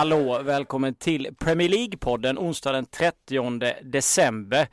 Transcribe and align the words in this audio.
hallå, 0.00 0.42
välkommen 0.42 0.94
till 0.94 1.34
Premier 1.38 1.68
League-podden 1.68 2.38
onsdag 2.38 2.72
den 2.72 2.86
30 2.86 3.74
december. 3.82 4.68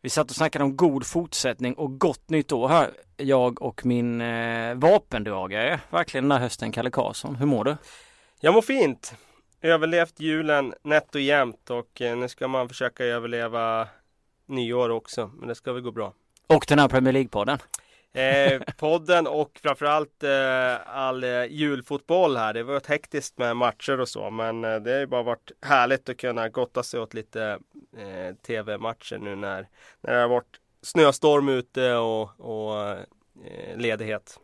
Vi 0.00 0.10
satt 0.10 0.30
och 0.30 0.36
snackade 0.36 0.64
om 0.64 0.76
god 0.76 1.06
fortsättning 1.06 1.74
och 1.74 1.98
gott 1.98 2.30
nytt 2.30 2.52
år 2.52 2.68
här. 2.68 2.90
Jag 3.16 3.62
och 3.62 3.86
min 3.86 4.20
eh, 4.20 4.74
vapendragare, 4.74 5.80
verkligen 5.90 6.24
den 6.24 6.32
här 6.32 6.38
hösten, 6.38 6.72
Kalle 6.72 6.90
Karlsson. 6.90 7.36
Hur 7.36 7.46
mår 7.46 7.64
du? 7.64 7.76
Jag 8.40 8.54
mår 8.54 8.62
fint. 8.62 9.14
Överlevt 9.62 10.20
julen 10.20 10.74
nätt 10.82 11.14
och 11.14 11.20
jämnt 11.20 11.70
och 11.70 12.00
eh, 12.00 12.16
nu 12.16 12.28
ska 12.28 12.48
man 12.48 12.68
försöka 12.68 13.04
överleva 13.04 13.88
nyår 14.46 14.90
också. 14.90 15.30
Men 15.38 15.48
det 15.48 15.54
ska 15.54 15.72
väl 15.72 15.82
gå 15.82 15.90
bra. 15.90 16.12
Och 16.46 16.64
den 16.68 16.78
här 16.78 16.88
Premier 16.88 17.12
League-podden. 17.12 17.58
Eh, 18.14 18.60
podden 18.76 19.26
och 19.26 19.60
framförallt 19.62 20.22
eh, 20.22 20.96
all 20.96 21.24
eh, 21.24 21.44
julfotboll 21.44 22.36
här. 22.36 22.54
Det 22.54 22.62
var 22.62 22.76
ett 22.76 22.86
hektiskt 22.86 23.38
med 23.38 23.56
matcher 23.56 24.00
och 24.00 24.08
så 24.08 24.30
men 24.30 24.64
eh, 24.64 24.76
det 24.76 24.92
har 24.92 24.98
ju 24.98 25.06
bara 25.06 25.22
varit 25.22 25.52
härligt 25.60 26.08
att 26.08 26.16
kunna 26.16 26.48
gotta 26.48 26.82
sig 26.82 27.00
åt 27.00 27.14
lite 27.14 27.58
eh, 27.96 28.34
tv-matcher 28.46 29.18
nu 29.18 29.36
när, 29.36 29.68
när 30.00 30.14
det 30.14 30.20
har 30.20 30.28
varit 30.28 30.60
snöstorm 30.82 31.48
ute 31.48 31.94
och, 31.94 32.40
och 32.40 32.88
eh, 32.88 33.76
ledighet. 33.76 34.40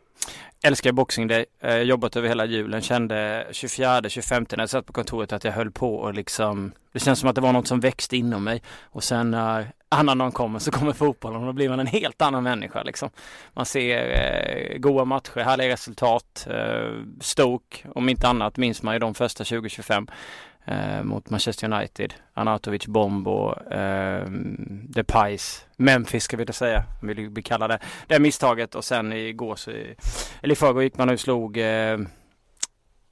Älskar 0.63 0.91
Boxing 0.91 1.27
Day, 1.27 1.45
eh, 1.59 1.77
jobbat 1.77 2.15
över 2.15 2.27
hela 2.27 2.45
julen, 2.45 2.81
kände 2.81 3.47
24-25 3.51 4.45
när 4.51 4.63
jag 4.63 4.69
satt 4.69 4.85
på 4.85 4.93
kontoret 4.93 5.33
att 5.33 5.43
jag 5.43 5.51
höll 5.51 5.71
på 5.71 5.95
och 5.95 6.13
liksom 6.13 6.71
Det 6.91 6.99
känns 6.99 7.19
som 7.19 7.29
att 7.29 7.35
det 7.35 7.41
var 7.41 7.53
något 7.53 7.67
som 7.67 7.79
växte 7.79 8.17
inom 8.17 8.43
mig 8.43 8.61
och 8.83 9.03
sen 9.03 9.31
när 9.31 9.71
annan 9.89 10.31
kommer 10.31 10.59
så 10.59 10.71
kommer 10.71 10.93
fotbollen 10.93 11.39
och 11.39 11.45
då 11.45 11.53
blir 11.53 11.69
man 11.69 11.79
en 11.79 11.87
helt 11.87 12.21
annan 12.21 12.43
människa 12.43 12.83
liksom. 12.83 13.09
Man 13.53 13.65
ser 13.65 14.09
eh, 14.11 14.77
goda 14.77 15.05
matcher, 15.05 15.39
härliga 15.39 15.69
resultat, 15.69 16.47
eh, 16.49 17.03
Stoke 17.21 17.87
om 17.95 18.09
inte 18.09 18.27
annat 18.27 18.57
minns 18.57 18.83
man 18.83 18.95
ju 18.95 18.99
de 18.99 19.13
första 19.13 19.43
2025 19.43 20.07
eh, 20.65 21.03
mot 21.03 21.29
Manchester 21.29 21.73
United, 21.73 22.13
Anatovic, 22.33 22.87
Bombo, 22.87 23.53
eh, 23.71 24.25
Depais, 24.89 25.65
Memphis 25.77 26.23
ska 26.23 26.37
vi 26.37 26.43
väl 26.43 26.53
säga, 26.53 26.83
vill 27.01 27.29
vi 27.29 27.41
kalla 27.41 27.67
det. 27.67 27.79
Det 28.07 28.19
misstaget 28.19 28.75
och 28.75 28.85
sen 28.85 29.13
igår 29.13 29.55
så, 29.55 29.71
eller 30.41 30.51
i 30.51 30.55
förrgår 30.55 30.83
gick 30.83 30.97
man 30.97 31.09
och 31.09 31.19
slog 31.19 31.57
eh, 31.57 31.99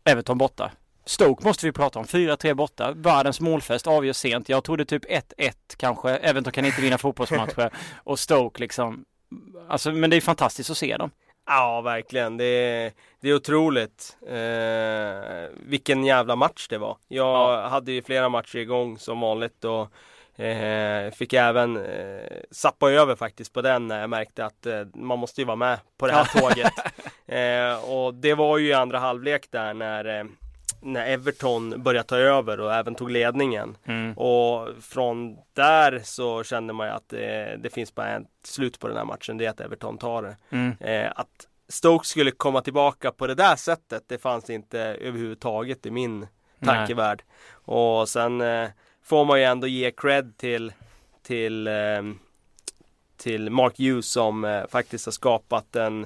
Everton 0.04 0.38
borta. 0.38 0.72
Stoke 1.06 1.44
måste 1.48 1.66
vi 1.66 1.72
prata 1.72 2.00
om. 2.00 2.06
4-3 2.06 2.54
borta. 2.54 2.92
Världens 2.96 3.40
målfest 3.40 3.88
avgör 3.88 4.14
sent. 4.14 4.50
Jag 4.50 4.64
trodde 4.64 4.86
typ 4.86 5.06
1-1 5.06 5.52
kanske. 5.78 6.10
Everton 6.10 6.54
kan 6.54 6.66
inte 6.66 6.82
vinna 6.82 6.98
fotbollsmatcher. 6.98 7.70
Och 8.04 8.20
Stoke 8.20 8.60
liksom. 8.60 9.06
Alltså 9.70 9.92
men 9.92 10.10
det 10.10 10.16
är 10.16 10.22
fantastiskt 10.22 10.70
att 10.70 10.78
se 10.78 10.98
dem. 10.98 11.12
Ja, 11.48 11.82
verkligen. 11.82 12.38
Det 12.38 12.46
är, 12.46 12.92
det 13.20 13.30
är 13.30 13.36
otroligt 13.36 14.18
eh, 14.28 15.50
vilken 15.54 16.06
jävla 16.06 16.36
match 16.36 16.68
det 16.70 16.78
var. 16.78 16.98
Jag 17.08 17.28
ja. 17.28 17.68
hade 17.68 17.92
ju 17.92 18.02
flera 18.02 18.30
matcher 18.30 18.58
igång 18.58 19.00
som 19.00 19.20
vanligt 19.20 19.66
och 19.66 19.92
eh, 20.44 21.12
fick 21.12 21.34
även 21.34 21.78
eh, 21.78 22.38
sappa 22.52 22.92
över 22.92 23.16
faktiskt 23.16 23.54
på 23.54 23.62
den 23.62 23.88
när 23.88 24.02
jag 24.02 24.10
märkte 24.10 24.46
att 24.46 24.66
eh, 24.66 24.82
man 24.94 25.20
måste 25.20 25.42
ju 25.42 25.46
vara 25.46 25.56
med 25.56 25.80
på 25.98 26.08
det 26.08 26.14
här 26.14 26.40
tåget. 26.40 26.74
Eh, 27.30 27.90
och 27.90 28.14
det 28.14 28.34
var 28.34 28.58
ju 28.58 28.68
i 28.68 28.74
andra 28.74 29.00
halvlek 29.00 29.52
där 29.52 29.74
när 29.74 30.20
eh, 30.20 30.26
när 30.82 31.08
Everton 31.08 31.84
började 31.84 32.08
ta 32.08 32.18
över 32.18 32.60
och 32.60 32.74
även 32.74 32.96
tog 32.96 33.12
ledningen. 33.12 33.78
Mm. 33.86 34.14
Och 34.14 34.70
från 34.82 35.38
där 35.54 36.02
så 36.04 36.44
kände 36.44 36.74
man 36.74 36.88
ju 36.88 36.94
att 36.94 37.10
det, 37.10 37.60
det, 37.64 37.70
finns 37.70 37.96
bara 37.96 38.16
ett 38.16 38.24
slut 38.44 38.80
på 38.80 38.88
den 38.88 38.98
här 38.98 39.06
matchen. 39.06 39.38
Det 39.38 39.46
är 39.46 39.50
att 39.50 39.62
Everton 39.62 39.98
tar 39.98 40.22
det. 40.22 40.38
Mm. 40.50 40.76
Eh, 40.80 41.12
att 41.16 41.48
Stoke 41.70 42.08
skulle 42.08 42.32
komma 42.32 42.62
tillbaka 42.62 43.12
på 43.12 43.28
det 43.28 43.36
där 43.36 43.56
sättet. 43.56 44.04
Det 44.08 44.18
fanns 44.18 44.50
inte 44.50 44.80
överhuvudtaget 44.80 45.86
i 45.86 45.92
min 45.92 46.28
tankevärld. 46.66 47.24
Nej. 47.28 47.76
Och 47.78 48.10
sen 48.10 48.42
eh, 48.42 48.70
får 49.04 49.26
man 49.26 49.40
ju 49.40 49.46
ändå 49.46 49.68
ge 49.68 49.92
cred 49.92 50.38
till 50.38 50.72
till, 51.28 51.68
eh, 51.68 52.04
till 53.18 53.50
Mark 53.50 53.80
Hughes 53.80 54.08
som 54.08 54.46
eh, 54.46 54.68
faktiskt 54.68 55.06
har 55.06 55.12
skapat 55.12 55.76
en 55.76 56.06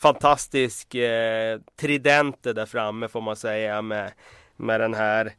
fantastisk 0.00 0.94
eh, 0.94 1.60
tridente 1.76 2.52
där 2.52 2.66
framme 2.66 3.08
får 3.08 3.20
man 3.20 3.36
säga 3.36 3.82
med, 3.82 4.12
med 4.56 4.80
den 4.80 4.94
här 4.94 5.32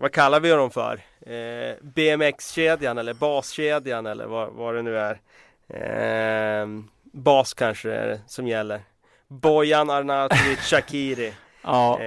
vad 0.00 0.12
kallar 0.12 0.40
vi 0.40 0.50
dem 0.50 0.70
för? 0.70 1.00
Eh, 1.20 1.76
BMX-kedjan 1.82 2.98
eller 2.98 3.14
baskedjan 3.14 4.06
eller 4.06 4.26
vad, 4.26 4.52
vad 4.52 4.74
det 4.74 4.82
nu 4.82 4.98
är. 4.98 5.20
Eh, 5.68 6.66
bas 7.12 7.54
kanske 7.54 7.92
är 7.92 8.06
det 8.06 8.20
som 8.26 8.46
gäller. 8.46 8.80
Bojan 9.28 9.90
Arnautovic 9.90 10.58
Shakiri. 10.70 11.34
ja. 11.62 12.00
Eh, 12.00 12.06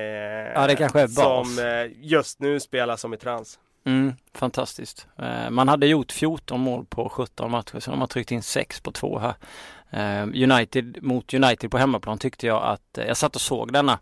ja, 0.53 0.67
det 0.67 0.75
kanske 0.75 1.01
är 1.01 1.07
bas. 1.07 1.55
Som 1.55 1.65
eh, 1.65 1.91
just 2.01 2.39
nu 2.39 2.59
spelar 2.59 2.97
som 2.97 3.13
i 3.13 3.17
trans. 3.17 3.59
Mm, 3.85 4.13
fantastiskt. 4.33 5.07
Eh, 5.19 5.49
man 5.49 5.67
hade 5.67 5.87
gjort 5.87 6.11
14 6.11 6.59
mål 6.59 6.85
på 6.85 7.09
17 7.09 7.51
matcher 7.51 7.79
så 7.79 7.91
de 7.91 7.99
har 7.99 8.07
tryckt 8.07 8.31
in 8.31 8.43
6 8.43 8.81
på 8.81 8.91
två 8.91 9.19
här. 9.19 9.33
Eh, 9.93 10.23
United 10.23 10.97
mot 11.01 11.33
United 11.33 11.71
på 11.71 11.77
hemmaplan 11.77 12.17
tyckte 12.17 12.47
jag 12.47 12.63
att 12.63 12.97
eh, 12.97 13.05
jag 13.05 13.17
satt 13.17 13.35
och 13.35 13.41
såg 13.41 13.73
denna 13.73 13.99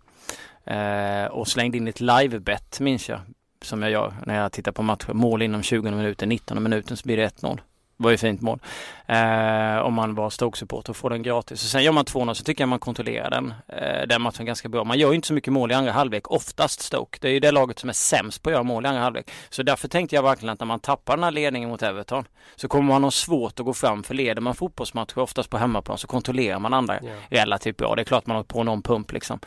eh, 0.65 1.31
och 1.31 1.47
slängde 1.47 1.77
in 1.77 1.87
ett 1.87 2.01
livebett 2.01 2.79
minns 2.79 3.09
jag 3.09 3.19
som 3.61 3.81
jag 3.81 3.91
gör 3.91 4.13
när 4.25 4.41
jag 4.41 4.51
tittar 4.51 4.71
på 4.71 4.83
matcher. 4.83 5.13
Mål 5.13 5.41
inom 5.41 5.63
20 5.63 5.91
minuter, 5.91 6.27
19 6.27 6.63
minuten 6.63 6.97
så 6.97 7.03
blir 7.05 7.17
det 7.17 7.41
1-0 7.41 7.59
var 8.01 8.11
ju 8.11 8.17
fint 8.17 8.41
mål. 8.41 8.59
Eh, 9.05 9.77
om 9.77 9.93
man 9.93 10.15
var 10.15 10.29
Stoke-supporter 10.29 10.89
och 10.89 10.97
får 10.97 11.09
den 11.09 11.23
gratis. 11.23 11.63
Och 11.63 11.69
sen 11.69 11.83
gör 11.83 11.91
man 11.91 12.05
2-0 12.05 12.33
så 12.33 12.43
tycker 12.43 12.61
jag 12.61 12.69
man 12.69 12.79
kontrollerar 12.79 13.29
den, 13.29 13.53
eh, 13.67 14.07
den 14.07 14.21
matchen 14.21 14.45
ganska 14.45 14.69
bra. 14.69 14.83
Man 14.83 14.99
gör 14.99 15.09
ju 15.09 15.15
inte 15.15 15.27
så 15.27 15.33
mycket 15.33 15.53
mål 15.53 15.71
i 15.71 15.73
andra 15.73 15.91
halvlek, 15.91 16.31
oftast 16.31 16.81
Stoke. 16.81 17.17
Det 17.21 17.27
är 17.27 17.31
ju 17.31 17.39
det 17.39 17.51
laget 17.51 17.79
som 17.79 17.89
är 17.89 17.93
sämst 17.93 18.43
på 18.43 18.49
att 18.49 18.53
göra 18.53 18.63
mål 18.63 18.85
i 18.85 18.87
andra 18.87 19.01
halvlek. 19.01 19.31
Så 19.49 19.63
därför 19.63 19.87
tänkte 19.87 20.15
jag 20.15 20.23
verkligen 20.23 20.53
att 20.53 20.59
när 20.59 20.67
man 20.67 20.79
tappar 20.79 21.17
den 21.17 21.23
här 21.23 21.31
ledningen 21.31 21.69
mot 21.69 21.81
Everton 21.81 22.25
så 22.55 22.67
kommer 22.67 22.93
man 22.93 23.03
ha 23.03 23.11
svårt 23.11 23.59
att 23.59 23.65
gå 23.65 23.73
fram. 23.73 24.03
För 24.03 24.13
leder 24.13 24.41
man 24.41 24.55
fotbollsmatcher 24.55 25.17
oftast 25.17 25.49
på 25.49 25.57
hemmaplan 25.57 25.97
så 25.97 26.07
kontrollerar 26.07 26.59
man 26.59 26.73
andra 26.73 27.03
yeah. 27.03 27.17
relativt 27.29 27.77
bra. 27.77 27.95
Det 27.95 28.01
är 28.01 28.03
klart 28.03 28.27
man 28.27 28.37
har 28.37 28.43
på 28.43 28.63
någon 28.63 28.81
pump 28.81 29.11
liksom. 29.11 29.39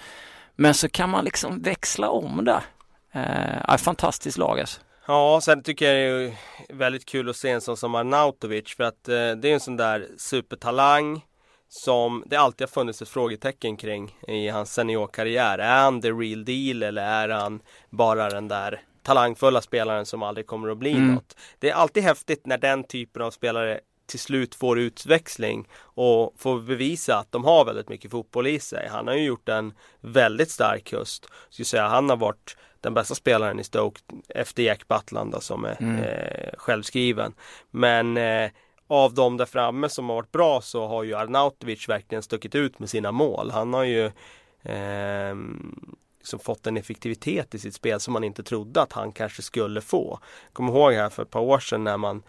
Men 0.57 0.75
så 0.75 0.89
kan 0.89 1.11
man 1.11 1.25
liksom 1.25 1.63
växla 1.63 2.09
om 2.09 2.45
där. 2.45 2.61
Eh, 3.13 3.77
fantastiskt 3.77 4.39
lag 4.39 4.61
alltså. 4.61 4.81
Ja, 5.07 5.41
sen 5.41 5.63
tycker 5.63 5.95
jag 5.95 6.21
det 6.21 6.35
är 6.69 6.77
väldigt 6.77 7.05
kul 7.05 7.29
att 7.29 7.37
se 7.37 7.51
en 7.51 7.61
sån 7.61 7.77
som 7.77 7.95
Arnautovic 7.95 8.77
för 8.77 8.85
att 8.85 9.09
eh, 9.09 9.15
det 9.15 9.49
är 9.49 9.55
en 9.55 9.61
sån 9.61 9.77
där 9.77 10.09
supertalang 10.17 11.25
som 11.69 12.25
det 12.27 12.37
alltid 12.37 12.63
har 12.63 12.73
funnits 12.73 13.03
ett 13.03 13.09
frågetecken 13.09 13.77
kring 13.77 14.19
i 14.29 14.49
hans 14.49 14.75
seniorkarriär. 14.75 15.59
Är 15.59 15.83
han 15.83 16.03
the 16.03 16.11
real 16.11 16.45
deal 16.45 16.83
eller 16.83 17.03
är 17.03 17.29
han 17.29 17.61
bara 17.91 18.31
den 18.31 18.49
där 18.49 18.83
talangfulla 19.03 19.61
spelaren 19.61 20.07
som 20.07 20.23
aldrig 20.23 20.47
kommer 20.47 20.69
att 20.69 20.79
bli 20.79 20.93
mm. 20.93 21.15
något? 21.15 21.37
Det 21.59 21.71
är 21.71 21.75
alltid 21.75 22.03
häftigt 22.03 22.47
när 22.47 22.59
den 22.59 22.85
typen 22.85 23.23
av 23.23 23.31
spelare 23.31 23.81
till 24.07 24.21
slut 24.21 24.55
får 24.55 24.79
utväxling 24.79 25.69
och 25.77 26.35
får 26.39 26.61
bevisa 26.61 27.17
att 27.17 27.33
de 27.33 27.45
har 27.45 27.65
väldigt 27.65 27.89
mycket 27.89 28.11
fotboll 28.11 28.47
i 28.47 28.61
sig. 28.61 28.89
Han 28.91 29.07
har 29.07 29.15
ju 29.15 29.25
gjort 29.25 29.49
en 29.49 29.75
väldigt 30.01 30.51
stark 30.51 30.93
höst. 30.93 31.27
Skulle 31.51 31.67
säga 31.67 31.89
han 31.89 32.11
har 32.11 32.17
varit 32.17 32.57
den 32.85 32.95
bästa 32.95 33.15
spelaren 33.15 33.61
i 33.61 33.65
Stoke 33.65 34.01
efter 34.29 34.63
Jack 34.63 34.89
Butland 34.89 35.43
som 35.43 35.65
är 35.65 35.77
mm. 35.81 36.03
eh, 36.03 36.51
självskriven. 36.59 37.35
Men 37.71 38.17
eh, 38.17 38.51
av 38.87 39.15
de 39.15 39.37
där 39.37 39.47
framme 39.47 39.89
som 39.89 40.09
har 40.09 40.17
varit 40.17 40.33
bra 40.33 40.61
så 40.61 40.87
har 40.87 41.03
ju 41.03 41.15
Arnautovic 41.15 41.89
verkligen 41.89 42.23
stuckit 42.23 42.55
ut 42.55 42.79
med 42.79 42.91
sina 42.91 43.13
mål. 43.13 43.51
Han 43.51 43.75
har 43.75 43.85
ju 43.85 44.05
eh, 44.63 45.35
liksom 46.19 46.39
fått 46.39 46.67
en 46.67 46.77
effektivitet 46.77 47.55
i 47.55 47.59
sitt 47.59 47.75
spel 47.75 48.01
som 48.01 48.13
man 48.13 48.25
inte 48.25 48.43
trodde 48.43 48.83
att 48.83 48.93
han 48.93 49.13
kanske 49.13 49.43
skulle 49.43 49.81
få. 49.81 50.19
Kommer 50.53 50.73
ihåg 50.73 50.93
här 50.93 51.11
för 51.11 51.23
ett 51.23 51.31
par 51.31 51.41
år 51.41 51.59
sedan 51.59 51.85
när 51.85 51.97
man 51.97 52.23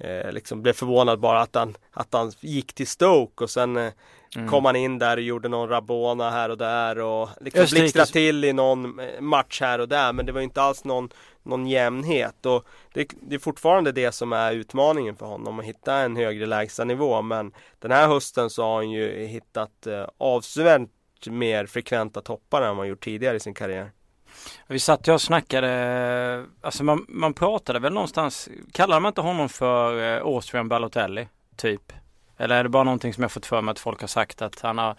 eh, 0.00 0.32
liksom 0.32 0.62
blev 0.62 0.72
förvånad 0.72 1.20
bara 1.20 1.40
att 1.40 1.54
han, 1.54 1.76
att 1.92 2.08
han 2.12 2.32
gick 2.40 2.72
till 2.72 2.86
Stoke 2.86 3.44
och 3.44 3.50
sen 3.50 3.76
eh, 3.76 3.92
mm. 4.36 4.48
kom 4.48 4.64
han 4.64 4.76
in 4.76 4.98
där 4.98 5.16
och 5.16 5.22
gjorde 5.22 5.48
någon 5.48 5.68
Rabona 5.68 6.30
här 6.30 6.48
och 6.48 6.58
där 6.58 6.98
och 6.98 7.28
liksom 7.40 7.66
blixtrade 7.70 8.12
till 8.12 8.44
i 8.44 8.52
någon 8.52 9.00
eh, 9.00 9.20
match 9.20 9.60
här 9.60 9.78
och 9.78 9.88
där 9.88 10.12
men 10.12 10.26
det 10.26 10.32
var 10.32 10.40
inte 10.40 10.62
alls 10.62 10.84
någon, 10.84 11.08
någon 11.42 11.66
jämnhet 11.66 12.46
och 12.46 12.66
det, 12.92 13.08
det 13.22 13.34
är 13.34 13.38
fortfarande 13.38 13.92
det 13.92 14.12
som 14.12 14.32
är 14.32 14.52
utmaningen 14.52 15.16
för 15.16 15.26
honom 15.26 15.58
att 15.58 15.64
hitta 15.64 15.94
en 15.94 16.16
högre 16.16 16.46
lägstanivå 16.46 17.22
men 17.22 17.52
den 17.78 17.90
här 17.90 18.08
hösten 18.08 18.50
så 18.50 18.62
har 18.62 18.74
han 18.74 18.90
ju 18.90 19.26
hittat 19.26 19.86
eh, 19.86 20.06
avsevärt 20.18 20.88
mer 21.26 21.66
frekventa 21.66 22.20
toppar 22.20 22.62
än 22.62 22.68
vad 22.68 22.76
han 22.76 22.88
gjort 22.88 23.04
tidigare 23.04 23.36
i 23.36 23.40
sin 23.40 23.54
karriär. 23.54 23.90
Vi 24.66 24.78
satt 24.78 25.08
ju 25.08 25.12
och 25.12 25.20
snackade, 25.20 26.46
alltså 26.60 26.84
man, 26.84 27.06
man 27.08 27.34
pratade 27.34 27.78
väl 27.78 27.92
någonstans, 27.92 28.48
kallade 28.72 29.00
man 29.00 29.10
inte 29.10 29.20
honom 29.20 29.48
för 29.48 30.16
eh, 30.16 30.22
Austrian 30.26 30.68
Balotelli? 30.68 31.28
Typ. 31.56 31.92
Eller 32.40 32.56
är 32.56 32.62
det 32.62 32.68
bara 32.68 32.84
någonting 32.84 33.14
som 33.14 33.22
jag 33.22 33.32
fått 33.32 33.46
för 33.46 33.62
mig 33.62 33.72
att 33.72 33.78
folk 33.78 34.00
har 34.00 34.08
sagt 34.08 34.42
att 34.42 34.60
han 34.60 34.78
har 34.78 34.94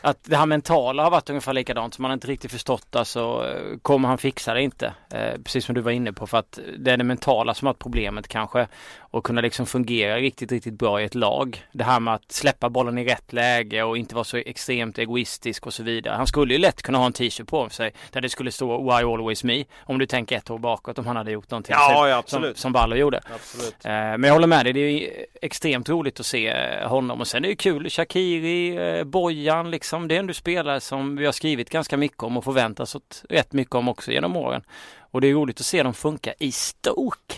Att 0.00 0.18
det 0.24 0.36
här 0.36 0.46
mentala 0.46 1.02
har 1.02 1.10
varit 1.10 1.30
ungefär 1.30 1.52
likadant 1.52 1.94
som 1.94 2.02
man 2.02 2.12
inte 2.12 2.26
riktigt 2.26 2.50
förstått 2.50 2.96
alltså 2.96 3.46
Kommer 3.82 4.08
han 4.08 4.18
fixa 4.18 4.54
det 4.54 4.62
inte? 4.62 4.94
Eh, 5.10 5.40
precis 5.44 5.64
som 5.64 5.74
du 5.74 5.80
var 5.80 5.90
inne 5.90 6.12
på 6.12 6.26
för 6.26 6.38
att 6.38 6.58
det 6.78 6.90
är 6.90 6.96
det 6.96 7.04
mentala 7.04 7.54
som 7.54 7.66
har 7.66 7.72
varit 7.72 7.82
problemet 7.82 8.28
kanske 8.28 8.66
och 8.98 9.24
kunna 9.24 9.40
liksom 9.40 9.66
fungera 9.66 10.16
riktigt, 10.16 10.52
riktigt 10.52 10.74
bra 10.74 11.00
i 11.00 11.04
ett 11.04 11.14
lag. 11.14 11.64
Det 11.72 11.84
här 11.84 12.00
med 12.00 12.14
att 12.14 12.32
släppa 12.32 12.70
bollen 12.70 12.98
i 12.98 13.04
rätt 13.04 13.32
läge 13.32 13.82
och 13.82 13.96
inte 13.96 14.14
vara 14.14 14.24
så 14.24 14.36
extremt 14.36 14.98
egoistisk 14.98 15.66
och 15.66 15.74
så 15.74 15.82
vidare. 15.82 16.14
Han 16.14 16.26
skulle 16.26 16.54
ju 16.54 16.58
lätt 16.60 16.82
kunna 16.82 16.98
ha 16.98 17.06
en 17.06 17.12
t-shirt 17.12 17.46
på 17.46 17.68
sig 17.68 17.92
där 18.10 18.20
det 18.20 18.28
skulle 18.28 18.52
stå 18.52 18.82
Why 18.82 19.04
Always 19.04 19.44
Me 19.44 19.64
om 19.78 19.98
du 19.98 20.06
tänker 20.06 20.36
ett 20.36 20.50
år 20.50 20.58
bakåt 20.58 20.98
om 20.98 21.06
han 21.06 21.16
hade 21.16 21.30
gjort 21.30 21.50
någonting 21.50 21.74
ja, 21.78 22.08
ja, 22.08 22.16
absolut. 22.16 22.56
som, 22.56 22.62
som 22.62 22.72
Ballo 22.72 22.96
gjorde. 22.96 23.20
Absolut. 23.34 23.84
Eh, 23.84 23.90
men 23.90 24.24
jag 24.24 24.32
håller 24.32 24.46
med 24.46 24.66
dig, 24.66 24.72
det 24.72 24.80
är 24.80 25.26
extremt 25.42 25.88
roligt 25.88 26.20
att 26.20 26.26
se 26.26 26.48
eh, 26.48 26.79
honom 26.88 27.20
och 27.20 27.26
sen 27.26 27.44
är 27.44 27.48
det 27.48 27.56
kul 27.56 27.90
Shakiri, 27.90 28.76
eh, 28.98 29.04
Bojan 29.04 29.70
liksom. 29.70 30.08
Det 30.08 30.14
är 30.14 30.18
ändå 30.18 30.34
spelare 30.34 30.80
som 30.80 31.16
vi 31.16 31.24
har 31.24 31.32
skrivit 31.32 31.70
ganska 31.70 31.96
mycket 31.96 32.22
om 32.22 32.36
och 32.36 32.44
förväntas 32.44 32.94
oss 32.94 33.24
rätt 33.28 33.52
mycket 33.52 33.74
om 33.74 33.88
också 33.88 34.10
genom 34.12 34.36
åren. 34.36 34.62
Och 35.10 35.20
det 35.20 35.26
är 35.28 35.34
roligt 35.34 35.60
att 35.60 35.66
se 35.66 35.82
dem 35.82 35.94
funka 35.94 36.34
i 36.38 36.52
Stoke. 36.52 37.34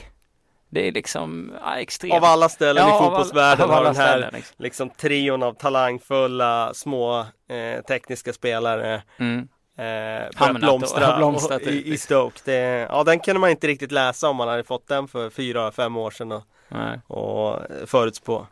Det 0.71 0.89
är 0.89 0.93
liksom 0.93 1.53
ja, 1.65 1.77
extremt. 1.79 2.15
Av 2.15 2.25
alla 2.25 2.49
ställen 2.49 2.89
Ja, 2.89 2.97
i 2.97 3.03
fotbollsvärlden 3.03 3.71
har 3.71 3.85
den 3.85 3.97
här 3.97 4.09
ställen, 4.09 4.31
liksom. 4.35 4.55
liksom 4.59 4.91
trion 4.91 5.43
av 5.43 5.53
talangfulla 5.55 6.75
små 6.75 7.21
eh, 7.49 7.83
tekniska 7.89 8.33
spelare 8.33 9.03
Mm. 9.19 9.39
eh, 9.79 9.85
börjat 10.39 10.61
blomstra 10.61 11.07
har 11.07 11.17
blomstrat 11.19 11.63
och- 11.63 11.69
i, 11.69 11.93
i. 11.93 11.99
Stoke. 11.99 12.41
Det, 12.45 12.59
ja, 12.91 13.05
den 13.05 13.21
kunde 13.21 13.41
man 13.41 13.51
inte 13.51 13.67
riktigt 13.67 13.93
läsa 13.93 14.29
om 14.29 14.37
man 14.37 14.49
hade 14.49 14.65
fått 14.65 14.89
den 14.89 15.09
för 15.09 15.31
fyra, 15.31 15.73
fem 15.73 15.97
år 15.97 16.11
sedan 16.11 16.33
och, 16.33 16.43
Nej. 16.69 17.01
och 17.07 17.59
förutspå. 17.87 18.47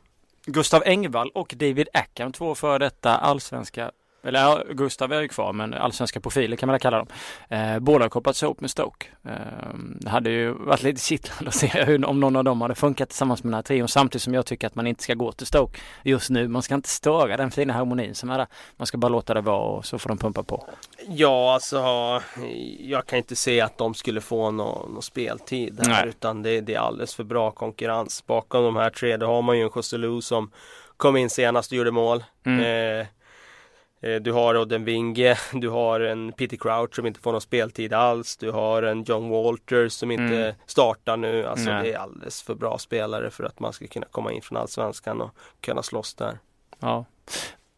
Gustav 0.47 0.83
Engvall 0.87 1.31
och 1.31 1.55
David 1.57 1.89
Ackham, 1.93 2.33
två 2.33 2.55
före 2.55 2.79
detta 2.79 3.17
allsvenska 3.17 3.91
eller 4.23 4.41
ja, 4.41 4.63
Gustav 4.71 5.13
är 5.13 5.21
ju 5.21 5.29
kvar 5.29 5.53
men 5.53 5.75
allsvenska 5.75 6.21
profiler 6.21 6.57
kan 6.57 6.67
man 6.67 6.73
väl 6.75 6.81
kalla 6.81 6.99
dem. 6.99 7.07
Eh, 7.49 7.79
båda 7.79 8.05
har 8.05 8.09
kopplats 8.09 8.43
ihop 8.43 8.61
med 8.61 8.71
Stoke. 8.71 9.07
Eh, 9.25 9.33
det 9.75 10.11
hade 10.11 10.31
ju 10.31 10.53
varit 10.53 10.83
lite 10.83 11.01
kittlande 11.01 11.49
att 11.49 11.55
se 11.55 11.85
hur, 11.85 12.05
om 12.05 12.21
någon 12.21 12.37
av 12.37 12.45
dem 12.45 12.61
hade 12.61 12.75
funkat 12.75 13.09
tillsammans 13.09 13.45
med 13.45 13.51
den 13.51 13.55
här 13.55 13.63
trion 13.63 13.89
samtidigt 13.89 14.23
som 14.23 14.35
jag 14.35 14.47
tycker 14.47 14.67
att 14.67 14.75
man 14.75 14.87
inte 14.87 15.03
ska 15.03 15.15
gå 15.15 15.33
till 15.33 15.47
Stoke 15.47 15.81
just 16.03 16.31
nu. 16.31 16.49
Man 16.49 16.63
ska 16.63 16.75
inte 16.75 16.89
störa 16.89 17.37
den 17.37 17.51
fina 17.51 17.73
harmonin 17.73 18.15
som 18.15 18.31
är 18.31 18.39
där. 18.39 18.47
Man 18.77 18.87
ska 18.87 18.99
bara 18.99 19.09
låta 19.09 19.35
det 19.35 19.41
vara 19.41 19.61
och 19.63 19.87
så 19.87 19.99
får 19.99 20.09
de 20.09 20.19
pumpa 20.19 20.43
på. 20.43 20.69
Ja, 21.09 21.55
alltså 21.55 21.79
jag 22.79 23.07
kan 23.07 23.19
inte 23.19 23.37
se 23.37 23.61
att 23.61 23.79
de 23.79 23.95
skulle 23.95 24.21
få 24.21 24.51
någon, 24.51 24.93
någon 24.93 25.03
speltid 25.03 25.81
här 25.87 25.89
Nej. 25.89 26.09
utan 26.09 26.43
det, 26.43 26.61
det 26.61 26.75
är 26.75 26.79
alldeles 26.79 27.15
för 27.15 27.25
bra 27.25 27.51
konkurrens. 27.51 28.27
Bakom 28.27 28.65
de 28.65 28.77
här 28.77 28.91
tre, 28.91 29.17
då 29.17 29.27
har 29.27 29.43
man 29.43 29.59
ju 29.59 29.63
en 29.65 29.71
Joselu 29.75 30.21
som 30.21 30.51
kom 30.97 31.17
in 31.17 31.31
senast 31.31 31.73
och 31.73 31.79
gjorde 31.79 31.91
mål. 31.91 32.25
Mm. 32.47 32.61
Eh, 33.01 33.07
du 34.23 34.33
har 34.33 34.57
Odden 34.57 34.85
Winge, 34.85 35.37
du 35.53 35.69
har 35.69 36.01
en 36.01 36.33
Peter 36.33 36.57
Crouch 36.57 36.95
som 36.95 37.07
inte 37.07 37.21
får 37.21 37.33
någon 37.33 37.41
speltid 37.41 37.93
alls. 37.93 38.37
Du 38.37 38.51
har 38.51 38.83
en 38.83 39.03
John 39.05 39.29
Walters 39.29 39.93
som 39.93 40.11
inte 40.11 40.37
Mm. 40.37 40.55
startar 40.67 41.17
nu. 41.17 41.47
Alltså 41.47 41.71
Nej. 41.71 41.83
det 41.83 41.93
är 41.93 41.99
alldeles 41.99 42.43
för 42.43 42.55
bra 42.55 42.79
spelare 42.79 43.31
för 43.31 43.45
att 43.45 43.61
man 43.61 43.73
ska 43.73 43.87
kunna 43.87 44.07
komma 44.11 44.33
in 44.33 44.43
från 44.43 44.59
Allsvenskan 44.59 45.21
och 45.21 45.31
kunna 45.61 45.83
slåss 45.83 46.15
där. 46.15 46.39
Ja. 46.79 47.05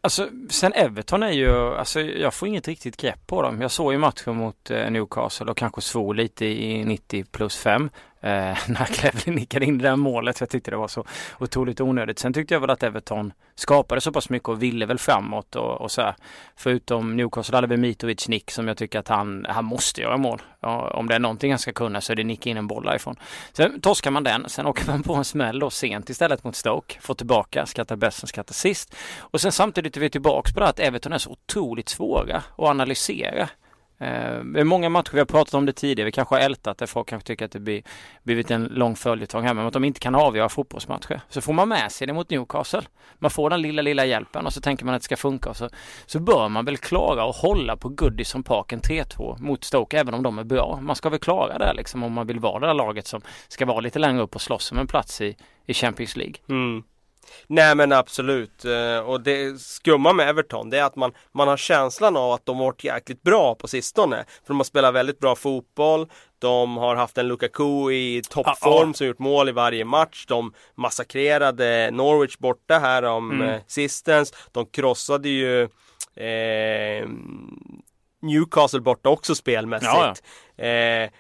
Alltså 0.05 0.29
sen 0.51 0.73
Everton 0.73 1.23
är 1.23 1.31
ju, 1.31 1.51
alltså 1.75 2.01
jag 2.01 2.35
får 2.35 2.49
inget 2.49 2.69
riktigt 2.69 2.97
grepp 2.97 3.27
på 3.27 3.43
dem. 3.43 3.61
Jag 3.61 3.71
såg 3.71 3.93
ju 3.93 3.99
matchen 3.99 4.37
mot 4.37 4.71
eh, 4.71 4.91
Newcastle 4.91 5.51
och 5.51 5.57
kanske 5.57 5.81
svor 5.81 6.15
lite 6.15 6.47
i 6.47 6.85
90 6.85 7.25
plus 7.25 7.57
5. 7.57 7.91
Eh, 8.23 8.59
när 8.69 8.85
Cleverley 8.85 9.37
nickade 9.37 9.67
in 9.67 9.79
det 9.79 9.89
där 9.89 9.97
målet. 9.97 10.41
Jag 10.41 10.49
tyckte 10.49 10.71
det 10.71 10.77
var 10.77 10.89
så 10.89 11.05
otroligt 11.39 11.81
onödigt. 11.81 12.19
Sen 12.19 12.33
tyckte 12.33 12.55
jag 12.55 12.61
väl 12.61 12.71
att 12.71 12.83
Everton 12.83 13.33
skapade 13.55 14.01
så 14.01 14.13
pass 14.13 14.29
mycket 14.29 14.49
och 14.49 14.63
ville 14.63 14.87
väl 14.87 14.99
framåt 14.99 15.57
och, 15.57 15.81
och 15.81 15.91
så 15.91 16.03
här. 16.03 16.15
Förutom 16.57 17.17
Newcastle 17.17 17.57
hade 17.57 17.67
vi 17.67 17.77
Mitovic 17.77 18.29
nick 18.29 18.51
som 18.51 18.69
jag 18.69 18.77
tycker 18.77 18.99
att 18.99 19.09
han, 19.09 19.47
han 19.49 19.65
måste 19.65 20.01
göra 20.01 20.17
mål. 20.17 20.43
Ja, 20.61 20.91
om 20.91 21.09
det 21.09 21.15
är 21.15 21.19
någonting 21.19 21.53
han 21.53 21.59
ska 21.59 21.73
kunna 21.73 22.01
så 22.01 22.13
är 22.13 22.17
det 22.17 22.25
nicka 22.25 22.51
in 22.51 22.57
en 22.57 22.67
boll 22.67 22.85
därifrån. 22.85 23.17
Sen 23.53 23.81
torskar 23.81 24.11
man 24.11 24.25
den, 24.25 24.49
sen 24.49 24.67
åker 24.67 24.87
man 24.87 25.03
på 25.03 25.15
en 25.15 25.25
smäll 25.25 25.59
då 25.59 25.71
sent 25.71 26.11
istället 26.11 26.45
mot 26.45 26.57
Stoke. 26.57 27.01
Får 27.01 27.15
tillbaka, 27.15 27.67
skrattar 27.67 27.97
bäst 27.97 28.19
som 28.19 28.29
skrattar 28.29 28.55
sist. 28.55 28.97
Och 29.19 29.41
sen 29.41 29.53
samtidigt 29.53 29.97
är 29.97 30.01
vi 30.01 30.11
tillbaks 30.11 30.53
på 30.53 30.61
det 30.61 30.67
här 30.67 30.71
att 30.71 30.81
Everton 30.81 31.13
är 31.13 31.19
så 31.19 31.31
otroligt 31.31 31.89
svåra 31.89 32.37
att 32.37 32.59
analysera. 32.59 33.49
Eh, 34.03 34.45
det 34.45 34.61
är 34.61 34.65
många 34.65 34.89
matcher, 34.89 35.13
vi 35.13 35.19
har 35.19 35.27
pratat 35.27 35.55
om 35.55 35.67
det 35.67 35.73
tidigare, 35.73 36.05
vi 36.05 36.13
kanske 36.13 36.35
har 36.35 36.41
ältat 36.41 36.79
det, 36.79 36.87
folk 36.87 37.09
kanske 37.09 37.27
tycker 37.27 37.45
att 37.45 37.53
det 37.53 37.61
blir, 37.61 37.83
blivit 38.23 38.51
en 38.51 38.65
lång 38.65 38.97
följetong 38.97 39.45
här, 39.45 39.55
men 39.55 39.67
att 39.67 39.73
de 39.73 39.85
inte 39.85 40.01
kan 40.01 40.15
avgöra 40.15 40.49
fotbollsmatcher. 40.49 41.21
Så 41.29 41.41
får 41.41 41.53
man 41.53 41.69
med 41.69 41.93
sig 41.93 42.07
det 42.07 42.13
mot 42.13 42.31
Newcastle. 42.31 42.83
Man 43.19 43.31
får 43.31 43.51
den 43.51 43.63
lilla, 43.63 43.83
lilla 43.83 44.05
hjälpen 44.05 44.47
och 44.47 44.53
så 44.53 44.61
tänker 44.61 44.85
man 44.85 44.95
att 44.95 45.01
det 45.01 45.05
ska 45.05 45.17
funka 45.17 45.51
och 45.51 45.57
så, 45.57 45.69
så 46.07 46.21
bör 46.21 46.49
man 46.49 46.65
väl 46.65 46.77
klara 46.77 47.31
att 47.31 47.37
hålla 47.37 47.77
på 47.77 47.89
Goodison 47.89 48.43
Parken 48.43 48.81
3-2 48.81 49.43
mot 49.43 49.65
Stoke, 49.65 50.01
även 50.01 50.15
om 50.15 50.23
de 50.23 50.39
är 50.39 50.45
bra. 50.45 50.79
Man 50.83 50.97
ska 50.97 51.09
väl 51.09 51.19
klara 51.19 51.59
det 51.59 51.73
liksom 51.75 52.03
om 52.03 52.13
man 52.13 52.27
vill 52.27 52.41
vara 52.41 52.61
det 52.61 52.67
där 52.67 52.75
laget 52.75 53.07
som 53.07 53.21
ska 53.49 53.67
vara 53.67 53.81
lite 53.81 53.99
längre 53.99 54.23
upp 54.23 54.35
och 54.35 54.43
slåss 54.43 54.73
om 54.73 54.79
en 54.79 54.87
plats 54.87 55.21
i, 55.21 55.37
i 55.67 55.75
Champions 55.75 56.17
League. 56.17 56.35
Mm. 56.49 56.83
Nej 57.47 57.75
men 57.75 57.93
absolut. 57.93 58.65
Eh, 58.65 58.99
Och 58.99 59.21
det 59.21 59.61
skumma 59.61 60.13
med 60.13 60.29
Everton 60.29 60.71
det 60.71 60.79
är 60.79 60.85
att 60.85 60.97
man, 60.97 61.13
man 61.33 61.49
har 61.49 61.57
känslan 61.57 62.17
av 62.17 62.33
att 62.33 62.47
de 62.47 62.57
har 62.57 62.65
varit 62.65 62.85
jäkligt 62.85 63.23
bra 63.23 63.55
på 63.55 63.69
sistone. 63.69 64.25
För 64.27 64.49
de 64.49 64.57
har 64.57 64.65
spelat 64.65 64.95
väldigt 64.95 65.19
bra 65.19 65.35
fotboll. 65.37 66.09
De 66.39 66.77
har 66.77 66.97
haft 66.97 67.19
en 67.19 67.29
Lukaku 67.29 67.93
i 67.93 68.23
toppform 68.31 68.89
Ja, 68.89 68.95
som 68.95 69.07
gjort 69.07 69.19
mål 69.19 69.49
i 69.49 69.53
varje 69.53 69.85
match. 69.85 70.25
De 70.29 70.53
massakrerade 70.75 71.91
Norwich 71.93 72.37
borta 72.39 72.79
här 72.79 73.03
om 73.03 73.31
Mm. 73.31 73.49
mm. 73.49 73.61
sistens. 73.67 74.33
De 74.53 74.67
krossade 74.67 75.29
ju 75.29 75.63
eh, 76.17 77.09
Newcastle 78.23 78.81
borta 78.81 79.09
också 79.09 79.35
spelmässigt. 79.35 80.23
Eh, 80.57 81.11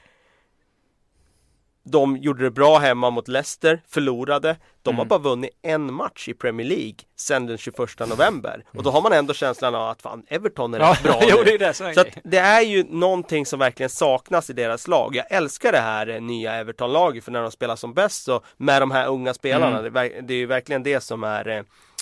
de 1.84 2.16
gjorde 2.16 2.44
det 2.44 2.50
bra 2.50 2.78
hemma 2.78 3.10
mot 3.10 3.28
Leicester, 3.28 3.82
förlorade. 3.88 4.56
De 4.82 4.94
har 4.94 5.02
Mm. 5.04 5.08
bara 5.08 5.18
vunnit 5.18 5.50
en 5.62 5.92
match 5.94 6.28
i 6.28 6.34
Premier 6.34 6.66
League 6.66 6.94
sedan 7.16 7.46
den 7.46 7.58
21 7.58 8.06
november. 8.08 8.64
Och 8.76 8.82
då 8.82 8.90
har 8.90 9.02
man 9.02 9.12
ändå 9.12 9.34
känslan 9.34 9.74
av 9.74 9.88
att 9.88 10.02
fan, 10.02 10.22
Everton 10.28 10.74
är 10.74 10.78
rätt 10.78 11.02
bra 11.02 11.20
jo 11.28 11.36
nu. 11.36 11.44
det 11.44 11.54
är 11.54 11.58
det 11.58 11.66
är 11.66 11.72
Så 11.72 11.84
att 11.84 11.94
grejen. 11.94 12.20
det 12.24 12.38
är 12.38 12.60
ju 12.62 12.84
någonting 12.88 13.46
som 13.46 13.58
verkligen 13.58 13.90
saknas 13.90 14.50
i 14.50 14.52
deras 14.52 14.88
lag. 14.88 15.16
Jag 15.16 15.26
älskar 15.32 15.72
det 15.72 15.78
här 15.80 16.08
eh, 16.08 16.20
nya 16.20 16.54
Everton-laget 16.54 17.24
för 17.24 17.32
när 17.32 17.42
de 17.42 17.50
spelar 17.50 17.76
som 17.76 17.94
bäst 17.94 18.24
så 18.24 18.40
med 18.56 18.82
de 18.82 18.90
här 18.90 19.06
unga 19.08 19.34
spelarna. 19.34 19.78
Mm. 19.78 19.92
Det, 19.92 20.00
är 20.00 20.22
det 20.22 20.34
är 20.34 20.38
ju 20.38 20.46
verkligen 20.46 20.82
det 20.82 21.00
som 21.00 21.24
är 21.24 21.48
eh, 21.48 21.56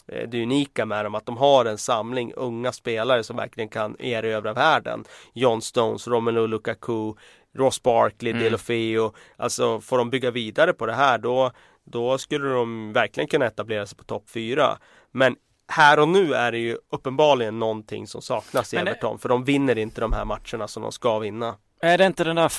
eh, 0.09 0.29
det 0.29 0.43
unika 0.43 0.85
med 0.87 1.05
dem, 1.05 1.15
att 1.15 1.27
de 1.27 1.37
har 1.37 1.65
en 1.65 1.79
samling 1.79 2.33
unga 2.37 2.73
spelare 2.73 3.23
som 3.25 3.37
verkligen 3.37 3.69
kan 3.69 3.97
erövra 4.01 4.53
världen. 4.53 5.05
John 5.33 5.63
Stones, 5.63 6.09
Romelu 6.09 6.47
Lukaku, 6.47 7.15
Ross 7.57 7.83
Barkley, 7.83 8.31
Mm. 8.33 8.43
Delofeo. 8.45 9.13
Alltså 9.37 9.81
får 9.81 9.99
de 9.99 10.11
bygga 10.11 10.31
vidare 10.31 10.73
på 10.73 10.87
det 10.87 10.93
här 10.95 11.19
då, 11.19 11.53
då 11.85 12.19
skulle 12.19 12.49
de 12.49 12.93
verkligen 12.93 13.29
kunna 13.29 13.47
etablera 13.47 13.87
sig 13.87 13.99
på 13.99 14.05
topp 14.05 14.25
4. 14.31 14.79
Men 15.11 15.37
här 15.69 15.99
och 15.99 16.09
nu 16.09 16.35
är 16.35 16.53
det 16.53 16.59
ju 16.59 16.79
uppenbarligen 16.93 17.59
någonting 17.59 18.07
som 18.07 18.23
saknas 18.23 18.73
i 18.73 18.77
Men 18.77 18.85
det- 18.85 18.91
Everton. 18.91 19.19
För 19.19 19.29
de 19.29 19.45
vinner 19.45 19.79
inte 19.79 20.01
de 20.01 20.13
här 20.13 20.25
matcherna 20.25 20.69
som 20.69 20.83
de 20.83 20.93
ska 20.93 21.19
vinna. 21.19 21.55
Är 21.83 21.99
det 21.99 22.07
inte 22.07 22.25
den 22.25 22.37
där 22.37 22.53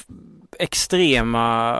extrema, 0.60 1.76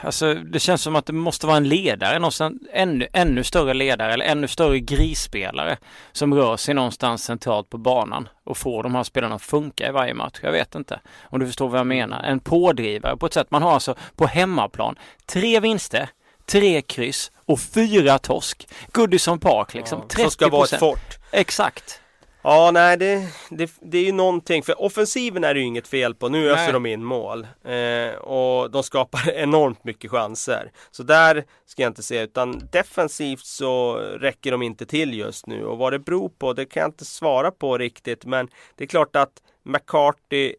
alltså 0.00 0.34
det 0.34 0.60
känns 0.60 0.82
som 0.82 0.96
att 0.96 1.06
det 1.06 1.12
måste 1.12 1.46
vara 1.46 1.56
en 1.56 1.68
ledare 1.68 2.18
någonstans, 2.18 2.62
ännu, 2.72 3.08
ännu 3.12 3.44
större 3.44 3.74
ledare 3.74 4.12
eller 4.12 4.24
ännu 4.24 4.48
större 4.48 4.80
grisspelare 4.80 5.76
som 6.12 6.34
rör 6.34 6.56
sig 6.56 6.74
någonstans 6.74 7.24
centralt 7.24 7.70
på 7.70 7.78
banan 7.78 8.28
och 8.44 8.56
får 8.56 8.82
de 8.82 8.94
här 8.94 9.02
spelarna 9.02 9.34
att 9.34 9.42
funka 9.42 9.88
i 9.88 9.90
varje 9.90 10.14
match. 10.14 10.38
Jag 10.42 10.52
vet 10.52 10.74
inte 10.74 11.00
om 11.22 11.40
du 11.40 11.46
förstår 11.46 11.68
vad 11.68 11.80
jag 11.80 11.86
menar. 11.86 12.22
En 12.22 12.40
pådrivare 12.40 13.16
på 13.16 13.26
ett 13.26 13.34
sätt. 13.34 13.50
Man 13.50 13.62
har 13.62 13.72
alltså 13.72 13.94
på 14.16 14.26
hemmaplan 14.26 14.98
tre 15.26 15.60
vinster, 15.60 16.08
tre 16.46 16.82
kryss 16.82 17.32
och 17.44 17.60
fyra 17.60 18.18
torsk. 18.18 18.68
Goodison 18.92 19.40
Park 19.40 19.74
liksom. 19.74 19.98
Ja, 20.00 20.08
30 20.08 20.22
som 20.22 20.30
ska 20.30 20.48
vara 20.48 20.64
ett 20.64 20.78
fort. 20.78 21.18
Exakt. 21.32 22.00
Ja, 22.48 22.70
nej, 22.70 22.96
det, 22.96 23.28
det, 23.50 23.70
det 23.80 23.98
är 23.98 24.04
ju 24.04 24.12
någonting. 24.12 24.62
För 24.62 24.82
offensiven 24.82 25.44
är 25.44 25.54
det 25.54 25.60
ju 25.60 25.66
inget 25.66 25.88
fel 25.88 26.14
på. 26.14 26.28
Nu 26.28 26.50
öser 26.50 26.72
de 26.72 26.86
in 26.86 27.04
mål. 27.04 27.46
Eh, 27.64 28.14
och 28.18 28.70
de 28.70 28.82
skapar 28.82 29.30
enormt 29.34 29.84
mycket 29.84 30.10
chanser. 30.10 30.70
Så 30.90 31.02
där 31.02 31.44
ska 31.66 31.82
jag 31.82 31.90
inte 31.90 32.02
säga. 32.02 32.22
Utan 32.22 32.62
defensivt 32.72 33.44
så 33.44 33.94
räcker 33.96 34.50
de 34.52 34.62
inte 34.62 34.86
till 34.86 35.14
just 35.14 35.46
nu. 35.46 35.64
Och 35.64 35.78
vad 35.78 35.92
det 35.92 35.98
beror 35.98 36.28
på, 36.28 36.52
det 36.52 36.64
kan 36.64 36.80
jag 36.80 36.88
inte 36.88 37.04
svara 37.04 37.50
på 37.50 37.78
riktigt. 37.78 38.24
Men 38.24 38.48
det 38.74 38.84
är 38.84 38.88
klart 38.88 39.16
att 39.16 39.32
McCarthy 39.62 40.54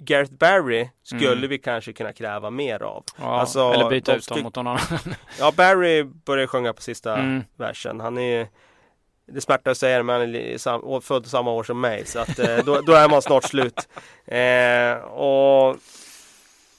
Gareth 0.00 0.32
Barry 0.32 0.88
skulle 1.02 1.32
Mm. 1.32 1.48
vi 1.48 1.58
kanske 1.58 1.92
kunna 1.92 2.12
kräva 2.12 2.50
mer 2.50 2.82
av. 2.82 3.04
Ja, 3.20 3.40
Alltså, 3.40 3.60
eller 3.72 3.90
byta 3.90 4.16
ut 4.16 4.28
dem 4.28 4.42
mot 4.42 4.56
någon 4.56 4.66
annan. 4.66 4.80
Ja, 5.38 5.52
Barry 5.56 6.02
börjar 6.04 6.46
sjunga 6.46 6.72
på 6.72 6.82
sista 6.82 7.16
Mm. 7.16 7.44
versen. 7.56 8.00
Han 8.00 8.18
är 8.18 8.48
det 9.28 9.40
smärtar 9.40 9.70
att 9.70 9.78
säga 9.78 9.96
det, 9.96 10.02
men 10.02 10.20
han 10.20 10.34
är 10.34 10.58
sam, 10.58 11.00
född 11.02 11.26
samma 11.26 11.50
år 11.50 11.62
som 11.64 11.80
mig. 11.80 12.06
Så 12.06 12.18
att, 12.18 12.38
eh, 12.38 12.56
då, 12.64 12.80
då 12.80 12.92
är 12.92 13.08
man 13.08 13.22
snart 13.22 13.44
slut. 13.44 13.88
Eh, 14.26 14.92
och 14.98 15.68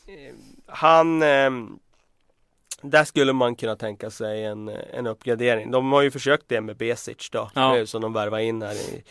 eh, 0.08 0.34
han... 0.68 1.22
Eh, 1.24 1.50
Där 2.82 3.04
skulle 3.04 3.34
man 3.34 3.56
kunna 3.56 3.76
tänka 3.76 4.10
sig 4.10 4.46
en, 4.46 4.68
en 4.94 5.08
uppgradering. 5.08 5.72
De 5.72 5.92
har 5.92 6.02
ju 6.02 6.12
försökt 6.12 6.44
det 6.48 6.62
med 6.62 6.78
Besic 6.78 7.30
då, 7.32 7.50
Ja. 7.56 7.86
som 7.86 8.02
de 8.02 8.14
värvade 8.14 8.44
in 8.44 8.62
här 8.62 8.74
i 8.74 9.04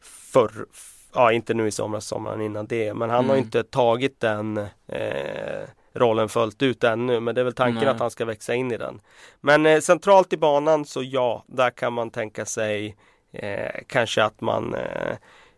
förr, 0.00 0.66
ja 1.14 1.32
inte 1.32 1.54
nu 1.54 1.66
i 1.66 1.70
somras, 1.70 2.06
sommaren 2.06 2.40
innan 2.40 2.66
det, 2.66 2.94
men 2.94 3.10
han 3.10 3.24
har 3.24 3.34
Mm. 3.34 3.44
inte 3.46 3.62
tagit 3.62 4.20
den 4.20 4.56
eh, 4.88 5.68
rollen 5.94 6.28
fullt 6.28 6.62
ut 6.62 6.84
ännu, 6.84 7.20
men 7.20 7.34
det 7.34 7.40
är 7.40 7.44
väl 7.44 7.54
tanken 7.54 7.84
Nej. 7.84 7.88
att 7.88 8.00
han 8.00 8.10
ska 8.10 8.24
växa 8.24 8.54
in 8.54 8.72
i 8.72 8.76
den. 8.76 9.00
Men 9.40 9.66
eh, 9.66 9.80
centralt 9.80 10.32
i 10.32 10.36
banan 10.36 10.84
så 10.84 11.02
ja, 11.02 11.44
där 11.46 11.70
kan 11.70 11.92
man 11.92 12.10
tänka 12.10 12.44
sig 12.44 12.96
eh, 13.32 13.80
kanske 13.86 14.24
att 14.24 14.40
man 14.40 14.74
eh, 14.74 15.16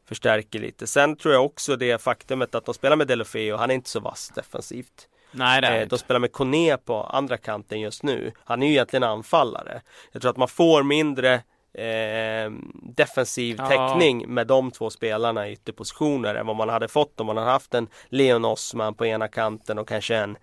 förstärker 0.08 0.58
lite. 0.58 0.86
Sen 0.86 1.16
tror 1.16 1.34
jag 1.34 1.44
också 1.44 1.76
det 1.76 2.02
faktumet 2.02 2.54
att 2.54 2.64
de 2.64 2.74
spelar 2.74 2.96
med 2.96 3.06
Delofeo, 3.06 3.56
han 3.56 3.70
är 3.70 3.74
inte 3.74 3.90
så 3.90 4.00
vass 4.00 4.32
defensivt. 4.34 5.08
Nej 5.32 5.60
det 5.60 5.66
är 5.66 5.80
Eh, 5.80 5.88
de 5.88 5.98
spelar 5.98 6.20
med 6.20 6.32
Kone 6.32 6.76
på 6.76 7.02
andra 7.02 7.36
kanten 7.36 7.80
just 7.80 8.02
nu. 8.02 8.32
Han 8.44 8.62
är 8.62 8.66
ju 8.66 8.72
egentligen 8.72 9.02
anfallare. 9.02 9.82
Jag 10.12 10.22
tror 10.22 10.30
att 10.30 10.36
man 10.36 10.48
får 10.48 10.82
mindre 10.82 11.42
eh, 11.74 12.52
defensiv 12.82 13.56
Ja. 13.58 13.68
täckning 13.68 14.28
med 14.28 14.46
de 14.46 14.70
två 14.70 14.90
spelarna 14.90 15.48
i 15.48 15.52
ytterpositioner 15.52 16.34
än 16.34 16.46
vad 16.46 16.56
man 16.56 16.68
hade 16.68 16.88
fått 16.88 17.20
om 17.20 17.26
man 17.26 17.36
hade 17.36 17.50
haft 17.50 17.74
en 17.74 17.88
Leon 18.08 18.44
Osman 18.44 18.94
på 18.94 19.06
ena 19.06 19.28
kanten 19.28 19.78
och 19.78 19.88
kanske 19.88 20.16
en 20.16 20.36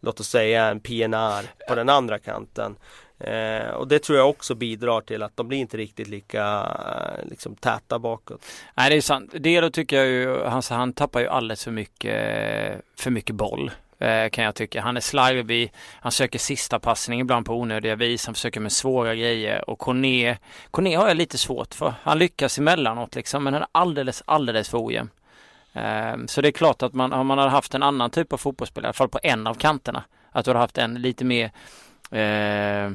låt 0.00 0.20
oss 0.20 0.28
säga 0.28 0.64
en 0.64 0.80
PNR 0.80 1.68
på 1.68 1.74
den 1.74 1.88
andra 1.88 2.18
kanten. 2.18 2.76
Eh, 3.18 3.66
och 3.70 3.88
det 3.88 3.98
tror 3.98 4.18
jag 4.18 4.30
också 4.30 4.54
bidrar 4.54 5.00
till 5.00 5.22
att 5.22 5.36
de 5.36 5.48
blir 5.48 5.58
inte 5.58 5.76
riktigt 5.76 6.08
lika 6.08 6.44
eh, 6.88 7.28
liksom, 7.30 7.56
täta 7.56 7.98
bakåt. 7.98 8.44
Nej 8.74 8.90
det 8.90 8.96
är 8.96 9.00
sant. 9.00 9.34
Det 9.38 9.60
då 9.60 9.70
tycker 9.70 9.96
jag 9.96 10.06
ju, 10.06 10.44
han, 10.44 10.62
han 10.70 10.92
tappar 10.92 11.20
ju 11.20 11.28
alldeles 11.28 11.64
för 11.64 11.70
mycket, 11.70 12.80
för 12.96 13.10
mycket 13.10 13.34
boll. 13.34 13.70
Eh, 13.98 14.28
kan 14.28 14.44
jag 14.44 14.54
tycka. 14.54 14.80
Han 14.80 14.96
är 14.96 15.00
slarvig, 15.00 15.72
han 16.00 16.12
söker 16.12 16.38
sista 16.38 16.78
passning 16.78 17.20
ibland 17.20 17.46
på 17.46 17.54
onödiga 17.54 17.96
vis, 17.96 18.26
han 18.26 18.34
försöker 18.34 18.60
med 18.60 18.72
svåra 18.72 19.14
grejer 19.14 19.70
och 19.70 19.78
Kone, 19.78 20.38
Kone 20.70 20.96
har 20.96 21.08
jag 21.08 21.16
lite 21.16 21.38
svårt 21.38 21.74
för. 21.74 21.94
Han 22.02 22.18
lyckas 22.18 22.58
emellanåt 22.58 23.14
liksom 23.14 23.44
men 23.44 23.52
han 23.52 23.62
är 23.62 23.68
alldeles, 23.72 24.22
alldeles 24.26 24.68
för 24.68 24.86
ojämn. 24.86 25.10
Ehm, 25.72 26.28
så 26.28 26.40
det 26.40 26.48
är 26.48 26.52
klart 26.52 26.82
att 26.82 26.94
man, 26.94 27.12
om 27.12 27.26
man 27.26 27.38
hade 27.38 27.50
haft 27.50 27.74
en 27.74 27.82
annan 27.82 28.10
typ 28.10 28.32
av 28.32 28.36
fotbollsspelare, 28.36 28.86
i 28.86 28.88
alla 28.88 28.92
fall 28.92 29.08
på 29.08 29.20
en 29.22 29.46
av 29.46 29.54
kanterna, 29.54 30.04
att 30.32 30.44
du 30.44 30.50
hade 30.50 30.60
haft 30.60 30.78
en 30.78 30.94
lite 30.94 31.24
mer 31.24 31.50
eh, 32.10 32.90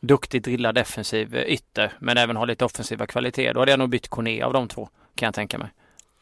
duktig 0.00 0.42
drillad 0.42 0.74
defensiv 0.74 1.36
eh, 1.36 1.42
ytter 1.42 1.92
men 1.98 2.18
även 2.18 2.36
har 2.36 2.46
lite 2.46 2.64
offensiva 2.64 3.06
kvaliteter. 3.06 3.54
Då 3.54 3.60
hade 3.60 3.72
jag 3.72 3.78
nog 3.78 3.90
bytt 3.90 4.08
Kone 4.08 4.44
av 4.44 4.52
de 4.52 4.68
två 4.68 4.88
kan 5.14 5.26
jag 5.26 5.34
tänka 5.34 5.58
mig. 5.58 5.68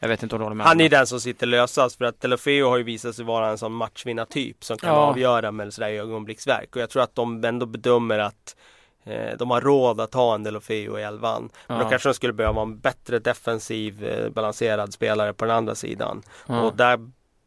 Jag 0.03 0.07
vet 0.07 0.23
inte 0.23 0.35
om 0.35 0.39
du 0.39 0.45
håller 0.45 0.55
med 0.55 0.65
Han 0.67 0.81
är 0.81 0.89
den 0.89 1.07
som 1.07 1.19
sitter 1.19 1.47
lösast 1.47 1.97
för 1.97 2.05
att 2.05 2.19
Telefeo 2.19 2.69
har 2.69 2.77
ju 2.77 2.83
visat 2.83 3.15
sig 3.15 3.25
vara 3.25 3.49
en 3.49 3.57
sån 3.57 3.71
matchvinnartyp 3.73 4.63
som 4.63 4.77
kan 4.77 4.89
Ja. 4.89 4.95
avgöra 4.95 5.51
med 5.51 5.73
sådär 5.73 5.89
ögonblicksverk. 5.89 6.75
Och 6.75 6.81
jag 6.81 6.89
tror 6.89 7.03
att 7.03 7.15
de 7.15 7.43
ändå 7.45 7.65
bedömer 7.65 8.19
att 8.19 8.55
eh, 9.03 9.37
de 9.37 9.51
har 9.51 9.61
råd 9.61 10.01
att 10.01 10.13
ha 10.13 10.35
en 10.35 10.43
Delofeo 10.43 10.99
i 10.99 11.03
elvan. 11.03 11.49
Men 11.67 11.77
Ja. 11.77 11.83
då 11.83 11.89
kanske 11.89 12.09
de 12.09 12.13
skulle 12.13 12.33
behöva 12.33 12.61
en 12.61 12.79
bättre 12.79 13.19
defensiv 13.19 14.03
eh, 14.05 14.29
balanserad 14.29 14.93
spelare 14.93 15.33
på 15.33 15.45
den 15.45 15.55
andra 15.55 15.75
sidan. 15.75 16.21
Ja. 16.47 16.61
Och 16.61 16.75
där 16.75 16.99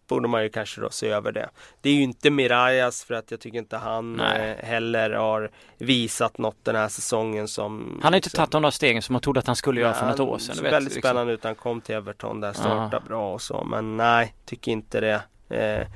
borde 0.09 0.29
man 0.29 0.43
ju 0.43 0.49
kanske 0.49 0.81
då 0.81 0.91
se 0.91 1.09
över 1.09 1.33
det. 1.33 1.49
Det 1.81 1.91
är 1.91 1.95
ju 1.95 2.03
inte 2.03 2.31
Mirajas 2.31 3.05
för 3.05 3.15
att 3.15 3.31
jag 3.31 3.41
tycker 3.41 3.59
inte 3.59 3.77
han 3.77 4.17
Nej. 4.17 4.51
eh, 4.61 4.67
heller 4.67 5.11
har 5.11 5.51
visat 5.79 6.39
något 6.39 6.57
den 6.63 6.77
här 6.77 6.89
säsongen 6.89 7.49
som 7.49 8.01
Han 8.03 8.13
har 8.13 8.17
inte 8.17 8.27
liksom- 8.27 8.37
tagit 8.39 8.51
de 8.51 8.63
där 8.63 8.71
stegen 8.71 9.03
som 9.03 9.13
man 9.13 9.23
trodde 9.23 9.41
att 9.41 9.47
han 9.47 9.57
skulle 9.57 9.81
göra 9.81 9.93
för 9.95 10.07
något 10.07 10.21
år 10.21 10.39
sedan. 10.39 10.55
såg 10.57 10.65
väldigt 10.65 10.95
liksom. 10.95 11.09
spännande 11.11 11.33
ut. 11.33 11.45
Han 11.45 11.55
kom 11.55 11.81
till 11.81 11.95
Everton 11.95 12.41
där, 12.41 12.53
startade 12.53 12.89
Ja. 12.93 13.01
bra 13.09 13.33
och 13.33 13.43
så. 13.43 13.65
Men 13.65 13.97
nej, 13.97 14.35
tycker 14.47 14.73
inte 14.73 15.01
det. 15.01 15.23
Eh, 15.57 15.87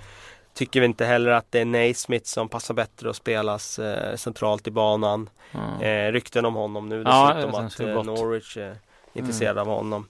tycker 0.54 0.80
vi 0.80 0.86
inte 0.86 1.04
heller 1.04 1.30
att 1.30 1.46
det 1.52 1.60
är 1.60 1.64
Naismith 1.64 2.26
som 2.26 2.48
passar 2.48 2.74
bättre 2.74 3.10
att 3.10 3.16
spelas 3.16 3.78
eh, 3.78 4.16
centralt 4.16 4.66
i 4.66 4.70
banan. 4.70 5.30
Ja. 5.52 5.82
Eh, 5.86 6.12
rykten 6.12 6.44
om 6.44 6.54
honom 6.54 6.88
nu 6.88 7.02
Ja, 7.06 7.32
dessutom 7.34 7.54
han 7.54 7.66
att 7.66 7.80
eh. 7.80 8.02
Norwich 8.04 8.56
är 8.56 8.76
intresserad 9.12 9.58
av 9.58 9.66
honom. 9.66 10.08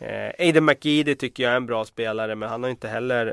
Eh, 0.00 0.32
Aiden 0.38 0.64
McGeady 0.64 1.14
tycker 1.14 1.42
jag 1.42 1.52
är 1.52 1.56
en 1.56 1.66
bra 1.66 1.84
spelare 1.84 2.34
men 2.34 2.48
han 2.48 2.62
har 2.62 2.70
inte 2.70 2.88
heller 2.88 3.26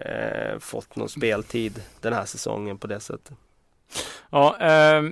eh, 0.54 0.60
fått 0.60 0.96
någon 0.96 1.10
speltid 1.10 1.82
den 2.02 2.14
här 2.14 2.26
säsongen 2.26 2.78
på 2.78 2.88
det 2.88 3.00
sättet. 3.00 3.38
Ja, 4.30 4.58
eh, 4.60 5.04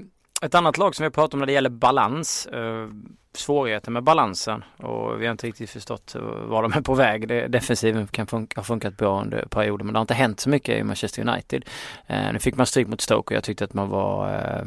ett 0.42 0.56
annat 0.56 0.78
lag 0.78 0.96
som 0.96 1.04
vi 1.04 1.06
har 1.06 1.12
pratat 1.12 1.34
om 1.34 1.40
när 1.40 1.48
det 1.48 1.54
gäller 1.54 1.70
balans. 1.70 2.46
Eh, 2.46 2.88
svårigheter 3.34 3.92
med 3.92 4.04
balansen 4.04 4.64
och 4.78 5.22
vi 5.22 5.26
har 5.26 5.32
inte 5.32 5.48
riktigt 5.48 5.70
förstått 5.70 6.16
eh, 6.16 6.22
var 6.22 6.62
de 6.62 6.74
är 6.74 6.82
på 6.82 6.94
väg. 6.94 7.28
Det, 7.28 7.48
defensiven 7.48 8.08
kan 8.08 8.28
funka, 8.28 8.60
har 8.60 8.64
funkat 8.64 8.98
bra 8.98 9.22
under 9.22 9.46
perioder 9.46 9.86
men 9.86 9.94
det 9.94 9.98
har 9.98 10.04
inte 10.04 10.14
hänt 10.14 10.40
så 10.40 10.50
mycket 10.50 10.80
i 10.80 10.84
Manchester 10.84 11.30
United. 11.30 11.66
Eh, 12.08 12.34
nu 12.34 12.40
fick 12.40 12.56
man 12.56 12.66
stryk 12.66 12.88
mot 12.88 13.02
Stoke 13.02 13.34
och 13.34 13.38
jag 13.38 13.44
tyckte 13.44 13.64
att 13.64 13.74
man 13.74 13.90
var 13.90 14.34
eh, 14.34 14.66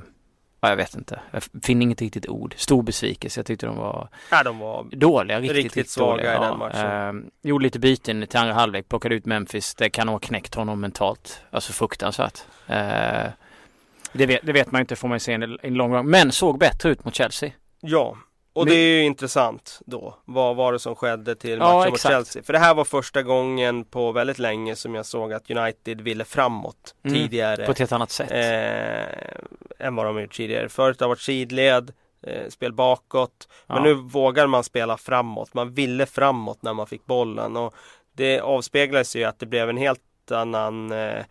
Ja, 0.61 0.69
jag 0.69 0.77
vet 0.77 0.95
inte. 0.95 1.21
Jag 1.31 1.43
finner 1.63 1.83
inget 1.83 2.01
riktigt 2.01 2.29
ord. 2.29 2.55
Stor 2.57 2.83
besvikelse. 2.83 3.39
Jag 3.41 3.47
tyckte 3.47 3.67
de 3.67 3.77
var 3.77 4.09
Ja, 4.31 4.43
de 4.43 4.59
var 4.59 4.85
dåliga. 4.91 5.41
Riktigt, 5.41 5.57
Riktigt 5.57 5.77
riktigt 5.77 5.91
svaga 5.93 6.11
dåliga. 6.17 6.37
i 6.37 6.41
den 6.41 6.59
matchen. 6.59 7.25
Eh, 7.43 7.49
gjorde 7.49 7.63
lite 7.63 7.79
byten 7.79 8.27
till 8.27 8.39
andra 8.39 8.55
halvlek. 8.55 8.89
Plockade 8.89 9.15
ut 9.15 9.27
Memphis. 9.27 9.75
Det 9.75 9.91
kan 9.91 10.09
ha 10.09 10.19
knäckt 10.19 10.55
honom 10.55 10.81
mentalt. 10.81 11.41
Alltså 11.51 11.73
fruktansvärt. 11.73 12.39
Eh, 12.67 13.27
det, 14.13 14.27
vet, 14.27 14.41
det 14.47 14.53
vet 14.53 14.73
man 14.73 14.81
inte 14.81 14.97
får 14.97 15.09
man 15.09 15.17
ju 15.17 15.21
se 15.21 15.33
en, 15.33 15.59
en 15.63 15.75
lång 15.75 15.91
gång. 15.91 16.07
Men 16.11 16.33
såg 16.33 16.59
bättre 16.59 16.89
ut 16.91 17.05
mot 17.05 17.15
Chelsea. 17.15 17.51
Ja, 17.81 18.17
och 18.59 18.65
Men- 18.65 18.75
det 18.75 18.81
är 18.81 18.95
ju 19.01 19.05
intressant 19.05 19.81
då. 19.87 20.15
Vad 20.25 20.57
var 20.57 20.73
det 20.73 20.79
som 20.79 20.95
skedde 20.95 21.37
till 21.37 21.51
Ja, 21.51 21.59
matchen 21.59 21.77
mot 21.77 21.87
exakt. 21.95 22.13
Chelsea? 22.15 22.43
För 22.43 22.53
det 22.53 22.59
här 22.59 22.75
var 22.75 22.85
första 22.85 23.23
gången 23.23 23.85
på 23.85 24.13
väldigt 24.13 24.39
länge 24.39 24.77
som 24.77 24.95
jag 24.95 25.07
såg 25.07 25.33
att 25.33 25.51
United 25.51 26.01
ville 26.01 26.25
framåt 26.25 26.95
Mm, 27.05 27.15
tidigare. 27.17 27.65
På 27.67 27.73
ett 27.73 27.79
helt 27.79 27.93
annat 27.93 28.11
sätt. 28.11 28.31
eh, 28.31 29.87
än 29.87 29.97
vad 29.97 30.07
de 30.07 30.21
gjort 30.21 30.33
tidigare. 30.37 30.69
Förut 30.69 31.01
har 31.01 31.07
det 31.07 31.09
varit 31.09 31.21
sidled, 31.21 31.93
eh, 32.23 32.49
spel 32.49 32.73
bakåt. 32.73 33.49
Men 33.67 33.77
Ja. 33.77 33.83
nu 33.83 33.95
vågar 33.95 34.47
man 34.47 34.65
spela 34.65 34.97
framåt. 34.97 35.55
Man 35.55 35.73
ville 35.73 36.07
framåt 36.07 36.63
när 36.63 36.75
man 36.75 36.87
fick 36.87 37.07
bollen. 37.07 37.57
Och 37.57 37.75
det 38.13 38.41
avspeglas 38.41 39.17
ju 39.17 39.25
att 39.25 39.39
det 39.39 39.47
blev 39.47 39.69
en 39.71 39.77
helt 39.77 40.01
annan 40.31 40.93
eh, 40.93 41.25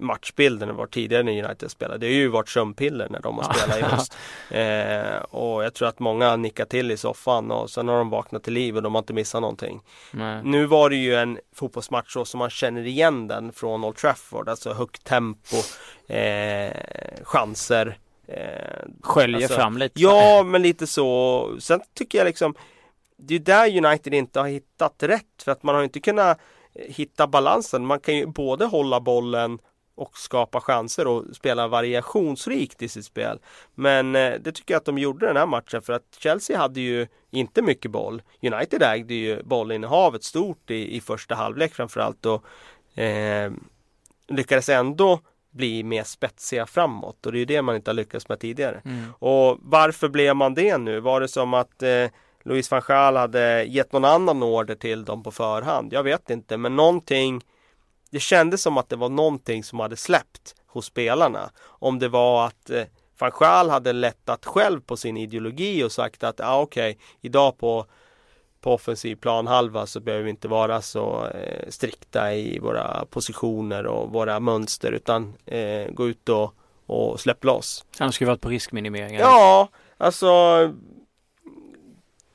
matchbild 0.00 0.62
än 0.62 0.76
var 0.76 0.86
tidigare 0.86 1.22
när 1.22 1.44
United 1.44 1.70
spelade. 1.70 1.98
Det 1.98 2.06
har 2.06 2.12
ju 2.12 2.28
varit 2.28 2.48
sömnpiller 2.48 3.08
när 3.10 3.20
de 3.20 3.38
har 3.38 3.54
spelat 3.54 3.78
i 3.78 3.82
höst. 3.82 4.16
Eh, 4.50 5.16
och 5.20 5.64
jag 5.64 5.74
tror 5.74 5.88
att 5.88 5.98
många 5.98 6.36
nickar 6.36 6.64
till 6.64 6.90
i 6.90 6.96
soffan 6.96 7.50
och 7.50 7.70
sen 7.70 7.88
har 7.88 7.96
de 7.96 8.10
vaknat 8.10 8.42
till 8.44 8.52
liv 8.52 8.76
och 8.76 8.82
de 8.82 8.94
har 8.94 8.98
inte 8.98 9.12
missat 9.12 9.40
någonting. 9.40 9.80
Nej. 10.10 10.40
Nu 10.44 10.66
var 10.66 10.90
det 10.90 10.96
ju 10.96 11.14
en 11.14 11.38
fotbollsmatch 11.54 12.12
så 12.12 12.24
som 12.24 12.38
man 12.38 12.50
känner 12.50 12.86
igen 12.86 13.28
den 13.28 13.52
från 13.52 13.84
Old 13.84 13.96
Trafford. 13.96 14.48
Alltså 14.48 14.72
högt 14.72 15.04
tempo, 15.04 15.56
eh, 16.06 16.72
chanser. 17.22 17.98
Eh, 18.28 18.88
Sköljer 19.02 19.42
alltså, 19.42 19.54
fram 19.54 19.78
lite. 19.78 20.00
Ja, 20.00 20.42
men 20.42 20.62
lite 20.62 20.86
så. 20.86 21.50
Sen 21.60 21.80
tycker 21.94 22.18
jag 22.18 22.24
liksom 22.24 22.54
Det 23.16 23.34
är 23.34 23.38
där 23.38 23.86
United 23.86 24.14
inte 24.14 24.40
har 24.40 24.48
hittat 24.48 25.02
rätt 25.02 25.42
för 25.44 25.52
att 25.52 25.62
man 25.62 25.74
har 25.74 25.82
inte 25.82 26.00
kunnat 26.00 26.38
hitta 26.74 27.26
balansen. 27.26 27.86
Man 27.86 28.00
kan 28.00 28.16
ju 28.16 28.26
både 28.26 28.64
hålla 28.64 29.00
bollen 29.00 29.58
och 30.00 30.18
skapa 30.18 30.60
chanser 30.60 31.06
och 31.06 31.24
spela 31.32 31.68
variationsrikt 31.68 32.82
i 32.82 32.88
sitt 32.88 33.04
spel. 33.04 33.38
Men 33.74 34.16
eh, 34.16 34.32
det 34.40 34.52
tycker 34.52 34.74
jag 34.74 34.78
att 34.78 34.84
de 34.84 34.98
gjorde 34.98 35.26
den 35.26 35.36
här 35.36 35.46
matchen 35.46 35.82
för 35.82 35.92
att 35.92 36.16
Chelsea 36.18 36.58
hade 36.58 36.80
ju 36.80 37.06
inte 37.30 37.62
mycket 37.62 37.90
boll. 37.90 38.22
United 38.42 38.82
ägde 38.82 39.14
ju 39.14 39.42
bollinnehavet 39.42 40.24
stort 40.24 40.70
i, 40.70 40.96
i 40.96 41.00
första 41.00 41.34
halvlek 41.34 41.74
framförallt 41.74 42.26
och 42.26 42.44
eh, 43.00 43.52
lyckades 44.28 44.68
ändå 44.68 45.20
bli 45.50 45.82
mer 45.82 46.04
spetsiga 46.04 46.66
framåt 46.66 47.26
och 47.26 47.32
det 47.32 47.38
är 47.38 47.40
ju 47.40 47.44
det 47.44 47.62
man 47.62 47.76
inte 47.76 47.90
har 47.90 47.96
lyckats 47.96 48.28
med 48.28 48.40
tidigare. 48.40 48.80
Mm. 48.84 49.12
Och 49.18 49.58
varför 49.60 50.08
blev 50.08 50.36
man 50.36 50.54
det 50.54 50.78
nu? 50.78 51.00
Var 51.00 51.20
det 51.20 51.28
som 51.28 51.54
att 51.54 51.82
eh, 51.82 52.06
Louis 52.42 52.70
van 52.70 52.82
Gaal 52.86 53.16
hade 53.16 53.64
gett 53.64 53.92
någon 53.92 54.04
annan 54.04 54.42
order 54.42 54.74
till 54.74 55.04
dem 55.04 55.22
på 55.22 55.30
förhand? 55.30 55.92
Jag 55.92 56.02
vet 56.02 56.30
inte, 56.30 56.56
men 56.56 56.76
någonting 56.76 57.42
Det 58.10 58.20
kändes 58.20 58.62
som 58.62 58.78
att 58.78 58.88
det 58.88 58.96
var 58.96 59.08
någonting 59.08 59.64
som 59.64 59.80
hade 59.80 59.96
släppt 59.96 60.54
hos 60.66 60.86
spelarna. 60.86 61.50
Om 61.62 61.98
det 61.98 62.08
var 62.08 62.46
att 62.46 62.70
eh, 62.70 62.84
van 63.18 63.30
Gaal 63.38 63.70
hade 63.70 63.92
lättat 63.92 64.46
själv 64.46 64.80
på 64.80 64.96
sin 64.96 65.16
ideologi 65.16 65.84
och 65.84 65.92
sagt 65.92 66.24
att 66.24 66.40
ah, 66.40 66.60
okej, 66.60 66.98
idag 67.20 67.58
på 67.58 67.86
på 68.60 68.74
offensiv 68.74 69.16
planhalva 69.16 69.86
så 69.86 70.00
behöver 70.00 70.24
vi 70.24 70.30
inte 70.30 70.48
vara 70.48 70.82
så 70.82 71.26
eh, 71.26 71.68
strikta 71.68 72.34
i 72.34 72.58
våra 72.58 73.04
positioner 73.10 73.86
och 73.86 74.12
våra 74.12 74.40
mönster 74.40 74.92
utan 74.92 75.34
eh, 75.46 75.90
gå 75.90 76.08
ut 76.08 76.28
och, 76.28 76.54
och 76.86 77.20
släpp 77.20 77.44
loss. 77.44 77.84
Han 77.98 78.12
skulle 78.12 78.30
varit 78.30 78.40
på 78.40 78.48
riskminimering. 78.48 79.18
Ja, 79.18 79.68
alltså 79.96 80.30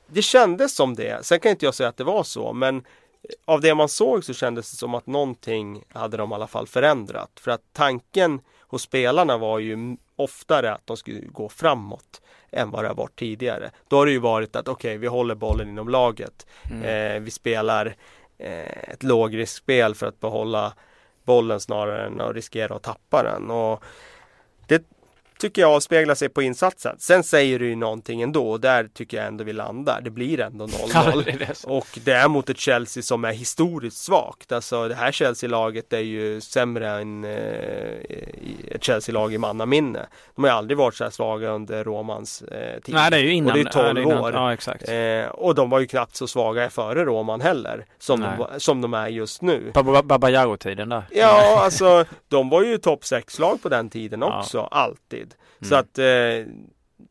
Det 0.06 0.22
kändes 0.22 0.74
som 0.74 0.94
det. 0.94 1.26
Sen 1.26 1.40
kan 1.40 1.50
inte 1.50 1.64
jag 1.64 1.74
säga 1.74 1.88
att 1.88 1.96
det 1.96 2.04
var 2.04 2.22
så 2.22 2.52
men 2.52 2.84
av 3.44 3.60
det 3.60 3.74
man 3.74 3.88
såg 3.88 4.24
så 4.24 4.34
kändes 4.34 4.70
det 4.70 4.76
som 4.76 4.94
att 4.94 5.06
någonting 5.06 5.84
hade 5.88 6.16
de 6.16 6.32
i 6.32 6.34
alla 6.34 6.46
fall 6.46 6.66
förändrat. 6.66 7.30
För 7.40 7.50
att 7.50 7.62
tanken 7.72 8.40
hos 8.60 8.82
spelarna 8.82 9.38
var 9.38 9.58
ju 9.58 9.96
oftare 10.16 10.72
att 10.72 10.86
de 10.86 10.96
skulle 10.96 11.20
gå 11.20 11.48
framåt 11.48 12.22
än 12.50 12.70
vad 12.70 12.84
det 12.84 12.88
har 12.88 12.94
varit 12.94 13.18
tidigare. 13.18 13.70
Då 13.88 13.96
har 13.96 14.06
det 14.06 14.12
ju 14.12 14.18
varit 14.18 14.56
att 14.56 14.68
okej, 14.68 14.98
vi 14.98 15.06
håller 15.06 15.34
bollen 15.34 15.68
inom 15.68 15.88
laget. 15.88 16.46
Mm. 16.70 16.82
Eh, 16.82 17.20
vi 17.20 17.30
spelar 17.30 17.96
eh, 18.38 18.90
ett 18.92 19.02
lågriskspel 19.02 19.94
för 19.94 20.06
att 20.06 20.20
behålla 20.20 20.72
bollen 21.24 21.60
snarare 21.60 22.06
än 22.06 22.20
att 22.20 22.34
riskera 22.34 22.74
att 22.74 22.82
tappa 22.82 23.22
den. 23.22 23.50
Och 23.50 23.84
det 24.66 24.84
tycker 25.38 25.62
jag 25.62 25.70
avspeglar 25.70 26.14
sig 26.14 26.28
på 26.28 26.42
insatsen. 26.42 26.96
Sen 26.98 27.22
säger 27.22 27.58
du 27.58 27.68
ju 27.68 27.76
någonting 27.76 28.22
ändå 28.22 28.50
och 28.50 28.60
där 28.60 28.88
tycker 28.94 29.16
jag 29.16 29.26
ändå 29.26 29.44
vi 29.44 29.52
landar. 29.52 30.00
Det 30.00 30.10
blir 30.10 30.40
ändå 30.40 30.66
0-0. 30.66 31.66
och 31.66 31.86
det 32.04 32.12
är 32.12 32.28
mot 32.28 32.50
ett 32.50 32.58
Chelsea 32.58 33.02
som 33.02 33.24
är 33.24 33.32
historiskt 33.32 33.96
svagt. 33.96 34.52
Alltså 34.52 34.88
det 34.88 34.94
här 34.94 35.12
Chelsea-laget 35.12 35.92
är 35.92 35.98
ju 36.00 36.40
sämre 36.40 36.88
än 36.88 37.24
eh, 37.24 38.70
ett 38.70 38.84
Chelsea-lag 38.84 39.34
i 39.34 39.38
mannaminne. 39.38 40.06
De 40.34 40.44
har 40.44 40.50
ju 40.50 40.56
aldrig 40.56 40.78
varit 40.78 40.94
så 40.94 41.04
här 41.04 41.10
svaga 41.10 41.50
under 41.50 41.84
Romans 41.84 42.42
eh, 42.42 42.80
tid. 42.80 42.94
Nej, 42.94 43.10
det 43.10 43.16
är 43.16 43.20
ju 43.20 43.32
innan. 43.32 43.50
Och 43.50 43.56
det 43.56 43.60
är 43.60 43.92
12 43.92 43.98
innan, 43.98 44.18
år. 44.18 44.32
Ja, 44.32 44.52
exakt. 44.52 44.88
Eh, 44.88 45.26
och 45.26 45.54
de 45.54 45.70
var 45.70 45.80
ju 45.80 45.86
knappt 45.86 46.16
så 46.16 46.26
svaga 46.26 46.70
före 46.70 47.04
Roman 47.04 47.40
heller. 47.40 47.84
Som, 47.98 48.20
de, 48.20 48.46
som 48.60 48.80
de 48.80 48.94
är 48.94 49.08
just 49.08 49.42
nu. 49.42 49.72
Babayaro-tiden 50.04 50.88
där. 50.88 51.02
Ja, 51.10 51.60
alltså 51.64 52.04
de 52.28 52.48
var 52.48 52.62
ju 52.62 52.78
topp 52.78 53.02
6-lag 53.02 53.62
på 53.62 53.68
den 53.68 53.90
tiden 53.90 54.22
också. 54.22 54.58
Ja. 54.58 54.68
Alltid. 55.32 55.36
Mm. 55.60 55.68
Så 55.68 55.74
att 55.74 55.98
eh, 55.98 56.52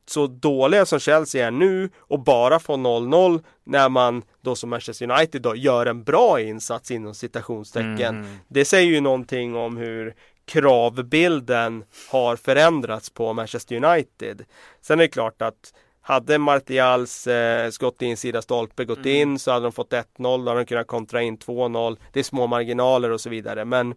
så 0.08 0.28
dåliga 0.28 0.86
som 0.86 1.00
Chelsea 1.00 1.48
är 1.48 1.52
nu 1.52 1.90
och 1.98 2.20
bara 2.20 2.60
få 2.60 2.74
0-0 2.74 3.44
när 3.64 3.90
man 3.90 4.24
då 4.42 4.56
som 4.56 4.70
Manchester 4.70 5.12
United 5.12 5.42
då 5.42 5.56
gör 5.56 5.86
en 5.86 6.04
bra 6.04 6.42
insats 6.42 6.92
inom 6.92 7.14
citationstecken. 7.14 8.02
Mm. 8.02 8.38
Det 8.48 8.66
säger 8.66 8.92
ju 8.92 9.02
någonting 9.02 9.56
om 9.56 9.78
hur 9.78 10.16
kravbilden 10.46 11.84
har 12.12 12.36
förändrats 12.36 13.10
på 13.10 13.34
Manchester 13.34 13.84
United. 13.84 14.46
Sen 14.82 15.00
är 15.00 15.04
det 15.04 15.08
klart 15.08 15.42
att 15.42 15.74
hade 16.02 16.38
Martials 16.38 17.28
eh, 17.28 17.70
skott 17.70 18.02
i 18.02 18.06
insida 18.06 18.42
stolpe 18.42 18.86
gått 18.86 18.98
mm. 18.98 19.10
in 19.10 19.40
så 19.40 19.52
hade 19.52 19.66
de 19.66 19.72
fått 19.72 19.94
1-0, 19.94 20.06
då 20.18 20.50
hade 20.50 20.60
de 20.60 20.66
kunnat 20.66 20.88
kontra 20.88 21.22
in 21.22 21.38
2-0. 21.38 21.98
Det 22.14 22.20
är 22.20 22.24
små 22.24 22.48
marginaler 22.48 23.12
och 23.12 23.22
så 23.22 23.30
vidare 23.30 23.66
men 23.66 23.96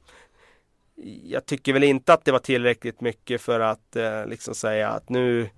jag 1.24 1.46
tycker 1.46 1.72
väl 1.72 1.84
inte 1.84 2.12
att 2.12 2.24
det 2.24 2.32
var 2.32 2.38
tillräckligt 2.38 3.00
mycket 3.00 3.40
för 3.40 3.60
att 3.60 3.96
eh, 3.96 4.26
liksom 4.26 4.54
säga 4.54 4.88
att 4.88 5.08
nu 5.08 5.50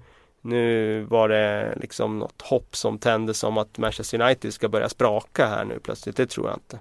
nu 0.43 1.03
var 1.05 1.29
det 1.29 1.75
liksom 1.81 2.19
något 2.19 2.43
hopp 2.43 2.77
som 2.77 2.99
tändes 2.99 3.45
om 3.45 3.59
att 3.59 3.79
Manchester 3.79 4.21
United 4.21 4.55
ska 4.55 4.69
börja 4.69 4.89
spraka 4.89 5.47
här 5.47 5.65
nu 5.65 5.81
plötsligt. 5.81 6.17
Det 6.17 6.27
tror 6.27 6.49
jag 6.49 6.57
inte. 6.57 6.79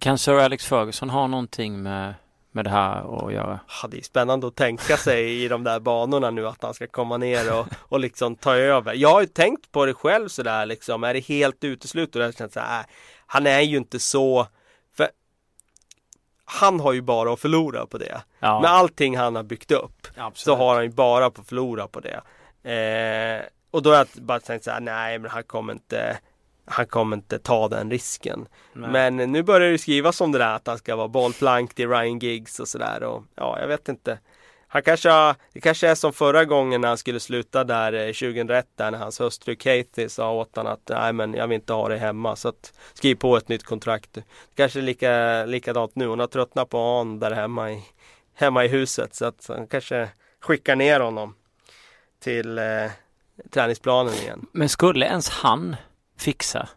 Kan 0.00 0.18
Sir 0.18 0.34
Alex 0.34 0.66
Ferguson 0.66 1.10
ha 1.10 1.26
någonting 1.26 1.82
med, 1.82 2.14
med 2.52 2.64
det 2.64 2.70
här 2.70 3.26
att 3.26 3.32
göra? 3.32 3.60
Ja, 3.82 3.88
det 3.88 3.98
är 3.98 4.02
spännande 4.02 4.46
att 4.46 4.56
tänka 4.56 4.96
sig 4.96 5.44
i 5.44 5.48
de 5.48 5.64
där 5.64 5.80
banorna 5.80 6.30
nu 6.30 6.48
att 6.48 6.62
han 6.62 6.74
ska 6.74 6.86
komma 6.86 7.16
ner 7.16 7.58
och, 7.58 7.66
och 7.78 8.00
liksom 8.00 8.36
ta 8.36 8.54
över. 8.54 8.94
Jag 8.94 9.08
har 9.08 9.20
ju 9.20 9.26
tänkt 9.26 9.72
på 9.72 9.86
det 9.86 9.94
själv 9.94 10.28
sådär 10.28 10.66
liksom. 10.66 11.04
Är 11.04 11.14
det 11.14 11.20
helt 11.20 11.64
uteslutet? 11.64 12.22
Jag 12.22 12.34
känner 12.34 12.50
så 12.50 12.60
här, 12.60 12.80
äh, 12.80 12.86
han 13.26 13.46
är 13.46 13.60
ju 13.60 13.76
inte 13.76 13.98
så 13.98 14.46
han 16.50 16.80
har 16.80 16.92
ju 16.92 17.00
bara 17.02 17.32
att 17.32 17.40
förlora 17.40 17.86
på 17.86 17.98
det. 17.98 18.22
Ja. 18.40 18.60
Med 18.60 18.70
allting 18.70 19.16
han 19.16 19.36
har 19.36 19.42
byggt 19.42 19.70
upp 19.70 20.06
Absolut. 20.16 20.38
så 20.38 20.64
har 20.64 20.74
han 20.74 20.84
ju 20.84 20.90
bara 20.90 21.26
att 21.26 21.38
förlora 21.46 21.88
på 21.88 22.00
det. 22.00 22.20
Eh, 22.72 23.44
och 23.70 23.82
då 23.82 23.90
har 23.90 23.96
jag 23.96 24.06
bara 24.14 24.40
tänkt 24.40 24.64
så 24.64 24.70
här, 24.70 24.80
nej 24.80 25.18
men 25.18 25.30
han 25.30 25.42
kommer 25.42 25.72
inte 25.72 26.18
han 26.64 26.86
kommer 26.86 27.16
inte 27.16 27.38
ta 27.38 27.68
den 27.68 27.90
risken. 27.90 28.48
Nej. 28.72 28.90
Men 28.90 29.16
nu 29.16 29.42
börjar 29.42 29.70
det 29.70 29.78
skrivas 29.78 30.20
om 30.20 30.32
det 30.32 30.38
där 30.38 30.54
att 30.54 30.66
han 30.66 30.78
ska 30.78 30.96
vara 30.96 31.08
bollplank 31.08 31.74
till 31.74 31.88
Ryan 31.88 32.18
Giggs 32.18 32.60
och 32.60 32.68
sådär 32.68 33.02
och 33.02 33.24
ja, 33.34 33.58
jag 33.60 33.68
vet 33.68 33.88
inte. 33.88 34.18
Han 34.70 34.82
kanske 34.82 35.10
har, 35.10 35.36
det 35.52 35.60
kanske 35.60 35.88
är 35.88 35.94
som 35.94 36.12
förra 36.12 36.44
gången 36.44 36.80
när 36.80 36.88
han 36.88 36.98
skulle 36.98 37.20
sluta 37.20 37.64
där 37.64 37.92
eh, 37.92 38.06
2001 38.06 38.66
där 38.76 38.90
när 38.90 38.98
hans 38.98 39.20
hustru 39.20 39.56
Katie 39.56 40.08
sa 40.08 40.32
åt 40.32 40.56
honom 40.56 40.72
att 40.72 40.88
nej 40.88 41.12
men 41.12 41.34
jag 41.34 41.48
vill 41.48 41.54
inte 41.54 41.72
ha 41.72 41.88
dig 41.88 41.98
hemma 41.98 42.36
så 42.36 42.48
att 42.48 42.72
skriv 42.94 43.14
på 43.14 43.36
ett 43.36 43.48
nytt 43.48 43.64
kontrakt. 43.64 44.12
Det 44.12 44.24
kanske 44.54 44.78
är 44.78 44.82
lika, 44.82 45.44
likadant 45.44 45.94
nu. 45.94 46.06
Hon 46.06 46.20
har 46.20 46.26
tröttnat 46.26 46.68
på 46.68 46.78
honom 46.78 47.18
där 47.18 47.30
hemma 47.30 47.72
i, 47.72 47.82
hemma 48.34 48.64
i 48.64 48.68
huset 48.68 49.14
så 49.14 49.24
att 49.24 49.44
han 49.48 49.66
kanske 49.66 50.08
skickar 50.40 50.76
ner 50.76 51.00
honom 51.00 51.34
till 52.20 52.58
eh, 52.58 52.64
träningsplanen 53.50 54.14
igen. 54.14 54.46
Men 54.52 54.68
skulle 54.68 55.06
ens 55.06 55.28
han 55.28 55.76
fixa 56.18 56.68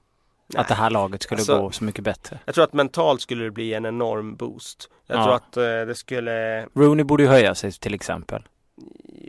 att 0.55 0.67
det 0.67 0.73
här 0.73 0.89
laget 0.89 1.23
skulle 1.23 1.39
alltså, 1.39 1.61
gå 1.61 1.71
så 1.71 1.83
mycket 1.83 2.03
bättre. 2.03 2.39
Jag 2.45 2.55
tror 2.55 2.63
att 2.63 2.73
mentalt 2.73 3.21
skulle 3.21 3.43
det 3.43 3.51
bli 3.51 3.73
en 3.73 3.85
enorm 3.85 4.35
boost. 4.35 4.89
Jag 5.07 5.17
ja. 5.17 5.23
tror 5.23 5.35
att 5.35 5.57
eh, 5.57 5.87
det 5.87 5.95
skulle 5.95 6.65
Rooney 6.73 7.03
borde 7.03 7.23
ju 7.23 7.29
höja 7.29 7.55
sig 7.55 7.71
till 7.71 7.93
exempel. 7.93 8.43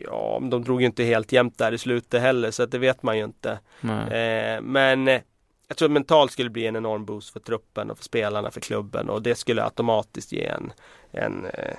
Ja, 0.05 0.39
men 0.41 0.51
de 0.51 0.65
drog 0.65 0.81
ju 0.81 0.87
inte 0.87 1.05
helt 1.05 1.33
jämnt 1.33 1.59
där 1.59 1.73
i 1.73 1.79
slutet 1.79 2.23
heller 2.23 2.51
så 2.51 2.63
att 2.63 2.71
det 2.71 2.79
vet 2.79 3.03
man 3.03 3.19
ju 3.19 3.25
inte. 3.25 3.51
Eh, 3.83 4.61
men 4.63 5.09
eh, 5.09 5.21
jag 5.69 5.77
tror 5.77 5.89
att 5.89 5.93
mentalt 5.93 6.33
skulle 6.33 6.49
det 6.49 6.53
bli 6.53 6.67
en 6.67 6.77
enorm 6.77 7.05
boost 7.05 7.33
för 7.33 7.41
truppen 7.41 7.91
och 7.91 7.99
för 7.99 8.05
spelarna, 8.05 8.51
för 8.51 8.61
klubben 8.61 9.11
och 9.11 9.23
det 9.23 9.35
skulle 9.35 9.65
automatiskt 9.65 10.33
ge 10.33 10.47
en, 10.47 10.73
en 11.11 11.45
eh, 11.45 11.75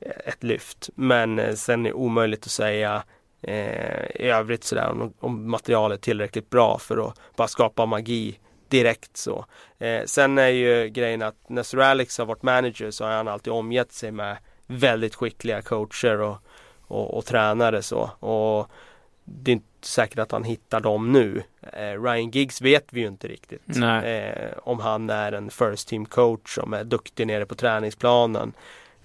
ett 0.00 0.44
lyft. 0.44 0.90
Men 0.94 1.38
eh, 1.38 1.54
sen 1.54 1.86
är 1.86 1.90
det 1.90 1.94
omöjligt 1.94 2.44
att 2.44 2.50
säga 2.50 3.02
eh, 3.42 4.04
i 4.14 4.28
övrigt 4.28 4.64
sådär 4.64 4.88
om, 4.90 5.12
om 5.20 5.50
materialet 5.50 5.98
är 5.98 6.02
tillräckligt 6.02 6.50
bra 6.50 6.78
för 6.78 7.08
att 7.08 7.20
bara 7.36 7.48
skapa 7.48 7.86
magi 7.86 8.38
direkt 8.70 9.16
så. 9.16 9.44
Eh, 9.78 10.04
sen 10.04 10.38
är 10.38 10.48
ju 10.48 10.88
grejen 10.88 11.22
att 11.22 11.48
när 11.48 11.62
Sir 11.62 11.78
Alex 11.78 12.18
har 12.18 12.26
varit 12.26 12.42
manager 12.42 12.90
så 12.90 13.04
har 13.04 13.12
han 13.12 13.28
alltid 13.28 13.52
omgett 13.52 13.92
sig 13.92 14.12
med 14.12 14.36
väldigt 14.66 15.14
skickliga 15.14 15.62
coacher 15.62 16.20
och, 16.20 16.36
och, 16.86 17.14
och 17.14 17.24
tränare 17.24 17.82
så. 17.82 18.10
Och 18.20 18.70
det 19.24 19.50
är 19.50 19.52
inte 19.52 19.66
säkert 19.80 20.18
att 20.18 20.32
han 20.32 20.44
hittar 20.44 20.80
dem 20.80 21.12
nu. 21.12 21.42
Eh, 21.72 22.02
Ryan 22.02 22.30
Giggs 22.30 22.62
vet 22.62 22.86
vi 22.90 23.00
ju 23.00 23.06
inte 23.06 23.28
riktigt. 23.28 23.76
Eh, 24.04 24.58
om 24.62 24.80
han 24.80 25.10
är 25.10 25.32
en 25.32 25.50
first 25.50 25.88
team 25.88 26.06
coach 26.06 26.54
som 26.54 26.72
är 26.72 26.84
duktig 26.84 27.26
nere 27.26 27.46
på 27.46 27.54
träningsplanen. 27.54 28.52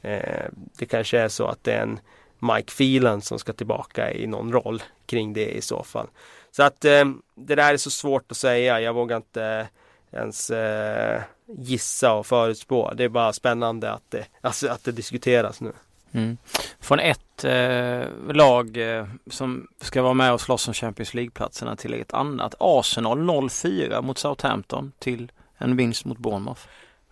Eh, 0.02 0.45
det 0.78 0.86
kanske 0.86 1.19
är 1.19 1.30
så 1.30 1.47
att 1.47 1.63
det 1.63 1.73
är 1.73 1.82
en 1.82 1.99
Mike 2.39 2.73
Phelan 2.78 3.21
som 3.21 3.39
ska 3.39 3.54
tillbaka 3.54 4.13
i 4.13 4.28
någon 4.28 4.52
roll 4.52 4.84
kring 5.06 5.34
det 5.34 5.58
i 5.58 5.62
så 5.62 5.84
fall. 5.84 6.08
Så 6.56 6.63
att 6.63 6.86
eh, 6.86 7.06
det 7.36 7.56
där 7.56 7.74
är 7.74 7.78
så 7.78 7.92
svårt 7.92 8.32
att 8.32 8.38
säga. 8.38 8.82
Jag 8.82 8.94
vågar 8.94 9.18
inte 9.18 9.68
ens 10.12 10.50
eh, 10.50 11.22
gissa 11.46 12.13
och 12.13 12.26
förutspå. 12.26 12.92
Det 12.96 13.04
är 13.04 13.10
bara 13.10 13.34
spännande 13.34 13.92
att 13.92 14.04
det, 14.10 14.26
alltså, 14.42 14.68
att 14.68 14.84
det 14.84 14.92
diskuteras 14.92 15.62
nu. 15.62 15.72
Mm. 16.12 16.38
Från 16.80 17.00
ett 17.00 17.44
eh, 17.44 18.34
lag 18.34 18.78
eh, 18.78 19.08
som 19.28 19.68
ska 19.82 20.02
vara 20.02 20.13
med 20.13 20.34
och 20.34 20.42
slåss 20.42 20.68
om 20.68 20.74
Champions 20.74 21.13
League-platserna 21.13 21.76
till 21.76 21.94
ett 21.94 22.13
annat. 22.13 22.56
Arsenal 22.60 23.20
0-4 23.20 24.02
mot 24.02 24.18
Southampton 24.18 24.92
till 25.00 25.32
en 25.58 25.76
vinst 25.76 26.06
mot 26.06 26.18
Bournemouth. 26.18 26.62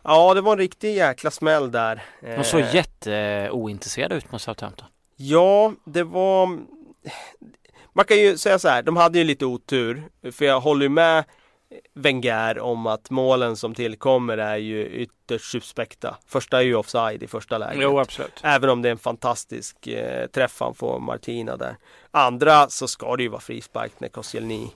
Ja, 0.04 0.34
det 0.34 0.42
var 0.42 0.52
en 0.52 0.58
riktig 0.58 0.96
jäkla 0.96 1.32
smäll 1.32 1.72
där. 1.72 2.04
De 2.20 2.44
såg 2.44 2.62
eh, 2.62 2.76
jätteointresserade 2.76 4.16
ut 4.16 4.32
mot 4.32 4.42
Southampton. 4.42 4.88
Ja, 5.16 5.74
det 5.86 6.04
var 6.04 6.60
man 7.94 8.06
kan 8.06 8.18
ju 8.18 8.38
säga 8.38 8.60
så 8.60 8.68
här, 8.68 8.84
de 8.84 8.98
hade 8.98 9.18
ju 9.18 9.24
lite 9.24 9.46
otur. 9.46 10.04
För 10.32 10.46
jag 10.46 10.60
håller 10.60 10.90
med 10.90 11.24
Wenger 11.94 12.60
om 12.60 12.88
att 12.88 13.10
målen 13.10 13.56
som 13.56 13.76
tillkommer 13.76 14.38
är 14.38 14.58
ju 14.58 14.86
ytterst 14.86 15.52
suspekta. 15.52 16.18
Första 16.28 16.58
är 16.58 16.62
ju 16.62 16.76
offside 16.76 17.24
i 17.24 17.28
första 17.28 17.58
läget. 17.58 17.82
Jo, 17.82 18.00
absolut. 18.00 18.40
Även 18.44 18.70
om 18.70 18.82
det 18.82 18.90
är 18.90 18.92
en 18.92 18.98
fantastisk 18.98 19.88
eh, 19.88 20.28
träff 20.28 20.60
han 20.60 20.76
får 20.76 21.00
Martina 21.00 21.58
där. 21.58 21.78
Andra 22.12 22.70
så 22.70 22.88
ska 22.88 23.16
det 23.16 23.24
ju 23.24 23.30
vara 23.30 23.42
frispark 23.42 23.92
när 23.98 24.08
Koscielny 24.08 24.68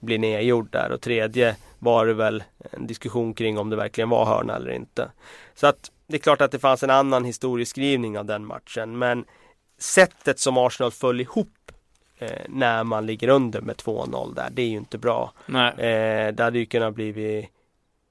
blir 0.00 0.18
nedgjord 0.18 0.70
där 0.70 0.92
och 0.92 1.00
tredje 1.00 1.56
var 1.78 2.06
det 2.06 2.14
väl 2.14 2.44
en 2.70 2.86
diskussion 2.86 3.34
kring 3.34 3.58
om 3.58 3.70
det 3.70 3.76
verkligen 3.76 4.08
var 4.08 4.24
hörna 4.24 4.56
eller 4.56 4.70
inte. 4.70 5.10
Så 5.54 5.66
att 5.66 5.90
det 6.06 6.16
är 6.16 6.20
klart 6.20 6.40
att 6.40 6.50
det 6.50 6.58
fanns 6.58 6.82
en 6.82 6.90
annan 6.90 7.24
historieskrivning 7.24 8.18
av 8.18 8.24
den 8.24 8.46
matchen 8.46 8.98
men 8.98 9.24
sättet 9.78 10.38
som 10.38 10.58
Arsenal 10.58 10.90
föll 10.90 11.20
ihop 11.20 11.48
eh, 12.24 12.46
när 12.48 12.84
man 12.84 13.06
ligger 13.06 13.28
under 13.28 13.60
med 13.60 13.76
2-0 13.76 14.34
där. 14.34 14.48
Det 14.50 14.62
är 14.62 14.66
ju 14.66 14.76
inte 14.76 14.98
bra. 14.98 15.32
Nej. 15.46 15.70
Eh, 15.70 16.34
det 16.34 16.42
hade 16.42 16.58
ju 16.58 16.66
kunnat 16.66 16.94
bli 16.94 17.48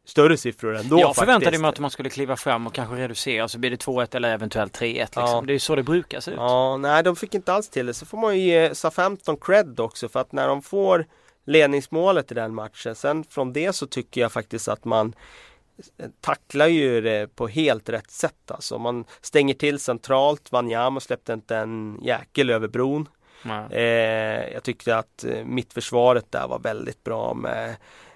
större 0.05 0.37
siffror 0.37 0.75
ändå 0.75 0.99
Jag 0.99 1.15
förväntade 1.15 1.59
mig 1.59 1.69
att 1.69 1.79
man 1.79 1.91
skulle 1.91 2.09
kliva 2.09 2.35
fram 2.35 2.67
och 2.67 2.73
kanske 2.73 2.95
reducera 2.95 3.47
så 3.47 3.59
blir 3.59 3.69
det 3.69 3.85
2-1 3.85 4.15
eller 4.15 4.33
eventuellt 4.33 4.79
3-1 4.79 4.83
liksom. 4.83 5.13
ja. 5.15 5.43
Det 5.45 5.51
är 5.51 5.53
ju 5.53 5.59
så 5.59 5.75
det 5.75 5.83
brukar 5.83 6.19
se 6.19 6.31
ut. 6.31 6.37
Ja, 6.37 6.77
nej 6.77 7.03
de 7.03 7.15
fick 7.15 7.35
inte 7.35 7.53
alls 7.53 7.69
till 7.69 7.85
det. 7.85 7.93
Så 7.93 8.05
får 8.05 8.17
man 8.17 8.39
ju 8.39 8.43
ge 8.43 8.69
SA-15 8.75 9.37
cred 9.41 9.79
också 9.79 10.09
för 10.09 10.19
att 10.19 10.31
när 10.31 10.47
de 10.47 10.61
får 10.61 11.05
ledningsmålet 11.45 12.31
i 12.31 12.35
den 12.35 12.55
matchen. 12.55 12.95
Sen 12.95 13.23
från 13.23 13.53
det 13.53 13.73
så 13.73 13.87
tycker 13.87 14.21
jag 14.21 14.31
faktiskt 14.31 14.67
att 14.67 14.85
man 14.85 15.15
tacklar 16.21 16.67
ju 16.67 17.01
det 17.01 17.35
på 17.35 17.47
helt 17.47 17.89
rätt 17.89 18.11
sätt. 18.11 18.51
Alltså 18.51 18.77
man 18.77 19.05
stänger 19.21 19.53
till 19.53 19.79
centralt. 19.79 20.51
Wanyama 20.51 20.99
släppte 20.99 21.33
inte 21.33 21.57
en 21.57 21.99
jäkel 22.03 22.49
över 22.49 22.67
bron. 22.67 23.07
Eh, 23.71 24.53
jag 24.53 24.63
tyckte 24.63 24.97
att 24.97 25.23
eh, 25.23 25.45
mittförsvaret 25.45 26.31
där 26.31 26.47
var 26.47 26.59
väldigt 26.59 27.03
bra 27.03 27.33
med 27.33 27.75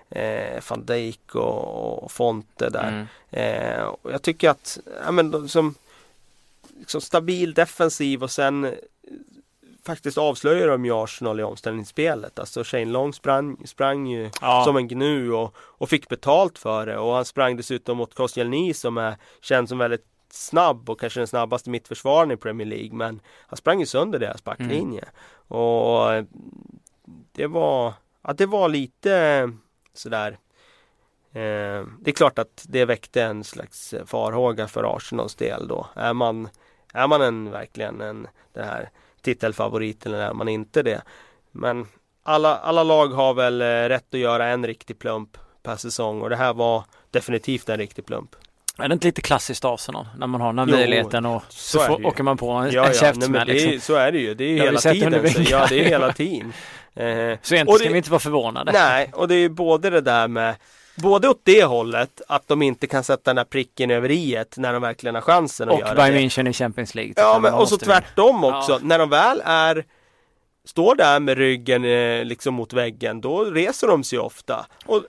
eh, 0.09 0.63
van 0.69 0.85
Dijk 0.85 1.35
och, 1.35 2.03
och 2.03 2.11
Fonte 2.11 2.69
där. 2.69 2.87
Mm. 2.87 3.07
Eh, 3.31 3.83
och 3.83 4.11
jag 4.11 4.21
tycker 4.21 4.49
att 4.49 4.79
ja, 5.05 5.11
men, 5.11 5.49
som, 5.49 5.75
liksom 6.79 7.01
stabil 7.01 7.53
defensiv 7.53 8.23
och 8.23 8.31
sen 8.31 8.65
eh, 8.65 8.71
faktiskt 9.85 10.17
avslöjar 10.17 10.67
de 10.67 10.85
ju 10.85 10.91
Arsenal 10.91 11.39
i 11.39 11.43
omställningsspelet. 11.43 12.39
Alltså 12.39 12.63
Shane 12.63 12.85
Long 12.85 13.13
sprang, 13.13 13.57
sprang 13.65 14.07
ju 14.07 14.29
ja. 14.41 14.63
som 14.65 14.77
en 14.77 14.87
gnu 14.87 15.33
och, 15.33 15.55
och 15.57 15.89
fick 15.89 16.09
betalt 16.09 16.57
för 16.57 16.85
det 16.85 16.97
och 16.97 17.13
han 17.13 17.25
sprang 17.25 17.57
dessutom 17.57 17.97
mot 17.97 18.13
Koscielny 18.13 18.73
som 18.73 18.97
är 18.97 19.15
känd 19.41 19.69
som 19.69 19.77
väldigt 19.77 20.05
snabb 20.35 20.89
och 20.89 20.99
kanske 20.99 21.19
den 21.19 21.27
snabbaste 21.27 21.69
mittförsvararen 21.69 22.31
i 22.31 22.37
Premier 22.37 22.67
League 22.67 22.93
men 22.93 23.21
han 23.47 23.57
sprang 23.57 23.79
ju 23.79 23.85
sönder 23.85 24.19
deras 24.19 24.43
backlinje. 24.43 25.01
Mm. 25.01 25.61
Och 25.61 26.25
det 27.31 27.47
var, 27.47 27.93
att 28.21 28.37
det 28.37 28.45
var 28.45 28.69
lite 28.69 29.15
eh, 29.15 29.49
sådär 29.93 30.31
eh, 31.31 31.85
Det 31.99 32.11
är 32.11 32.15
klart 32.15 32.39
att 32.39 32.65
det 32.69 32.85
väckte 32.85 33.23
en 33.23 33.43
slags 33.43 33.93
farhåga 34.05 34.67
för 34.67 34.95
Arsenals 34.95 35.35
del 35.35 35.67
då. 35.67 35.87
Är 35.93 36.13
man, 36.13 36.49
är 36.93 37.07
man 37.07 37.21
en, 37.21 37.51
verkligen 37.51 38.01
en, 38.01 38.27
den 38.53 38.65
här 38.65 38.89
titelfavorit 39.21 40.05
eller 40.05 40.19
är 40.19 40.33
man 40.33 40.47
inte 40.47 40.83
det? 40.83 41.01
Men 41.51 41.87
alla, 42.23 42.57
alla 42.57 42.83
lag 42.83 43.07
har 43.07 43.33
väl 43.33 43.61
eh, 43.61 43.65
rätt 43.65 44.13
att 44.13 44.19
göra 44.19 44.47
en 44.47 44.67
riktig 44.67 44.99
plump 44.99 45.37
per 45.63 45.75
säsong 45.75 46.21
och 46.21 46.29
det 46.29 46.35
här 46.35 46.53
var 46.53 46.83
definitivt 47.11 47.69
en 47.69 47.77
riktig 47.77 48.05
plump. 48.05 48.35
Är 48.77 48.87
det 48.87 48.93
inte 48.93 49.07
lite 49.07 49.21
klassiskt 49.21 49.65
Arsenal? 49.65 50.07
När 50.17 50.27
man 50.27 50.41
har 50.41 50.47
den 50.47 50.59
här 50.59 50.65
jo, 50.67 50.71
möjligheten 50.71 51.25
och 51.25 51.43
så, 51.49 51.79
så 51.79 51.85
får, 51.85 52.05
åker 52.05 52.23
man 52.23 52.37
på 52.37 52.51
en, 52.51 52.71
ja, 52.71 52.87
en 52.87 52.93
käftsmäll. 52.93 53.47
Ja, 53.47 53.53
liksom. 53.53 53.79
så 53.79 53.95
är 53.95 54.11
det 54.11 54.19
ju. 54.19 54.33
Det 54.33 54.43
är 54.43 54.49
ju 54.49 54.59
hela 54.59 54.79
tiden. 54.79 55.29
Så, 55.29 55.41
ja, 55.41 55.65
det 55.69 55.79
är 55.79 55.85
hela 55.85 56.13
tiden. 56.13 56.53
Eh, 56.97 57.37
så 57.41 57.53
egentligen 57.55 57.79
ska 57.79 57.89
vi 57.89 57.97
inte 57.97 58.11
vara 58.11 58.19
förvånade. 58.19 58.71
Nej, 58.71 59.09
och 59.13 59.27
det 59.27 59.35
är 59.35 59.39
ju 59.39 59.49
både 59.49 59.89
det 59.89 60.01
där 60.01 60.27
med 60.27 60.55
Både 60.95 61.29
åt 61.29 61.41
det 61.43 61.63
hållet, 61.63 62.21
att 62.27 62.47
de 62.47 62.61
inte 62.61 62.87
kan 62.87 63.03
sätta 63.03 63.21
den 63.23 63.37
här 63.37 63.45
pricken 63.45 63.91
över 63.91 64.11
i 64.11 64.43
när 64.55 64.73
de 64.73 64.81
verkligen 64.81 65.15
har 65.15 65.21
chansen 65.21 65.69
att 65.69 65.73
och 65.73 65.79
göra 65.79 65.93
det. 65.93 66.01
Och 66.01 66.07
Bayern 66.07 66.29
München 66.29 66.49
i 66.49 66.53
Champions 66.53 66.95
League. 66.95 67.13
Ja, 67.17 67.39
men 67.39 67.53
och 67.53 67.69
så 67.69 67.77
tvärtom 67.77 68.43
också. 68.43 68.71
Ja. 68.71 68.79
När 68.81 68.99
de 68.99 69.09
väl 69.09 69.41
är 69.45 69.85
Står 70.65 70.95
där 70.95 71.19
med 71.19 71.37
ryggen 71.37 71.85
eh, 71.85 72.25
liksom 72.25 72.53
mot 72.53 72.73
väggen, 72.73 73.21
då 73.21 73.43
reser 73.43 73.87
de 73.87 74.03
sig 74.03 74.19
ofta. 74.19 74.65
Och 74.85 75.03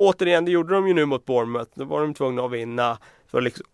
återigen, 0.00 0.44
det 0.44 0.50
gjorde 0.50 0.74
de 0.74 0.88
ju 0.88 0.94
nu 0.94 1.04
mot 1.04 1.24
Bournemouth. 1.24 1.70
Då 1.74 1.84
var 1.84 2.00
de 2.00 2.14
tvungna 2.14 2.44
att 2.44 2.50
vinna 2.50 2.98
för 3.26 3.38
att 3.38 3.44
liksom 3.44 3.66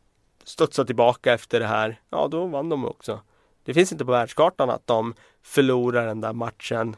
studsa 0.44 0.84
tillbaka 0.84 1.32
efter 1.32 1.60
det 1.60 1.66
här. 1.66 2.00
Ja, 2.10 2.28
då 2.28 2.46
vann 2.46 2.68
de 2.68 2.84
också. 2.84 3.20
Det 3.64 3.74
finns 3.74 3.92
inte 3.92 4.04
på 4.04 4.12
världskartan 4.12 4.70
att 4.70 4.86
de 4.86 5.14
förlorar 5.42 6.06
den 6.06 6.20
där 6.20 6.32
matchen 6.32 6.96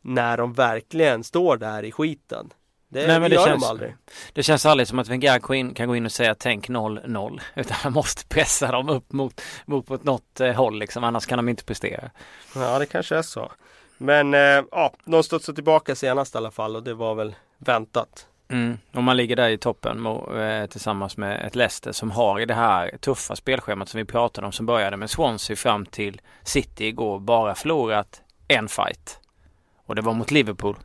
när 0.00 0.36
de 0.36 0.52
verkligen 0.52 1.24
står 1.24 1.56
där 1.56 1.82
i 1.82 1.92
skiten. 1.92 2.52
Det, 2.88 3.06
Nej, 3.06 3.20
men 3.20 3.30
det, 3.30 3.36
gör 3.36 3.46
känns, 3.46 3.62
de 3.62 3.68
aldrig. 3.68 3.96
Det 4.32 4.42
känns 4.42 4.66
aldrig 4.66 4.88
som 4.88 4.98
att 4.98 5.08
Wenger 5.08 5.74
kan 5.74 5.88
gå 5.88 5.96
in 5.96 6.04
och 6.04 6.12
säga 6.12 6.34
tänk 6.34 6.68
0-0. 6.68 7.40
Utan 7.54 7.76
man 7.84 7.92
måste 7.92 8.26
pressa 8.26 8.72
dem 8.72 8.88
upp 8.88 9.12
mot, 9.12 9.40
mot, 9.66 9.88
mot 9.88 10.04
något 10.04 10.40
eh, 10.40 10.52
håll 10.52 10.78
liksom. 10.78 11.04
Annars 11.04 11.26
kan 11.26 11.38
de 11.38 11.48
inte 11.48 11.64
prestera. 11.64 12.10
Ja, 12.54 12.78
det 12.78 12.86
kanske 12.86 13.16
är 13.16 13.22
så. 13.22 13.52
Men 13.98 14.34
eh, 14.34 14.64
ja, 14.70 14.92
de 15.04 15.22
studsade 15.22 15.56
tillbaka 15.56 15.94
senast 15.94 16.34
i 16.34 16.38
alla 16.38 16.50
fall 16.50 16.76
och 16.76 16.82
det 16.82 16.94
var 16.94 17.14
väl 17.14 17.34
väntat. 17.58 18.26
Mm. 18.48 18.78
Om 18.92 19.04
man 19.04 19.16
ligger 19.16 19.36
där 19.36 19.48
i 19.48 19.58
toppen 19.58 20.06
eh, 20.06 20.66
tillsammans 20.66 21.16
med 21.16 21.46
ett 21.46 21.54
Leicester 21.54 21.92
som 21.92 22.10
har 22.10 22.40
i 22.40 22.44
det 22.44 22.54
här 22.54 22.96
tuffa 23.00 23.36
spelschemat 23.36 23.88
som 23.88 23.98
vi 23.98 24.04
pratade 24.04 24.46
om 24.46 24.52
som 24.52 24.66
började 24.66 24.96
med 24.96 25.10
Swansea 25.10 25.56
fram 25.56 25.86
till 25.86 26.20
City 26.42 26.86
igår 26.86 27.18
bara 27.18 27.54
förlorat 27.54 28.22
en 28.48 28.68
fight. 28.68 29.20
Och 29.86 29.94
det 29.94 30.02
var 30.02 30.14
mot 30.14 30.30
Liverpool 30.30 30.76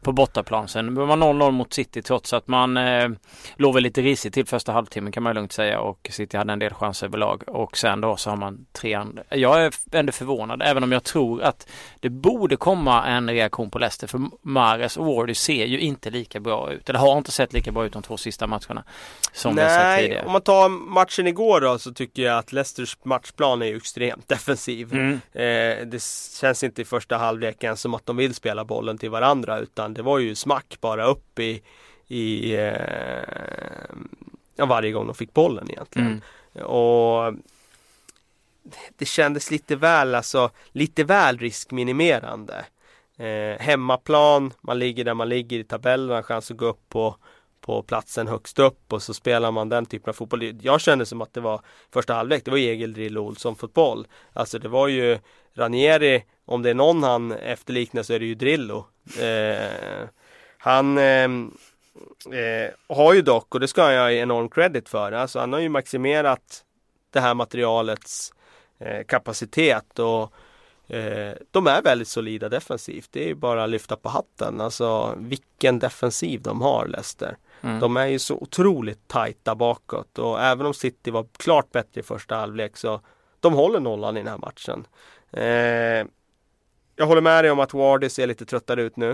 på 0.00 0.12
bortaplan. 0.12 0.68
Sen 0.68 0.94
var 0.94 1.06
man 1.06 1.22
0-0 1.22 1.50
mot 1.50 1.72
City 1.72 2.02
trots 2.02 2.32
att 2.32 2.48
man 2.48 2.76
eh, 2.76 3.08
låg 3.56 3.74
väl 3.74 3.82
lite 3.82 4.02
risigt 4.02 4.34
till 4.34 4.46
första 4.46 4.72
halvtimmen 4.72 5.12
kan 5.12 5.22
man 5.22 5.34
lugnt 5.34 5.52
säga 5.52 5.80
och 5.80 6.08
City 6.10 6.36
hade 6.36 6.52
en 6.52 6.58
del 6.58 6.74
chanser 6.74 7.06
överlag. 7.06 7.42
Och 7.46 7.76
sen 7.76 8.00
då 8.00 8.16
så 8.16 8.30
har 8.30 8.36
man 8.36 8.66
tre 8.72 8.94
andra. 8.94 9.22
Jag 9.30 9.64
är 9.64 9.72
ändå 9.92 10.12
förvånad 10.12 10.62
även 10.64 10.82
om 10.82 10.92
jag 10.92 11.04
tror 11.04 11.42
att 11.42 11.68
det 12.00 12.10
borde 12.10 12.56
komma 12.56 13.06
en 13.06 13.30
reaktion 13.30 13.70
på 13.70 13.78
Leicester 13.78 14.06
för 14.06 14.20
Mares 14.42 14.96
och 14.96 15.06
Wardy 15.06 15.34
ser 15.34 15.66
ju 15.66 15.80
inte 15.80 16.10
lika 16.10 16.40
bra 16.40 16.72
ut. 16.72 16.88
Eller 16.88 16.98
har 16.98 17.18
inte 17.18 17.32
sett 17.32 17.52
lika 17.52 17.72
bra 17.72 17.86
ut 17.86 17.92
de 17.92 18.02
två 18.02 18.16
sista 18.16 18.46
matcherna. 18.46 18.84
Som 19.32 19.54
Nej, 19.54 19.68
sett 19.68 20.04
tidigare. 20.04 20.26
om 20.26 20.32
man 20.32 20.42
tar 20.42 20.68
matchen 20.68 21.26
igår 21.26 21.60
då 21.60 21.78
så 21.78 21.92
tycker 21.92 22.22
jag 22.22 22.38
att 22.38 22.52
Leicesters 22.52 22.96
matchplan 23.02 23.62
är 23.62 23.66
ju 23.66 23.76
extremt 23.76 24.28
defensiv. 24.28 24.92
Mm. 24.92 25.12
Eh, 25.32 25.86
det 25.86 26.02
känns 26.40 26.64
inte 26.64 26.82
i 26.82 26.84
första 26.84 27.16
halvleken 27.16 27.76
som 27.76 27.94
att 27.94 28.06
de 28.06 28.16
vill 28.16 28.34
spela 28.34 28.64
bollen 28.64 28.98
till 28.98 29.10
varandra 29.10 29.58
utan 29.58 29.89
utan 29.90 29.94
det 29.94 30.02
var 30.02 30.18
ju 30.18 30.34
smack 30.34 30.78
bara 30.80 31.04
upp 31.04 31.38
i, 31.38 31.62
i 32.08 32.54
eh, 32.54 33.94
ja, 34.56 34.66
varje 34.66 34.92
gång 34.92 35.06
de 35.06 35.14
fick 35.14 35.34
bollen 35.34 35.70
egentligen. 35.70 36.22
Mm. 36.54 36.66
Och 36.66 37.34
det 38.98 39.06
kändes 39.06 39.50
lite 39.50 39.76
väl, 39.76 40.14
alltså 40.14 40.50
lite 40.72 41.04
väl 41.04 41.38
riskminimerande. 41.38 42.64
Eh, 43.16 43.58
hemmaplan, 43.60 44.52
man 44.60 44.78
ligger 44.78 45.04
där 45.04 45.14
man 45.14 45.28
ligger 45.28 45.58
i 45.58 45.64
tabellen, 45.64 46.14
har 46.14 46.22
chans 46.22 46.50
att 46.50 46.56
gå 46.56 46.66
upp 46.66 46.88
på, 46.88 47.16
på 47.60 47.82
platsen 47.82 48.28
högst 48.28 48.58
upp 48.58 48.92
och 48.92 49.02
så 49.02 49.14
spelar 49.14 49.50
man 49.50 49.68
den 49.68 49.86
typen 49.86 50.10
av 50.10 50.12
fotboll. 50.12 50.58
Jag 50.62 50.80
kände 50.80 51.06
som 51.06 51.22
att 51.22 51.34
det 51.34 51.40
var 51.40 51.60
första 51.92 52.14
halvlek, 52.14 52.44
det 52.44 52.50
var 52.50 52.58
Egil 52.58 52.92
Drill 52.92 53.18
Olsson 53.18 53.56
fotboll. 53.56 54.06
Alltså 54.32 54.58
det 54.58 54.68
var 54.68 54.88
ju 54.88 55.18
Ranieri, 55.54 56.24
om 56.44 56.62
det 56.62 56.70
är 56.70 56.74
någon 56.74 57.02
han 57.02 57.32
efterliknar 57.32 58.02
så 58.02 58.12
är 58.12 58.18
det 58.18 58.26
ju 58.26 58.34
Drillo. 58.34 58.86
Eh, 59.20 60.08
han 60.58 60.98
eh, 60.98 61.24
eh, 62.38 62.70
har 62.88 63.14
ju 63.14 63.22
dock, 63.22 63.54
och 63.54 63.60
det 63.60 63.68
ska 63.68 63.92
jag 63.92 64.02
ha 64.02 64.12
enorm 64.12 64.48
credit 64.48 64.88
för, 64.88 65.12
alltså 65.12 65.38
han 65.38 65.52
har 65.52 65.60
ju 65.60 65.68
maximerat 65.68 66.64
det 67.10 67.20
här 67.20 67.34
materialets 67.34 68.32
eh, 68.78 69.04
kapacitet 69.06 69.98
och 69.98 70.32
eh, 70.94 71.32
de 71.50 71.66
är 71.66 71.82
väldigt 71.82 72.08
solida 72.08 72.48
defensivt. 72.48 73.08
Det 73.12 73.24
är 73.24 73.28
ju 73.28 73.34
bara 73.34 73.64
att 73.64 73.70
lyfta 73.70 73.96
på 73.96 74.08
hatten. 74.08 74.60
Alltså 74.60 75.14
vilken 75.18 75.78
defensiv 75.78 76.42
de 76.42 76.60
har 76.60 76.86
Leicester. 76.86 77.36
Mm. 77.62 77.80
De 77.80 77.96
är 77.96 78.06
ju 78.06 78.18
så 78.18 78.34
otroligt 78.34 79.08
tajta 79.08 79.54
bakåt 79.54 80.18
och 80.18 80.40
även 80.40 80.66
om 80.66 80.74
City 80.74 81.10
var 81.10 81.26
klart 81.36 81.72
bättre 81.72 82.00
i 82.00 82.04
första 82.04 82.36
halvlek 82.36 82.76
så 82.76 83.00
de 83.40 83.54
håller 83.54 83.80
nollan 83.80 84.16
i 84.16 84.20
den 84.20 84.28
här 84.28 84.38
matchen. 84.38 84.86
Eh, 85.32 86.06
jag 86.96 87.06
håller 87.06 87.20
med 87.20 87.44
dig 87.44 87.50
om 87.50 87.60
att 87.60 87.74
Wardy 87.74 88.08
ser 88.08 88.26
lite 88.26 88.46
tröttare 88.46 88.82
ut 88.82 88.96
nu. 88.96 89.10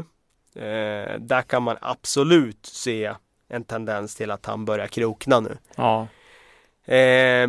Eh, 0.54 1.18
där 1.18 1.42
kan 1.42 1.62
man 1.62 1.76
absolut 1.80 2.66
se 2.66 3.14
en 3.48 3.64
tendens 3.64 4.14
till 4.14 4.30
att 4.30 4.46
han 4.46 4.64
börjar 4.64 4.86
krokna 4.86 5.40
nu. 5.40 5.58
Ja. 5.76 6.06
Eh, 6.94 7.48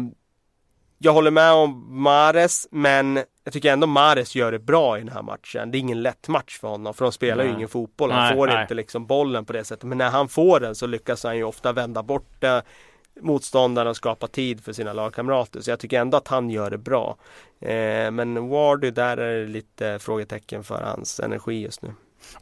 jag 0.97 1.13
håller 1.13 1.31
med 1.31 1.51
om 1.51 2.01
Mares, 2.01 2.67
men 2.71 3.19
jag 3.43 3.53
tycker 3.53 3.73
ändå 3.73 3.87
Mares 3.87 4.35
gör 4.35 4.51
det 4.51 4.59
bra 4.59 4.97
i 4.97 4.99
den 4.99 5.09
här 5.09 5.21
matchen. 5.21 5.71
Det 5.71 5.77
är 5.77 5.79
ingen 5.79 6.01
lätt 6.01 6.27
match 6.27 6.59
för 6.59 6.67
honom, 6.67 6.93
för 6.93 7.05
de 7.05 7.11
spelar 7.11 7.43
nej. 7.43 7.47
ju 7.47 7.53
ingen 7.53 7.69
fotboll. 7.69 8.11
Han 8.11 8.23
nej, 8.23 8.35
får 8.35 8.47
nej. 8.47 8.61
inte 8.61 8.73
liksom 8.73 9.05
bollen 9.05 9.45
på 9.45 9.53
det 9.53 9.63
sättet. 9.63 9.83
Men 9.83 9.97
när 9.97 10.09
han 10.09 10.27
får 10.27 10.59
den 10.59 10.75
så 10.75 10.87
lyckas 10.87 11.23
han 11.23 11.37
ju 11.37 11.43
ofta 11.43 11.73
vända 11.73 12.03
bort 12.03 12.27
det 12.39 12.61
motståndaren 13.21 13.87
och 13.87 13.95
skapa 13.95 14.27
tid 14.27 14.63
för 14.63 14.73
sina 14.73 14.93
lagkamrater. 14.93 15.61
Så 15.61 15.69
jag 15.69 15.79
tycker 15.79 16.01
ändå 16.01 16.17
att 16.17 16.27
han 16.27 16.49
gör 16.49 16.69
det 16.69 16.77
bra. 16.77 17.17
Eh, 17.59 18.11
men 18.11 18.49
Wardy, 18.49 18.91
där 18.91 19.17
är 19.17 19.39
det 19.39 19.47
lite 19.47 19.99
frågetecken 19.99 20.63
för 20.63 20.81
hans 20.81 21.19
energi 21.19 21.61
just 21.61 21.81
nu. 21.81 21.89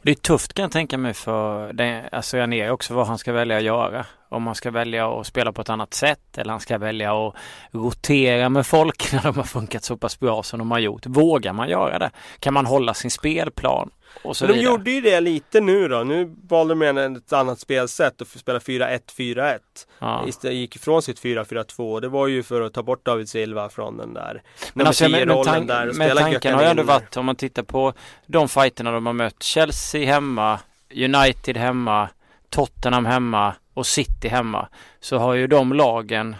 Det 0.02 0.10
är 0.10 0.14
tufft 0.14 0.54
kan 0.54 0.62
jag 0.62 0.72
tänka 0.72 0.98
mig 0.98 1.14
för 1.14 1.72
det, 1.72 2.08
alltså 2.12 2.36
Janér 2.36 2.70
också 2.70 2.94
vad 2.94 3.06
han 3.06 3.18
ska 3.18 3.32
välja 3.32 3.56
att 3.56 3.62
göra. 3.62 4.06
Om 4.28 4.46
han 4.46 4.54
ska 4.54 4.70
välja 4.70 5.08
att 5.08 5.26
spela 5.26 5.52
på 5.52 5.62
ett 5.62 5.68
annat 5.68 5.94
sätt 5.94 6.38
eller 6.38 6.50
han 6.50 6.60
ska 6.60 6.78
välja 6.78 7.26
att 7.26 7.34
rotera 7.70 8.48
med 8.48 8.66
folk 8.66 9.08
när 9.12 9.22
de 9.22 9.36
har 9.36 9.44
funkat 9.44 9.84
så 9.84 9.96
pass 9.96 10.20
bra 10.20 10.42
som 10.42 10.58
de 10.58 10.70
har 10.70 10.78
gjort. 10.78 11.06
Vågar 11.06 11.52
man 11.52 11.68
göra 11.68 11.98
det? 11.98 12.10
Kan 12.38 12.54
man 12.54 12.66
hålla 12.66 12.94
sin 12.94 13.10
spelplan? 13.10 13.90
Och 14.22 14.36
så 14.36 14.46
de 14.46 14.52
vidare. 14.52 14.64
gjorde 14.64 14.90
ju 14.90 15.00
det 15.00 15.20
lite 15.20 15.60
nu 15.60 15.88
då. 15.88 16.02
Nu 16.02 16.34
valde 16.48 16.74
de 16.74 17.16
ett 17.16 17.32
annat 17.32 17.60
spelsätt 17.60 18.20
och 18.20 18.26
spela 18.26 18.58
4-1-4-1. 18.58 19.58
Ja. 19.98 20.24
Istället 20.28 20.56
gick 20.56 20.76
ifrån 20.76 21.02
sitt 21.02 21.22
4-4-2. 21.22 22.00
Det 22.00 22.08
var 22.08 22.26
ju 22.26 22.42
för 22.42 22.60
att 22.60 22.74
ta 22.74 22.82
bort 22.82 23.04
David 23.04 23.28
Silva 23.28 23.68
från 23.68 23.96
den 23.96 24.14
där 24.14 24.42
Men, 24.74 24.86
alltså, 24.86 25.08
men, 25.08 25.28
men, 25.28 25.44
tank, 25.44 25.68
där 25.68 25.92
men 25.92 26.16
tanken 26.16 26.54
har 26.54 26.62
ju 26.62 26.68
ändå 26.68 26.82
varit 26.82 27.16
om 27.16 27.26
man 27.26 27.36
tittar 27.36 27.62
på 27.62 27.92
de 28.26 28.48
fighterna 28.48 28.90
de 28.90 29.06
har 29.06 29.12
mött. 29.12 29.42
Chelsea 29.42 30.06
hemma, 30.06 30.60
United 30.94 31.56
hemma, 31.56 32.08
Tottenham 32.50 33.06
hemma 33.06 33.54
och 33.74 33.86
City 33.86 34.28
hemma. 34.28 34.68
Så 35.00 35.18
har 35.18 35.34
ju 35.34 35.46
de 35.46 35.72
lagen 35.72 36.36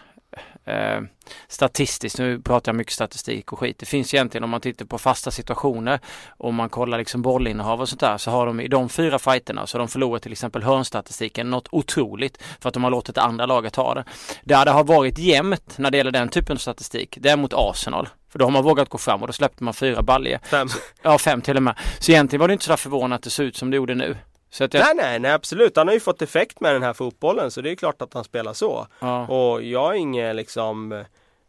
eh, 0.66 1.00
statistiskt, 1.48 2.18
nu 2.18 2.40
pratar 2.40 2.72
jag 2.72 2.76
mycket 2.76 2.92
statistik 2.92 3.52
och 3.52 3.58
skit. 3.58 3.78
Det 3.78 3.86
finns 3.86 4.14
egentligen 4.14 4.44
om 4.44 4.50
man 4.50 4.60
tittar 4.60 4.84
på 4.84 4.98
fasta 4.98 5.30
situationer 5.30 6.00
och 6.28 6.54
man 6.54 6.68
kollar 6.68 6.98
liksom 6.98 7.22
bollinnehav 7.22 7.80
och 7.80 7.88
sånt 7.88 8.00
där 8.00 8.18
så 8.18 8.30
har 8.30 8.46
de 8.46 8.60
i 8.60 8.68
de 8.68 8.88
fyra 8.88 9.18
fighterna 9.18 9.66
så 9.66 9.78
har 9.78 9.78
de 9.78 9.88
förlorat 9.88 10.22
till 10.22 10.32
exempel 10.32 10.62
hörnstatistiken 10.62 11.50
något 11.50 11.68
otroligt 11.70 12.42
för 12.60 12.68
att 12.68 12.74
de 12.74 12.84
har 12.84 12.90
låtit 12.90 13.14
det 13.14 13.22
andra 13.22 13.46
laget 13.46 13.76
ha 13.76 13.94
det. 13.94 14.04
Där 14.44 14.64
det 14.64 14.70
har 14.70 14.84
varit 14.84 15.18
jämnt 15.18 15.78
när 15.78 15.90
det 15.90 15.96
gäller 15.96 16.10
den 16.10 16.28
typen 16.28 16.56
av 16.56 16.58
statistik, 16.58 17.18
det 17.20 17.28
är 17.28 17.36
mot 17.36 17.52
Arsenal. 17.54 18.08
För 18.28 18.38
då 18.38 18.44
har 18.44 18.50
man 18.50 18.64
vågat 18.64 18.88
gå 18.88 18.98
fram 18.98 19.20
och 19.20 19.26
då 19.26 19.32
släppte 19.32 19.64
man 19.64 19.74
fyra 19.74 20.02
baljer. 20.02 20.40
Fem. 20.44 20.68
Ja, 21.02 21.18
fem 21.18 21.42
till 21.42 21.56
och 21.56 21.62
med. 21.62 21.78
Så 21.98 22.12
egentligen 22.12 22.40
var 22.40 22.48
det 22.48 22.52
inte 22.52 22.64
så 22.64 22.72
där 22.72 22.76
förvånat 22.76 23.16
att 23.16 23.22
det 23.22 23.30
ser 23.30 23.44
ut 23.44 23.56
som 23.56 23.70
det 23.70 23.76
gjorde 23.76 23.94
nu. 23.94 24.16
Jag... 24.58 24.74
Nej, 24.74 24.94
nej, 24.94 25.18
nej, 25.18 25.32
absolut. 25.32 25.76
Han 25.76 25.86
har 25.86 25.94
ju 25.94 26.00
fått 26.00 26.22
effekt 26.22 26.60
med 26.60 26.74
den 26.74 26.82
här 26.82 26.92
fotbollen 26.92 27.50
så 27.50 27.60
det 27.60 27.70
är 27.70 27.74
klart 27.74 28.02
att 28.02 28.14
han 28.14 28.24
spelar 28.24 28.52
så. 28.52 28.86
Ja. 28.98 29.26
Och 29.26 29.62
jag 29.62 29.80
har 29.80 29.94
inget 29.94 30.36
liksom 30.36 30.92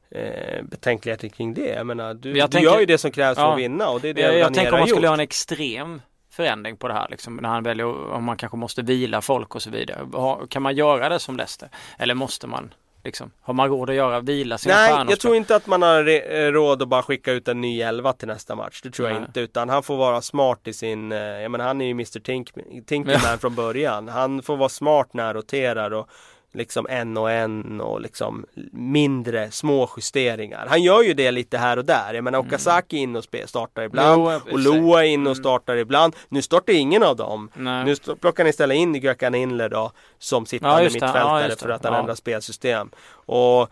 eh, 0.10 0.63
betänkligheter 0.63 1.27
kring 1.27 1.53
det. 1.53 1.69
Jag 1.69 1.86
menar, 1.86 2.13
du, 2.13 2.38
jag 2.38 2.49
du 2.49 2.51
tänker... 2.51 2.71
gör 2.71 2.79
ju 2.79 2.86
det 2.86 2.97
som 2.97 3.12
krävs 3.12 3.38
ja. 3.38 3.45
för 3.45 3.53
att 3.53 3.60
vinna 3.60 3.89
och 3.89 4.01
det 4.01 4.10
är 4.10 4.13
det 4.13 4.21
Jag, 4.21 4.38
jag 4.38 4.53
tänker 4.53 4.73
om 4.73 4.79
man 4.79 4.88
skulle 4.88 5.07
ha 5.07 5.13
en 5.13 5.19
extrem 5.19 6.01
förändring 6.29 6.77
på 6.77 6.88
det 6.88 6.93
här 6.93 7.07
liksom, 7.10 7.36
när 7.36 7.49
han 7.49 7.63
väljer 7.63 8.12
om 8.13 8.23
man 8.23 8.38
kanske 8.38 8.57
måste 8.57 8.81
vila 8.81 9.21
folk 9.21 9.55
och 9.55 9.62
så 9.62 9.69
vidare. 9.69 10.07
Kan 10.49 10.62
man 10.62 10.75
göra 10.75 11.10
det 11.10 11.19
som 11.19 11.38
Leicester? 11.38 11.69
Eller 11.97 12.13
måste 12.13 12.47
man 12.47 12.73
Liksom. 13.08 13.32
Har 13.41 13.54
man 13.54 13.70
råd 13.70 13.89
att 13.89 13.96
göra, 13.96 14.20
vila 14.20 14.58
sina 14.58 14.76
Nej, 14.76 14.93
stjärnor? 14.93 15.10
jag 15.12 15.20
tror 15.20 15.36
inte 15.36 15.56
att 15.56 15.67
man 15.67 15.82
har 15.82 16.08
eh, 16.08 16.52
råd 16.52 16.82
att 16.82 16.88
bara 16.88 17.04
skicka 17.04 17.32
ut 17.32 17.48
en 17.48 17.62
ny 17.62 17.82
elva 17.82 18.13
till 18.13 18.28
nästa 18.28 18.56
match. 18.56 18.82
Det 18.84 18.91
tror 18.91 19.08
jag 19.08 19.15
Nej. 19.15 19.26
inte. 19.28 19.39
Utan 19.39 19.70
han 19.70 19.84
får 19.84 19.98
vara 19.98 20.22
smart 20.22 20.67
i 20.67 20.74
sin, 20.74 21.12
eh, 21.12 21.17
jag 21.20 21.52
menar 21.52 21.65
han 21.65 21.82
är 21.82 21.86
ju 21.86 21.91
Mr 21.91 22.20
Tink, 22.20 22.50
Tinkerman 22.86 23.22
Ja. 23.24 23.38
från 23.38 23.56
början. 23.56 24.08
Han 24.08 24.41
får 24.43 24.58
vara 24.58 24.70
smart 24.70 25.13
när 25.13 25.26
han 25.26 25.34
roterar 25.34 25.91
och 25.93 26.10
liksom 26.53 26.88
en 26.89 27.17
och 27.17 27.31
en 27.31 27.81
och 27.81 28.01
liksom 28.01 28.45
mindre 28.71 29.51
små 29.51 29.89
justeringar. 29.97 30.65
Han 30.69 30.83
gör 30.83 31.01
ju 31.03 31.13
det 31.13 31.31
lite 31.31 31.57
här 31.57 31.77
och 31.77 31.86
där. 31.86 32.13
Jag 32.13 32.23
menar 32.23 32.39
Okazaki 32.39 32.97
är 32.97 33.01
inne 33.01 33.17
och 33.19 33.25
startar 33.49 33.83
ibland. 33.83 34.21
Jo, 34.45 34.53
och 34.53 34.60
Loa 34.60 35.05
inne 35.05 35.29
och 35.29 35.36
Mm. 35.36 35.43
startar 35.43 35.75
ibland. 35.75 36.15
Nu 36.29 36.41
startar 36.41 36.73
ingen 36.73 37.03
av 37.03 37.15
dem. 37.15 37.49
Nej. 37.53 37.86
Nu 37.86 37.95
plockar 38.15 38.43
ni 38.43 38.49
istället 38.49 38.75
in 38.77 38.95
Gökhan 38.95 39.36
Inler 39.36 39.69
då 39.69 39.91
som 40.19 40.41
Ja, 40.41 40.45
sittande. 40.45 40.77
Ja, 40.83 40.83
mittfältare 40.83 41.47
det. 41.47 41.55
för 41.60 41.69
att 41.69 41.83
han 41.83 41.93
Ja. 41.93 41.99
ändrar 41.99 42.15
spelsystem. 42.15 42.89
Och 43.12 43.69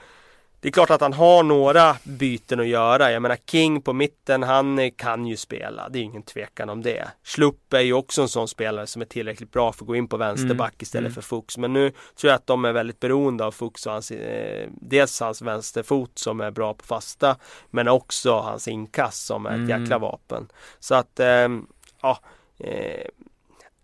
det 0.66 0.70
är 0.70 0.72
klart 0.72 0.90
att 0.90 1.02
han 1.02 1.14
har 1.14 1.44
några 1.44 1.98
byten 2.04 2.60
att 2.60 2.68
göra. 2.68 3.12
Jag 3.12 3.22
menar 3.22 3.38
King 3.46 3.82
på 3.82 3.94
mitten, 3.94 4.44
han 4.44 4.80
eh, 4.80 4.92
kan 4.98 5.26
ju 5.28 5.38
spela. 5.38 5.90
Det 5.90 6.00
är 6.00 6.04
ingen 6.04 6.24
tvekan 6.24 6.70
om 6.70 6.82
det. 6.82 7.08
Schlupp 7.24 7.74
är 7.74 7.80
ju 7.80 7.94
också 7.94 8.22
en 8.22 8.30
sån 8.30 8.48
spelare 8.48 8.88
som 8.88 9.02
är 9.02 9.06
tillräckligt 9.06 9.52
bra 9.52 9.72
för 9.72 9.84
att 9.84 9.88
gå 9.88 9.96
in 9.96 10.08
på 10.08 10.18
vänsterback 10.18 10.74
Mm, 10.74 10.78
istället 10.82 11.08
mm. 11.08 11.14
för 11.14 11.22
Fuchs. 11.22 11.58
Men 11.58 11.74
nu 11.74 11.90
tror 11.90 12.30
jag 12.30 12.36
att 12.36 12.48
de 12.48 12.66
är 12.66 12.72
väldigt 12.72 13.00
beroende 13.00 13.46
av 13.46 13.52
Fuchs 13.52 13.86
och 13.86 13.92
hans, 13.94 14.12
eh, 14.12 14.68
dels 14.82 15.20
hans 15.20 15.42
vänsterfot 15.42 16.20
som 16.20 16.42
är 16.42 16.52
bra 16.52 16.74
på 16.74 16.86
fasta, 16.86 17.36
men 17.70 17.88
också 17.88 18.32
hans 18.40 18.68
inkast 18.68 19.26
som 19.26 19.46
är 19.46 19.50
ett 19.50 19.56
Mm. 19.56 19.82
jäkla 19.82 19.98
vapen. 19.98 20.48
Så 20.80 20.96
att, 20.96 21.20
ehm, 21.20 21.68
ja. 22.02 22.20
Eh, 22.60 23.06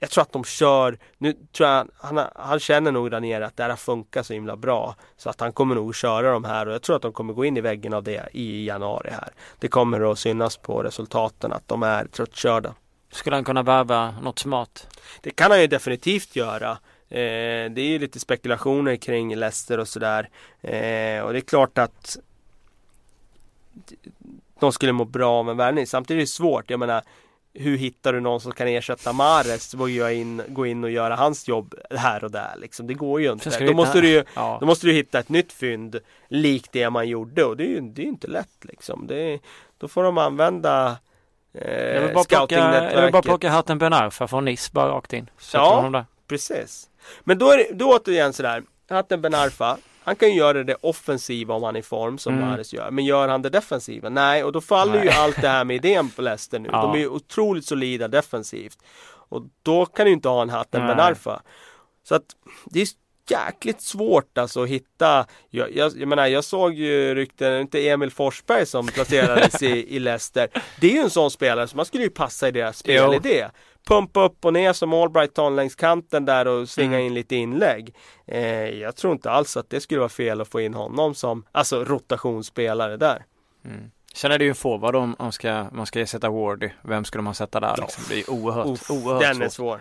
jag 0.02 0.10
tror 0.10 0.22
att 0.22 0.32
de 0.32 0.44
kör, 0.44 0.98
nu 1.18 1.34
tror 1.34 1.70
jag 1.70 1.88
han, 1.98 2.28
han 2.36 2.60
känner 2.60 2.92
nog 2.92 3.12
där 3.12 3.20
nere 3.20 3.46
att 3.46 3.58
det 3.58 3.64
här 3.64 3.70
har 3.70 3.78
funkat 3.78 4.26
så 4.26 4.34
himla 4.34 4.56
bra. 4.56 4.96
Så 5.18 5.30
att 5.30 5.40
han 5.40 5.54
kommer 5.54 5.76
nog 5.76 5.96
köra 5.96 6.32
de 6.32 6.44
här 6.44 6.68
och 6.68 6.74
jag 6.74 6.82
tror 6.82 6.96
att 6.96 7.02
de 7.02 7.14
kommer 7.14 7.34
gå 7.34 7.46
in 7.46 7.58
i 7.58 7.62
väggen 7.62 7.94
av 7.94 8.04
det 8.04 8.30
i 8.34 8.66
januari 8.66 9.10
här. 9.12 9.30
Det 9.60 9.68
kommer 9.68 10.12
att 10.12 10.20
synas 10.20 10.58
på 10.58 10.84
resultaten 10.84 11.52
att 11.54 11.68
de 11.68 11.84
är 11.84 12.06
tröttkörda. 12.06 12.76
Skulle 13.12 13.36
han 13.36 13.44
kunna 13.44 13.64
värva 13.64 14.12
något 14.22 14.40
smart? 14.40 15.00
Det 15.22 15.32
kan 15.32 15.52
han 15.52 15.62
ju 15.62 15.68
definitivt 15.68 16.36
göra. 16.36 16.72
Eh, 17.10 17.72
det 17.72 17.82
är 17.82 17.90
ju 17.90 18.00
lite 18.00 18.20
spekulationer 18.20 18.96
kring 18.96 19.36
Leicester 19.36 19.80
och 19.80 19.88
sådär. 19.88 20.30
Eh, 20.62 21.22
och 21.22 21.34
det 21.34 21.40
är 21.40 21.48
klart 21.48 21.78
att 21.78 22.18
de 24.60 24.72
skulle 24.72 24.92
må 24.92 25.06
bra 25.06 25.32
av 25.32 25.50
en 25.50 25.58
värvning. 25.58 25.88
Samtidigt 25.88 26.20
är 26.20 26.22
det 26.22 26.28
svårt. 26.28 26.70
Jag 26.70 26.80
menar, 26.80 27.02
hur 27.54 27.78
hittar 27.78 28.14
du 28.14 28.20
någon 28.20 28.42
som 28.42 28.52
kan 28.52 28.68
ersätta 28.68 29.14
Mahrez 29.14 29.74
och 29.74 29.90
in, 29.90 30.42
gå 30.48 30.66
in 30.66 30.84
och 30.84 30.92
göra 30.92 31.16
hans 31.16 31.48
jobb 31.48 31.76
här 31.90 32.24
och 32.24 32.32
där 32.32 32.54
liksom. 32.58 32.88
Det 32.88 32.94
går 32.94 33.22
ju 33.22 33.32
inte. 33.32 33.66
Då 33.68 33.74
måste, 33.74 34.02
du 34.02 34.10
ju, 34.10 34.24
Ja. 34.36 34.58
då 34.60 34.66
måste 34.66 34.88
du 34.88 34.94
hitta 34.94 35.20
ett 35.20 35.30
nytt 35.30 35.54
fynd 35.54 36.00
likt 36.28 36.72
det 36.72 36.90
man 36.90 37.08
gjorde 37.08 37.44
och 37.44 37.58
det 37.58 37.64
är 37.64 37.68
ju 37.68 37.82
det 37.82 38.02
är 38.02 38.06
inte 38.06 38.28
lätt 38.28 38.58
liksom. 38.66 39.08
Det 39.08 39.40
då 39.78 39.88
får 39.88 40.04
de 40.04 40.18
använda 40.18 40.98
Jag 41.52 42.02
vill 42.02 42.10
eh, 42.10 42.14
bara 42.14 42.24
plocka, 42.24 42.92
jag 42.94 43.02
vill 43.02 43.12
bara 43.12 43.22
plocka 43.22 43.50
hatten 43.50 43.78
Ben 43.78 43.94
Arfa 43.94 44.28
från 44.28 44.46
Nice 44.46 44.70
bara 44.74 44.90
rakt 44.90 45.14
in. 45.14 45.30
Sätter 45.38 45.58
Ja. 45.60 46.06
Precis. 46.28 46.90
Men 47.24 47.38
då 47.38 47.52
är 47.52 47.58
det, 47.58 47.68
då 47.74 47.98
återigen 47.98 48.34
sådär. 48.34 48.64
Hatten 48.90 49.22
Ben 49.22 49.34
Arfa. 49.36 49.78
Han 50.04 50.16
kan 50.16 50.30
ju 50.30 50.36
göra 50.36 50.64
det 50.64 50.76
offensiva 50.82 51.54
om 51.54 51.64
han 51.64 51.76
är 51.76 51.80
i 51.80 51.84
form 51.84 52.18
som 52.18 52.34
Mm. 52.34 52.48
Mahrez 52.48 52.74
gör. 52.74 52.92
Men 52.92 53.06
gör 53.06 53.28
han 53.28 53.42
det 53.42 53.50
defensiva? 53.50 54.10
Nej, 54.10 54.44
och 54.44 54.52
då 54.52 54.62
faller 54.62 55.04
ju 55.04 55.06
Nej. 55.10 55.18
allt 55.18 55.42
det 55.42 55.48
här 55.48 55.66
med 55.66 55.76
idén 55.76 56.10
på 56.10 56.22
Leicester 56.22 56.60
nu. 56.60 56.70
Ja. 56.72 56.82
De 56.82 56.92
är 56.94 56.98
ju 56.98 57.08
otroligt 57.08 57.66
solida 57.66 58.08
defensivt. 58.08 58.78
Och 59.30 59.42
då 59.64 59.86
kan 59.86 60.06
du 60.06 60.10
ju 60.10 60.16
inte 60.16 60.30
ha 60.30 60.42
en 60.42 60.50
Hatten. 60.50 60.88
Ben 60.88 61.00
Arfa. 61.00 61.42
Så 62.04 62.16
att 62.16 62.26
det 62.66 62.82
är 62.82 62.88
jäkligt 63.32 63.82
svårt 63.82 64.38
alltså 64.38 64.64
att 64.64 64.70
hitta. 64.70 65.26
Jag, 65.50 65.76
jag, 65.76 65.92
jag 65.98 66.08
menar, 66.08 66.28
jag 66.28 66.44
såg 66.44 66.74
ju 66.74 67.16
rykten, 67.16 67.62
inte 67.62 67.90
Emil 67.90 68.12
Forsberg 68.12 68.66
som 68.66 68.88
placerades 68.88 69.62
i, 69.64 69.96
i 69.96 70.00
Leicester. 70.00 70.50
Det 70.80 70.88
är 70.88 70.92
ju 70.94 71.00
en 71.00 71.10
sån 71.10 71.32
spelare 71.32 71.68
som 71.68 71.78
man 71.78 71.86
skulle 71.86 72.04
ju 72.04 72.10
passa 72.10 72.48
i 72.48 72.52
deras 72.52 72.78
spelidé. 72.78 73.48
Pumpa 73.88 74.24
upp 74.26 74.46
och 74.46 74.54
ner 74.54 74.74
som 74.74 74.94
Albrighton 74.94 75.56
längs 75.56 75.76
kanten 75.76 76.26
där 76.26 76.48
och 76.48 76.70
svinga 76.70 76.96
Mm. 76.96 77.08
in 77.08 77.14
lite 77.14 77.36
inlägg. 77.36 77.96
Eh, 78.28 78.70
jag 78.70 78.96
tror 78.96 79.14
inte 79.14 79.32
alls 79.32 79.58
att 79.58 79.70
det 79.70 79.82
skulle 79.82 80.00
vara 80.00 80.10
fel 80.10 80.42
att 80.42 80.48
få 80.48 80.62
in 80.62 80.74
honom 80.74 81.16
som 81.16 81.46
alltså 81.52 81.84
rotationsspelare 81.84 82.98
där. 82.98 83.26
Mm. 83.66 83.92
Sen 84.14 84.32
är 84.32 84.38
det 84.38 84.44
ju 84.44 84.50
en 84.50 84.56
forward 84.56 84.96
om 84.96 85.16
man 85.20 85.32
ska, 85.32 85.66
man 85.72 85.86
ska 85.86 86.06
sätta 86.06 86.30
Wardy. 86.30 86.70
Vem 86.82 87.06
skulle 87.06 87.22
man 87.22 87.36
sätta 87.36 87.60
där? 87.60 87.76
Liksom? 87.82 88.04
Det 88.10 88.20
är 88.20 88.30
oerhört, 88.30 88.90
oerhört 88.90 89.22
den 89.22 89.42
är 89.42 89.46
svårt. 89.50 89.54
svår. 89.54 89.80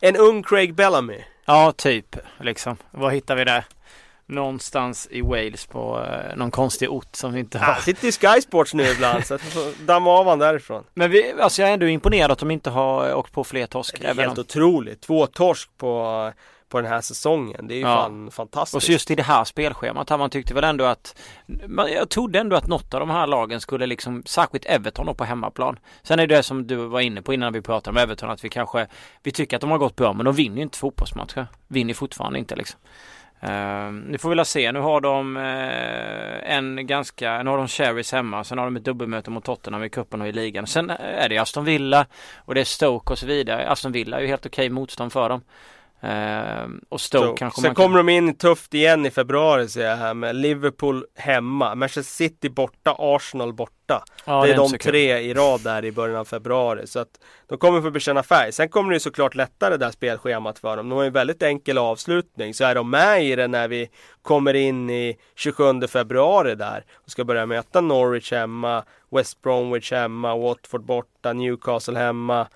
En 0.00 0.16
ung 0.16 0.42
Craig 0.42 0.74
Bellamy. 0.74 1.24
Ja, 1.44 1.72
typ. 1.72 2.16
Liksom. 2.40 2.76
Vad 2.90 3.12
hittar 3.12 3.34
vi 3.36 3.44
där? 3.44 3.64
Någonstans 4.26 5.08
i 5.10 5.20
Wales 5.20 5.66
på 5.66 6.04
eh, 6.04 6.36
någon 6.36 6.50
konstig 6.50 6.90
ort 6.90 7.16
som 7.16 7.32
vi 7.32 7.40
inte 7.40 7.58
har. 7.58 7.72
Han 7.72 7.82
sitter 7.82 8.08
i 8.08 8.12
Sky 8.12 8.40
Sports 8.40 8.74
nu 8.74 8.82
ibland 8.86 9.26
så 9.26 9.38
damma 9.86 10.10
av 10.10 10.26
han 10.28 10.38
därifrån. 10.38 10.84
Men 10.94 11.10
vi, 11.10 11.32
alltså 11.40 11.62
jag 11.62 11.68
är 11.68 11.74
ändå 11.74 11.86
imponerad 11.86 12.30
att 12.30 12.38
de 12.38 12.50
inte 12.50 12.70
har 12.70 13.08
eh, 13.08 13.18
åkt 13.18 13.32
på 13.32 13.44
fler 13.44 13.66
torsk. 13.66 14.00
Det 14.00 14.06
är 14.08 14.14
helt 14.14 14.38
om- 14.38 14.44
otroligt. 14.44 15.00
Två 15.02 15.26
torsk 15.26 15.70
på, 15.78 16.32
på 16.70 16.80
den 16.80 16.90
här 16.90 17.00
säsongen. 17.00 17.66
Det 17.68 17.74
är 17.74 17.76
ju 17.76 17.82
Ja. 17.82 17.96
fan 17.96 18.30
fantastiskt. 18.30 18.74
Och 18.74 18.82
så 18.82 18.92
just 18.92 19.10
i 19.10 19.14
det 19.14 19.22
här 19.22 19.44
spelschemat 19.44 20.10
här 20.10 20.18
man 20.18 20.30
tyckte 20.30 20.54
väl 20.54 20.64
ändå 20.64 20.84
att 20.84 21.18
man, 21.66 21.92
Jag 21.92 22.08
trodde 22.08 22.38
ändå 22.38 22.56
att 22.56 22.66
något 22.66 22.94
av 22.94 23.00
de 23.00 23.10
här 23.10 23.26
lagen 23.26 23.60
skulle 23.60 23.86
liksom 23.86 24.22
Särskilt 24.26 24.66
Everton 24.66 25.06
då 25.06 25.14
på 25.14 25.24
hemmaplan 25.24 25.78
Sen 26.02 26.18
är 26.18 26.26
det 26.26 26.42
som 26.42 26.66
du 26.66 26.76
var 26.76 27.00
inne 27.00 27.22
på 27.22 27.34
innan 27.34 27.52
vi 27.52 27.62
pratade 27.62 27.98
om 27.98 28.02
Everton 28.02 28.30
att 28.30 28.44
vi 28.44 28.48
kanske 28.48 28.86
Vi 29.22 29.30
tycker 29.30 29.56
att 29.56 29.60
de 29.60 29.70
har 29.70 29.78
gått 29.78 29.96
bra 29.96 30.12
men 30.12 30.24
de 30.24 30.34
vinner 30.34 30.56
ju 30.56 30.62
inte 30.62 30.78
fotbollsmatcher 30.78 31.46
Vinner 31.68 31.94
fortfarande 31.94 32.38
inte 32.38 32.56
liksom 32.56 32.80
Uh, 33.44 33.92
nu 33.92 34.18
får 34.18 34.28
vi 34.28 34.36
väl 34.36 34.44
se, 34.44 34.72
nu 34.72 34.80
har 34.80 35.00
de 35.00 35.36
eh, 35.36 36.56
en 36.56 36.86
ganska, 36.86 37.42
nu 37.42 37.50
har 37.50 37.58
de 37.58 37.68
Cherries 37.68 38.12
hemma, 38.12 38.44
sen 38.44 38.58
har 38.58 38.64
de 38.64 38.76
ett 38.76 38.84
dubbelmöte 38.84 39.30
mot 39.30 39.44
Tottenham 39.44 39.84
i 39.84 39.88
cupen 39.88 40.20
och 40.20 40.28
i 40.28 40.32
ligan. 40.32 40.66
Sen 40.66 40.90
är 40.90 41.28
det 41.28 41.38
Aston 41.38 41.64
Villa 41.64 42.06
och 42.36 42.54
det 42.54 42.60
är 42.60 42.64
Stoke 42.64 43.12
och 43.12 43.18
så 43.18 43.26
vidare. 43.26 43.68
Aston 43.68 43.92
Villa 43.92 44.16
är 44.16 44.20
ju 44.20 44.26
helt 44.26 44.46
okej 44.46 44.68
motstånd 44.68 45.12
för 45.12 45.28
dem. 45.28 45.42
Eh, 46.02 46.68
och 46.88 47.00
Stoke, 47.00 47.38
kanske 47.38 47.60
Sen 47.60 47.68
kan- 47.68 47.74
kommer 47.74 47.96
de 47.96 48.08
in 48.08 48.34
tufft 48.36 48.74
igen 48.74 49.06
i 49.06 49.10
februari 49.10 49.68
ser 49.68 49.84
jag 49.88 49.96
här 49.96 50.14
med 50.14 50.36
Liverpool 50.36 51.04
hemma, 51.16 51.74
Manchester 51.74 52.02
City 52.14 52.48
borta, 52.48 52.94
Arsenal 52.98 53.52
borta. 53.52 54.04
Ja, 54.24 54.32
det 54.42 54.48
är 54.48 54.48
inte 54.48 54.56
de 54.62 54.68
så 54.68 54.78
kul. 54.78 54.90
tre 54.92 55.18
i 55.18 55.34
rad 55.34 55.60
där 55.60 55.84
i 55.84 55.92
början 55.92 56.16
av 56.16 56.24
februari. 56.24 56.86
Så 56.86 56.98
att 56.98 57.08
de 57.48 57.58
kommer 57.58 57.80
få 57.82 57.90
bekänna 57.90 58.22
färg. 58.22 58.52
Sen 58.52 58.68
kommer 58.68 58.92
det 58.92 59.00
såklart 59.00 59.34
lättare 59.34 59.70
det 59.70 59.76
där 59.76 59.90
spelschemat 59.90 60.58
för 60.58 60.76
dem. 60.76 60.88
De 60.88 60.94
har 60.94 61.02
ju 61.02 61.06
en 61.06 61.12
väldigt 61.12 61.42
enkel 61.42 61.78
avslutning. 61.78 62.54
Så 62.54 62.64
är 62.64 62.74
de 62.74 62.90
med 62.90 63.24
i 63.24 63.36
det 63.36 63.48
när 63.48 63.68
vi 63.68 63.90
kommer 64.22 64.54
in 64.54 64.90
i 64.90 65.16
27 65.36 65.86
februari 65.88 66.54
där 66.54 66.84
och 66.94 67.10
ska 67.10 67.24
börja 67.24 67.46
möta 67.46 67.80
Norwich 67.80 68.32
hemma, 68.32 68.84
West 69.10 69.42
Bromwich 69.42 69.92
hemma, 69.92 70.36
Watford 70.36 70.84
borta, 70.84 71.32
Newcastle 71.32 71.98
hemma. 71.98 72.46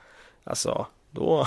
Alltså, 0.45 0.87
då, 1.11 1.47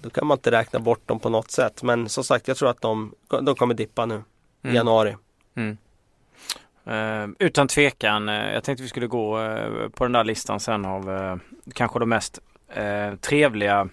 då 0.00 0.10
kan 0.10 0.26
man 0.26 0.36
inte 0.38 0.50
räkna 0.50 0.78
bort 0.78 1.08
dem 1.08 1.20
på 1.20 1.28
något 1.28 1.50
sätt. 1.50 1.82
Men 1.82 2.08
som 2.08 2.24
sagt, 2.24 2.48
jag 2.48 2.56
tror 2.56 2.68
att 2.70 2.80
de, 2.80 3.14
de 3.42 3.54
kommer 3.54 3.74
dippa 3.74 4.06
nu 4.06 4.14
i 4.14 4.22
Mm. 4.68 4.76
januari. 4.76 5.16
Mm. 5.54 5.76
Eh, 6.84 7.28
utan 7.38 7.68
tvekan, 7.68 8.28
eh, 8.28 8.52
jag 8.52 8.64
tänkte 8.64 8.82
vi 8.82 8.88
skulle 8.88 9.06
gå 9.06 9.40
eh, 9.40 9.88
på 9.88 10.04
den 10.04 10.12
där 10.12 10.24
listan 10.24 10.60
sen 10.60 10.84
av 10.84 11.40
kanske 11.74 11.98
de 11.98 12.08
mest 12.08 12.38
trevliga 13.20 13.88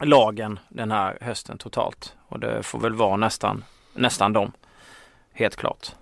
lagen 0.00 0.58
den 0.68 0.90
här 0.90 1.18
hösten 1.20 1.58
totalt. 1.58 2.16
Och 2.28 2.40
det 2.40 2.62
får 2.62 2.78
väl 2.80 2.94
vara 2.94 3.16
nästan, 3.16 3.64
nästan 3.94 4.32
dem. 4.32 4.52
Helt 5.32 5.56
klart. 5.56 5.92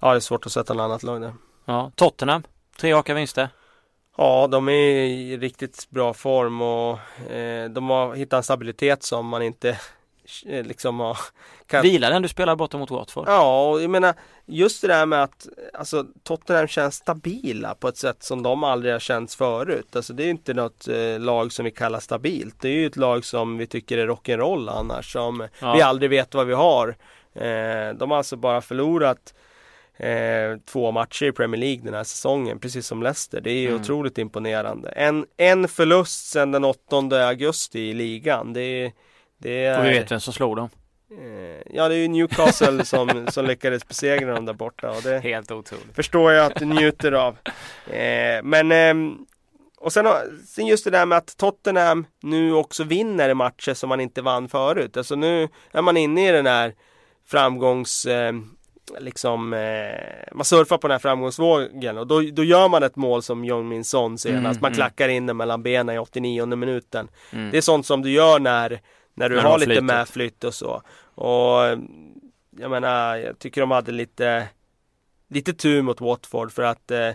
Ja, 0.00 0.10
det 0.10 0.16
är 0.16 0.20
svårt 0.20 0.46
att 0.46 0.52
sätta 0.52 0.74
något 0.74 0.84
annat 0.84 1.02
lag 1.02 1.20
där. 1.20 1.34
Ja, 1.64 1.90
Tottenham, 1.94 2.42
tre 2.78 2.92
raka 2.94 3.14
vinster. 3.14 3.48
Ja, 4.16 4.46
de 4.46 4.68
är 4.68 4.72
i 4.72 5.36
riktigt 5.36 5.86
bra 5.90 6.14
form 6.14 6.62
och 6.62 6.98
eh, 7.32 7.70
de 7.70 7.90
har 7.90 8.14
hittat 8.14 8.36
en 8.36 8.42
stabilitet 8.42 9.02
som 9.02 9.26
man 9.26 9.42
inte 9.42 9.68
eh, 10.46 10.64
liksom 10.66 11.00
har 11.00 11.18
Kan- 11.66 11.82
Vila 11.82 12.10
den 12.10 12.22
du 12.22 12.28
spelar 12.28 12.56
borta 12.56 12.78
mot 12.78 12.90
Watford. 12.90 13.24
Ja, 13.28 13.70
och 13.70 13.82
jag 13.82 13.90
menar 13.90 14.14
just 14.46 14.82
det 14.82 14.88
där 14.88 15.06
med 15.06 15.22
att 15.22 15.46
alltså, 15.74 16.06
Tottenham 16.22 16.66
känns 16.68 16.94
stabila 16.94 17.74
på 17.74 17.88
ett 17.88 17.96
sätt 17.96 18.22
som 18.22 18.42
de 18.42 18.64
aldrig 18.64 18.92
har 18.92 19.00
känts 19.00 19.36
förut. 19.36 19.96
Alltså 19.96 20.12
det 20.12 20.24
är 20.24 20.30
inte 20.30 20.54
något 20.54 20.88
eh, 20.88 21.18
lag 21.18 21.52
som 21.52 21.64
vi 21.64 21.70
kallar 21.70 22.00
stabilt. 22.00 22.56
Det 22.60 22.68
är 22.68 22.72
ju 22.72 22.86
ett 22.86 22.96
lag 22.96 23.24
som 23.24 23.58
vi 23.58 23.66
tycker 23.66 23.98
är 23.98 24.06
rock'n'roll 24.06 24.70
annars. 24.70 25.12
Som 25.12 25.48
Ja. 25.60 25.72
vi 25.74 25.82
aldrig 25.82 26.10
vet 26.10 26.34
vad 26.34 26.46
vi 26.46 26.54
har. 26.54 26.88
Eh, 27.34 27.94
de 27.94 28.10
har 28.10 28.16
alltså 28.16 28.36
bara 28.36 28.60
förlorat 28.60 29.34
eh, 30.00 30.58
två 30.66 30.90
matcher 30.92 31.26
i 31.26 31.32
Premier 31.32 31.60
League 31.60 31.84
den 31.84 31.94
här 31.94 32.04
säsongen, 32.04 32.58
precis 32.58 32.86
som 32.86 33.02
Leicester. 33.02 33.40
Det 33.40 33.50
är 33.50 33.68
Mm. 33.68 33.80
otroligt 33.80 34.18
imponerande. 34.18 34.88
En, 34.90 35.26
en 35.36 35.68
förlust 35.68 36.26
sedan 36.30 36.52
den 36.52 36.64
8 36.64 37.26
augusti 37.26 37.80
i 37.80 37.92
ligan. 37.94 38.52
Det, 38.52 38.92
det 39.38 39.64
är... 39.64 39.78
Och 39.78 39.84
vi 39.84 39.90
vet 39.90 40.10
vem 40.10 40.20
som 40.20 40.32
slog 40.32 40.56
dem. 40.56 40.68
Eh, 41.12 41.62
Ja 41.74 41.88
det 41.88 41.94
är 41.94 41.98
ju 41.98 42.08
Newcastle 42.08 42.84
som, 42.84 43.26
som 43.30 43.44
lyckades 43.46 43.88
besegra 43.88 44.34
dem 44.34 44.44
där 44.46 44.52
borta 44.52 44.90
och 44.90 45.02
det 45.02 45.18
Helt 45.18 45.50
otroligt. 45.50 45.94
förstår 45.94 46.32
jag 46.32 46.46
att 46.46 46.58
du 46.58 46.64
njuter 46.64 47.12
av. 47.12 47.36
Eh, 47.90 48.42
men 48.42 48.72
ehm, 48.72 49.18
och 49.82 49.92
sen, 49.92 50.06
sen 50.46 50.66
just 50.66 50.84
det 50.84 50.90
där 50.90 51.06
med 51.06 51.18
att 51.18 51.36
Tottenham 51.36 52.06
nu 52.22 52.52
också 52.52 52.84
vinner 52.84 53.34
matcher 53.34 53.74
som 53.74 53.88
man 53.88 54.00
inte 54.00 54.22
vann 54.22 54.48
förut. 54.48 54.96
Alltså 54.96 55.14
nu 55.16 55.48
är 55.72 55.82
man 55.82 55.96
inne 55.96 56.28
i 56.28 56.32
den 56.32 56.46
här 56.46 56.74
framgångs 57.26 58.06
eh, 58.06 58.32
liksom, 58.98 59.52
eh, 59.52 60.32
man 60.32 60.44
surfar 60.44 60.78
på 60.78 60.88
den 60.88 60.94
här 60.94 60.98
framgångsvågen 60.98 61.98
och 61.98 62.06
då, 62.06 62.20
då 62.20 62.44
gör 62.44 62.68
man 62.68 62.82
ett 62.82 62.96
mål 62.96 63.22
som 63.22 63.44
Jong 63.44 63.68
Min 63.68 63.84
Son 63.84 64.18
senast. 64.18 64.36
Mm, 64.36 64.60
man 64.60 64.68
mm. 64.68 64.74
klackar 64.74 65.08
in 65.08 65.26
den 65.26 65.36
mellan 65.36 65.62
benen 65.62 65.96
i 65.96 65.98
89 65.98 66.56
minuten. 66.56 67.08
Mm. 67.32 67.50
Det 67.50 67.56
är 67.56 67.62
sånt 67.62 67.86
som 67.86 68.02
du 68.02 68.10
gör 68.10 68.38
när, 68.38 68.80
när 69.14 69.28
du 69.28 69.36
när 69.36 69.42
har 69.42 69.58
lite 69.58 69.82
medflytt 69.82 70.44
och 70.44 70.54
så. 70.54 70.82
Och 71.14 71.78
jag 72.58 72.70
menar, 72.70 73.16
jag 73.16 73.38
tycker 73.38 73.60
de 73.60 73.70
hade 73.70 73.92
lite 73.92 74.48
lite 75.28 75.52
tur 75.52 75.82
mot 75.82 76.00
Watford 76.00 76.52
för 76.52 76.62
att 76.62 76.90
eh, 76.90 77.10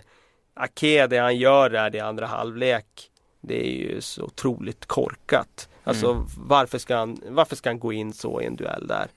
Ake, 0.54 1.06
det 1.06 1.18
han 1.18 1.36
gör 1.36 1.70
där 1.70 1.96
i 1.96 2.00
andra 2.00 2.26
halvlek 2.26 3.10
det 3.46 3.66
är 3.66 3.72
ju 3.72 4.00
så 4.00 4.24
otroligt 4.24 4.86
korkat. 4.86 5.68
Alltså 5.84 6.10
mm. 6.10 6.26
varför, 6.36 6.78
ska 6.78 6.96
han, 6.96 7.20
varför 7.28 7.56
ska 7.56 7.68
han 7.68 7.78
gå 7.78 7.92
in 7.92 8.12
så 8.12 8.40
i 8.40 8.46
en 8.46 8.56
duell 8.56 8.86
där? 8.86 9.08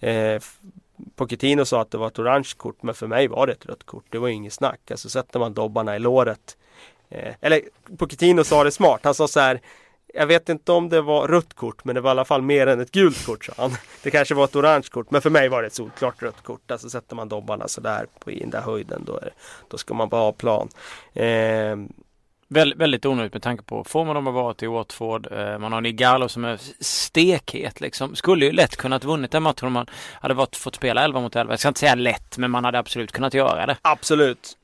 Eh, 0.00 0.40
Pochettino 1.16 1.64
sa 1.64 1.80
att 1.80 1.90
det 1.90 1.98
var 1.98 2.06
ett 2.06 2.18
orange 2.18 2.50
kort 2.56 2.82
men 2.82 2.94
för 2.94 3.06
mig 3.06 3.28
var 3.28 3.46
det 3.46 3.52
ett 3.52 3.66
rött 3.66 3.84
kort. 3.84 4.04
Det 4.10 4.18
var 4.18 4.28
inget 4.28 4.52
snack. 4.52 4.90
Alltså 4.90 5.08
sätter 5.08 5.38
man 5.38 5.54
dobbarna 5.54 5.96
i 5.96 5.98
låret. 5.98 6.56
Eh, 7.08 7.34
eller 7.40 7.60
Pochettino 7.96 8.44
sa 8.44 8.64
det 8.64 8.70
smart. 8.70 9.00
Han 9.02 9.14
sa 9.14 9.28
så 9.28 9.40
här 9.40 9.60
jag 10.16 10.26
vet 10.26 10.48
inte 10.48 10.72
om 10.72 10.88
det 10.88 11.00
var 11.00 11.28
rött 11.28 11.54
kort 11.54 11.84
men 11.84 11.94
det 11.94 12.00
var 12.00 12.10
i 12.10 12.12
alla 12.12 12.24
fall 12.24 12.42
mer 12.42 12.66
än 12.66 12.80
ett 12.80 12.90
gult 12.90 13.26
kort 13.26 13.44
sa 13.44 13.52
han. 13.56 13.70
Det 14.02 14.10
kanske 14.10 14.34
var 14.34 14.44
ett 14.44 14.56
orange 14.56 14.86
kort 14.90 15.10
men 15.10 15.22
för 15.22 15.30
mig 15.30 15.48
var 15.48 15.62
det 15.62 15.66
ett 15.66 15.74
solklart 15.74 16.22
rött 16.22 16.42
kort. 16.42 16.70
Alltså 16.70 16.90
sätter 16.90 17.16
man 17.16 17.28
dobbarna 17.28 17.68
sådär 17.68 18.06
på 18.18 18.30
i 18.30 18.40
den 18.40 18.50
där 18.50 18.60
höjden 18.60 19.02
då, 19.06 19.16
är, 19.16 19.32
då 19.68 19.78
ska 19.78 19.94
man 19.94 20.08
bara 20.08 20.20
ha 20.20 20.32
plan. 20.32 20.68
Eh, 21.12 21.76
Väldigt 22.54 23.06
onödigt 23.06 23.32
med 23.32 23.42
tanke 23.42 23.64
på 23.64 23.84
formen 23.84 24.14
de 24.14 24.26
har 24.26 24.32
varit 24.32 24.62
i, 24.62 24.66
Watford. 24.66 25.32
Eh, 25.32 25.58
man 25.58 25.72
har 25.72 25.78
en 25.78 26.28
som 26.28 26.44
är 26.44 26.60
stekhet 26.80 27.80
liksom. 27.80 28.16
Skulle 28.16 28.44
ju 28.44 28.52
lätt 28.52 28.76
kunnat 28.76 29.04
vunnit 29.04 29.30
den 29.30 29.42
matchen 29.42 29.66
om 29.66 29.72
man 29.72 29.86
hade 30.20 30.34
varit, 30.34 30.56
fått 30.56 30.74
spela 30.74 31.04
11 31.04 31.20
mot 31.20 31.36
11. 31.36 31.52
Jag 31.52 31.60
ska 31.60 31.68
inte 31.68 31.80
säga 31.80 31.94
lätt 31.94 32.38
men 32.38 32.50
man 32.50 32.64
hade 32.64 32.78
absolut 32.78 33.12
kunnat 33.12 33.34
göra 33.34 33.66
det. 33.66 33.76
Absolut. 33.82 34.56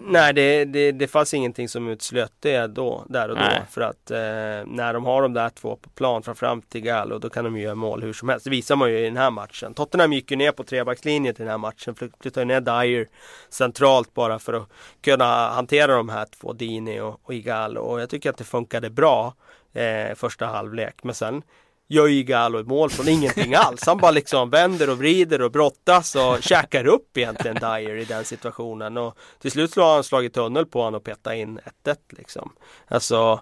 Nej, 0.00 0.32
det, 0.32 0.64
det, 0.64 0.92
det 0.92 1.08
fanns 1.08 1.34
ingenting 1.34 1.68
som 1.68 1.88
utslöt 1.88 2.32
det 2.40 2.66
då, 2.66 3.04
där 3.08 3.28
och 3.28 3.36
då. 3.36 3.42
Nej. 3.42 3.62
För 3.70 3.80
att 3.80 4.10
eh, 4.10 4.18
när 4.66 4.92
de 4.92 5.04
har 5.04 5.22
de 5.22 5.32
där 5.32 5.48
två 5.48 5.76
på 5.76 5.90
plan 5.90 6.22
framförallt 6.22 6.70
till 6.70 6.80
Gallo, 6.80 7.18
då 7.18 7.30
kan 7.30 7.44
de 7.44 7.56
ju 7.56 7.62
göra 7.62 7.74
mål 7.74 8.02
hur 8.02 8.12
som 8.12 8.28
helst. 8.28 8.44
Det 8.44 8.50
visar 8.50 8.76
man 8.76 8.90
ju 8.90 8.98
i 8.98 9.04
den 9.04 9.16
här 9.16 9.30
matchen. 9.30 9.74
Tottenham 9.74 10.12
gick 10.12 10.30
ju 10.30 10.36
ner 10.36 10.52
på 10.52 10.64
trebackslinjen 10.64 11.34
till 11.34 11.44
den 11.44 11.50
här 11.50 11.58
matchen. 11.58 11.94
Flyttade 11.94 12.44
ner 12.44 12.60
Dyer 12.60 13.08
centralt 13.50 14.14
bara 14.14 14.38
för 14.38 14.52
att 14.52 14.68
kunna 15.00 15.48
hantera 15.48 15.94
de 15.94 16.08
här 16.08 16.26
två, 16.40 16.52
Dini 16.52 17.00
och, 17.00 17.20
och 17.22 17.34
Igalo. 17.34 17.80
Och 17.80 18.00
jag 18.00 18.10
tycker 18.10 18.30
att 18.30 18.38
det 18.38 18.44
funkade 18.44 18.90
bra 18.90 19.34
eh, 19.72 20.14
första 20.14 20.46
halvlek. 20.46 20.94
Men 21.02 21.14
sen 21.14 21.42
gör 21.90 22.06
ju 22.06 22.18
Igalo 22.18 22.64
mål 22.64 22.90
från 22.90 23.08
ingenting 23.08 23.54
alls. 23.54 23.86
Han 23.86 23.98
bara 23.98 24.10
liksom 24.10 24.50
vänder 24.50 24.90
och 24.90 24.98
vrider 24.98 25.42
och 25.42 25.50
brottas 25.50 26.14
och 26.14 26.42
käkar 26.42 26.86
upp 26.86 27.16
egentligen 27.16 27.56
Dyer 27.56 27.96
i 27.96 28.04
den 28.04 28.24
situationen. 28.24 28.96
Och 28.96 29.18
till 29.38 29.50
slut 29.50 29.72
så 29.72 29.82
har 29.82 29.94
han 29.94 30.04
slagit 30.04 30.34
tunnel 30.34 30.66
på 30.66 30.82
honom 30.82 30.98
och 30.98 31.04
petat 31.04 31.34
in 31.34 31.60
1-1 31.84 31.96
liksom. 32.08 32.52
Alltså, 32.88 33.40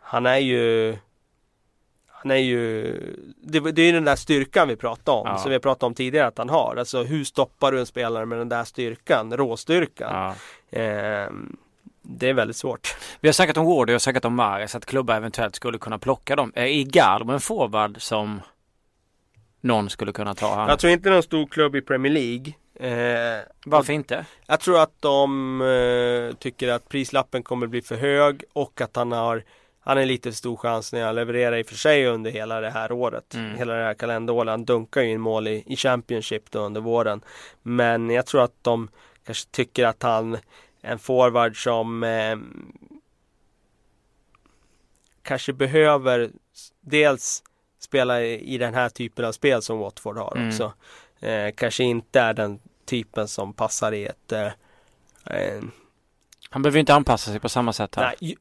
han 0.00 0.26
är 0.26 0.38
ju 0.38 0.96
han 2.08 2.30
är 2.30 2.36
ju 2.36 2.82
det, 3.42 3.60
det 3.60 3.82
är 3.82 3.92
den 3.92 4.04
där 4.04 4.16
styrkan 4.16 4.68
vi 4.68 4.76
pratar 4.76 5.12
om, 5.12 5.26
ja. 5.26 5.38
som 5.38 5.50
vi 5.50 5.58
pratat 5.58 5.82
om 5.82 5.94
tidigare 5.94 6.26
att 6.26 6.38
han 6.38 6.48
har. 6.48 6.76
Alltså 6.76 7.02
hur 7.02 7.24
stoppar 7.24 7.72
du 7.72 7.80
en 7.80 7.86
spelare 7.86 8.26
med 8.26 8.38
den 8.38 8.48
där 8.48 8.64
styrkan, 8.64 9.36
råstyrkan? 9.36 10.34
Ja. 10.70 10.78
Eh, 10.80 11.30
det 12.08 12.28
är 12.28 12.34
väldigt 12.34 12.56
svårt. 12.56 12.96
Vi 13.20 13.28
har 13.28 13.32
snackat 13.32 13.56
om 13.56 13.66
Wardy 13.66 13.94
och 13.94 14.02
snackat 14.02 14.24
om 14.24 14.34
Mares 14.34 14.74
att 14.74 14.86
klubbar 14.86 15.16
eventuellt 15.16 15.56
skulle 15.56 15.78
kunna 15.78 15.98
plocka 15.98 16.36
dem. 16.36 16.52
Är 16.54 16.66
Igalmo 16.66 17.32
en 17.32 17.40
forward 17.40 18.02
som 18.02 18.40
någon 19.60 19.90
skulle 19.90 20.12
kunna 20.12 20.34
ta? 20.34 20.54
Han? 20.54 20.68
Jag 20.68 20.78
tror 20.78 20.92
inte 20.92 21.10
någon 21.10 21.22
stor 21.22 21.46
klubb 21.46 21.76
i 21.76 21.82
Premier 21.82 22.12
League. 22.12 22.52
Eh, 22.80 23.42
Varför 23.64 23.92
inte? 23.92 24.26
Jag 24.46 24.60
tror 24.60 24.80
att 24.82 24.92
de 25.00 25.60
eh, 25.60 26.36
tycker 26.36 26.68
att 26.68 26.88
prislappen 26.88 27.42
kommer 27.42 27.66
bli 27.66 27.82
för 27.82 27.96
hög 27.96 28.44
och 28.52 28.80
att 28.80 28.96
han 28.96 29.12
har 29.12 29.42
han 29.80 29.98
är 29.98 30.06
lite 30.06 30.32
stor 30.32 30.56
chans 30.56 30.92
när 30.92 31.04
han 31.04 31.14
levererar 31.14 31.56
i 31.56 31.62
och 31.62 31.66
för 31.66 31.74
sig 31.74 32.06
under 32.06 32.30
hela 32.30 32.60
det 32.60 32.70
här 32.70 32.92
året. 32.92 33.34
Mm. 33.34 33.56
Hela 33.58 33.74
det 33.74 33.84
här 33.84 33.94
kalenderåret. 33.94 34.50
Han 34.50 34.64
dunkar 34.64 35.00
ju 35.00 35.10
in 35.10 35.20
mål 35.20 35.48
i, 35.48 35.64
i 35.66 35.76
Championship 35.76 36.50
då 36.50 36.58
under 36.58 36.80
våren. 36.80 37.20
Men 37.62 38.10
jag 38.10 38.26
tror 38.26 38.42
att 38.42 38.54
de 38.62 38.88
kanske 39.26 39.48
tycker 39.50 39.86
att 39.86 40.02
han 40.02 40.38
en 40.86 40.98
forward 40.98 41.62
som 41.62 42.02
eh, 42.02 42.36
kanske 45.22 45.52
behöver 45.52 46.30
dels 46.80 47.42
spela 47.78 48.22
i 48.22 48.58
den 48.58 48.74
här 48.74 48.88
typen 48.88 49.24
av 49.24 49.32
spel 49.32 49.62
som 49.62 49.78
Watford 49.78 50.16
har 50.16 50.36
mm. 50.36 50.48
också. 50.48 50.72
Eh, 51.20 51.54
kanske 51.54 51.84
inte 51.84 52.20
är 52.20 52.34
den 52.34 52.58
typen 52.84 53.28
som 53.28 53.52
passar 53.52 53.92
i 53.92 54.06
ett 54.06 54.32
eh, 54.32 55.62
han 56.50 56.62
behöver 56.62 56.78
inte 56.78 56.94
anpassa 56.94 57.30
sig 57.30 57.40
på 57.40 57.48
samma 57.48 57.72
sätt 57.72 57.94
här. 57.94 58.16
Nej, 58.20 58.36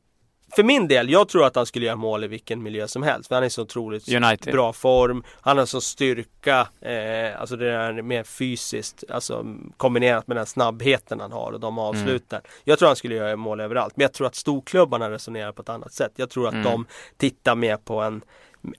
för 0.55 0.63
min 0.63 0.87
del, 0.87 1.09
jag 1.09 1.27
tror 1.27 1.45
att 1.45 1.55
han 1.55 1.65
skulle 1.65 1.85
göra 1.85 1.95
mål 1.95 2.23
i 2.23 2.27
vilken 2.27 2.63
miljö 2.63 2.87
som 2.87 3.03
helst. 3.03 3.27
För 3.27 3.35
han 3.35 3.43
är 3.43 3.49
så 3.49 3.61
otroligt 3.61 4.13
United. 4.13 4.53
bra 4.53 4.73
form. 4.73 5.23
Han 5.41 5.57
har 5.57 5.65
så 5.65 5.81
styrka, 5.81 6.67
eh, 6.81 7.41
alltså 7.41 7.55
det 7.55 7.71
är 7.71 8.01
mer 8.01 8.23
fysiskt, 8.23 9.03
alltså 9.09 9.45
kombinerat 9.77 10.27
med 10.27 10.37
den 10.37 10.45
snabbheten 10.45 11.19
han 11.19 11.31
har 11.31 11.51
och 11.51 11.59
de 11.59 11.79
avsluten. 11.79 12.39
Mm. 12.39 12.51
Jag 12.63 12.79
tror 12.79 12.87
han 12.87 12.95
skulle 12.95 13.15
göra 13.15 13.35
mål 13.35 13.59
överallt. 13.59 13.97
Men 13.97 14.01
jag 14.01 14.13
tror 14.13 14.27
att 14.27 14.35
storklubbarna 14.35 15.11
resonerar 15.11 15.51
på 15.51 15.61
ett 15.61 15.69
annat 15.69 15.93
sätt. 15.93 16.11
Jag 16.15 16.29
tror 16.29 16.47
att 16.47 16.53
mm. 16.53 16.65
de 16.65 16.85
tittar 17.17 17.55
mer 17.55 17.77
på 17.77 18.01
en 18.01 18.21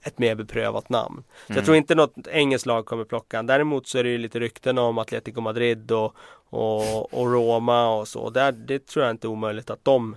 ett 0.03 0.19
mer 0.19 0.35
beprövat 0.35 0.89
namn. 0.89 1.23
Så 1.45 1.51
mm. 1.51 1.57
Jag 1.57 1.65
tror 1.65 1.77
inte 1.77 1.95
något 1.95 2.27
engelskt 2.31 2.65
lag 2.65 2.85
kommer 2.85 3.03
plocka. 3.03 3.43
Däremot 3.43 3.87
så 3.87 3.97
är 3.97 4.03
det 4.03 4.09
ju 4.09 4.17
lite 4.17 4.39
rykten 4.39 4.77
om 4.77 4.97
Atletico 4.97 5.41
Madrid 5.41 5.91
och, 5.91 6.15
och, 6.49 7.13
och 7.13 7.31
Roma 7.31 7.89
och 7.89 8.07
så. 8.07 8.29
Där, 8.29 8.51
det 8.51 8.87
tror 8.87 9.05
jag 9.05 9.13
inte 9.13 9.27
är 9.27 9.29
omöjligt 9.29 9.69
att 9.69 9.85
de 9.85 10.15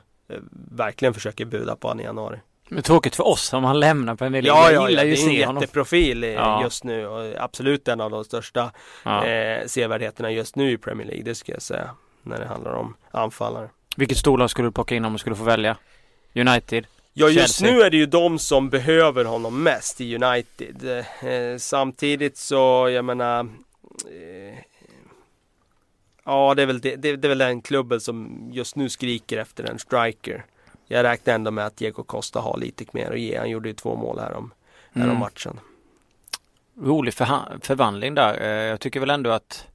verkligen 0.70 1.14
försöker 1.14 1.44
buda 1.44 1.76
på 1.76 1.88
honom 1.88 2.00
i 2.00 2.04
januari. 2.04 2.38
Men 2.68 2.82
tråkigt 2.82 3.16
för 3.16 3.26
oss 3.26 3.52
om 3.52 3.64
han 3.64 3.80
lämnar 3.80 4.16
Premier 4.16 4.42
League. 4.42 4.60
Ja, 4.60 4.72
ja, 4.72 4.90
ja, 4.90 5.04
det 5.04 5.10
är 5.10 5.28
en 5.28 5.34
jätteprofil 5.34 6.22
ja. 6.22 6.62
just 6.62 6.84
nu 6.84 7.06
och 7.06 7.34
absolut 7.38 7.88
en 7.88 8.00
av 8.00 8.10
de 8.10 8.24
största 8.24 8.72
ja. 9.04 9.26
eh, 9.26 9.66
sevärdheterna 9.66 10.30
just 10.30 10.56
nu 10.56 10.70
i 10.70 10.78
Premier 10.78 11.06
League. 11.06 11.24
Det 11.24 11.34
ska 11.34 11.52
jag 11.52 11.62
säga 11.62 11.90
när 12.22 12.38
det 12.38 12.46
handlar 12.46 12.72
om 12.72 12.96
anfallare. 13.10 13.68
Vilket 13.96 14.18
storlag 14.18 14.50
skulle 14.50 14.68
du 14.68 14.72
plocka 14.72 14.94
in 14.94 15.04
om 15.04 15.12
du 15.12 15.18
skulle 15.18 15.36
få 15.36 15.44
välja? 15.44 15.76
United? 16.34 16.86
Ja 17.12 17.28
just 17.28 17.38
Chelsea. 17.38 17.72
nu 17.72 17.82
är 17.82 17.90
det 17.90 17.96
ju 17.96 18.06
de 18.06 18.38
som 18.38 18.70
behöver 18.70 19.24
honom 19.24 19.62
mest 19.62 20.00
i 20.00 20.14
United. 20.14 21.04
Eh, 21.20 21.58
samtidigt 21.58 22.36
så, 22.36 22.88
jag 22.90 23.04
menar 23.04 23.40
eh, 23.40 24.58
Ja, 26.24 26.54
det 26.54 26.62
är, 26.62 26.66
väl 26.66 26.80
det, 26.80 26.96
det, 26.96 27.16
det 27.16 27.26
är 27.26 27.28
väl 27.28 27.38
den 27.38 27.62
klubben 27.62 28.00
som 28.00 28.48
just 28.52 28.76
nu 28.76 28.88
skriker 28.88 29.38
efter 29.38 29.64
en 29.64 29.78
striker. 29.78 30.44
Jag 30.86 31.04
räknar 31.04 31.34
ändå 31.34 31.50
med 31.50 31.66
att 31.66 31.76
Diego 31.76 32.02
Costa 32.02 32.40
har 32.40 32.58
lite 32.58 32.84
mer 32.92 33.10
att 33.10 33.20
ge. 33.20 33.38
Han 33.38 33.50
gjorde 33.50 33.68
ju 33.68 33.74
två 33.74 33.96
mål 33.96 34.18
här 34.18 34.32
om, 34.32 34.52
här 34.92 35.04
mm. 35.04 35.18
matchen. 35.18 35.60
Rolig 36.80 37.14
förvandling 37.14 38.14
där. 38.14 38.40
Eh, 38.40 38.48
jag 38.48 38.80
tycker 38.80 39.00
väl 39.00 39.10
ändå 39.10 39.30
att 39.30 39.66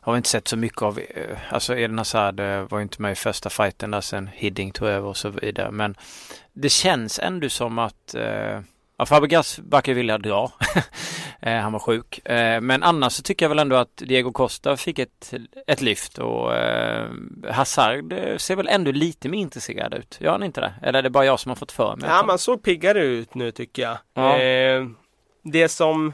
har 0.00 0.16
inte 0.16 0.28
sett 0.28 0.48
så 0.48 0.56
mycket 0.56 0.82
av, 0.82 0.98
eh, 0.98 1.38
alltså 1.50 1.76
Eden 1.76 1.98
Hazard 1.98 2.40
eh, 2.40 2.62
var 2.62 2.80
inte 2.80 3.02
med 3.02 3.12
i 3.12 3.14
första 3.14 3.50
fighten 3.50 3.90
där 3.90 4.00
sen 4.00 4.30
Hidding 4.32 4.70
tog 4.70 4.88
över 4.88 5.08
och 5.08 5.16
så 5.16 5.28
vidare. 5.28 5.70
Men 5.70 5.94
det 6.52 6.68
känns 6.68 7.18
ändå 7.18 7.48
som 7.48 7.78
att 7.78 8.14
Ja, 8.98 9.06
Fabregas 9.06 9.58
verkar 9.58 9.94
vilja 9.94 10.18
dra. 10.18 10.52
Eh, 11.40 11.60
han 11.60 11.72
var 11.72 11.78
sjuk. 11.78 12.26
Eh, 12.26 12.60
men 12.60 12.82
annars 12.82 13.12
så 13.12 13.22
tycker 13.22 13.44
jag 13.44 13.48
väl 13.48 13.58
ändå 13.58 13.76
att 13.76 13.96
Diego 13.96 14.32
Costa 14.32 14.76
fick 14.76 14.98
ett, 14.98 15.34
ett 15.66 15.80
lyft 15.80 16.18
och 16.18 16.56
eh, 16.56 17.08
Hazard 17.50 18.14
ser 18.36 18.56
väl 18.56 18.68
ändå 18.68 18.90
lite 18.90 19.28
mer 19.28 19.38
intresserad 19.38 19.94
ut. 19.94 20.18
Gör 20.20 20.32
han 20.32 20.42
inte 20.42 20.60
det? 20.60 20.74
Eller 20.82 20.98
är 20.98 21.02
det 21.02 21.10
bara 21.10 21.24
jag 21.24 21.40
som 21.40 21.50
har 21.50 21.56
fått 21.56 21.72
för 21.72 21.96
mig? 21.96 22.10
Ja, 22.10 22.22
man 22.26 22.38
såg 22.38 22.62
piggare 22.62 23.04
ut 23.04 23.34
nu 23.34 23.50
tycker 23.50 23.82
jag. 23.82 23.98
Ja. 24.14 24.38
Det 25.44 25.68
som 25.68 26.12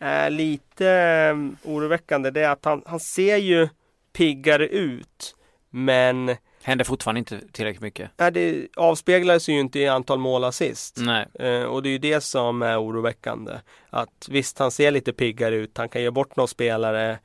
är 0.00 0.30
lite 0.30 1.50
oroväckande 1.64 2.30
det 2.30 2.40
är 2.40 2.50
att 2.50 2.64
han, 2.64 2.82
han 2.86 3.00
ser 3.00 3.36
ju 3.36 3.68
piggare 4.12 4.66
ut. 4.68 5.36
Men 5.70 6.36
Händer 6.68 6.84
fortfarande 6.84 7.18
inte 7.18 7.40
tillräckligt 7.52 7.82
mycket. 7.82 8.10
Nej, 8.16 8.32
det 8.32 8.68
avspeglar 8.76 9.38
sig 9.38 9.54
ju 9.54 9.60
inte 9.60 9.78
i 9.78 9.88
antal 9.88 10.18
mål 10.18 10.44
assist. 10.44 10.96
Nej. 11.00 11.26
Eh, 11.34 11.62
och 11.62 11.82
det 11.82 11.88
är 11.88 11.90
ju 11.90 11.98
det 11.98 12.20
som 12.20 12.62
är 12.62 12.82
oroväckande. 12.82 13.52
Att 13.90 14.28
visst, 14.28 14.58
han 14.58 14.70
ser 14.70 14.90
lite 14.90 15.12
piggare 15.12 15.54
ut. 15.54 15.78
Han 15.78 15.88
kan 15.88 16.02
ge 16.02 16.10
bort 16.10 16.36
någon 16.36 16.48
spelare. 16.48 17.18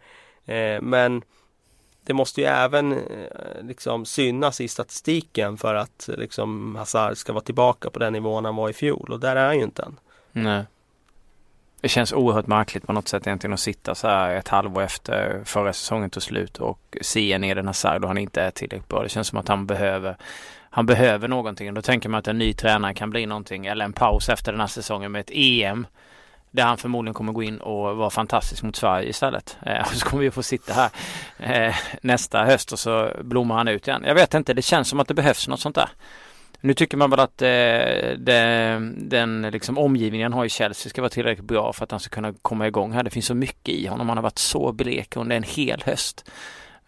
Eh, 0.46 0.82
men 0.82 1.22
det 2.06 2.14
måste 2.14 2.42
ju 2.42 2.48
även 2.48 2.92
eh, 2.92 3.00
liksom 3.62 4.06
synas 4.06 4.62
i 4.62 4.68
statistiken 4.68 5.58
för 5.58 5.76
att 5.76 6.10
liksom 6.18 6.76
Hazard 6.76 7.18
ska 7.18 7.34
vara 7.34 7.44
tillbaka 7.44 7.90
på 7.90 8.00
den 8.00 8.14
nivån 8.14 8.46
han 8.46 8.56
var 8.56 8.70
i 8.70 8.74
fjol. 8.74 9.10
Och 9.12 9.20
där 9.20 9.36
är 9.36 9.46
han 9.46 9.58
ju 9.58 9.64
inte 9.64 9.84
än. 9.84 10.00
Nej. 10.32 10.64
Det 11.84 11.90
känns 11.90 12.14
oerhört 12.14 12.48
märkligt 12.48 12.88
på 12.88 12.94
något 12.94 13.08
sätt 13.08 13.28
egentligen 13.28 13.54
att 13.54 13.60
sitta 13.60 13.96
så 13.96 14.08
här 14.08 14.36
ett 14.36 14.48
halvår 14.48 14.82
efter 14.82 15.42
förra 15.46 15.74
säsongen 15.74 16.10
tog 16.10 16.24
slut 16.24 16.58
och 16.58 16.98
se 17.02 17.34
en 17.34 17.44
Eden 17.44 17.68
Hazard 17.68 18.04
och 18.04 18.08
han 18.08 18.18
inte 18.18 18.42
är 18.42 18.52
tillräckligt 18.52 18.88
bra. 18.88 19.04
Det 19.04 19.10
känns 19.10 19.28
som 19.28 19.40
att 19.40 19.48
han 19.48 19.66
behöver 19.66 20.18
han 20.70 20.86
behöver 20.86 21.28
någonting. 21.28 21.74
Då 21.74 21.82
tänker 21.82 22.10
man 22.10 22.20
att 22.20 22.28
en 22.28 22.38
ny 22.38 22.54
tränare 22.54 22.94
kan 22.94 23.10
bli 23.10 23.26
någonting 23.26 23.66
eller 23.66 23.86
en 23.86 23.94
paus 23.94 24.30
efter 24.30 24.52
den 24.52 24.62
här 24.62 24.68
säsongen 24.68 25.12
med 25.12 25.20
ett 25.20 25.32
EM. 25.34 25.88
Där 26.52 26.64
han 26.64 26.78
förmodligen 26.78 27.14
kommer 27.14 27.34
gå 27.34 27.44
in 27.44 27.58
och 27.58 27.98
vara 27.98 28.10
fantastisk 28.10 28.64
mot 28.64 28.76
Sverige 28.76 29.10
istället. 29.10 29.58
Eh, 29.66 29.82
och 29.82 29.94
så 29.94 30.06
kommer 30.06 30.24
vi 30.24 30.32
få 30.32 30.44
sitta 30.44 30.74
här 30.74 30.90
eh, 31.38 31.76
nästa 32.02 32.46
höst 32.46 32.72
och 32.72 32.80
så 32.80 33.12
blommar 33.22 33.56
han 33.56 33.68
ut 33.68 33.88
igen. 33.88 34.04
Jag 34.06 34.16
vet 34.16 34.34
inte, 34.34 34.54
det 34.54 34.62
känns 34.62 34.90
som 34.90 35.00
att 35.00 35.08
det 35.08 35.14
behövs 35.14 35.48
något 35.48 35.60
sånt 35.60 35.76
där. 35.76 35.90
Nu 36.66 36.74
tycker 36.74 36.98
man 36.98 37.10
väl 37.10 37.20
att 37.20 37.42
eh, 37.42 37.48
det, 38.18 38.92
den 38.98 39.42
liksom 39.42 39.78
omgivningen 39.78 40.34
har 40.34 40.46
i 40.46 40.50
Chelsea 40.50 40.90
ska 40.90 41.02
vara 41.02 41.10
tillräckligt 41.10 41.48
bra 41.48 41.74
för 41.74 41.84
att 41.84 41.92
han 41.92 42.00
ska 42.00 42.16
kunna 42.16 42.34
komma 42.42 42.68
igång 42.68 42.92
här. 42.92 43.04
Det 43.04 43.10
finns 43.10 43.26
så 43.26 43.36
mycket 43.36 43.76
i 43.76 43.88
honom. 43.88 44.10
Han 44.10 44.18
har 44.18 44.24
varit 44.24 44.38
så 44.38 44.72
blek 44.72 45.16
under 45.16 45.36
en 45.36 45.44
hel 45.44 45.84
höst. 45.86 46.32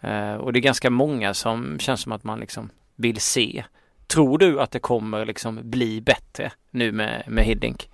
Eh, 0.02 0.34
och 0.34 0.54
det 0.54 0.60
är 0.60 0.62
ganska 0.62 0.90
många 0.90 1.34
som 1.34 1.80
känns 1.80 2.02
som 2.02 2.12
att 2.12 2.24
man 2.24 2.40
liksom 2.40 2.70
vill 2.96 3.22
se. 3.22 3.64
Tror 4.08 4.38
du 4.38 4.62
att 4.62 4.72
det 4.72 4.80
kommer 4.80 5.26
liksom 5.26 5.60
bli 5.64 6.02
bättre 6.02 6.52
nu 6.72 6.92
med, 6.92 7.24
med 7.28 7.46
Hiddink? 7.46 7.90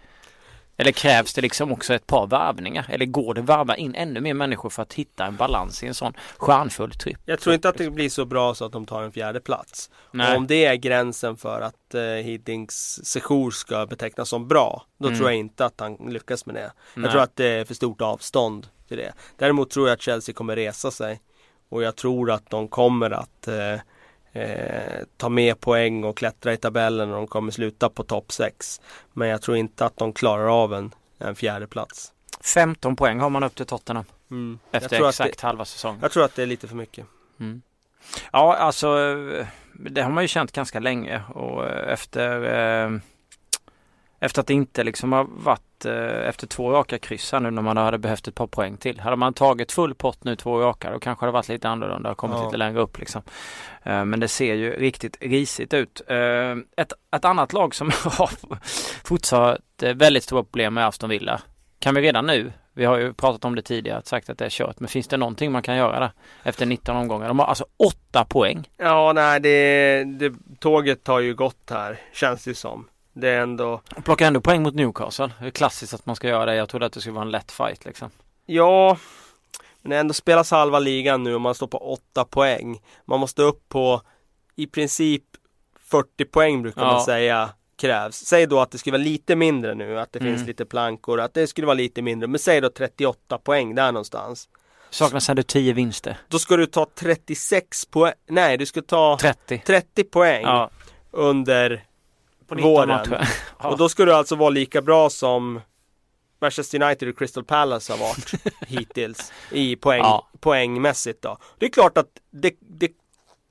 Eller 0.82 0.92
krävs 0.92 1.34
det 1.34 1.42
liksom 1.42 1.72
också 1.72 1.94
ett 1.94 2.08
par 2.08 2.28
varvningar? 2.28 2.86
Eller 2.90 3.06
går 3.06 3.34
det 3.34 3.42
varva 3.42 3.76
in 3.76 3.96
ännu 3.96 4.22
mer 4.22 4.34
människor 4.34 4.70
för 4.70 4.82
att 4.82 4.94
hitta 4.94 5.26
en 5.26 5.36
balans 5.36 5.84
i 5.84 5.88
en 5.88 5.94
sån 5.94 6.14
stjärnfull 6.38 6.92
tripp? 6.92 7.20
Jag 7.26 7.40
tror 7.40 7.56
inte 7.56 7.70
att 7.70 7.78
det 7.78 7.90
blir 7.90 8.10
så 8.10 8.26
bra 8.26 8.56
så 8.56 8.66
att 8.66 8.72
de 8.72 8.86
tar 8.86 9.04
en 9.04 9.12
fjärde 9.12 9.40
plats. 9.40 9.90
Om 10.38 10.48
det 10.48 10.66
är 10.66 10.76
gränsen 10.76 11.38
för 11.38 11.62
att 11.62 11.94
eh, 11.94 12.02
Hiddings 12.02 13.06
sejour 13.06 13.52
ska 13.52 13.86
betecknas 13.86 14.30
som 14.30 14.48
bra, 14.48 14.86
då 14.98 15.08
mm. 15.08 15.20
tror 15.20 15.30
jag 15.30 15.40
inte 15.40 15.66
att 15.66 15.80
han 15.80 15.96
lyckas 15.96 16.46
med 16.46 16.56
det. 16.56 16.72
Nej. 16.94 17.04
Jag 17.04 17.12
tror 17.12 17.22
att 17.22 17.36
det 17.36 17.46
är 17.46 17.66
för 17.66 17.74
stort 17.74 18.02
avstånd 18.02 18.68
till 18.88 18.98
det. 18.98 19.14
Däremot 19.38 19.70
tror 19.70 19.88
jag 19.88 19.94
att 19.94 20.02
Chelsea 20.02 20.36
kommer 20.36 20.56
resa 20.56 20.92
sig. 20.92 21.22
Och 21.70 21.84
jag 21.84 21.96
tror 21.96 22.32
att 22.32 22.50
de 22.50 22.68
kommer 22.68 23.12
att 23.12 23.48
eh, 23.48 23.80
eh, 24.34 25.04
ta 25.18 25.30
med 25.30 25.60
poäng 25.60 26.04
och 26.04 26.18
klättra 26.18 26.54
i 26.54 26.58
tabellen 26.58 27.10
och 27.10 27.16
de 27.16 27.28
kommer 27.28 27.52
sluta 27.52 27.90
på 27.90 28.04
topp 28.04 28.32
6. 28.32 28.82
Men 29.14 29.28
jag 29.28 29.42
tror 29.42 29.58
inte 29.58 29.86
att 29.86 29.98
de 29.98 30.14
klarar 30.14 30.64
av 30.64 30.74
en, 30.74 30.92
en 31.18 31.36
fjärde 31.36 31.68
plats. 31.68 32.14
15 32.42 32.96
poäng 32.96 33.20
har 33.20 33.30
man 33.30 33.44
upp 33.44 33.56
till 33.56 33.66
Tottenham. 33.66 34.06
Mm. 34.32 34.60
Efter 34.72 35.08
exakt 35.08 35.42
det, 35.42 35.48
halva 35.48 35.66
säsongen. 35.66 36.00
Jag 36.02 36.12
tror 36.12 36.24
att 36.24 36.36
det 36.36 36.42
är 36.42 36.48
lite 36.48 36.68
för 36.68 36.76
mycket. 36.76 37.06
Mm. 37.40 37.62
Ja, 38.32 38.56
alltså 38.56 39.16
det 39.74 40.02
har 40.02 40.12
man 40.12 40.24
ju 40.24 40.28
känt 40.28 40.52
ganska 40.52 40.80
länge 40.80 41.22
och 41.30 41.70
efter 41.70 42.44
eh, 42.44 43.00
efter 44.22 44.42
att 44.42 44.48
det 44.48 44.54
inte 44.54 44.84
liksom 44.84 45.12
har 45.12 45.28
varit 45.30 45.86
eh, 45.86 46.28
efter 46.28 46.48
två 46.48 46.72
raka 46.72 46.98
kryss 46.98 47.32
här 47.32 47.40
nu 47.40 47.52
när 47.52 47.62
man 47.62 47.78
hade 47.78 47.98
behövt 47.98 48.28
ett 48.28 48.36
par 48.36 48.48
poäng 48.48 48.78
till. 48.78 49.00
Hade 49.00 49.16
man 49.16 49.34
tagit 49.34 49.72
full 49.72 49.96
pott 49.96 50.24
nu 50.24 50.36
två 50.36 50.60
raka 50.60 50.92
då 50.92 51.00
kanske 51.00 51.26
det 51.26 51.32
varit 51.32 51.50
lite 51.50 51.70
annorlunda 51.70 52.12
och 52.12 52.18
kommit 52.18 52.38
ja. 52.38 52.46
lite 52.46 52.58
längre 52.58 52.80
upp 52.80 53.00
liksom. 53.00 53.22
Eh, 53.84 54.06
men 54.06 54.20
det 54.20 54.28
ser 54.28 54.54
ju 54.54 54.72
riktigt 54.72 55.18
risigt 55.22 55.74
ut. 55.74 56.02
Eh, 56.08 56.52
ett, 56.78 56.94
ett 57.16 57.26
annat 57.26 57.54
lag 57.54 57.76
som 57.76 57.88
har 58.04 58.30
fortsatt 59.04 59.60
väldigt 59.96 60.24
stora 60.24 60.44
problem 60.44 60.74
med 60.74 60.88
Aston 60.88 61.10
Villa. 61.10 61.42
Kan 61.80 61.96
vi 61.96 62.02
redan 62.02 62.26
nu 62.26 62.52
vi 62.74 62.86
har 62.86 62.98
ju 62.98 63.14
pratat 63.14 63.46
om 63.46 63.56
det 63.56 63.62
tidigare, 63.62 64.02
sagt 64.06 64.30
att 64.30 64.38
det 64.38 64.46
är 64.46 64.50
kört. 64.50 64.80
Men 64.80 64.88
finns 64.88 65.08
det 65.08 65.18
någonting 65.18 65.52
man 65.52 65.62
kan 65.62 65.78
göra 65.78 66.00
där 66.00 66.12
efter 66.44 66.66
19 66.66 66.96
omgångar? 66.96 67.28
De 67.28 67.40
har 67.40 67.46
alltså 67.46 67.66
8 67.78 68.26
poäng. 68.26 68.70
Ja, 68.78 69.14
nej, 69.14 69.40
det, 69.40 70.04
det, 70.04 70.34
tåget 70.60 71.08
har 71.08 71.20
ju 71.20 71.36
gått 71.36 71.70
här, 71.70 72.00
känns 72.14 72.44
det 72.44 72.56
som. 72.56 72.88
Det 73.14 73.30
är 73.30 73.42
ändå... 73.42 73.82
Plockar 74.04 74.28
ändå 74.28 74.42
poäng 74.42 74.64
mot 74.64 74.76
Newcastle. 74.76 75.32
Det 75.40 75.46
är 75.46 75.52
klassiskt 75.52 75.94
att 75.94 76.06
man 76.06 76.16
ska 76.16 76.28
göra 76.28 76.46
det. 76.46 76.56
Jag 76.56 76.70
trodde 76.70 76.86
att 76.86 76.94
det 76.94 77.02
skulle 77.02 77.14
vara 77.14 77.26
en 77.26 77.32
lätt 77.32 77.52
fight 77.52 77.86
liksom. 77.86 78.10
Ja, 78.46 78.98
men 79.82 79.98
ändå 79.98 80.14
spelas 80.14 80.52
halva 80.52 80.80
ligan 80.80 81.24
nu 81.24 81.36
och 81.36 81.42
man 81.42 81.56
står 81.56 81.68
på 81.68 81.78
8 81.78 82.26
poäng. 82.26 82.82
Man 83.06 83.20
måste 83.20 83.42
upp 83.42 83.70
på 83.70 84.02
i 84.56 84.68
princip 84.68 85.24
40 85.80 86.26
poäng 86.26 86.62
brukar 86.62 86.82
ja. 86.82 86.88
man 86.88 87.02
säga 87.02 87.50
krävs. 87.82 88.16
Säg 88.16 88.48
då 88.48 88.60
att 88.60 88.72
det 88.72 88.78
skulle 88.78 88.92
vara 88.98 89.04
lite 89.04 89.36
mindre 89.36 89.76
nu, 89.76 90.00
att 90.00 90.14
det 90.14 90.20
mm. 90.20 90.34
finns 90.34 90.48
lite 90.48 90.66
plankor, 90.66 91.20
att 91.20 91.34
det 91.34 91.48
skulle 91.48 91.68
vara 91.68 91.74
lite 91.74 92.02
mindre. 92.02 92.28
Men 92.28 92.40
säg 92.40 92.62
då 92.62 92.70
38 92.70 93.38
poäng 93.38 93.76
där 93.76 93.92
någonstans. 93.92 94.50
Saknas 94.90 95.30
ändå 95.30 95.44
10 95.44 95.74
vinster. 95.74 96.18
Då 96.28 96.40
ska 96.40 96.58
du 96.58 96.66
ta 96.66 96.88
36 96.96 97.86
poäng, 97.86 98.14
nej 98.28 98.58
du 98.58 98.66
ska 98.66 98.82
ta 98.82 99.18
30, 99.22 99.62
30 99.66 100.04
poäng 100.04 100.44
ja. 100.44 100.70
under 101.12 101.84
våren. 102.56 103.00
ja. 103.60 103.70
Och 103.70 103.78
då 103.78 103.90
ska 103.90 104.06
du 104.06 104.14
alltså 104.14 104.36
vara 104.36 104.50
lika 104.50 104.82
bra 104.82 105.10
som 105.10 105.62
Manchester 106.42 106.84
United 106.84 107.10
och 107.10 107.18
Crystal 107.18 107.44
Palace 107.44 107.94
har 107.94 108.00
varit 108.00 108.34
hittills 108.68 109.34
i 109.52 109.76
poäng, 109.76 110.00
ja. 110.00 110.28
poängmässigt 110.40 111.22
då. 111.22 111.38
Det 111.58 111.66
är 111.66 111.70
klart 111.70 111.98
att 111.98 112.08
det, 112.32 112.54
det, 112.60 112.92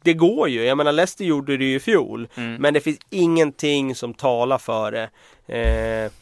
det 0.03 0.13
går 0.13 0.49
ju. 0.49 0.65
Jag 0.65 0.77
menar 0.77 0.93
Leicester 0.93 1.25
gjorde 1.25 1.57
det 1.57 1.65
ju 1.65 1.75
i 1.75 1.81
fjol. 1.81 2.29
Mm. 2.35 2.55
Men 2.55 2.75
det 2.75 2.81
finns 2.81 2.99
ingenting 3.11 3.95
som 3.95 4.15
talar 4.15 4.59
för 4.59 4.93
det. 4.93 5.11
Eh, 5.59 6.13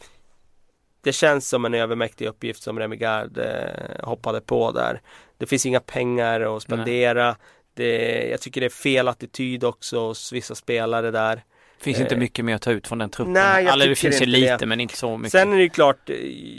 det 1.01 1.13
känns 1.13 1.49
som 1.49 1.65
en 1.65 1.73
övermäktig 1.73 2.27
uppgift 2.27 2.63
som 2.63 2.79
Remigard 2.79 3.37
eh, 3.37 4.07
hoppade 4.07 4.41
på 4.41 4.71
där. 4.71 5.01
Det 5.37 5.45
finns 5.45 5.65
inga 5.65 5.79
pengar 5.79 6.55
att 6.55 6.63
spendera. 6.63 7.35
Det, 7.73 8.27
jag 8.31 8.41
tycker 8.41 8.61
det 8.61 8.67
är 8.67 8.69
fel 8.69 9.07
attityd 9.07 9.63
också 9.63 9.99
hos 9.99 10.33
vissa 10.33 10.55
spelare 10.55 11.11
där. 11.11 11.43
Finns 11.81 11.97
eh, 11.97 12.03
inte 12.03 12.15
mycket 12.15 12.45
mer 12.45 12.55
att 12.55 12.61
ta 12.61 12.71
ut 12.71 12.87
från 12.87 12.97
den 12.97 13.09
truppen. 13.09 13.33
Nej, 13.33 13.63
jag 13.63 13.71
Alla, 13.71 13.85
det 13.85 13.95
finns 13.95 14.21
ju 14.21 14.25
lite 14.25 14.57
det. 14.57 14.65
men 14.65 14.79
inte 14.79 14.97
så 14.97 15.17
mycket. 15.17 15.31
Sen 15.31 15.53
är 15.53 15.57
det 15.57 15.63
ju 15.63 15.69
klart, 15.69 16.09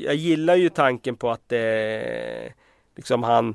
jag 0.04 0.14
gillar 0.14 0.54
ju 0.54 0.68
tanken 0.68 1.16
på 1.16 1.30
att 1.30 1.52
eh, 1.52 1.60
liksom 2.96 3.22
han 3.22 3.54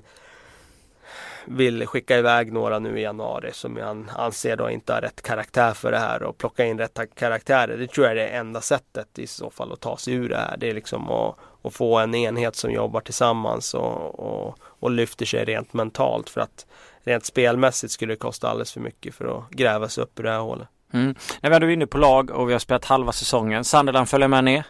vill 1.45 1.87
skicka 1.87 2.17
iväg 2.17 2.53
några 2.53 2.79
nu 2.79 2.99
i 2.99 3.01
januari 3.01 3.49
som 3.53 3.77
han 3.77 4.11
anser 4.15 4.55
då 4.55 4.69
inte 4.69 4.93
har 4.93 5.01
rätt 5.01 5.21
karaktär 5.21 5.73
för 5.73 5.91
det 5.91 5.97
här 5.97 6.23
och 6.23 6.37
plocka 6.37 6.65
in 6.65 6.77
rätta 6.77 7.05
karaktärer. 7.05 7.77
Det 7.77 7.87
tror 7.87 8.05
jag 8.05 8.11
är 8.11 8.15
det 8.15 8.27
enda 8.27 8.61
sättet 8.61 9.19
i 9.19 9.27
så 9.27 9.49
fall 9.49 9.73
att 9.73 9.79
ta 9.79 9.97
sig 9.97 10.13
ur 10.13 10.29
det 10.29 10.37
här. 10.37 10.57
Det 10.57 10.69
är 10.69 10.73
liksom 10.73 11.11
att, 11.11 11.35
att 11.61 11.73
få 11.73 11.97
en 11.97 12.15
enhet 12.15 12.55
som 12.55 12.71
jobbar 12.71 13.01
tillsammans 13.01 13.73
och, 13.73 14.19
och, 14.19 14.57
och 14.61 14.91
lyfter 14.91 15.25
sig 15.25 15.45
rent 15.45 15.73
mentalt 15.73 16.29
för 16.29 16.41
att 16.41 16.65
rent 17.03 17.25
spelmässigt 17.25 17.93
skulle 17.93 18.13
det 18.13 18.17
kosta 18.17 18.49
alldeles 18.49 18.73
för 18.73 18.79
mycket 18.79 19.15
för 19.15 19.37
att 19.37 19.49
gräva 19.49 19.89
sig 19.89 20.03
upp 20.03 20.19
ur 20.19 20.23
det 20.23 20.31
här 20.31 20.39
hålet. 20.39 20.67
Mm. 20.95 21.15
När 21.41 21.49
vi 21.49 21.55
ändå 21.55 21.67
är 21.67 21.71
inne 21.71 21.87
på 21.87 21.97
lag 21.97 22.31
och 22.31 22.49
vi 22.49 22.53
har 22.53 22.59
spelat 22.59 22.85
halva 22.85 23.11
säsongen. 23.11 23.63
Sunderland 23.63 24.09
följer 24.09 24.27
med 24.27 24.43
ner? 24.43 24.65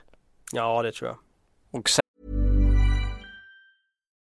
Ja, 0.52 0.82
det 0.82 0.92
tror 0.92 1.10
jag. 1.10 1.18
Och 1.80 1.90
sen... 1.90 2.02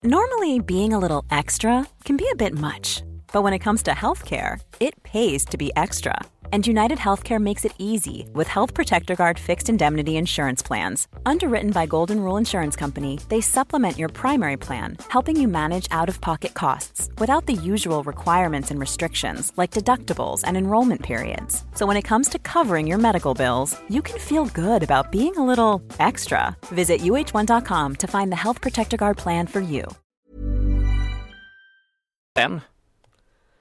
Normally 0.05 0.61
being 0.61 0.95
a 0.95 0.99
little 0.99 1.39
extra 1.39 1.85
can 2.05 2.17
be 2.17 2.25
a 2.33 2.37
bit 2.39 2.55
much. 2.55 3.03
But 3.33 3.45
when 3.45 3.55
it 3.55 3.65
comes 3.65 3.83
to 3.83 3.91
healthcare, 3.91 4.59
it 4.79 5.03
pays 5.03 5.45
to 5.47 5.59
be 5.59 5.71
extra. 5.77 6.23
And 6.53 6.67
United 6.67 6.99
Healthcare 6.99 7.41
makes 7.41 7.65
it 7.65 7.73
easy 7.79 8.29
with 8.35 8.47
Health 8.47 8.75
Protector 8.75 9.17
Guard 9.17 9.39
fixed 9.39 9.71
indemnity 9.71 10.19
insurance 10.19 10.63
plans. 10.63 11.09
Underwritten 11.25 11.71
by 11.71 11.87
Golden 11.87 12.21
Rule 12.21 12.37
Insurance 12.37 12.77
Company, 12.77 13.19
they 13.31 13.41
supplement 13.41 13.97
your 13.97 14.11
primary 14.11 14.59
plan, 14.59 14.99
helping 15.09 15.41
you 15.41 15.49
manage 15.49 15.89
out 15.91 16.11
of 16.11 16.21
pocket 16.21 16.53
costs 16.53 17.09
without 17.17 17.47
the 17.47 17.55
usual 17.55 18.03
requirements 18.05 18.71
and 18.71 18.79
restrictions 18.79 19.51
like 19.57 19.71
deductibles 19.71 20.43
and 20.45 20.55
enrollment 20.59 21.03
periods. 21.03 21.65
So 21.75 21.87
when 21.87 21.97
it 21.97 22.09
comes 22.09 22.29
to 22.29 22.39
covering 22.39 22.87
your 22.87 22.99
medical 22.99 23.33
bills, 23.33 23.75
you 23.89 24.03
can 24.03 24.19
feel 24.19 24.45
good 24.45 24.83
about 24.83 25.11
being 25.11 25.35
a 25.39 25.47
little 25.47 25.81
extra. 25.99 26.55
Visit 26.67 27.01
uh1.com 27.01 27.97
to 27.97 28.07
find 28.07 28.31
the 28.31 28.43
Health 28.45 28.61
Protector 28.61 28.99
Guard 28.99 29.17
plan 29.17 29.47
for 29.47 29.61
you. 29.63 29.87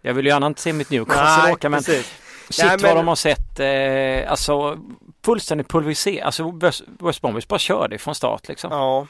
Jag 0.02 0.14
vill 0.14 0.26
ju 0.26 0.32
gärna 0.32 0.48
inte 0.48 0.62
se 0.62 0.74
mitt 0.74 0.90
Newcastle 0.90 1.52
åka 1.52 1.70
men 1.70 1.84
precis. 1.84 2.21
Shit 2.52 2.66
Nej, 2.66 2.78
men... 2.82 2.90
vad 2.90 2.98
de 2.98 3.08
har 3.08 3.16
sett, 3.16 3.60
eh, 3.60 4.32
alltså 4.32 4.78
fullständigt 5.26 5.70
pulveriserat. 5.70 6.26
Alltså 6.26 6.60
West 7.00 7.22
Bromwich 7.22 7.48
bara 7.48 7.60
körde 7.60 7.98
från 7.98 8.16
start 8.16 8.48
liksom. 8.48 8.72
Ja. 8.72 9.08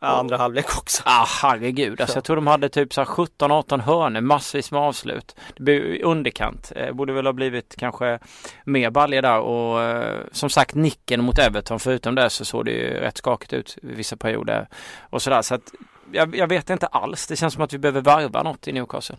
Andra 0.00 0.36
och, 0.36 0.40
halvlek 0.40 0.78
också. 0.78 1.02
Ah, 1.06 1.26
herregud. 1.42 2.00
Alltså, 2.00 2.16
jag 2.16 2.24
tror 2.24 2.36
de 2.36 2.46
hade 2.46 2.68
typ 2.68 2.94
så 2.94 3.04
17-18 3.04 3.80
hörnor, 3.80 4.20
massvis 4.20 4.70
med 4.70 4.80
avslut. 4.80 5.36
Det 5.56 5.62
blev 5.62 6.02
underkant. 6.04 6.72
Eh, 6.76 6.92
borde 6.92 7.12
väl 7.12 7.26
ha 7.26 7.32
blivit 7.32 7.76
kanske 7.78 8.18
mer 8.64 8.90
balja 8.90 9.22
där 9.22 9.40
och 9.40 9.82
eh, 9.82 10.20
som 10.32 10.50
sagt 10.50 10.74
nicken 10.74 11.24
mot 11.24 11.38
Everton 11.38 11.80
förutom 11.80 12.14
det 12.14 12.30
så 12.30 12.44
såg 12.44 12.64
det 12.64 12.70
ju 12.70 12.90
rätt 12.90 13.16
skakigt 13.16 13.52
ut 13.52 13.78
vissa 13.82 14.16
perioder 14.16 14.68
och 15.10 15.22
sådär. 15.22 15.42
Så 15.42 15.54
att 15.54 15.72
jag, 16.12 16.36
jag 16.36 16.46
vet 16.46 16.70
inte 16.70 16.86
alls. 16.86 17.26
Det 17.26 17.36
känns 17.36 17.54
som 17.54 17.62
att 17.62 17.72
vi 17.72 17.78
behöver 17.78 18.00
varva 18.00 18.42
något 18.42 18.68
i 18.68 18.72
Newcastle. 18.72 19.16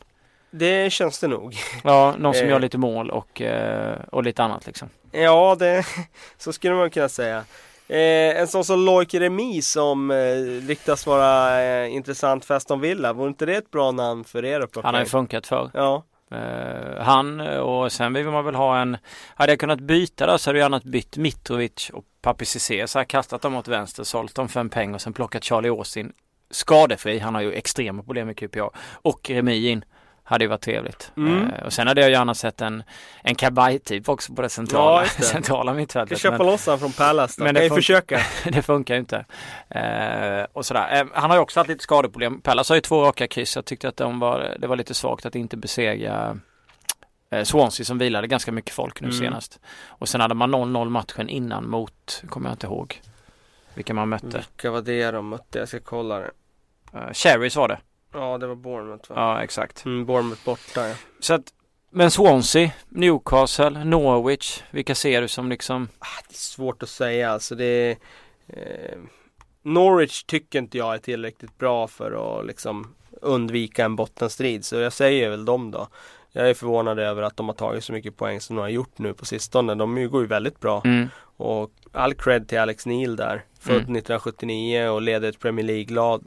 Det 0.52 0.93
känns 0.93 1.20
det 1.20 1.28
nog. 1.28 1.56
Ja, 1.84 2.16
någon 2.18 2.34
som 2.34 2.47
gör 2.47 2.56
eh. 2.56 2.62
lite 2.62 2.78
mål 2.78 3.10
och, 3.10 3.41
eh, 3.41 3.97
och 4.12 4.24
lite 4.24 4.43
annat 4.43 4.66
liksom. 4.66 4.89
Ja, 5.12 5.56
det, 5.60 5.86
så 6.38 6.54
skulle 6.54 6.76
man 6.76 6.89
kunna 6.89 7.10
säga. 7.10 7.43
Eh, 7.89 8.39
en 8.39 8.47
sån 8.47 8.66
som 8.66 8.86
Loic 8.86 9.14
Remi 9.14 9.62
som 9.62 10.12
eh, 10.12 10.16
ryktas 10.68 11.08
vara 11.08 11.62
eh, 11.62 11.93
intressant 11.93 12.45
för 12.45 12.56
Aston 12.56 12.82
Villa. 12.82 13.14
Vore 13.14 13.28
inte 13.28 13.45
det 13.45 13.56
ett 13.56 13.72
bra 13.72 13.91
namn 13.91 14.24
för 14.24 14.45
er 14.45 14.60
att 14.60 14.84
Han 14.84 14.93
har 14.93 15.02
ju 15.02 15.08
funkat 15.08 15.47
förr. 15.47 15.72
Ja. 15.74 16.04
Uh, 16.32 17.02
han 17.02 17.39
och 17.41 17.91
sen 17.91 18.14
vill 18.14 18.26
man 18.26 18.45
väl 18.45 18.56
ha 18.56 18.80
en 18.80 18.97
Hade 19.36 19.52
jag 19.52 19.60
kunnat 19.60 19.80
byta 19.80 20.28
då 20.28 20.38
så 20.38 20.50
hade 20.50 20.60
jag 20.60 20.66
gärna 20.66 20.82
bytt 20.86 21.18
Mitrovic 21.18 21.89
och 21.93 22.04
Papi 22.22 22.45
Cissé 22.45 22.88
så 22.88 23.00
här 23.00 23.06
kastat 23.06 23.41
dem 23.41 23.56
åt 23.56 23.68
vänster, 23.68 24.04
sålt 24.04 24.36
dem 24.36 24.50
för 24.50 24.60
en 24.60 24.70
peng 24.70 24.93
och 24.93 25.02
sen 25.02 25.14
plockat 25.14 25.43
Charlie 25.43 25.70
Austin 25.70 26.14
skadefri. 26.52 27.20
Han 27.20 27.36
har 27.36 27.41
ju 27.41 27.54
extrema 27.54 28.04
problem 28.04 28.28
med 28.28 28.38
QPA 28.38 28.70
och 28.93 29.30
Remi 29.30 29.68
in 29.70 29.86
Hade 30.30 30.44
ju 30.44 30.48
varit 30.50 30.62
trevligt. 30.62 31.12
Mm. 31.18 31.50
Eh, 31.50 31.64
och 31.66 31.74
sen 31.74 31.88
hade 31.88 32.02
jag 32.02 32.10
gärna 32.12 32.34
sett 32.36 32.62
en, 32.62 32.84
en 33.24 33.36
kabaj-typ 33.36 34.10
också 34.10 34.34
på 34.34 34.42
det 34.42 34.50
centrala, 34.50 35.02
Ja, 35.02 35.08
det. 35.18 35.24
centrala 35.24 35.74
mittfältet. 35.74 36.20
köpa 36.20 36.38
Men 36.38 36.48
loss 36.48 36.64
från 36.64 36.92
Palace 36.92 37.36
då. 37.42 37.44
Men 37.46 37.56
det 37.56 37.70
får- 37.70 37.76
försöka. 37.76 38.20
det 38.52 38.62
funkar 38.62 38.94
ju 38.94 39.00
inte. 39.00 39.26
Eh, 39.70 40.46
och 40.54 40.66
sådär. 40.66 41.02
Eh, 41.02 41.08
han 41.14 41.30
har 41.30 41.38
ju 41.38 41.42
också 41.42 41.60
haft 41.60 41.68
lite 41.70 41.84
skadeproblem. 41.84 42.42
Pallas 42.42 42.70
har 42.70 42.76
ju 42.76 42.82
två 42.82 43.02
raka 43.04 43.28
kryss. 43.28 43.56
Jag 43.56 43.66
tyckte 43.66 43.88
att 43.90 43.98
de 43.98 44.20
var, 44.20 44.56
det 44.60 44.68
var 44.68 44.76
lite 44.76 44.94
svagt 44.94 45.26
att 45.26 45.36
inte 45.36 45.58
besegra 45.58 46.38
eh, 47.32 47.44
Swansea 47.44 47.86
som 47.86 47.98
vilade 47.98 48.28
ganska 48.28 48.52
mycket 48.52 48.74
folk 48.74 49.02
nu 49.02 49.08
Mm. 49.08 49.20
senast. 49.20 49.60
Och 49.88 50.10
sen 50.10 50.22
hade 50.22 50.36
man 50.36 50.56
0-0 50.56 50.90
matchen 50.90 51.30
innan 51.30 51.70
mot, 51.70 52.24
kommer 52.30 52.50
jag 52.50 52.54
inte 52.54 52.68
ihåg 52.68 53.02
vilka 53.74 53.94
man 53.94 54.10
mötte. 54.10 54.28
Vilka 54.38 54.72
var 54.72 54.82
det 54.82 55.12
de 55.12 55.30
mötte? 55.30 55.60
Jag 55.60 55.68
ska 55.68 55.80
kolla 55.80 56.20
det. 56.20 56.32
Uh, 56.96 57.14
Cherries 57.14 57.56
var 57.56 57.68
det. 57.68 57.78
Ja, 58.14 58.38
det 58.38 58.47
var 58.47 58.55
Bournemouth 58.55 59.10
va? 59.10 59.16
Ja, 59.16 59.43
exakt. 59.43 59.86
Mm, 59.86 60.05
Bournemouth 60.05 60.45
borta 60.45 60.88
ja. 60.89 60.95
Så 61.20 61.34
att, 61.34 61.43
men 61.91 62.12
Swansea, 62.12 62.72
Newcastle, 62.89 63.84
Norwich, 63.84 64.62
vilka 64.72 64.95
ser 64.95 65.22
du 65.22 65.28
som 65.28 65.49
liksom 65.49 65.88
Ah, 65.99 66.05
Det 66.30 66.34
är 66.34 66.38
svårt 66.38 66.84
att 66.84 66.89
säga 66.89 67.32
alltså. 67.32 67.55
Det 67.55 67.66
är, 67.66 67.97
eh, 68.47 68.97
Norwich 69.62 70.24
tycker 70.24 70.60
inte 70.60 70.78
jag 70.78 70.93
är 70.93 70.97
tillräckligt 70.97 71.57
bra 71.57 71.88
för 71.88 72.39
att 72.39 72.45
liksom 72.45 72.93
undvika 73.22 73.86
en 73.86 73.95
bottenstrid. 73.95 74.66
Så 74.66 74.76
jag 74.76 74.93
säger 74.93 75.30
väl 75.30 75.45
dem 75.45 75.72
då. 75.72 75.88
Jag 76.32 76.49
är 76.49 76.53
förvånad 76.53 76.99
över 76.99 77.22
att 77.22 77.38
de 77.38 77.47
har 77.47 77.55
tagit 77.55 77.84
så 77.84 77.93
mycket 77.93 78.18
poäng 78.18 78.41
som 78.41 78.55
de 78.55 78.62
har 78.62 78.70
gjort 78.70 78.97
nu 78.97 79.14
på 79.14 79.26
sistone. 79.26 79.76
De 79.76 80.10
går 80.10 80.22
ju 80.22 80.28
väldigt 80.28 80.60
bra. 80.60 80.82
mm, 80.86 81.07
Och 81.38 81.72
all 81.91 82.14
cred 82.14 82.47
till 82.47 82.60
Alex 82.60 82.86
Neil 82.86 83.16
där. 83.16 83.45
Född 83.60 83.72
Mm. 83.76 83.95
1979 83.95 84.88
och 84.89 85.01
leder 85.01 85.30
ett 85.30 85.39
Premier 85.39 85.66
League-lag. 85.66 86.24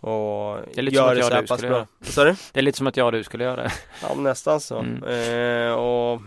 Och 0.00 0.56
Det 0.74 0.78
är 0.78 0.82
lite 0.82 0.96
som 0.96 1.04
gör 1.06 1.08
att 1.10 1.14
det 1.14 1.20
jag 1.20 1.26
så 1.28 1.34
här 1.34 1.42
du 1.42 1.46
pass 1.48 1.58
skulle 1.58 1.70
bra. 1.70 1.78
göra. 1.78 1.86
Sa 2.00 2.24
du? 2.24 2.34
Det 2.52 2.60
är 2.60 2.62
lite 2.62 2.78
som 2.78 2.86
att 2.86 2.96
jag 2.96 3.06
och 3.06 3.12
du 3.12 3.24
skulle 3.24 3.44
göra 3.44 3.62
det. 3.62 3.72
Ja, 4.02 4.14
nästan 4.14 4.60
så. 4.60 4.78
Mm. 4.78 5.02
Eh, 5.04 5.72
och 5.72 6.20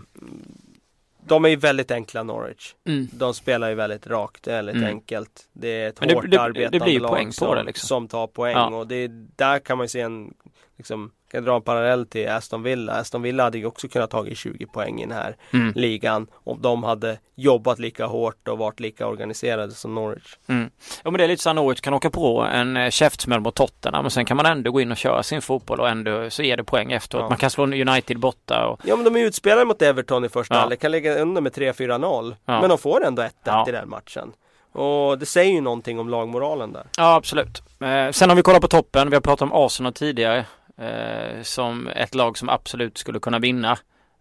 de 1.26 1.44
är 1.44 1.48
ju 1.48 1.56
väldigt 1.56 1.90
enkla 1.90 2.22
Norwich. 2.22 2.74
Mm. 2.86 3.08
De 3.12 3.34
spelar 3.34 3.68
ju 3.68 3.74
väldigt 3.74 4.06
rakt, 4.06 4.42
det 4.42 4.50
är 4.52 4.56
väldigt 4.56 4.74
Mm. 4.76 4.88
enkelt. 4.88 5.48
Det 5.52 5.68
är 5.68 5.88
ett 5.88 6.00
Men 6.00 6.08
det- 6.08 6.14
hårt 6.14 6.24
det- 6.24 6.30
det 6.30 6.40
arbetande 6.40 6.80
blir 6.80 6.92
ju 6.92 7.00
lag 7.00 7.10
poäng 7.10 7.26
på 7.26 7.32
som, 7.32 7.56
det, 7.56 7.62
liksom. 7.62 7.86
som 7.86 8.08
tar 8.08 8.26
poäng. 8.26 8.52
Ja. 8.56 8.66
Och 8.76 8.86
det 8.86 8.94
är, 8.96 9.08
där 9.36 9.58
kan 9.58 9.78
man 9.78 9.84
ju 9.84 9.88
se 9.88 10.00
en, 10.00 10.34
liksom, 10.82 11.10
kan 11.30 11.44
dra 11.44 11.56
en 11.56 11.62
parallell 11.62 12.06
till 12.06 12.28
Aston 12.28 12.62
Villa. 12.62 12.92
Aston 12.92 13.22
Villa 13.22 13.42
hade 13.42 13.58
ju 13.58 13.66
också 13.66 13.88
kunnat 13.88 14.10
tagit 14.10 14.38
20 14.38 14.66
poäng 14.66 15.00
i 15.02 15.06
den 15.06 15.16
här 15.16 15.36
Mm. 15.52 15.72
ligan. 15.76 16.26
Om 16.44 16.62
de 16.62 16.82
hade 16.84 17.18
jobbat 17.34 17.78
lika 17.78 18.06
hårt 18.06 18.48
och 18.48 18.58
varit 18.58 18.80
lika 18.80 19.06
organiserade 19.06 19.72
som 19.72 19.94
Norwich. 19.94 20.36
Mm. 20.48 20.70
Ja 21.04 21.10
men 21.10 21.18
det 21.18 21.24
är 21.24 21.28
lite 21.28 21.42
så 21.42 21.50
att 21.50 21.56
Norwich 21.56 21.80
kan 21.80 21.94
åka 21.94 22.10
på 22.10 22.40
en 22.40 22.76
eh, 22.76 22.90
käftsmäll 22.90 23.40
mot 23.40 23.54
Tottenham 23.54 24.02
men 24.04 24.10
sen 24.10 24.24
kan 24.24 24.36
man 24.36 24.46
ändå 24.46 24.70
gå 24.70 24.80
in 24.80 24.90
och 24.90 24.96
köra 24.96 25.22
sin 25.22 25.42
fotboll 25.42 25.80
och 25.80 25.88
ändå 25.88 26.30
så 26.30 26.42
ger 26.42 26.56
det 26.56 26.64
poäng 26.64 26.92
efteråt. 26.92 27.22
Ja. 27.22 27.28
Man 27.28 27.38
kan 27.38 27.50
slå 27.50 27.64
United 27.64 28.18
borta 28.18 28.66
och 28.66 28.80
Ja 28.84 28.96
men 28.96 29.04
de 29.04 29.16
är 29.16 29.24
utspelade 29.26 29.64
mot 29.64 29.82
Everton 29.82 30.24
i 30.24 30.28
första 30.28 30.54
Ja. 30.54 30.60
halvlek, 30.60 30.80
kan 30.80 30.90
lägga 30.90 31.18
under 31.18 31.40
med 31.40 31.52
3-4-0. 31.52 32.36
Ja. 32.44 32.60
Men 32.60 32.68
de 32.68 32.78
får 32.78 33.04
ändå 33.04 33.22
1-1 33.22 33.32
Ja. 33.44 33.64
i 33.68 33.72
den 33.72 33.88
matchen. 33.88 34.32
Och 34.74 35.18
det 35.18 35.26
säger 35.26 35.52
ju 35.52 35.60
någonting 35.60 35.98
om 36.00 36.08
lagmoralen 36.08 36.72
där. 36.72 36.82
Ja 36.96 37.14
absolut. 37.14 37.62
Eh, 37.80 38.10
sen 38.10 38.30
om 38.30 38.36
vi 38.36 38.42
kollar 38.42 38.60
på 38.60 38.68
toppen, 38.68 39.10
vi 39.10 39.16
har 39.16 39.20
pratat 39.20 39.42
om 39.42 39.52
Arsenal 39.52 39.92
tidigare 39.92 40.44
eh, 40.78 41.42
som 41.42 41.88
ett 41.88 42.14
lag 42.14 42.38
som 42.38 42.48
absolut 42.48 42.98
skulle 42.98 43.20
kunna 43.20 43.38
vinna. 43.38 43.72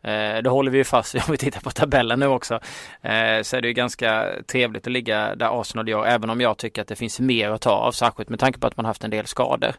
Eh, 0.04 0.42
det 0.44 0.50
håller 0.50 0.72
vi 0.72 0.78
ju 0.78 0.84
fast 0.84 1.16
vid 1.16 1.22
om 1.28 1.32
vi 1.32 1.38
tittar 1.38 1.62
på 1.62 1.72
tabellen 1.72 2.20
nu 2.20 2.28
också. 2.28 2.54
Eh, 3.02 3.42
så 3.42 3.58
är 3.58 3.62
det 3.62 3.68
ju 3.68 3.74
ganska 3.74 4.30
trevligt 4.48 4.88
att 4.88 4.94
ligga 4.94 5.36
där 5.36 5.62
Arsenal 5.62 5.90
gör 5.90 6.06
även 6.06 6.30
om 6.30 6.42
jag 6.42 6.58
tycker 6.58 6.82
att 6.82 6.88
det 6.88 6.96
finns 6.96 7.20
mer 7.20 7.50
att 7.50 7.62
ta 7.62 7.72
av 7.72 7.92
särskilt 7.92 8.30
med 8.30 8.40
tanke 8.40 8.60
på 8.60 8.68
att 8.68 8.78
man 8.78 8.86
haft 8.86 9.04
en 9.04 9.12
del 9.12 9.28
skador. 9.28 9.74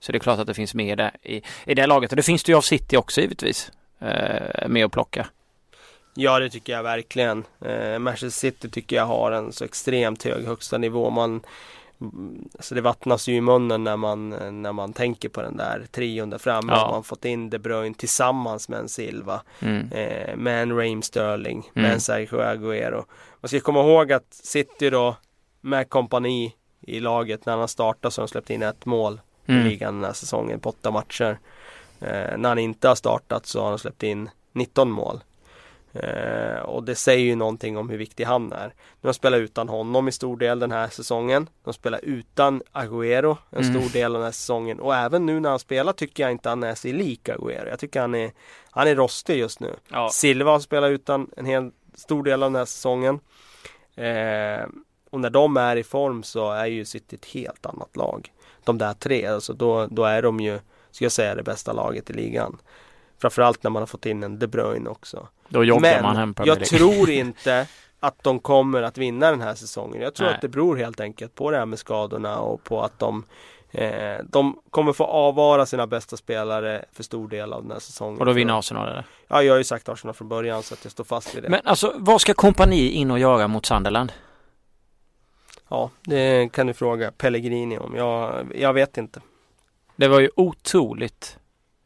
Så 0.00 0.12
det 0.12 0.18
är 0.18 0.20
klart 0.20 0.38
att 0.38 0.46
det 0.46 0.54
finns 0.54 0.74
mer 0.74 0.96
där 0.96 1.10
i, 1.22 1.42
i 1.64 1.74
det 1.74 1.86
laget 1.86 2.12
och 2.12 2.16
det 2.16 2.22
finns 2.22 2.44
det 2.44 2.52
ju 2.52 2.58
av 2.58 2.62
City 2.62 2.96
också 2.96 3.20
givetvis. 3.20 3.72
Eh, 4.00 4.68
med 4.68 4.84
att 4.84 4.92
plocka. 4.92 5.26
Ja 6.14 6.38
det 6.38 6.50
tycker 6.50 6.72
jag 6.72 6.82
verkligen. 6.82 7.44
Eh, 7.64 7.98
Manchester 7.98 8.40
City 8.40 8.70
tycker 8.70 8.96
jag 8.96 9.06
har 9.06 9.32
en 9.32 9.52
så 9.52 9.64
extremt 9.64 10.24
hög 10.24 10.46
högsta 10.46 10.78
nivå. 10.78 11.10
Man, 11.10 11.40
alltså 12.56 12.74
det 12.74 12.80
vattnas 12.80 13.28
ju 13.28 13.34
i 13.34 13.40
munnen 13.40 13.84
när 13.84 13.96
man, 13.96 14.28
när 14.62 14.72
man 14.72 14.92
tänker 14.92 15.28
på 15.28 15.42
den 15.42 15.56
där 15.56 15.86
trion 15.92 16.30
där 16.30 16.38
framme. 16.38 16.72
Ja. 16.72 16.90
Man 16.90 17.04
fått 17.04 17.24
in 17.24 17.50
De 17.50 17.58
Bruyne 17.58 17.94
tillsammans 17.94 18.68
med 18.68 18.78
en 18.78 18.88
Silva. 18.88 19.42
Mm. 19.60 19.92
Eh, 19.92 20.36
med 20.36 20.62
en 20.62 20.76
Raheem 20.76 21.02
Sterling. 21.02 21.70
Med 21.74 21.84
Mm. 21.84 21.94
en 21.94 22.00
Sergio 22.00 22.40
Aguero. 22.40 23.04
Man 23.40 23.48
ska 23.48 23.60
komma 23.60 23.80
ihåg 23.80 24.12
att 24.12 24.34
City 24.34 24.90
då 24.90 25.16
med 25.60 25.88
kompani 25.88 26.54
i 26.80 27.00
laget 27.00 27.46
när 27.46 27.56
han 27.56 27.68
startade 27.68 28.12
så 28.12 28.20
har 28.20 28.26
de 28.26 28.30
släppt 28.30 28.50
in 28.50 28.62
ett 28.62 28.86
mål 28.86 29.20
i 29.46 29.52
Mm. 29.52 29.66
ligan 29.66 29.94
den 29.94 30.04
här 30.04 30.12
säsongen 30.12 30.60
på 30.60 30.68
åtta 30.68 30.90
matcher. 30.90 31.38
Eh, 32.00 32.38
när 32.38 32.48
han 32.48 32.58
inte 32.58 32.88
har 32.88 32.94
startat 32.94 33.46
så 33.46 33.60
har 33.62 33.68
han 33.68 33.78
släppt 33.78 34.02
in 34.02 34.30
19 34.52 34.90
mål. 34.90 35.20
Eh, 35.92 36.60
och 36.60 36.82
det 36.84 36.94
säger 36.94 37.24
ju 37.24 37.34
någonting 37.34 37.76
om 37.76 37.88
hur 37.90 37.98
viktig 37.98 38.24
han 38.24 38.52
är. 38.52 38.74
De 39.00 39.14
spelar 39.14 39.38
utan 39.38 39.68
honom 39.68 40.08
i 40.08 40.12
stor 40.12 40.36
del 40.36 40.58
den 40.58 40.72
här 40.72 40.88
säsongen. 40.88 41.48
De 41.64 41.74
spelar 41.74 42.00
utan 42.02 42.62
Agüero 42.72 43.36
en 43.50 43.64
Mm. 43.64 43.80
stor 43.80 43.92
del 43.92 44.06
av 44.06 44.20
den 44.20 44.24
här 44.24 44.32
säsongen. 44.32 44.80
Och 44.80 44.94
även 44.96 45.26
nu 45.26 45.40
när 45.40 45.50
han 45.50 45.58
spelar 45.58 45.92
tycker 45.92 46.22
jag 46.22 46.32
inte 46.32 46.48
han 46.48 46.62
är 46.62 46.74
sig 46.74 46.92
lik 46.92 47.28
Agüero. 47.28 47.68
Jag 47.68 47.78
tycker 47.78 48.00
han 48.00 48.14
är, 48.14 48.32
han 48.70 48.88
är 48.88 48.94
rostig 48.94 49.38
just 49.38 49.60
nu. 49.60 49.74
Ja. 49.88 50.08
Silva 50.12 50.50
har 50.50 50.60
spelat 50.60 50.90
utan 50.90 51.30
en 51.36 51.46
hel 51.46 51.70
stor 51.94 52.24
del 52.24 52.42
av 52.42 52.50
den 52.50 52.56
här 52.58 52.64
säsongen. 52.64 53.20
Eh, 53.94 54.66
och 55.10 55.20
när 55.20 55.30
de 55.30 55.56
är 55.56 55.76
i 55.76 55.82
form 55.84 56.22
så 56.22 56.50
är 56.52 56.66
ju 56.66 56.84
City 56.84 57.16
ett 57.16 57.24
helt 57.26 57.66
annat 57.66 57.96
lag. 57.96 58.32
De 58.64 58.78
där 58.78 58.94
tre, 58.94 59.26
alltså 59.26 59.52
då, 59.52 59.86
då 59.86 60.04
är 60.04 60.22
de 60.22 60.40
ju, 60.40 60.58
ska 60.90 61.04
jag 61.04 61.12
säga, 61.12 61.34
det 61.34 61.42
bästa 61.42 61.72
laget 61.72 62.10
i 62.10 62.12
ligan. 62.12 62.58
Framförallt 63.18 63.62
när 63.62 63.70
man 63.70 63.82
har 63.82 63.86
fått 63.86 64.06
in 64.06 64.22
en 64.22 64.38
De 64.38 64.46
Bruyne 64.46 64.90
också. 64.90 65.28
Då 65.48 65.64
joggar 65.64 65.80
Men 65.80 66.02
man 66.02 66.16
hem 66.16 66.34
Premier 66.34 66.52
jag 66.52 66.58
League. 66.58 66.78
tror 66.78 67.10
inte 67.26 67.66
att 68.00 68.22
de 68.22 68.38
kommer 68.38 68.82
att 68.82 68.98
vinna 68.98 69.30
den 69.30 69.40
här 69.40 69.54
säsongen. 69.54 70.02
Jag 70.02 70.14
tror 70.14 70.26
Nej. 70.26 70.34
att 70.34 70.40
det 70.40 70.48
beror 70.48 70.76
helt 70.76 71.00
enkelt 71.00 71.34
på 71.34 71.50
det 71.50 71.56
här 71.56 71.66
med 71.66 71.78
skadorna 71.78 72.38
och 72.38 72.64
på 72.64 72.82
att 72.82 72.98
de 72.98 73.24
eh, 73.70 74.16
de 74.24 74.58
kommer 74.70 74.92
få 74.92 75.04
avvara 75.04 75.66
sina 75.66 75.86
bästa 75.86 76.16
spelare 76.16 76.84
för 76.92 77.02
stor 77.02 77.28
del 77.28 77.52
av 77.52 77.62
den 77.62 77.72
här 77.72 77.78
säsongen. 77.78 78.18
Och 78.20 78.26
då 78.26 78.32
vinner 78.32 78.58
Arsenal 78.58 78.88
eller? 78.88 79.04
Ja, 79.28 79.42
jag 79.42 79.52
har 79.52 79.58
ju 79.58 79.64
sagt 79.64 79.88
Arsenal 79.88 80.14
från 80.14 80.28
början 80.28 80.62
så 80.62 80.74
att 80.74 80.84
jag 80.84 80.92
står 80.92 81.04
fast 81.04 81.34
vid 81.34 81.42
det. 81.42 81.48
Men 81.48 81.60
alltså 81.64 81.92
vad 81.96 82.20
ska 82.20 82.34
kompani 82.34 82.88
in 82.88 83.10
och 83.10 83.18
göra 83.18 83.48
mot 83.48 83.66
Sunderland? 83.66 84.12
Ja, 85.68 85.90
det 86.02 86.52
kan 86.52 86.66
du 86.66 86.74
fråga 86.74 87.10
Pellegrini 87.10 87.78
om. 87.78 87.94
Jag, 87.96 88.46
jag 88.54 88.72
vet 88.72 88.96
inte. 88.96 89.20
Det 89.96 90.08
var 90.08 90.20
ju 90.20 90.30
otroligt 90.36 91.38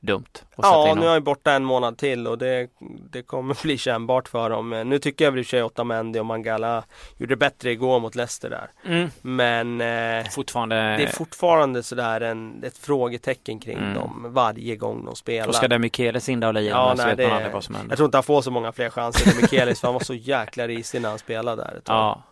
dumt 0.04 0.24
Ja, 0.56 0.94
nu 1.00 1.06
är 1.06 1.12
jag 1.12 1.22
borta 1.22 1.52
en 1.52 1.64
månad 1.64 1.98
till 1.98 2.26
och 2.26 2.38
det, 2.38 2.68
det 3.10 3.22
kommer 3.22 3.56
bli 3.62 3.78
kännbart 3.78 4.28
för 4.28 4.50
dem. 4.50 4.70
Nu 4.70 4.98
tycker 4.98 5.24
jag 5.24 5.32
väl 5.32 5.38
i 5.38 5.42
och 5.42 5.46
för 5.46 5.50
sig 5.50 5.62
Otamendi 5.62 6.18
och 6.18 6.26
Mangala 6.26 6.84
gjorde 7.18 7.36
bättre 7.36 7.70
igår 7.70 8.00
mot 8.00 8.14
Leicester 8.14 8.50
där. 8.50 8.70
Mm. 8.86 9.10
Men 9.22 9.80
eh, 10.20 10.30
Fortfarande. 10.30 10.76
det 10.76 11.02
är 11.02 11.06
fortfarande 11.06 11.82
sådär 11.82 12.20
en, 12.20 12.64
ett 12.64 12.78
frågetecken 12.78 13.60
kring 13.60 13.78
Mm. 13.78 13.94
dem 13.94 14.26
varje 14.28 14.76
gång 14.76 15.04
de 15.04 15.16
spelar. 15.16 15.46
Då 15.46 15.52
ska 15.52 15.68
det 15.68 15.78
Mikelis 15.78 16.28
in 16.28 16.40
där 16.40 16.48
och 16.48 16.54
lira 16.54 16.70
Ja, 16.70 16.88
med, 16.88 16.98
så 16.98 17.06
nej, 17.06 17.16
vet 17.16 17.18
man 17.18 17.30
det- 17.30 17.36
aldrig 17.36 17.52
vad 17.54 17.64
som 17.64 17.74
händer. 17.74 17.90
Jag 17.92 17.96
tror 17.96 18.04
inte 18.06 18.16
han 18.16 18.22
får 18.24 18.42
så 18.42 18.50
många 18.50 18.72
fler 18.72 18.90
chanser 18.90 19.30
än 19.30 19.36
Mikelis 19.42 19.80
för 19.80 19.88
han 19.88 19.94
var 19.94 20.00
så 20.00 20.14
jäkla 20.14 20.66
risig 20.68 21.02
när 21.02 21.08
han 21.08 21.18
spelade 21.18 21.62
där. 21.62 21.80
Ja. 21.86 22.22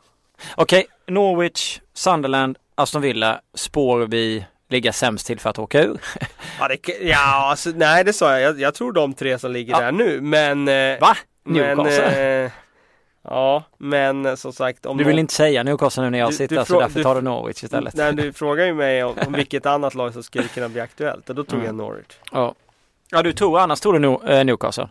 Okej, 0.56 0.86
Norwich, 1.06 1.80
Sunderland, 1.94 2.58
Aston 2.74 3.02
Villa 3.02 3.40
spår 3.54 3.98
vi 4.00 4.44
ligga 4.70 4.92
sämst 4.92 5.26
till 5.26 5.40
för 5.40 5.50
att 5.50 5.58
åka 5.58 5.82
ur. 5.82 6.00
Ja, 6.60 6.68
det, 6.68 6.88
ja 7.02 7.50
alltså, 7.50 7.70
nej 7.74 8.04
det 8.04 8.12
sa 8.12 8.32
jag. 8.32 8.40
jag. 8.42 8.60
Jag 8.60 8.74
tror 8.74 8.92
de 8.92 9.14
tre 9.14 9.38
som 9.38 9.52
ligger 9.52 9.72
Ja. 9.72 9.80
där 9.80 9.92
nu. 9.92 10.20
Men... 10.20 10.68
eh, 10.68 11.00
Va? 11.00 11.16
Men, 11.44 11.76
Newcastle? 11.76 12.44
eh, 12.44 12.50
ja, 13.24 13.64
men 13.78 14.36
som 14.36 14.52
sagt. 14.52 14.86
Om 14.86 14.96
du 14.96 15.04
vill 15.04 15.14
någon- 15.14 15.20
inte 15.20 15.34
säga 15.34 15.62
Newcastle 15.62 16.02
nu 16.02 16.10
när 16.10 16.18
jag 16.18 16.30
Du- 16.30 16.34
sitter 16.36 16.56
du 16.58 16.64
så 16.64 16.80
därför 16.80 16.94
du- 16.98 17.02
tar 17.04 17.14
du 17.14 17.20
Norwich 17.20 17.64
istället. 17.64 17.94
Nej, 17.94 18.12
du 18.14 18.32
frågar 18.32 18.64
ju 18.66 18.74
mig 18.74 19.04
om, 19.04 19.14
om 19.26 19.32
vilket 19.36 19.66
annat 19.66 19.94
lag 19.94 20.12
som 20.12 20.22
skulle 20.22 20.48
kunna 20.48 20.68
bli 20.68 20.80
aktuellt. 20.80 21.28
Och 21.28 21.34
då 21.34 21.44
tog 21.44 21.54
Mm. 21.54 21.66
jag 21.66 21.74
Norwich. 21.74 22.06
Ja. 22.32 22.54
ja, 23.10 23.22
du 23.22 23.32
tror 23.32 23.58
annars 23.60 23.80
tror 23.80 23.98
du 23.98 24.32
eh, 24.34 24.44
Newcastle. 24.44 24.88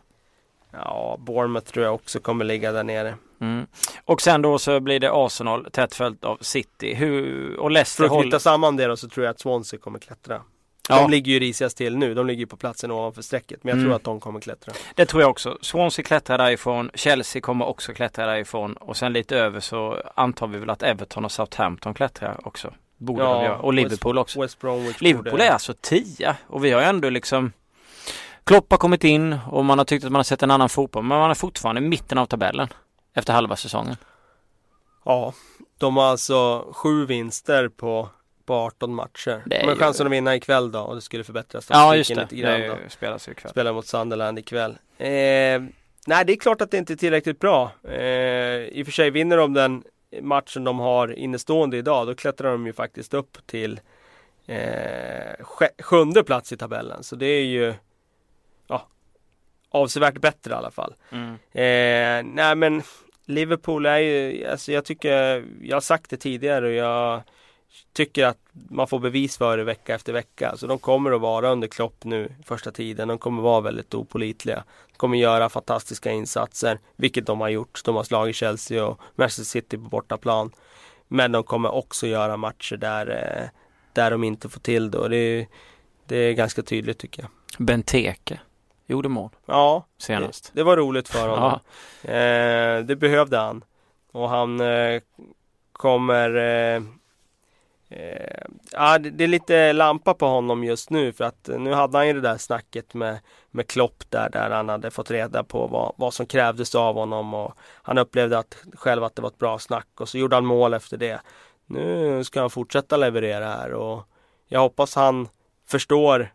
Ja, 0.72 1.18
Bournemouth 1.20 1.68
tror 1.72 1.86
jag 1.86 1.96
också 1.96 2.20
kommer 2.20 2.46
ligga 2.46 2.72
där 2.72 2.84
nere. 2.84 3.16
Mm. 3.42 3.68
Och 4.06 4.22
sen 4.22 4.42
då 4.42 4.60
så 4.60 4.80
blir 4.80 5.00
det 5.00 5.10
Arsenal 5.14 5.68
tätt 5.72 5.96
följt 5.96 6.24
av 6.24 6.38
City. 6.42 6.94
Hur, 6.94 7.56
och 7.56 7.64
För 7.66 7.70
Leicester 7.70 8.04
att 8.06 8.22
knyta 8.22 8.40
samman 8.40 8.76
det 8.78 8.86
då 8.88 8.98
så 8.98 9.10
tror 9.10 9.26
jag 9.26 9.32
att 9.32 9.40
Swansea 9.40 9.80
kommer 9.80 10.00
klättra. 10.00 10.42
Ja, 10.90 11.02
De 11.02 11.12
ligger 11.12 11.32
ju 11.34 11.40
risigast 11.40 11.78
till 11.78 11.98
nu. 11.98 12.14
De 12.14 12.28
ligger 12.28 12.40
ju 12.40 12.48
på 12.48 12.58
platsen 12.58 12.92
ovanför 12.92 13.22
strecket. 13.22 13.64
Men 13.64 13.70
jag 13.70 13.78
Mm. 13.78 13.86
tror 13.86 13.96
att 13.96 14.04
de 14.04 14.20
kommer 14.20 14.40
klättra. 14.40 14.74
det 14.96 15.06
tror 15.06 15.22
jag 15.22 15.32
också. 15.32 15.58
Swansea 15.62 16.04
klättrar 16.06 16.38
därifrån. 16.38 16.92
Chelsea 16.94 17.42
kommer 17.42 17.66
också 17.66 17.94
klättra 17.94 18.26
därifrån. 18.26 18.74
Och 18.74 18.98
sen 18.98 19.14
lite 19.14 19.38
över 19.38 19.60
så 19.60 19.98
antar 20.16 20.48
vi 20.48 20.60
väl 20.60 20.70
att 20.70 20.84
Everton 20.84 21.26
och 21.26 21.32
Southampton 21.32 21.94
klättrar 21.94 22.48
också. 22.48 22.74
Borde 22.98 23.24
Ja, 23.24 23.34
de 23.34 23.44
göra. 23.44 23.58
Och 23.58 23.74
Liverpool 23.74 24.18
också. 24.18 24.42
West 24.42 24.60
Bromwich 24.60 25.02
Liverpool 25.02 25.42
är 25.42 25.50
alltså 25.50 25.74
tia 25.82 26.36
och 26.48 26.66
vi 26.66 26.72
har 26.72 26.82
ju 26.82 26.88
ändå 26.88 27.10
liksom 27.10 27.52
Klopp 28.44 28.72
har 28.72 28.78
kommit 28.78 29.04
in 29.04 29.40
och 29.52 29.66
man 29.66 29.78
har 29.78 29.86
tyckt 29.86 30.06
att 30.06 30.12
man 30.12 30.20
har 30.20 30.24
sett 30.24 30.44
en 30.44 30.52
annan 30.52 30.70
fotboll 30.70 31.04
men 31.04 31.18
man 31.20 31.30
är 31.30 31.36
fortfarande 31.36 31.82
i 31.82 31.88
mitten 31.88 32.18
av 32.18 32.26
tabellen 32.26 32.68
efter 33.20 33.34
halva 33.34 33.56
säsongen. 33.56 33.96
Ja, 35.06 35.34
de 35.78 35.98
har 35.98 36.04
alltså 36.06 36.68
sju 36.74 37.06
vinster 37.06 37.68
på, 37.70 38.10
på 38.46 38.54
18 38.54 38.96
matcher. 38.96 39.44
Det 39.46 39.56
är 39.62 39.66
Men 39.66 39.76
ju- 39.76 39.80
chansen 39.82 40.06
att 40.08 40.12
vinna 40.14 40.36
ikväll 40.36 40.72
då 40.72 40.80
och 40.80 40.96
det 40.96 41.02
skulle 41.02 41.24
förbättra 41.24 41.62
Ja 41.70 41.96
just 41.96 42.16
det, 42.16 42.22
lite 42.22 42.36
grann 42.36 42.60
det 42.62 42.78
spelas 42.90 43.28
ju 43.28 43.32
ikväll. 43.32 43.52
Spelar 43.52 43.74
mot 43.74 43.88
Sunderland 43.88 44.40
ikväll. 44.40 44.72
Eh, 44.98 45.08
nej, 46.08 46.26
det 46.26 46.34
är 46.34 46.36
klart 46.40 46.62
att 46.62 46.72
det 46.72 46.78
inte 46.78 46.94
är 46.94 46.98
tillräckligt 46.98 47.40
bra. 47.40 47.72
Eh, 47.84 48.00
I 48.58 48.82
och 48.84 48.86
för 48.88 48.92
sig 48.92 49.10
vinner 49.12 49.38
de 49.38 49.54
den 49.54 49.84
matchen 50.22 50.64
de 50.64 50.80
har 50.80 51.14
innestående 51.14 51.78
idag, 51.78 52.08
då 52.08 52.16
klättrar 52.16 52.52
de 52.52 52.66
ju 52.66 52.74
faktiskt 52.74 53.14
upp 53.14 53.38
till 53.48 53.80
eh, 54.46 55.36
sj- 55.40 55.82
sjunde 55.84 56.24
plats 56.24 56.52
i 56.52 56.58
tabellen. 56.58 57.04
Så 57.04 57.16
det 57.16 57.26
är 57.26 57.44
ju 57.46 57.74
ja, 58.68 58.88
avsevärt 59.70 60.18
bättre 60.22 60.52
i 60.52 60.56
alla 60.56 60.72
fall. 60.72 60.96
Mm. 61.12 61.34
Eh, 61.34 62.32
nej 62.34 62.56
men 62.56 62.84
Liverpool 63.30 63.86
är 63.86 63.98
ju, 63.98 64.46
alltså 64.48 64.72
jag 64.72 64.86
tycker, 64.86 65.46
jag 65.62 65.76
har 65.76 65.82
sagt 65.82 66.10
det 66.10 66.18
tidigare 66.18 66.66
och 66.68 66.74
jag 66.74 67.22
tycker 67.94 68.26
att 68.26 68.38
man 68.70 68.88
får 68.88 69.00
bevis 69.00 69.38
för 69.38 69.58
det 69.58 69.64
vecka 69.64 69.96
efter 69.96 70.14
vecka. 70.14 70.54
Så 70.58 70.68
de 70.68 70.80
kommer 70.80 71.12
att 71.12 71.22
vara 71.22 71.50
under 71.52 71.68
Klopp 71.68 72.04
nu 72.04 72.32
första 72.46 72.72
tiden. 72.72 73.08
De 73.08 73.18
kommer 73.18 73.42
vara 73.42 73.62
väldigt 73.62 73.94
opolitliga. 73.94 74.64
De 74.92 74.98
kommer 74.98 75.18
göra 75.18 75.50
fantastiska 75.50 76.12
insatser, 76.12 76.80
vilket 76.96 77.26
de 77.26 77.42
har 77.42 77.50
gjort. 77.50 77.82
De 77.86 77.96
har 77.96 78.04
slagit 78.04 78.36
Chelsea 78.36 78.86
och 78.86 79.00
Manchester 79.16 79.44
City 79.44 79.78
på 79.78 79.84
bortaplan. 79.84 80.52
Men 81.08 81.32
de 81.32 81.44
kommer 81.44 81.74
också 81.74 82.08
göra 82.08 82.38
matcher 82.38 82.78
där, 82.78 83.08
eh, 83.10 83.50
där 83.94 84.12
de 84.12 84.24
inte 84.24 84.50
får 84.50 84.60
till 84.60 84.92
det 84.92 84.98
och 84.98 85.10
det, 85.10 85.18
är- 85.18 85.48
det 86.08 86.16
är 86.18 86.34
ganska 86.34 86.62
tydligt 86.62 86.98
tycker 86.98 87.22
jag. 87.22 87.32
Benteke 87.66 88.40
gjorde 88.94 89.10
mål 89.10 89.30
Ja, 89.46 89.86
senast. 89.98 90.52
det, 90.54 90.60
det 90.60 90.64
var 90.64 90.78
roligt 90.78 91.10
för 91.10 91.28
honom. 91.28 91.44
Ja, 91.44 91.60
Eh, 92.14 92.80
det 92.84 92.96
behövde 92.96 93.38
han. 93.38 93.64
Och 94.12 94.30
han 94.30 94.60
eh, 94.62 95.02
kommer... 95.72 96.36
Eh, 96.36 96.82
eh, 97.90 98.44
ja, 98.72 98.98
det, 98.98 99.10
det 99.10 99.24
är 99.24 99.28
lite 99.28 99.74
lampa 99.74 100.14
på 100.14 100.26
honom 100.26 100.64
just 100.64 100.90
nu 100.90 101.12
för 101.14 101.24
att 101.24 101.50
nu 101.58 101.74
hade 101.74 101.98
han 101.98 102.08
ju 102.08 102.14
det 102.14 102.22
där 102.22 102.38
snacket 102.38 102.94
med, 102.94 103.20
med 103.52 103.68
Klopp 103.68 104.04
där, 104.10 104.30
där 104.30 104.50
han 104.50 104.70
hade 104.70 104.92
fått 104.92 105.12
reda 105.12 105.44
på 105.44 105.68
vad, 105.68 105.94
vad 105.96 106.14
som 106.14 106.26
krävdes 106.26 106.76
av 106.76 106.96
honom 106.96 107.34
och 107.34 107.54
han 107.82 107.98
upplevde 107.98 108.38
att, 108.40 108.58
själv 108.74 109.04
att 109.04 109.16
det 109.16 109.22
var 109.22 109.30
ett 109.30 109.38
bra 109.38 109.60
snack 109.60 109.88
och 110.00 110.10
så 110.10 110.18
gjorde 110.18 110.36
han 110.36 110.46
mål 110.46 110.74
efter 110.74 110.98
det. 110.98 111.22
Nu 111.66 112.24
ska 112.24 112.42
han 112.42 112.50
fortsätta 112.50 112.98
leverera 112.98 113.46
här 113.48 113.74
och 113.74 114.04
jag 114.48 114.60
hoppas 114.60 114.96
han 114.96 115.28
förstår 115.68 116.34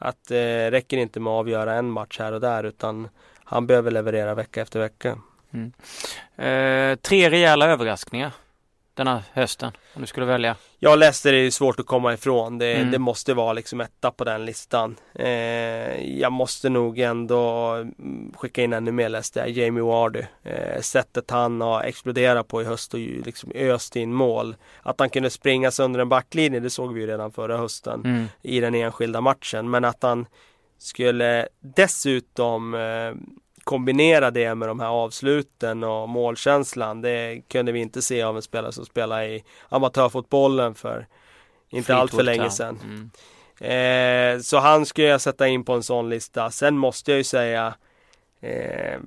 att 0.00 0.24
det 0.28 0.66
eh, 0.66 0.70
räcker 0.70 0.96
inte 0.96 1.20
med 1.20 1.30
att 1.30 1.38
avgöra 1.38 1.74
en 1.74 1.90
match 1.90 2.18
här 2.18 2.32
och 2.32 2.40
där 2.40 2.64
utan 2.64 3.08
han 3.44 3.66
behöver 3.66 3.90
leverera 3.90 4.34
vecka 4.34 4.62
efter 4.62 4.80
vecka. 4.80 5.18
Mm. 5.50 5.72
Eh, 6.36 6.96
tre 6.96 7.30
rejäla 7.30 7.66
överraskningar 7.66 8.32
den 9.04 9.14
här 9.14 9.22
hösten 9.32 9.72
om 9.94 10.00
du 10.00 10.06
skulle 10.06 10.26
välja. 10.26 10.56
Ja, 10.78 10.94
Leicester 10.96 11.32
är 11.32 11.38
ju 11.38 11.50
svårt 11.50 11.80
att 11.80 11.86
komma 11.86 12.12
ifrån. 12.14 12.58
Det, 12.58 12.74
Mm. 12.74 12.90
det 12.90 12.98
måste 12.98 13.34
vara 13.34 13.52
liksom 13.52 13.80
etta 13.80 14.10
på 14.10 14.24
den 14.24 14.44
listan. 14.44 14.96
Eh, 15.14 16.18
jag 16.18 16.32
måste 16.32 16.68
nog 16.68 16.98
ändå 16.98 17.74
skicka 18.34 18.62
in 18.62 18.72
ännu 18.72 18.92
mer 18.92 19.08
Leicester. 19.08 19.46
Jamie 19.46 19.82
Wardy. 19.82 20.22
Eh, 20.42 20.80
sättet 20.80 21.30
han 21.30 21.60
har 21.60 21.82
exploderat 21.82 22.48
på 22.48 22.62
i 22.62 22.64
höst 22.64 22.94
och 22.94 23.00
liksom 23.00 23.52
öst 23.54 23.96
in 23.96 24.14
mål. 24.14 24.56
Att 24.82 25.00
han 25.00 25.10
kunde 25.10 25.30
springa 25.30 25.70
sönder 25.70 26.00
en 26.00 26.08
backlinje, 26.08 26.60
det 26.60 26.70
såg 26.70 26.92
vi 26.94 27.00
ju 27.00 27.06
redan 27.06 27.32
förra 27.32 27.56
hösten 27.56 28.00
Mm. 28.04 28.26
i 28.42 28.60
den 28.60 28.74
enskilda 28.74 29.20
matchen. 29.20 29.70
Men 29.70 29.84
att 29.84 30.02
han 30.02 30.26
skulle 30.78 31.48
dessutom 31.60 32.74
eh, 32.74 33.12
kombinera 33.70 34.30
det 34.30 34.54
med 34.54 34.68
de 34.68 34.80
här 34.80 34.88
avsluten 34.88 35.84
och 35.84 36.08
målkänslan. 36.08 37.00
Det 37.00 37.42
kunde 37.48 37.72
vi 37.72 37.80
inte 37.80 38.02
se 38.02 38.22
av 38.22 38.36
en 38.36 38.42
spelare 38.42 38.72
som 38.72 38.84
spelar 38.84 39.22
i 39.22 39.44
amatörfotbollen 39.68 40.74
för 40.74 41.06
inte 41.68 41.94
allt 41.94 42.10
för 42.10 42.16
Fleetwood 42.16 42.38
länge 42.38 42.50
sedan. 42.50 42.78
Mm. 42.84 44.36
Eh, 44.36 44.40
så 44.40 44.58
han 44.58 44.86
skulle 44.86 45.06
jag 45.06 45.20
sätta 45.20 45.48
in 45.48 45.64
på 45.64 45.72
en 45.72 45.82
sån 45.82 46.08
lista. 46.08 46.50
Sen 46.50 46.78
måste 46.78 47.10
jag 47.10 47.18
ju 47.18 47.24
säga 47.24 47.74
eh, 48.40 49.00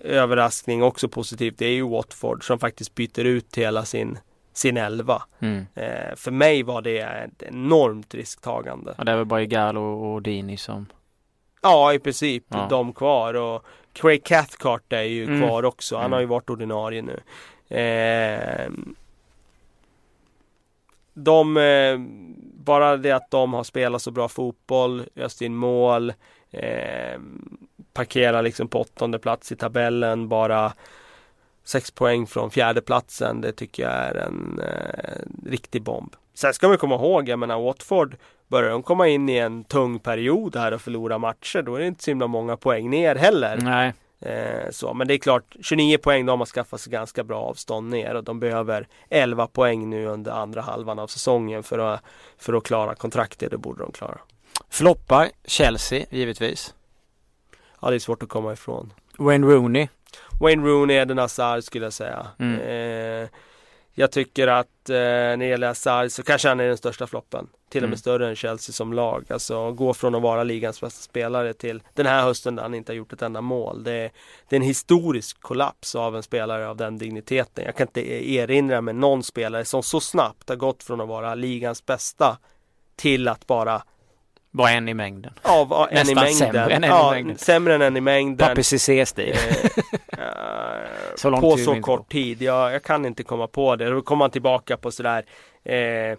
överraskning 0.00 0.82
också 0.82 1.08
positivt. 1.08 1.58
Det 1.58 1.66
är 1.66 1.74
ju 1.74 1.88
Watford 1.88 2.46
som 2.46 2.58
faktiskt 2.58 2.94
byter 2.94 3.24
ut 3.24 3.56
hela 3.56 3.84
sin, 3.84 4.18
sin 4.52 4.76
elva. 4.76 5.22
Mm. 5.38 5.66
Eh, 5.74 6.14
för 6.16 6.30
mig 6.30 6.62
var 6.62 6.82
det 6.82 6.98
ett 6.98 7.42
enormt 7.42 8.14
risktagande. 8.14 8.94
Ja, 8.98 9.04
det 9.04 9.16
väl 9.16 9.24
bara 9.24 9.42
Igalo 9.42 9.80
och 9.80 10.22
Dini 10.22 10.56
som 10.56 10.86
Ja, 11.62 11.92
i 11.94 11.98
princip 11.98 12.44
Ja. 12.48 12.66
de 12.70 12.92
kvar 12.92 13.34
och 13.34 13.64
Craig 13.92 14.24
Cathcart 14.24 14.92
är 14.92 15.02
ju 15.02 15.24
Mm. 15.24 15.40
kvar 15.40 15.64
också. 15.64 15.96
Han 15.96 16.04
Mm. 16.04 16.12
har 16.12 16.20
ju 16.20 16.26
varit 16.26 16.50
ordinarie 16.50 17.02
nu. 17.02 17.20
Eh, 17.76 18.70
de, 21.14 21.56
eh, 21.56 21.98
bara 22.64 22.96
det 22.96 23.10
att 23.12 23.30
de 23.30 23.54
har 23.54 23.64
spelat 23.64 24.02
så 24.02 24.10
bra 24.10 24.28
fotboll, 24.28 25.04
öst 25.16 25.42
in 25.42 25.56
mål, 25.56 26.12
eh, 26.50 27.20
parkerar 27.92 28.42
liksom 28.42 28.68
på 28.68 28.80
åttonde 28.80 29.18
plats 29.18 29.52
i 29.52 29.56
tabellen, 29.56 30.28
bara 30.28 30.72
sex 31.64 31.90
poäng 31.90 32.26
från 32.26 32.50
fjärde 32.50 32.80
platsen. 32.80 33.40
Det 33.40 33.52
tycker 33.52 33.82
jag 33.82 33.92
är 33.92 34.14
en 34.14 34.60
eh, 34.64 35.50
riktig 35.50 35.82
bomb. 35.82 36.16
Sen 36.34 36.54
ska 36.54 36.68
man 36.68 36.78
komma 36.78 36.94
ihåg, 36.94 37.28
jag 37.28 37.38
menar 37.38 37.60
Watford 37.60 38.16
Börjar 38.48 38.70
de 38.70 38.82
komma 38.82 39.08
in 39.08 39.28
i 39.28 39.36
en 39.36 39.64
tung 39.64 39.98
period 39.98 40.56
här 40.56 40.72
och 40.72 40.80
förlora 40.80 41.18
matcher 41.18 41.62
då 41.62 41.74
är 41.74 41.80
det 41.80 41.86
inte 41.86 42.04
så 42.04 42.10
himla 42.10 42.26
många 42.26 42.56
poäng 42.56 42.90
ner 42.90 43.14
heller. 43.14 43.58
Nej, 43.62 43.92
Eh, 44.20 44.70
så, 44.70 44.94
men 44.94 45.08
det 45.08 45.14
är 45.14 45.18
klart, 45.18 45.56
29 45.60 45.98
poäng, 45.98 46.26
de 46.26 46.38
har 46.38 46.46
skaffat 46.46 46.80
sig 46.80 46.92
ganska 46.92 47.24
bra 47.24 47.40
avstånd 47.40 47.90
ner 47.90 48.14
och 48.14 48.24
de 48.24 48.40
behöver 48.40 48.88
11 49.10 49.46
poäng 49.46 49.90
nu 49.90 50.06
under 50.06 50.32
andra 50.32 50.60
halvan 50.60 50.98
av 50.98 51.06
säsongen 51.06 51.62
för 51.62 51.78
att, 51.78 52.00
för 52.38 52.52
att 52.52 52.64
klara 52.64 52.94
kontraktet. 52.94 53.50
Det 53.50 53.58
borde 53.58 53.82
de 53.82 53.92
klara. 53.92 54.18
floppar 54.70 55.30
Chelsea 55.44 56.06
givetvis. 56.10 56.74
Ja, 57.80 57.90
det 57.90 57.96
är 57.96 57.98
svårt 57.98 58.22
att 58.22 58.28
komma 58.28 58.52
ifrån. 58.52 58.92
Wayne 59.18 59.46
Rooney. 59.46 59.88
Wayne 60.40 60.66
Rooney, 60.66 60.96
Eden 60.96 61.18
Hazard 61.18 61.64
skulle 61.64 61.86
jag 61.86 61.92
säga. 61.92 62.26
Mm. 62.38 62.60
Eh, 62.60 63.28
jag 63.98 64.10
tycker 64.10 64.48
att 64.48 64.90
eh, 64.90 64.94
när 64.94 65.36
det 65.36 65.46
gäller 65.46 65.66
Hazard 65.66 66.10
så 66.10 66.22
kanske 66.22 66.48
han 66.48 66.60
är 66.60 66.66
den 66.68 66.76
största 66.76 67.06
floppen. 67.06 67.48
Till 67.68 67.78
och 67.84 67.88
med 67.88 67.94
Mm. 67.94 67.98
större 67.98 68.28
än 68.28 68.36
Chelsea 68.36 68.72
som 68.72 68.92
lag. 68.92 69.24
Alltså 69.32 69.72
gå 69.72 69.94
från 69.94 70.14
att 70.14 70.22
vara 70.22 70.44
ligans 70.44 70.80
bästa 70.80 71.02
spelare 71.02 71.52
till 71.52 71.82
den 71.94 72.06
här 72.06 72.22
hösten 72.22 72.56
där 72.56 72.62
han 72.62 72.74
inte 72.74 72.92
har 72.92 72.96
gjort 72.96 73.12
ett 73.12 73.22
enda 73.22 73.40
mål. 73.40 73.84
Det 73.84 73.92
är, 73.92 74.10
det 74.48 74.56
är 74.56 74.60
en 74.60 74.66
historisk 74.66 75.40
kollaps 75.40 75.94
av 75.94 76.16
en 76.16 76.22
spelare 76.22 76.68
av 76.68 76.76
den 76.76 76.98
digniteten. 76.98 77.64
Jag 77.64 77.76
kan 77.76 77.86
inte 77.86 78.30
erinra 78.32 78.80
mig 78.80 78.94
någon 78.94 79.22
spelare 79.22 79.64
som 79.64 79.82
så 79.82 80.00
snabbt 80.00 80.48
har 80.48 80.56
gått 80.56 80.82
från 80.82 81.00
att 81.00 81.08
vara 81.08 81.34
ligans 81.34 81.86
bästa 81.86 82.38
till 82.96 83.28
att 83.28 83.46
bara 83.46 83.82
Var 84.56 84.68
en 84.70 84.88
i 84.88 84.94
mängden. 84.94 85.32
ja, 85.42 85.64
vara 85.64 85.88
en 85.88 85.94
i 85.96 86.14
Nästan 86.14 86.14
mängden. 86.24 86.34
sämre 86.34 86.60
än 86.74 86.84
en 86.84 86.84
i 86.84 86.86
ja, 86.86 87.10
mängden. 87.10 87.38
Sämre 87.38 87.74
än 87.74 87.82
en 87.82 87.96
i 87.96 88.00
mängden. 88.00 88.48
Papi 88.48 88.62
Cissé-stil. 88.62 89.34
Eh, 90.12 90.18
eh, 90.24 90.28
Så 91.16 91.30
lång 91.30 91.40
på 91.40 91.56
så 91.56 91.80
kort 91.80 92.08
tid. 92.12 92.42
Jag, 92.42 92.72
jag 92.74 92.82
kan 92.82 93.04
inte 93.06 93.22
komma 93.22 93.46
på 93.46 93.76
det. 93.76 93.90
Då 93.90 94.02
kommer 94.02 94.18
man 94.18 94.30
tillbaka 94.30 94.76
på 94.76 94.90
sådär 94.90 95.24
eh, 95.64 95.76
ja, 95.76 96.16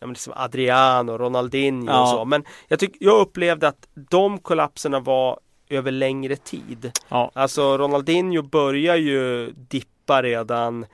men 0.00 0.10
liksom 0.10 0.32
Adriano, 0.36 1.18
Ronaldinho 1.18 1.92
Ja. 1.92 2.02
och 2.02 2.08
så. 2.08 2.24
Men 2.24 2.44
jag, 2.68 2.78
tyck, 2.78 2.96
jag 3.00 3.20
upplevde 3.20 3.68
att 3.68 3.86
de 3.94 4.38
kollapserna 4.38 5.00
var 5.00 5.38
över 5.68 5.90
längre 5.90 6.36
tid. 6.36 6.92
Ja. 7.08 7.30
Alltså 7.34 7.78
Ronaldinho 7.78 8.42
börjar 8.42 8.96
ju 8.96 9.50
dippa 9.50 10.22
redan 10.22 10.86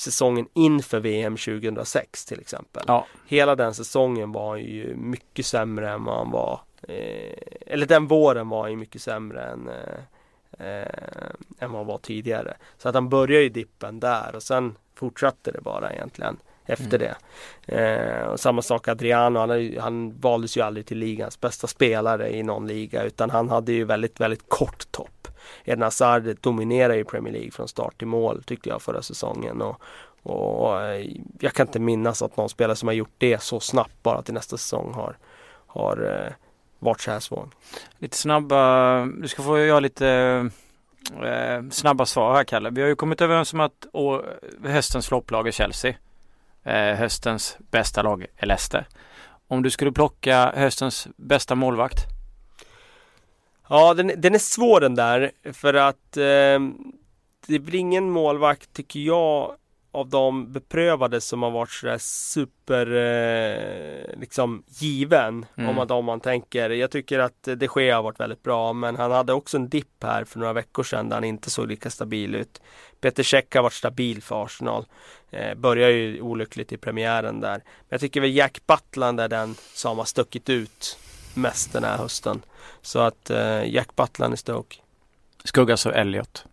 säsongen 0.00 0.48
inför 0.54 1.00
VM 1.00 1.36
2006 1.36 2.24
till 2.24 2.40
exempel. 2.40 2.82
Ja. 2.86 3.06
Hela 3.26 3.56
den 3.56 3.74
säsongen 3.74 4.32
var 4.32 4.56
ju 4.56 4.94
mycket 4.96 5.46
sämre 5.46 5.90
än 5.90 6.04
vad 6.04 6.16
han 6.16 6.30
var. 6.30 6.60
Eh, 6.88 7.34
eller 7.66 7.86
den 7.86 8.06
våren 8.06 8.48
var 8.48 8.68
ju 8.68 8.76
mycket 8.76 9.02
sämre 9.02 9.42
än, 9.42 9.68
eh, 9.68 10.66
eh, 10.68 11.30
än 11.58 11.70
vad 11.72 11.78
han 11.80 11.86
var 11.86 11.98
tidigare. 11.98 12.56
Så 12.78 12.88
att 12.88 12.94
han 12.94 13.08
började 13.08 13.42
ju 13.42 13.48
dippen 13.48 14.00
där 14.00 14.34
och 14.34 14.42
sen 14.42 14.76
fortsatte 14.94 15.50
det 15.50 15.60
bara 15.60 15.92
egentligen 15.92 16.36
efter 16.66 16.98
Mm. 16.98 17.14
det. 17.66 17.76
Eh, 17.76 18.26
och 18.26 18.40
samma 18.40 18.62
sak 18.62 18.88
Adriano, 18.88 19.38
han, 19.38 19.76
han 19.80 20.20
valdes 20.20 20.56
ju 20.56 20.60
aldrig 20.60 20.86
till 20.86 20.98
ligans 20.98 21.40
bästa 21.40 21.66
spelare 21.66 22.36
i 22.36 22.42
någon 22.42 22.66
liga 22.66 23.02
utan 23.02 23.30
han 23.30 23.48
hade 23.48 23.72
ju 23.72 23.84
väldigt, 23.84 24.20
väldigt 24.20 24.48
kort 24.48 24.92
topp. 24.92 25.28
Eden 25.64 25.82
Hazard 25.82 26.36
dominerar 26.40 26.94
ju 26.94 27.04
Premier 27.04 27.34
League 27.34 27.50
från 27.50 27.68
start 27.68 27.98
till 27.98 28.06
mål 28.06 28.42
tyckte 28.42 28.68
jag 28.68 28.82
förra 28.82 29.02
säsongen. 29.02 29.62
Och, 29.62 29.80
och 30.22 30.82
eh, 30.82 31.06
jag 31.40 31.52
kan 31.52 31.66
inte 31.66 31.78
minnas 31.78 32.22
att 32.22 32.36
någon 32.36 32.48
spelare 32.48 32.76
som 32.76 32.88
har 32.88 32.94
gjort 32.94 33.14
det 33.18 33.42
så 33.42 33.60
snabbt 33.60 34.02
bara 34.02 34.22
till 34.22 34.34
nästa 34.34 34.56
säsong 34.56 34.94
har, 34.94 35.16
har 35.66 36.24
eh, 36.26 36.32
varit 36.78 37.00
så 37.00 37.10
här 37.10 37.20
svag. 37.20 37.52
Lite 37.98 38.16
snabba, 38.16 39.04
du 39.06 39.28
ska 39.28 39.42
få 39.42 39.58
göra 39.58 39.80
lite 39.80 40.08
eh, 41.22 41.62
snabba 41.70 42.06
svar 42.06 42.34
här 42.34 42.44
Kalle. 42.44 42.70
Vi 42.70 42.80
har 42.80 42.88
ju 42.88 42.96
kommit 42.96 43.20
överens 43.20 43.52
om 43.52 43.60
att 43.60 43.86
å, 43.92 44.22
höstens 44.64 45.08
flopplag 45.08 45.48
är 45.48 45.52
Chelsea. 45.52 45.94
Eh, 46.64 46.94
höstens 46.94 47.58
bästa 47.70 48.02
lag 48.02 48.26
är 48.36 48.46
Leicester. 48.46 48.86
Om 49.48 49.62
du 49.62 49.70
skulle 49.70 49.92
plocka 49.92 50.52
höstens 50.56 51.08
bästa 51.16 51.54
målvakt? 51.54 52.09
Ja, 53.70 53.94
den, 53.94 54.12
den 54.16 54.34
är 54.34 54.38
svår 54.38 54.80
den 54.80 54.94
där 54.94 55.30
för 55.52 55.74
att 55.74 56.16
eh, 56.16 56.60
det 57.46 57.58
blir 57.58 57.78
ingen 57.78 58.10
målvakt 58.10 58.72
tycker 58.72 59.00
jag 59.00 59.56
av 59.92 60.08
de 60.08 60.52
beprövade 60.52 61.20
som 61.20 61.42
har 61.42 61.50
varit 61.50 61.70
sådär 61.70 61.98
super 61.98 62.86
eh, 62.94 64.20
liksom 64.20 64.62
given. 64.68 65.46
Mm. 65.56 65.70
Om, 65.70 65.76
man, 65.76 65.90
om 65.90 66.04
man 66.04 66.20
tänker. 66.20 66.70
Jag 66.70 66.90
tycker 66.90 67.18
att 67.18 67.42
de 67.42 67.68
Gea 67.76 67.96
har 67.96 68.02
varit 68.02 68.20
väldigt 68.20 68.42
bra 68.42 68.72
men 68.72 68.96
han 68.96 69.10
hade 69.10 69.32
också 69.32 69.56
en 69.56 69.68
dipp 69.68 70.02
här 70.02 70.24
för 70.24 70.38
några 70.38 70.52
veckor 70.52 70.82
sedan 70.82 71.08
där 71.08 71.16
han 71.16 71.24
inte 71.24 71.50
såg 71.50 71.68
lika 71.68 71.90
stabil 71.90 72.34
ut. 72.34 72.60
Peter 73.00 73.22
Cech 73.22 73.54
har 73.54 73.62
varit 73.62 73.72
stabil 73.72 74.22
för 74.22 74.44
Arsenal. 74.44 74.86
Eh, 75.30 75.54
börjar 75.54 75.90
ju 75.90 76.20
olyckligt 76.20 76.72
i 76.72 76.76
premiären 76.76 77.40
där. 77.40 77.56
Men 77.56 77.88
jag 77.88 78.00
tycker 78.00 78.20
väl 78.20 78.36
Jack 78.36 78.60
Butland 78.66 79.20
är 79.20 79.28
den 79.28 79.54
som 79.74 79.98
har 79.98 80.04
stuckit 80.04 80.48
ut 80.48 80.98
mest 81.34 81.72
den 81.72 81.84
här 81.84 81.96
hösten. 81.98 82.42
Så 82.82 82.98
att 82.98 83.30
eh, 83.30 83.64
Jack 83.74 83.96
Butland 83.96 84.34
i 84.34 84.36
Stoke. 84.36 84.76
Skuggas 85.44 85.86
av 85.86 85.92
Elliot. 85.92 86.44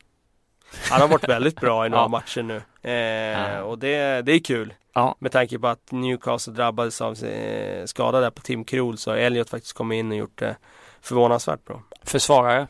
Han 0.90 1.02
har 1.02 1.08
varit 1.08 1.30
väldigt 1.30 1.56
bra 1.62 1.86
i 1.86 1.90
några 1.90 2.04
Ja. 2.04 2.08
matcher 2.08 2.44
nu. 2.44 2.62
Eh, 2.82 2.94
Ja. 2.94 3.62
Och 3.64 3.80
det, 3.80 4.22
det 4.22 4.32
är 4.32 4.40
kul. 4.40 4.74
Ja. 4.94 5.16
Med 5.20 5.32
tanke 5.32 5.60
på 5.60 5.68
att 5.68 5.92
Newcastle 5.92 6.54
drabbades 6.54 7.02
av 7.02 7.24
eh, 7.24 7.86
skada 7.86 8.20
där 8.20 8.30
på 8.30 8.42
Tim 8.42 8.64
Krul 8.64 8.98
så 8.98 9.12
har 9.12 9.18
Elliot 9.18 9.50
faktiskt 9.50 9.74
kommit 9.74 9.96
in 10.00 10.12
och 10.12 10.18
gjort 10.18 10.38
det 10.40 10.56
förvånansvärt 11.02 11.66
bra. 11.66 11.84
Försvarare. 12.04 12.68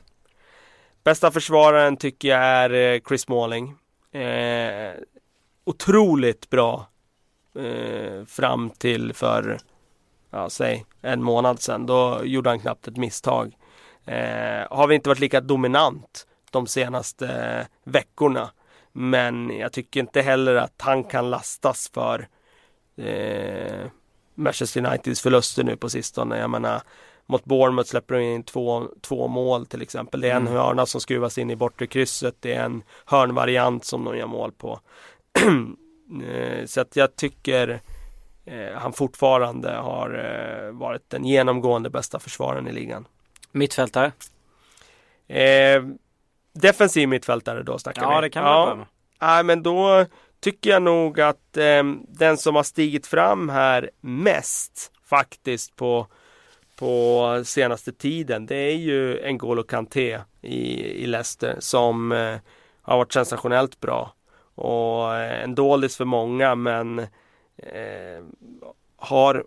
Bästa 1.03 1.32
försvararen 1.32 1.97
tycker 1.97 2.28
jag 2.28 2.39
är 2.39 2.70
eh, 2.74 2.99
Chris 3.08 3.22
Smalling. 3.22 3.76
Eh, 4.12 4.91
otroligt 5.64 6.49
bra 6.49 6.88
eh, 7.60 8.26
fram 8.26 8.70
till 8.70 9.14
för, 9.14 9.60
ja 10.38 10.50
säg 10.50 10.86
en 11.02 11.24
månad 11.24 11.62
sedan. 11.62 11.86
Då 11.86 12.22
gjorde 12.24 12.50
han 12.50 12.60
knappt 12.60 12.88
ett 12.88 12.98
misstag. 12.98 13.56
Eh, 14.06 14.68
har 14.70 14.88
vi 14.88 14.96
inte 14.96 15.10
varit 15.10 15.20
lika 15.20 15.42
dominant 15.42 16.28
de 16.52 16.68
senaste 16.68 17.28
eh, 17.28 17.66
veckorna. 17.92 18.50
Men 18.92 19.58
jag 19.58 19.72
tycker 19.72 20.00
inte 20.00 20.22
heller 20.22 20.56
att 20.56 20.74
han 20.82 21.04
kan 21.04 21.30
lastas 21.30 21.92
för 21.94 22.28
eh, 22.98 23.86
Manchester 24.36 24.86
Uniteds 24.86 25.22
förluster 25.22 25.64
nu 25.64 25.78
på 25.78 25.90
sistone. 25.90 26.38
Jag 26.40 26.50
menar 26.50 26.82
mot 27.26 27.46
Bournemouth 27.46 27.90
släpper 27.90 28.16
de 28.16 28.22
in 28.22 28.44
två, 28.44 28.88
två 29.02 29.28
mål 29.28 29.66
till 29.66 29.82
exempel. 29.82 30.22
Det 30.22 30.30
är 30.30 30.36
en 30.36 30.48
Mm. 30.48 30.54
hörna 30.54 30.86
som 30.86 31.02
skruvas 31.02 31.38
in 31.38 31.50
i 31.50 31.56
bortre 31.56 31.88
krysset. 31.88 32.36
Det 32.40 32.54
är 32.54 32.64
en 32.64 32.84
hörnvariant 33.06 33.86
som 33.86 34.04
de 34.06 34.18
gör 34.18 34.28
mål 34.28 34.52
på. 34.52 34.80
Eh, 36.24 36.66
Så 36.66 36.82
att 36.82 36.96
jag 36.96 37.16
tycker 37.16 37.82
han 38.76 38.93
fortfarande 38.93 39.72
har 39.72 40.10
eh, 40.10 40.72
varit 40.72 41.10
den 41.10 41.26
genomgående 41.26 41.89
bästa 41.89 42.20
försvararen 42.20 42.68
i 42.68 42.72
ligan. 42.72 43.08
Mittfältare. 43.52 44.12
Eh, 45.28 45.84
defensiv 46.54 47.10
mittfältare 47.10 47.64
då 47.64 47.78
snackar 47.78 48.02
vi. 48.02 48.14
Ja, 48.14 48.22
det 48.22 48.30
kan 48.30 48.43
man 48.43 48.78
med. 48.78 48.88
Nej, 49.22 49.43
men 49.43 49.64
då 49.64 50.06
tycker 50.39 50.70
jag 50.70 50.82
nog 50.82 51.22
att 51.22 51.58
eh, 51.58 51.84
den 52.08 52.38
som 52.38 52.56
har 52.56 52.64
stigit 52.64 53.08
fram 53.08 53.50
här 53.50 53.89
mest 54.02 54.91
faktiskt 55.06 55.76
på, 55.76 56.08
på 56.76 57.41
senaste 57.45 57.91
tiden 57.91 58.45
det 58.45 58.56
är 58.56 58.76
ju 58.76 59.22
N'Golo 59.22 59.64
Kanté 59.64 60.20
i, 60.41 60.84
i 61.04 61.08
Leicester 61.08 61.56
som 61.60 62.12
eh, 62.12 62.36
har 62.82 62.98
varit 62.98 63.14
sensationellt 63.14 63.80
bra. 63.80 64.14
Och 64.56 65.16
eh, 65.16 65.43
en 65.43 65.56
dålis 65.56 65.98
för 65.98 66.06
många 66.06 66.56
men 66.56 67.08
eh, 67.58 68.24
har 68.95 69.45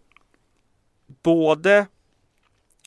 både 1.23 1.87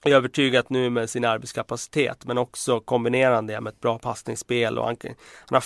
övertygat 0.05 0.69
nu 0.69 0.89
med 0.89 1.09
sin 1.09 1.25
arbetskapacitet 1.25 2.25
men 2.25 2.37
också 2.37 2.79
kombinerande 2.79 3.53
det 3.53 3.61
med 3.61 3.73
ett 3.73 3.79
bra 3.79 3.99
passningsspel 3.99 4.77
och 4.77 4.85
han, 4.85 4.97
han 5.03 5.15
har 5.55 5.63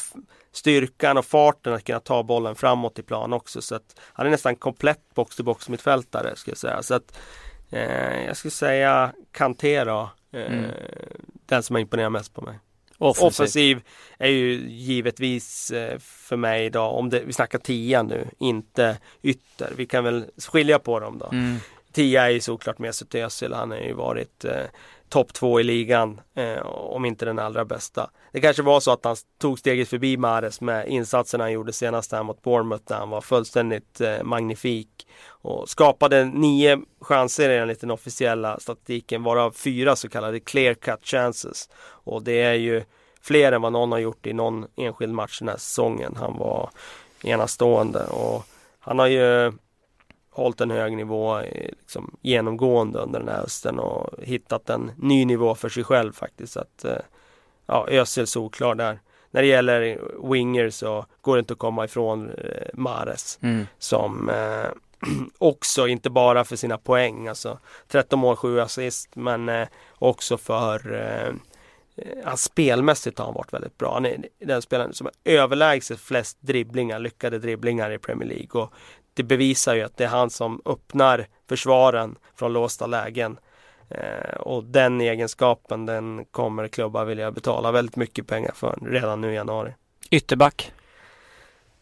styrkan 0.52 1.18
och 1.18 1.26
farten 1.26 1.74
att 1.74 1.84
kunna 1.84 2.00
ta 2.00 2.24
bollen 2.24 2.56
framåt 2.56 3.00
i 3.00 3.04
plan 3.04 3.34
också 3.34 3.62
så 3.62 3.76
att 3.76 4.00
han 4.00 4.26
är 4.26 4.32
nästan 4.32 4.56
komplett 4.56 5.14
box-to-box 5.16 5.70
mittfältare 5.70 6.36
skulle 6.36 6.52
jag 6.52 6.58
säga. 6.58 6.84
Så 6.84 6.96
att 6.96 7.20
eh, 7.70 8.26
jag 8.26 8.38
skulle 8.38 8.52
säga 8.52 9.14
Kanté 9.32 9.84
då. 9.84 10.10
Eh, 10.32 10.46
Mm. 10.46 10.72
Den 11.46 11.64
som 11.64 11.76
har 11.76 11.82
imponerat 11.82 12.12
mest 12.12 12.34
på 12.34 12.42
mig. 12.42 12.60
Offensiv. 12.98 13.28
Offensiv 13.28 13.82
är 14.18 14.30
ju 14.30 14.70
givetvis 14.70 15.72
eh, 15.72 16.00
för 16.00 16.38
mig 16.38 16.66
idag, 16.66 16.96
om 16.96 17.10
det, 17.10 17.20
vi 17.20 17.34
snackar 17.34 17.60
tia 17.60 18.04
nu, 18.04 18.28
inte 18.40 18.98
ytter. 19.24 19.74
Vi 19.76 19.86
kan 19.86 20.04
väl 20.04 20.26
skilja 20.38 20.80
på 20.80 21.00
dem 21.00 21.18
då. 21.18 21.26
Mm. 21.26 21.58
Tia 21.92 22.26
är 22.26 22.30
ju 22.30 22.40
såklart 22.40 22.80
Mesut 22.80 23.16
Özil. 23.16 23.54
Han 23.54 23.72
har 23.72 23.78
ju 23.78 23.94
varit 23.94 24.46
eh, 24.46 24.66
topp 25.10 25.34
två 25.34 25.60
i 25.60 25.64
ligan. 25.64 26.22
Eh, 26.36 26.66
om 26.66 27.06
inte 27.06 27.26
den 27.26 27.40
allra 27.40 27.66
bästa. 27.66 28.10
Det 28.32 28.42
kanske 28.42 28.64
var 28.64 28.80
så 28.80 28.92
att 28.92 29.06
han 29.06 29.16
tog 29.40 29.60
steget 29.60 29.88
förbi 29.88 30.18
Mahrez 30.18 30.62
med 30.62 30.88
insatserna 30.88 31.44
han 31.44 31.52
gjorde 31.52 31.74
senast 31.74 32.12
här 32.12 32.24
mot 32.24 32.42
Bournemouth 32.42 32.84
där 32.88 32.96
han 32.96 33.10
var 33.10 33.22
fullständigt 33.22 34.02
eh, 34.02 34.24
magnifik. 34.24 35.08
Och 35.28 35.70
skapade 35.70 36.26
nio 36.26 36.80
chanser 37.02 37.50
enligt 37.50 37.82
den 37.82 37.92
officiella 37.92 38.60
statistiken 38.60 39.24
varav 39.24 39.52
fyra 39.52 39.96
så 39.96 40.10
kallade 40.10 40.40
clear 40.40 40.74
cut 40.74 41.08
chances. 41.08 41.70
Och 41.80 42.24
det 42.24 42.42
är 42.42 42.54
ju 42.54 42.84
fler 43.22 43.52
än 43.52 43.62
vad 43.62 43.72
någon 43.72 43.92
har 43.92 44.00
gjort 44.00 44.28
i 44.28 44.34
någon 44.34 44.66
enskild 44.76 45.14
match 45.14 45.40
den 45.40 45.50
här 45.50 45.58
säsongen. 45.58 46.16
Han 46.16 46.38
var 46.38 46.70
enastående 47.24 48.06
och 48.06 48.46
han 48.80 49.00
har 49.00 49.08
ju 49.08 49.52
hållit 50.38 50.62
en 50.62 50.72
hög 50.72 50.98
nivå 50.98 51.40
eh, 51.40 51.70
liksom, 51.80 52.18
genomgående 52.22 53.00
under 53.00 53.20
den 53.20 53.30
här 53.30 53.42
hösten 53.42 53.80
och 53.80 54.24
hittat 54.24 54.70
en 54.70 54.92
ny 54.98 55.26
nivå 55.26 55.56
för 55.56 55.70
sig 55.70 55.84
själv 55.84 56.14
faktiskt. 56.14 56.54
Så 56.54 56.60
att, 56.60 56.86
eh, 56.86 56.98
ja, 57.66 57.88
Özil 57.90 58.28
solklar 58.28 58.76
där. 58.76 59.00
När 59.32 59.42
det 59.42 59.48
gäller 59.48 60.02
winger 60.32 60.70
så 60.70 61.06
går 61.22 61.36
det 61.36 61.40
inte 61.40 61.54
att 61.54 61.60
komma 61.60 61.86
ifrån 61.86 62.30
eh, 62.30 62.68
Mares 62.74 63.40
Mm. 63.42 63.68
som 63.80 64.30
eh, 64.30 64.72
också, 65.38 65.88
inte 65.88 66.10
bara 66.10 66.44
för 66.44 66.56
sina 66.56 66.78
poäng, 66.78 67.28
alltså 67.28 67.60
13 67.88 68.20
mål, 68.20 68.36
7 68.36 68.60
assist, 68.60 69.16
men 69.16 69.50
eh, 69.50 69.68
också 69.94 70.38
för 70.38 70.94
eh, 70.94 71.28
eh, 71.98 72.26
han 72.26 72.38
spelmässigt 72.38 73.18
har 73.18 73.26
han 73.26 73.34
varit 73.34 73.54
väldigt 73.54 73.78
bra. 73.78 73.94
Han 73.94 74.06
är 74.06 74.26
den 74.40 74.62
spelaren 74.62 74.94
som 74.94 75.06
har 75.06 75.34
överlägset 75.34 76.00
flest 76.00 76.38
dribblingar, 76.42 77.00
lyckade 77.00 77.40
dribblingar 77.40 77.92
i 77.92 77.98
Premier 77.98 78.30
League. 78.30 78.62
Och 78.62 78.74
det 79.18 79.24
bevisar 79.24 79.76
ju 79.76 79.82
att 79.82 79.98
det 79.98 80.04
är 80.04 80.08
han 80.08 80.30
som 80.30 80.62
öppnar 80.66 81.28
försvaren 81.50 82.16
från 82.36 82.54
låsta 82.54 82.88
lägen. 82.88 83.40
Eh, 83.90 84.36
och 84.40 84.64
den 84.64 85.02
egenskapen 85.02 85.86
den 85.86 86.26
kommer 86.26 86.68
klubbar 86.68 87.06
vilja 87.06 87.32
betala 87.32 87.72
väldigt 87.72 87.96
mycket 87.96 88.28
pengar 88.28 88.52
för 88.56 88.80
redan 88.82 89.22
nu 89.22 89.32
i 89.32 89.36
januari. 89.36 89.74
Ytterback. 90.12 90.72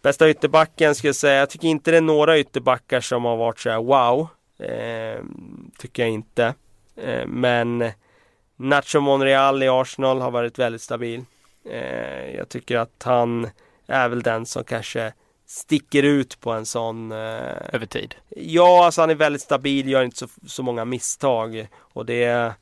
Bästa 0.01 0.29
ytterbacken 0.29 0.95
ska 0.95 1.07
jag 1.07 1.15
säga, 1.15 1.39
jag 1.39 1.49
tycker 1.49 1.67
inte 1.67 1.91
det 1.91 1.97
är 1.97 2.01
några 2.01 2.39
ytterbackar 2.39 3.01
som 3.01 3.25
har 3.25 3.38
varit 3.38 3.59
så 3.59 3.69
här 3.69 3.77
wow. 3.77 4.27
Eh, 4.59 5.23
tycker 5.77 6.03
jag 6.03 6.11
inte. 6.11 6.53
Eh, 6.95 7.25
men 7.27 7.91
Nacho 8.55 8.99
Monreal 8.99 9.63
i 9.63 9.67
Arsenal 9.69 10.21
har 10.21 10.31
varit 10.31 10.59
väldigt 10.59 10.81
stabil. 10.81 11.25
Eh, 11.69 12.36
jag 12.36 12.49
tycker 12.49 12.77
att 12.77 13.03
han 13.03 13.49
är 13.88 14.09
väl 14.09 14.21
den 14.21 14.45
som 14.45 14.63
kanske 14.63 15.13
sticker 15.47 16.03
ut 16.03 16.39
på 16.39 16.51
en 16.51 16.65
sån 16.65 17.11
eh, 17.11 17.17
Över 17.73 17.85
tid. 17.85 18.15
Ja, 18.29 18.85
alltså 18.85 19.01
han 19.01 19.09
är 19.09 19.15
väldigt 19.15 19.41
stabil, 19.41 19.89
gör 19.89 20.03
inte 20.03 20.17
så, 20.17 20.27
så 20.47 20.63
många 20.63 20.85
misstag 20.85 21.67
och 21.77 22.05
det, 22.05 22.53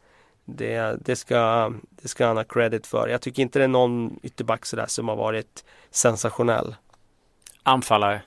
det, 0.46 0.98
det, 1.06 1.16
ska, 1.16 1.74
det 2.02 2.08
ska 2.08 2.26
han 2.28 2.38
ha 2.38 2.44
credit 2.44 2.88
för. 2.88 3.08
Jag 3.08 3.22
tycker 3.22 3.42
inte 3.42 3.60
det 3.60 3.64
är 3.66 3.68
någon 3.68 4.20
ytterback 4.24 4.66
sådär 4.66 4.86
som 4.88 5.08
har 5.08 5.16
varit 5.16 5.64
sensationell. 5.92 6.76
Anfallare. 7.64 8.22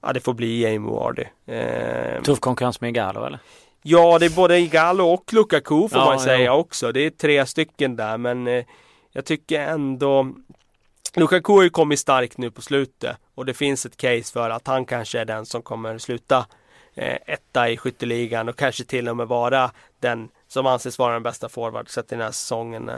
Ja, 0.00 0.12
det 0.12 0.20
får 0.20 0.34
bli 0.34 0.60
Jamie 0.62 0.90
Vardy. 0.90 1.24
Eh, 1.46 2.22
Tuff 2.22 2.40
konkurrens 2.40 2.80
med 2.80 2.90
Igalo 2.90 3.24
eller? 3.24 3.38
ja, 3.82 4.18
det 4.18 4.26
är 4.26 4.36
både 4.36 4.58
Igalo 4.58 5.04
och 5.08 5.32
Lukaku 5.32 5.88
får 5.88 5.98
Ja, 5.98 6.04
man 6.04 6.20
säga 6.20 6.46
jo. 6.46 6.52
också. 6.52 6.92
Det 6.92 7.00
är 7.00 7.10
tre 7.10 7.46
stycken 7.46 7.96
där, 7.96 8.18
men 8.18 8.46
eh, 8.46 8.64
jag 9.12 9.24
tycker 9.24 9.60
ändå 9.60 10.32
Lukaku 11.16 11.52
har 11.52 11.62
ju 11.62 11.70
kommit 11.70 11.98
starkt 11.98 12.38
nu 12.38 12.50
på 12.50 12.62
slutet 12.62 13.16
och 13.34 13.46
det 13.46 13.54
finns 13.54 13.86
ett 13.86 13.96
case 13.96 14.32
för 14.32 14.50
att 14.50 14.66
han 14.66 14.84
kanske 14.84 15.20
är 15.20 15.24
den 15.24 15.46
som 15.46 15.62
kommer 15.62 15.98
sluta 15.98 16.46
eh, 16.94 17.18
etta 17.26 17.70
i 17.70 17.76
skytteligan 17.76 18.48
och 18.48 18.56
kanske 18.56 18.84
till 18.84 19.08
och 19.08 19.16
med 19.16 19.28
vara 19.28 19.70
den 20.00 20.28
som 20.48 20.66
anses 20.66 20.98
vara 20.98 21.12
den 21.12 21.22
bästa 21.22 21.48
forward 21.48 21.88
sett 21.88 22.12
i 22.12 22.14
den 22.14 22.24
här 22.24 22.30
säsongen. 22.30 22.90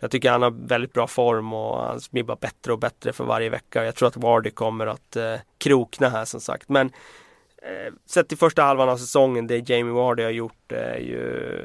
Jag 0.00 0.10
tycker 0.10 0.30
han 0.30 0.42
har 0.42 0.50
väldigt 0.50 0.92
bra 0.92 1.06
form 1.06 1.52
och 1.52 1.82
han 1.82 2.00
blir 2.10 2.22
bara 2.22 2.36
bättre 2.36 2.72
och 2.72 2.78
bättre 2.78 3.12
för 3.12 3.24
varje 3.24 3.50
vecka. 3.50 3.84
Jag 3.84 3.94
tror 3.94 4.08
att 4.08 4.16
Vardy 4.16 4.50
kommer 4.50 4.86
att 4.86 5.16
eh, 5.16 5.34
krokna 5.58 6.08
här 6.08 6.24
som 6.24 6.40
sagt. 6.40 6.68
Men 6.68 6.86
eh, 7.62 7.94
sett 8.06 8.28
till 8.28 8.38
första 8.38 8.62
halvan 8.62 8.88
av 8.88 8.96
säsongen, 8.96 9.46
det 9.46 9.68
Jamie 9.70 9.92
Vardy 9.92 10.22
har 10.22 10.30
gjort 10.30 10.72
är 10.72 10.98
ju 10.98 11.62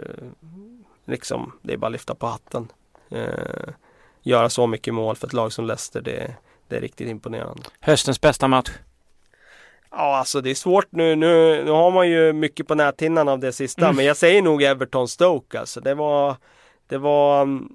liksom, 1.06 1.52
det 1.62 1.74
är 1.74 1.78
bara 1.78 1.88
att 1.88 1.91
lyfta 1.91 2.16
på 2.16 2.28
hatten. 2.28 2.72
Eh, 3.10 3.74
göra 4.24 4.49
så 4.49 4.67
mycket 4.67 4.93
mål 4.93 5.15
för 5.15 5.28
ett 5.28 5.34
lag 5.34 5.53
som 5.53 5.65
Leicester, 5.65 6.01
det, 6.01 6.36
det 6.67 6.76
är 6.76 6.82
riktigt 6.82 7.09
imponerande. 7.09 7.61
Höstens 7.80 8.21
bästa 8.21 8.47
match. 8.47 8.69
Ja, 9.91 10.17
alltså 10.17 10.41
det 10.41 10.49
är 10.49 10.55
svårt 10.55 10.88
nu. 10.91 11.15
Nu, 11.15 11.63
nu 11.65 11.71
har 11.71 11.91
man 11.91 12.09
ju 12.09 12.34
mycket 12.34 12.67
på 12.67 12.76
näthinnan 12.76 13.30
av 13.30 13.39
det 13.39 13.51
sista, 13.51 13.86
Mm. 13.86 13.95
men 13.95 14.05
jag 14.05 14.17
säger 14.17 14.41
nog 14.41 14.63
Everton 14.63 15.07
Stoke 15.07 15.59
alltså. 15.59 15.82
Det 15.82 15.93
var, 15.93 16.36
det 16.88 16.97
var 16.97 17.41
mm, 17.41 17.69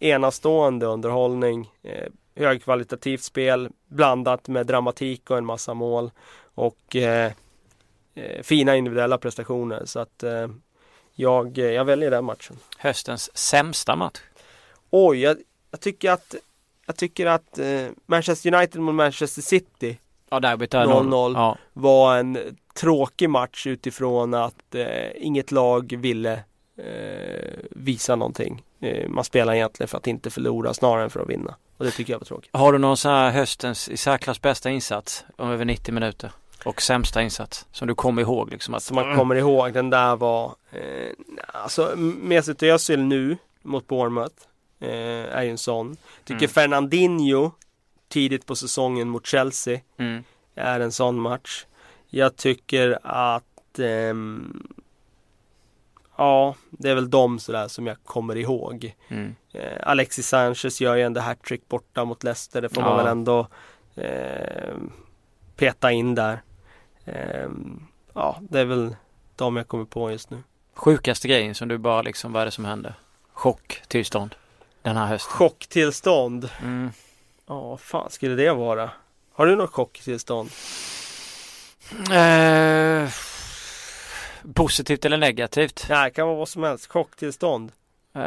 enastående 0.00 0.86
underhållning. 0.86 1.70
Eh, 1.82 2.08
högkvalitativt 2.36 3.22
spel 3.22 3.68
blandat 3.88 4.48
med 4.48 4.66
dramatik 4.66 5.30
och 5.30 5.38
en 5.38 5.44
massa 5.46 5.74
mål. 5.74 6.10
Och 6.54 6.96
eh, 6.96 7.32
eh, 8.14 8.42
fina 8.42 8.76
individuella 8.76 9.18
prestationer. 9.18 9.82
Så 9.84 10.00
att 10.00 10.22
eh, 10.22 10.48
jag, 11.14 11.58
jag 11.58 11.84
väljer 11.84 12.10
den 12.10 12.24
matchen. 12.24 12.56
Höstens 12.78 13.36
sämsta 13.36 13.96
match? 13.96 14.18
Oj, 14.94 15.20
jag, 15.20 15.36
jag 15.70 15.80
tycker 15.80 16.10
att 16.10 16.34
jag 16.86 16.96
tycker 16.96 17.26
att 17.26 17.58
eh, 17.58 17.86
Manchester 18.06 18.54
United 18.54 18.80
mot 18.80 18.94
Manchester 18.94 19.42
City 19.42 19.98
Ja, 20.30 20.40
derbyt 20.40 20.74
0-0 20.74 21.34
ja. 21.34 21.56
var 21.72 22.16
en 22.16 22.38
tråkig 22.74 23.30
match 23.30 23.66
utifrån 23.66 24.34
att 24.34 24.74
eh, 24.74 24.86
inget 25.16 25.52
lag 25.52 25.94
ville 25.98 26.32
eh, 26.76 27.58
visa 27.70 28.16
någonting. 28.16 28.62
Eh, 28.80 29.08
man 29.08 29.24
spelar 29.24 29.54
egentligen 29.54 29.88
för 29.88 29.98
att 29.98 30.06
inte 30.06 30.30
förlora 30.30 30.74
snarare 30.74 31.04
än 31.04 31.10
för 31.10 31.20
att 31.20 31.28
vinna. 31.28 31.54
Och 31.76 31.84
det 31.84 31.90
tycker 31.90 32.12
jag 32.12 32.18
var 32.18 32.24
tråkigt. 32.24 32.50
Har 32.52 32.72
du 32.72 32.78
någon 32.78 32.96
sån 32.96 33.12
här 33.12 33.30
höstens 33.30 33.88
i 33.88 33.96
särklass 33.96 34.40
bästa 34.42 34.70
insats 34.70 35.24
om 35.36 35.50
över 35.50 35.64
90 35.64 35.94
minuter? 35.94 36.32
Och 36.64 36.82
sämsta 36.82 37.22
insats 37.22 37.66
som 37.72 37.88
du 37.88 37.94
kommer 37.94 38.22
ihåg 38.22 38.50
liksom? 38.50 38.74
Att, 38.74 38.82
Som 38.82 38.94
man 38.94 39.16
kommer 39.16 39.34
ihåg, 39.34 39.72
den 39.72 39.90
där 39.90 40.16
var 40.16 40.54
eh, 40.70 40.80
Alltså 41.46 41.96
Mesut 41.96 42.62
Özil 42.62 43.02
nu 43.02 43.36
mot 43.62 43.86
Bournemouth 43.86 44.34
eh, 44.82 45.36
är 45.36 45.42
ju 45.42 45.50
en 45.50 45.58
sån. 45.58 45.96
Tycker 46.24 46.38
Mm. 46.44 46.48
Fernandinho 46.48 47.50
tidigt 48.08 48.46
på 48.46 48.56
säsongen 48.56 49.08
mot 49.08 49.26
Chelsea 49.26 49.80
Mm. 49.98 50.24
är 50.54 50.80
en 50.80 50.92
sån 50.92 51.20
match. 51.20 51.66
Jag 52.08 52.36
tycker 52.36 52.98
att 53.02 53.78
ehm, 53.78 54.62
Ja, 56.16 56.54
det 56.70 56.90
är 56.90 56.94
väl 56.94 57.10
de 57.10 57.38
sådär 57.38 57.68
som 57.68 57.86
jag 57.86 57.96
kommer 58.04 58.36
ihåg. 58.36 58.94
Mm. 59.08 59.34
Eh, 59.52 59.78
Alexis 59.82 60.28
Sanchez 60.28 60.80
gör 60.80 60.96
ju 60.96 61.02
ändå 61.02 61.20
hattrick 61.20 61.68
borta 61.68 62.04
mot 62.04 62.24
Leicester. 62.24 62.62
Det 62.62 62.68
får 62.68 62.82
Ja. 62.82 62.88
man 62.88 62.96
väl 62.98 63.06
ändå 63.06 63.46
eh, 63.94 64.74
peta 65.56 65.92
in 65.92 66.14
där. 66.14 66.42
Ehm, 67.04 67.82
ja, 68.14 68.38
det 68.40 68.60
är 68.60 68.64
väl 68.64 68.96
de 69.36 69.56
jag 69.56 69.68
kommer 69.68 69.84
på 69.84 70.10
just 70.10 70.30
nu. 70.30 70.42
Sjukaste 70.74 71.28
grejen 71.28 71.54
som 71.54 71.68
du 71.68 71.78
bara 71.78 72.02
liksom, 72.02 72.32
vad 72.32 72.42
är 72.42 72.46
det 72.46 72.50
som 72.52 72.64
händer? 72.64 72.94
Chocktillstånd 73.32 74.34
den 74.82 74.96
här 74.96 75.06
hösten. 75.06 75.32
Chocktillstånd. 75.32 76.48
Mm. 76.62 76.90
Ja, 77.48 77.60
vad 77.68 77.80
fan 77.80 78.10
skulle 78.10 78.34
det 78.34 78.52
vara? 78.52 78.90
Har 79.34 79.46
du 79.46 79.56
något 79.56 79.70
chocktillstånd? 79.70 80.50
Eh, 82.12 83.08
positivt 84.54 85.04
eller 85.04 85.16
negativt? 85.16 85.86
Nej, 85.88 86.10
det 86.10 86.14
kan 86.14 86.26
vara 86.26 86.36
vad 86.36 86.48
som 86.48 86.62
helst. 86.62 86.86
Chocktillstånd. 86.92 87.72
Eh, 88.14 88.20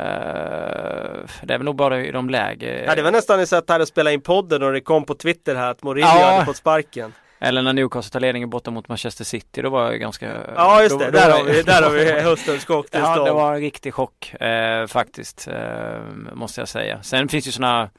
det 1.44 1.54
är 1.54 1.58
väl 1.58 1.64
nog 1.64 1.76
bara 1.76 2.02
i 2.02 2.12
de 2.12 2.30
läge. 2.30 2.84
Ja, 2.86 2.96
det 2.96 3.02
var 3.02 3.12
nästan 3.12 3.40
ni 3.40 3.48
satt 3.48 3.70
här 3.70 3.80
och 3.80 3.88
spelade 3.88 4.14
in 4.14 4.22
podden 4.22 4.64
och 4.64 4.74
det 4.74 4.82
kom 4.82 5.06
på 5.06 5.16
Twitter 5.16 5.56
här 5.56 5.72
att 5.72 5.84
Mourinho 5.84 6.08
Ja. 6.10 6.32
hade 6.32 6.46
fått 6.46 6.58
sparken. 6.58 7.14
Eller 7.46 7.62
när 7.62 7.74
Newcastle 7.74 8.12
tar 8.12 8.20
ledningen 8.20 8.50
borta 8.50 8.72
mot 8.72 8.88
Manchester 8.88 9.24
City. 9.24 9.62
Då 9.62 9.70
var 9.70 9.92
jag 9.92 10.00
ganska... 10.00 10.32
Ja, 10.56 10.84
just 10.84 11.00
det. 11.00 11.06
då, 11.06 11.12
då 11.12 11.18
där, 11.18 11.30
var- 11.30 11.38
har 11.38 11.44
vi, 11.44 11.64
där 11.64 11.82
har 11.82 11.92
vi 11.92 12.12
höstens 12.22 12.66
chocktillstånd. 12.66 13.18
Ja, 13.18 13.26
det 13.26 13.32
var 13.32 13.54
en 13.54 13.60
riktig 13.62 13.94
chock 13.94 14.34
eh, 14.34 14.88
faktiskt. 14.88 15.48
Eh, 15.48 16.00
måste 16.34 16.62
jag 16.62 16.68
säga. 16.68 17.04
Sen 17.04 17.28
finns 17.28 17.48
ju 17.48 17.52
sådana... 17.52 17.90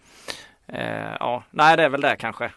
Eh, 0.69 1.15
ja, 1.21 1.45
nej 1.51 1.77
det 1.77 1.83
är 1.83 1.89
väl 1.89 2.01
det 2.01 2.17
kanske. 2.17 2.53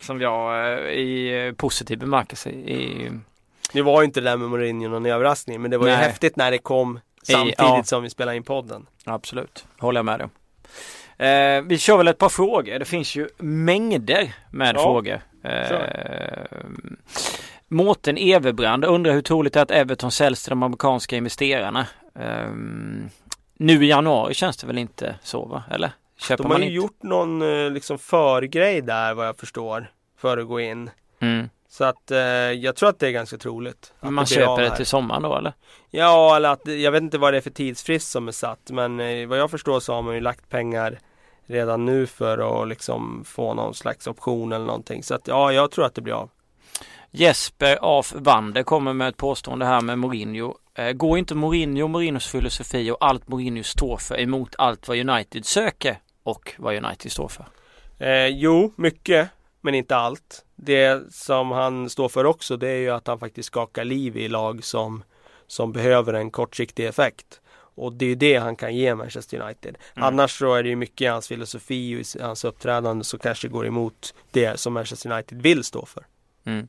Som 0.00 0.20
jag 0.20 0.72
eh, 0.72 0.78
i 0.78 1.54
positiv 1.56 1.98
bemärkelse 1.98 2.50
i... 2.50 3.10
Nu 3.72 3.82
var 3.82 4.00
ju 4.00 4.04
inte 4.04 4.20
det 4.20 4.30
där 4.30 4.36
med 4.36 4.48
Mourinho 4.48 4.88
någon 4.88 5.06
överraskning 5.06 5.62
men 5.62 5.70
det 5.70 5.78
var 5.78 5.86
ju 5.86 5.92
Nej. 5.92 6.04
häftigt 6.04 6.36
när 6.36 6.50
det 6.50 6.58
kom 6.58 7.00
samtidigt 7.22 7.58
ja. 7.58 7.82
som 7.84 8.02
vi 8.02 8.10
spelade 8.10 8.36
in 8.36 8.42
podden. 8.42 8.86
Absolut, 9.04 9.66
håller 9.78 9.98
jag 9.98 10.04
med 10.04 10.18
dig. 10.18 10.28
Eh, 11.18 11.62
vi 11.62 11.78
kör 11.78 11.96
väl 11.96 12.08
ett 12.08 12.18
par 12.18 12.28
frågor. 12.28 12.78
Det 12.78 12.84
finns 12.84 13.16
ju 13.16 13.28
mängder 13.38 14.34
med 14.50 14.76
Ja, 14.76 14.82
frågor. 14.82 15.20
Eh, 15.44 15.78
Mårten 17.68 18.18
Everbrand 18.18 18.84
undrar 18.84 19.12
hur 19.12 19.22
troligt 19.22 19.52
det 19.52 19.58
är 19.58 19.62
att 19.62 19.70
Everton 19.70 20.10
säljs 20.10 20.42
till 20.42 20.50
de 20.50 20.62
amerikanska 20.62 21.16
investerarna. 21.16 21.86
Eh, 22.18 22.50
nu 23.58 23.84
i 23.84 23.88
januari 23.88 24.34
känns 24.34 24.56
det 24.56 24.66
väl 24.66 24.78
inte 24.78 25.14
så 25.22 25.44
va? 25.44 25.62
Eller? 25.70 25.90
Köper 26.20 26.42
De 26.44 26.50
har 26.50 26.58
man 26.58 26.60
ju 26.60 26.66
inte? 26.66 26.74
gjort 26.76 27.02
någon 27.02 27.42
eh, 27.64 27.70
liksom 27.70 27.98
förgrej 27.98 28.80
där 28.80 29.14
vad 29.14 29.26
jag 29.26 29.38
förstår. 29.38 29.90
För 30.20 30.38
att 30.38 30.46
gå 30.48 30.60
in. 30.60 30.90
Mm. 31.20 31.48
Så 31.68 31.84
att 31.84 32.10
eh, 32.10 32.18
jag 32.52 32.76
tror 32.76 32.88
att 32.88 32.98
det 32.98 33.06
är 33.06 33.10
ganska 33.10 33.36
troligt. 33.38 33.92
att 33.96 34.02
Men 34.04 34.14
man 34.14 34.24
det 34.24 34.34
köper 34.34 34.62
det 34.62 34.68
här. 34.68 34.76
till 34.76 34.86
sommaren 34.86 35.22
då 35.22 35.36
eller? 35.36 35.52
Ja, 35.90 36.36
eller 36.36 36.48
att 36.48 36.66
jag 36.66 36.92
vet 36.92 37.02
inte 37.02 37.18
vad 37.18 37.32
det 37.32 37.36
är 37.36 37.40
för 37.40 37.50
tidsfrist 37.50 38.10
som 38.10 38.28
är 38.28 38.32
satt. 38.32 38.70
Men 38.70 39.00
eh, 39.00 39.28
vad 39.28 39.38
jag 39.38 39.50
förstår 39.50 39.80
så 39.80 39.94
har 39.94 40.02
man 40.02 40.14
ju 40.14 40.20
lagt 40.20 40.48
pengar 40.48 40.98
redan 41.48 41.84
nu 41.84 42.06
för 42.06 42.62
att 42.62 42.68
liksom 42.68 43.24
få 43.24 43.54
någon 43.54 43.74
slags 43.74 44.06
option 44.06 44.52
eller 44.52 44.66
någonting. 44.66 45.02
Så 45.02 45.14
att 45.14 45.28
ja, 45.28 45.52
jag 45.52 45.70
tror 45.70 45.84
att 45.84 45.94
det 45.94 46.00
blir 46.00 46.14
av. 46.14 46.30
Jesper 47.10 47.78
af 47.82 48.12
Wander 48.16 48.62
kommer 48.62 48.92
med 48.92 49.08
ett 49.08 49.16
påstående 49.16 49.66
här 49.66 49.80
med 49.80 49.98
Mourinho. 49.98 50.54
Eh, 50.74 50.92
går 50.92 51.18
inte 51.18 51.34
Mourinho, 51.34 51.88
Mourinhos 51.88 52.26
filosofi 52.26 52.90
och 52.90 52.96
allt 53.00 53.28
Mourinho 53.28 53.62
står 53.62 53.96
för 53.96 54.20
emot 54.20 54.54
allt 54.58 54.88
vad 54.88 54.98
United 54.98 55.44
söker 55.44 55.98
och 56.22 56.54
vad 56.58 56.84
United 56.84 57.12
står 57.12 57.28
för? 57.28 57.46
Eh, 57.98 58.26
jo, 58.26 58.72
mycket, 58.76 59.28
men 59.60 59.74
inte 59.74 59.96
allt. 59.96 60.44
Det 60.56 61.12
som 61.14 61.50
han 61.50 61.90
står 61.90 62.08
för 62.08 62.24
också, 62.24 62.56
det 62.56 62.68
är 62.68 62.78
ju 62.78 62.90
att 62.90 63.06
han 63.06 63.18
faktiskt 63.18 63.46
skakar 63.46 63.84
liv 63.84 64.16
i 64.16 64.28
lag 64.28 64.64
som, 64.64 65.02
som 65.46 65.72
behöver 65.72 66.12
en 66.14 66.30
kortsiktig 66.30 66.86
effekt. 66.86 67.40
Och 67.78 67.92
det 67.92 68.06
är 68.06 68.16
det 68.16 68.36
han 68.36 68.56
kan 68.56 68.76
ge 68.76 68.94
Manchester 68.94 69.40
United. 69.40 69.78
Mm. 69.96 70.06
Annars 70.06 70.38
så 70.38 70.54
är 70.54 70.62
det 70.62 70.68
ju 70.68 70.76
mycket 70.76 71.00
i 71.00 71.06
hans 71.06 71.28
filosofi 71.28 71.96
och 71.96 72.16
i 72.16 72.22
hans 72.22 72.44
uppträdande 72.44 73.04
som 73.04 73.18
kanske 73.18 73.48
går 73.48 73.66
emot 73.66 74.14
det 74.30 74.60
som 74.60 74.72
Manchester 74.72 75.12
United 75.12 75.42
vill 75.42 75.64
stå 75.64 75.86
för. 75.86 76.06
Mm. 76.44 76.68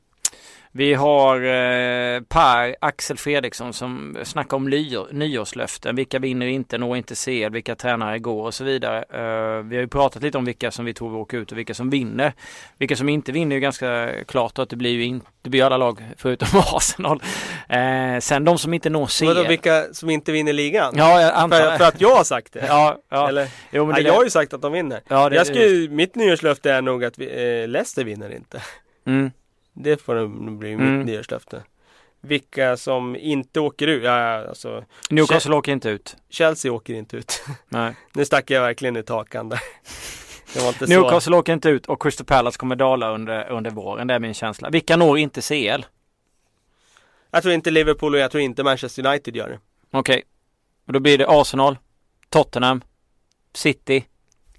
Vi 0.72 0.94
har 0.94 1.36
eh, 1.36 2.22
Per 2.22 2.76
Axel 2.82 3.18
Fredriksson 3.18 3.74
som 3.74 4.18
snackar 4.24 4.58
om 4.58 4.70
nyår, 4.70 5.08
nyårslöften. 5.12 5.96
Vilka 5.96 6.20
vinner 6.20 6.46
inte, 6.46 6.78
når 6.78 6.98
inte 6.98 7.16
CL, 7.16 7.50
vilka 7.52 7.76
tränare 7.76 8.20
går 8.20 8.44
och 8.44 8.54
så 8.54 8.64
vidare. 8.64 8.98
Eh, 8.98 9.64
vi 9.64 9.76
har 9.76 9.82
ju 9.82 9.88
pratat 9.88 10.24
lite 10.24 10.38
om 10.38 10.46
vilka 10.46 10.72
som 10.72 10.86
vi 10.86 10.94
tror 10.94 11.16
åker 11.16 11.38
ut 11.38 11.52
och 11.52 11.58
vilka 11.58 11.74
som 11.74 11.90
vinner. 11.90 12.34
Vilka 12.78 12.96
som 12.96 13.10
inte 13.10 13.32
vinner 13.32 13.52
är 13.52 13.58
ju 13.58 13.62
ganska 13.62 14.10
klart 14.28 14.60
att 14.60 14.70
det 14.70 14.76
blir 14.76 14.92
ju 14.92 15.04
in, 15.04 15.22
det 15.42 15.50
blir 15.50 15.64
alla 15.64 15.78
lag 15.78 16.04
förutom 16.18 16.48
Arsenal. 16.60 17.22
Eh, 17.70 18.20
sen 18.20 18.46
de 18.46 18.58
som 18.58 18.74
inte 18.74 18.90
når 18.90 19.08
CL. 19.08 19.26
Vadå, 19.26 19.44
vilka 19.44 19.94
som 19.94 20.10
inte 20.10 20.32
vinner 20.32 20.54
ligan? 20.54 20.94
Ja, 20.98 21.22
jag 21.22 21.34
antar 21.34 21.58
För, 21.58 21.78
för 21.78 21.86
att 21.86 22.02
jag 22.02 22.16
har 22.16 22.24
sagt 22.24 22.54
det? 22.54 22.66
Ja, 22.68 22.98
ja. 23.10 23.28
Eller? 23.28 23.48
Jo, 23.72 23.86
men 23.86 23.96
det 23.96 24.02
jag 24.02 24.14
har 24.14 24.24
ju 24.24 24.30
sagt 24.30 24.54
att 24.54 24.62
de 24.62 24.72
vinner. 24.72 25.02
ja, 25.08 25.30
det, 25.30 25.36
jag 25.36 25.48
skulle, 25.48 25.90
mitt 25.90 26.16
nyårslöfte 26.16 26.72
är 26.72 26.82
nog 26.82 27.04
att 27.06 27.18
vi, 27.20 27.26
eh, 27.62 27.68
Leicester 27.68 28.04
vinner 28.04 28.36
inte. 28.36 28.62
mm. 29.08 29.32
Det 29.82 30.02
får 30.02 30.16
nog 30.16 30.58
bli 30.58 30.70
mitt 30.76 30.82
Mm. 30.88 31.02
nyårslöfte. 31.06 31.64
Vilka 32.22 32.78
som 32.78 33.16
inte 33.16 33.60
åker 33.60 33.88
ut, 33.88 34.04
ja 34.04 34.48
alltså 34.50 34.84
Newcastle 35.10 35.56
åker 35.56 35.72
inte 35.72 35.90
ut. 35.90 36.16
Chelsea 36.30 36.72
åker 36.72 36.94
inte 36.94 37.18
ut. 37.18 37.44
Nej. 37.70 37.96
nu 38.14 38.26
stack 38.26 38.52
jag 38.52 38.62
verkligen 38.62 38.96
ut 38.96 39.10
hakan 39.10 39.50
där. 39.50 39.60
Inte 40.68 40.80
så. 40.80 40.86
Newcastle 40.86 41.36
åker 41.36 41.54
inte 41.54 41.70
ut 41.70 41.86
och 41.86 42.02
Crystal 42.02 42.26
Palace 42.26 42.58
kommer 42.58 42.76
dala 42.76 43.12
under, 43.12 43.50
under 43.50 43.72
våren. 43.72 44.08
Det 44.08 44.14
är 44.14 44.20
min 44.20 44.34
känsla. 44.34 44.70
Vilka 44.70 44.98
når 44.98 45.18
inte 45.18 45.42
CL? 45.42 45.86
Jag 47.32 47.42
tror 47.44 47.54
inte 47.54 47.72
Liverpool 47.72 48.14
och 48.14 48.20
jag 48.20 48.32
tror 48.32 48.42
inte 48.42 48.64
Manchester 48.64 49.06
United 49.08 49.36
gör 49.36 49.50
det. 49.50 49.60
Okej. 49.92 50.24
Och 50.88 50.94
då 50.94 51.00
blir 51.00 51.18
det 51.18 51.26
Arsenal, 51.28 51.78
Tottenham, 52.30 52.82
City, 53.54 54.06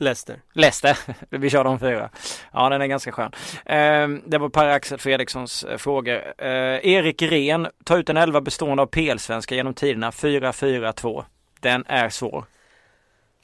Leicester. 0.00 0.40
Leicester. 0.52 0.96
Vi 1.38 1.50
kör 1.50 1.64
de 1.64 1.78
fyra. 1.78 2.10
Ja, 2.52 2.68
den 2.68 2.82
är 2.82 2.86
ganska 2.86 3.12
skön. 3.12 3.32
Eh, 3.66 4.08
det 4.26 4.38
var 4.38 4.48
Per-Axel 4.48 4.98
Fredrikssons 4.98 5.64
eh, 5.64 5.76
frågor. 5.76 6.22
Eh, 6.38 6.48
Erik 6.86 7.22
Ren, 7.22 7.68
ta 7.84 7.98
ut 7.98 8.08
en 8.08 8.16
elva 8.16 8.40
bestående 8.40 8.82
av 8.82 8.86
PL-svenskar 8.86 9.56
genom 9.56 9.74
tiderna 9.74 10.10
4-4-2. 10.10 11.24
Den 11.60 11.84
är 11.86 12.08
svår. 12.08 12.44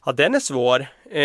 Ja 0.04 0.12
den 0.12 0.34
är 0.34 0.40
svår. 0.40 0.86
Eh, 1.10 1.20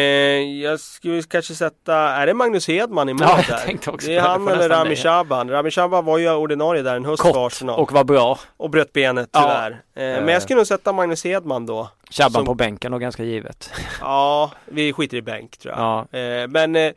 jag 0.61 0.79
skulle 0.79 1.21
kanske 1.23 1.53
sätta, 1.55 1.95
är 1.95 2.27
det 2.27 2.33
Magnus 2.33 2.67
Hedman 2.67 3.09
i 3.09 3.13
mål 3.13 3.27
Ja, 3.27 3.39
där? 3.47 3.97
det 4.07 4.15
är 4.15 4.21
han 4.21 4.47
eller 4.47 4.69
Rami. 4.69 4.95
Shaban. 4.95 5.49
Rami 5.49 5.71
Shaban 5.71 6.05
var 6.05 6.17
ju 6.17 6.31
ordinarie 6.31 6.81
där 6.81 6.95
en 6.95 7.05
höst 7.05 7.23
för 7.23 7.29
Kort 7.31 7.51
Arsenal. 7.51 7.75
Och, 7.79 7.81
och 7.81 7.91
var 7.91 8.03
bra. 8.03 8.39
bröt 8.71 8.93
benet 8.93 9.29
Ja. 9.31 9.41
tyvärr. 9.41 9.71
Eh, 9.71 10.23
men 10.25 10.27
jag 10.33 10.41
skulle 10.41 10.57
nog 10.57 10.67
sätta 10.67 10.93
Magnus 10.93 11.23
Hedman 11.23 11.65
då. 11.65 11.89
Chabban 12.09 12.31
Som- 12.31 12.45
på 12.45 12.53
bänken 12.53 12.93
och 12.93 13.01
ganska 13.01 13.23
givet. 13.23 13.71
Ja, 14.01 14.51
vi 14.65 14.93
skiter 14.93 15.17
i 15.17 15.21
bänk 15.21 15.57
tror 15.57 15.73
jag. 15.77 16.07
Ja. 16.11 16.19
Eh, 16.19 16.47
men 16.47 16.75
eh, 16.75 16.91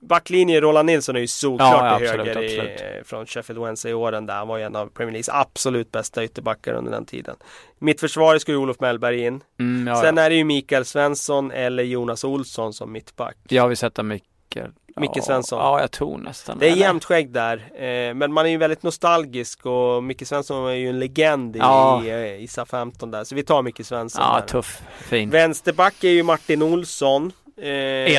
backlinjen, 0.00 0.60
Roland 0.60 0.86
Nilsson 0.86 1.16
är 1.16 1.20
ju 1.20 1.26
solklart 1.26 1.72
Ja, 1.72 2.00
i 2.00 2.04
absolut, 2.06 2.26
höger 2.26 2.44
absolut. 2.44 2.80
I, 2.80 3.04
från 3.04 3.26
Sheffield 3.26 3.62
Wednesday 3.62 3.90
i 3.90 3.94
åren 3.94 4.26
där. 4.26 4.34
Han 4.34 4.48
var 4.48 4.58
ju 4.58 4.64
en 4.64 4.76
av 4.76 4.86
Premier 4.86 5.12
Leagues 5.12 5.28
absolut 5.28 5.92
bästa 5.92 6.24
ytterbackar 6.24 6.72
under 6.74 6.90
den 6.92 7.06
tiden. 7.06 7.36
Mitt 7.78 8.00
försvar 8.00 8.38
ska 8.38 8.52
ju 8.52 8.58
Olof 8.58 8.80
Mellberg 8.80 9.20
in. 9.24 9.40
Mm, 9.60 9.86
ja, 9.86 10.02
Sen 10.02 10.16
ja. 10.16 10.22
är 10.22 10.30
det 10.30 10.36
ju 10.36 10.44
Mikael 10.44 10.84
Svensson 10.84 11.50
eller 11.50 11.82
Jonas 11.82 12.24
Olsson 12.24 12.72
som 12.72 12.92
mittback. 12.92 13.36
Jag 13.48 13.68
vill 13.68 13.76
sätta 13.76 14.02
Mikael. 14.02 14.70
Micke 14.96 15.10
ja, 15.14 15.22
Svensson. 15.22 15.58
Ja, 15.58 15.80
jag 15.80 15.90
tror 15.90 16.18
nästan 16.18 16.58
Det 16.58 16.68
är 16.68 16.76
jämnt 16.76 17.04
skägg 17.04 17.30
där. 17.32 17.56
Eh, 17.74 18.14
men 18.14 18.32
man 18.32 18.46
är 18.46 18.50
ju 18.50 18.56
väldigt 18.56 18.82
nostalgisk 18.82 19.66
och 19.66 20.04
Micke 20.04 20.26
Svensson 20.26 20.68
är 20.68 20.72
ju 20.72 20.88
en 20.88 20.98
legend 20.98 21.56
i, 21.56 21.58
Ja. 21.58 22.04
i, 22.04 22.42
i 22.42 22.48
SA 22.48 22.64
15 22.66 23.10
där. 23.10 23.24
Så 23.24 23.34
vi 23.34 23.42
tar 23.42 23.62
Micke 23.62 23.86
Svensson 23.86 24.22
Ja, 24.24 24.40
där. 24.40 24.46
tuff. 24.46 24.82
Fin. 25.00 25.30
Vänsterback 25.30 26.04
är 26.04 26.08
ju 26.08 26.22
Martin 26.22 26.62
Olsson. 26.62 27.32
Eh, 27.62 27.68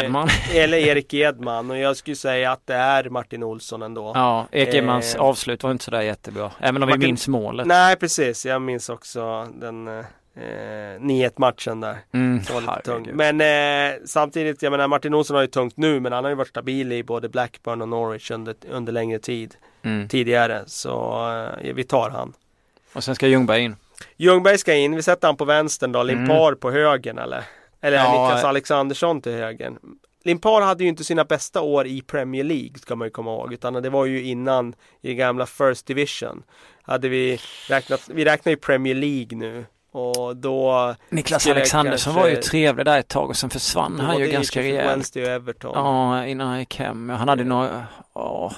Edman. 0.04 0.28
Eller 0.54 0.78
Erik 0.78 1.14
Edman 1.14 1.72
och 1.72 1.78
jag 1.78 1.98
skulle 1.98 2.16
säga 2.16 2.52
att 2.52 2.62
det 2.68 2.74
är 2.74 3.10
Martin 3.10 3.44
Olsson 3.44 3.82
ändå. 3.82 4.12
Ja, 4.16 4.48
Ekemans 4.52 5.16
Eh, 5.16 5.22
avslut 5.22 5.64
var 5.64 5.72
inte 5.72 5.84
sådär 5.84 6.02
jättebra. 6.02 6.52
Även 6.60 6.84
om 6.84 6.90
Martin- 6.90 7.00
vi 7.02 7.06
minns 7.08 7.28
målet. 7.28 7.68
Nej 7.68 7.96
precis, 7.96 8.46
jag 8.46 8.62
minns 8.62 8.90
också 8.90 9.48
den 9.54 9.88
eh, 9.88 10.06
9-1 11.00 11.32
matchen 11.38 11.82
där. 11.82 11.98
Mm, 12.14 12.42
Det 12.48 12.54
var 12.54 12.62
lite 12.62 12.82
tung. 12.84 13.06
herregud. 13.06 13.16
Men 13.40 13.92
eh, 13.92 13.98
samtidigt, 14.06 14.62
jag 14.62 14.72
menar 14.72 14.88
Martin 14.88 15.14
Olsson 15.14 15.36
har 15.36 15.42
ju 15.42 15.48
tungt 15.48 15.78
nu 15.78 16.00
men 16.00 16.12
han 16.12 16.24
har 16.24 16.32
ju 16.32 16.36
varit 16.36 16.48
stabil 16.48 16.92
i 16.92 17.04
både 17.04 17.30
Blackburn 17.30 17.82
och 17.82 17.90
Norwich 17.90 18.32
under, 18.32 18.56
under 18.70 18.94
längre 18.94 19.20
tid 19.20 19.56
Mm. 19.84 20.08
tidigare. 20.08 20.64
Så 20.68 21.24
eh, 21.64 21.74
vi 21.74 21.84
tar 21.84 22.10
han. 22.10 22.34
Och 22.94 23.04
sen 23.04 23.16
ska 23.16 23.28
Ljungberg 23.28 23.62
in. 23.64 23.76
Ljungberg 24.18 24.58
ska 24.58 24.74
in, 24.74 24.96
vi 24.96 25.02
sätter 25.02 25.28
han 25.28 25.38
på 25.38 25.46
vänstern 25.46 25.92
då, 25.92 26.00
Mm. 26.02 26.16
Limpar 26.18 26.54
på 26.56 26.72
högen 26.72 27.18
eller? 27.18 27.44
Eller 27.82 27.98
Ja, 27.98 28.12
Niklas. 28.28 28.44
Alexandersson 28.44 29.22
till 29.22 29.32
högen. 29.32 29.78
Limpar 30.24 30.62
hade 30.62 30.84
ju 30.84 30.90
inte 30.90 31.04
sina 31.04 31.24
bästa 31.26 31.62
år 31.62 31.88
i 31.88 32.02
Premier 32.02 32.44
League 32.44 32.78
ska 32.80 32.96
man 32.96 33.08
ju 33.08 33.12
komma 33.12 33.32
ihåg 33.32 33.54
utan 33.54 33.74
det 33.74 33.90
var 33.90 34.06
ju 34.06 34.24
innan 34.24 34.76
i 35.02 35.16
gamla 35.16 35.46
First 35.46 35.86
Division. 35.86 36.44
Hade 36.82 37.10
vi 37.10 37.40
räknat, 37.70 38.10
vi 38.14 38.26
räknar 38.26 38.50
ju 38.52 38.58
Premier 38.58 38.96
League 38.96 39.38
nu 39.38 39.66
och 39.92 40.36
då 40.38 40.96
Niklas 41.10 41.48
Alexandersson 41.48 42.14
kanske- 42.14 42.30
var 42.30 42.36
ju 42.36 42.42
trevlig 42.42 42.86
där 42.86 43.00
ett 43.00 43.08
tag 43.08 43.30
och 43.30 43.38
sen 43.38 43.50
försvann 43.50 44.00
han 44.00 44.20
ju 44.20 44.28
ganska 44.28 44.60
rejält. 44.62 44.90
Wednesday 44.92 45.24
och 45.24 45.30
Everton. 45.30 45.72
Ja, 45.76 46.26
innan 46.26 46.48
han 46.48 46.60
gick 46.60 46.76
hem. 46.80 47.10
Han 47.10 47.28
hade 47.30 47.44
några, 47.44 47.84
ja. 48.16 48.52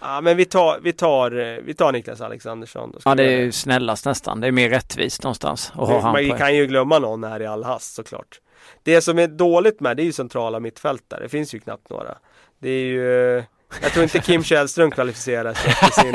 Ja, 0.00 0.20
men 0.20 0.36
vi 0.36 0.44
tar, 0.44 0.78
vi 0.82 0.92
tar, 0.92 1.38
eh, 1.38 1.58
vi 1.62 1.74
tar 1.74 1.92
Niklas 1.92 2.20
Alexandersson. 2.20 2.92
Ja 3.04 3.14
det 3.14 3.24
är 3.24 3.40
ju 3.40 3.52
snällast 3.52 4.04
nästan. 4.04 4.40
Det 4.40 4.46
är 4.46 4.52
mer 4.52 4.70
rättvist 4.70 5.22
någonstans 5.22 5.72
att 5.74 5.88
ha 5.88 6.12
Man 6.12 6.38
kan 6.38 6.56
ju 6.56 6.66
glömma 6.66 6.98
någon 6.98 7.24
här 7.24 7.42
i 7.42 7.46
all 7.46 7.64
hast 7.64 7.94
såklart. 7.94 8.40
Det 8.82 9.00
som 9.00 9.18
är 9.18 9.26
dåligt 9.26 9.80
med 9.80 9.96
det 9.96 10.02
är 10.02 10.04
ju 10.04 10.12
centrala 10.12 10.60
mittfältare. 10.60 11.22
Det 11.22 11.28
finns 11.28 11.54
ju 11.54 11.60
knappt 11.60 11.90
några. 11.90 12.18
Det 12.58 12.70
är 12.70 12.84
ju 12.84 13.44
jag 13.82 13.92
tror 13.92 14.02
inte 14.02 14.18
Kim 14.18 14.44
Källström 14.44 14.90
kvalificerar 14.90 15.54
sig 15.54 15.70
efter 15.70 16.02
sin 16.02 16.14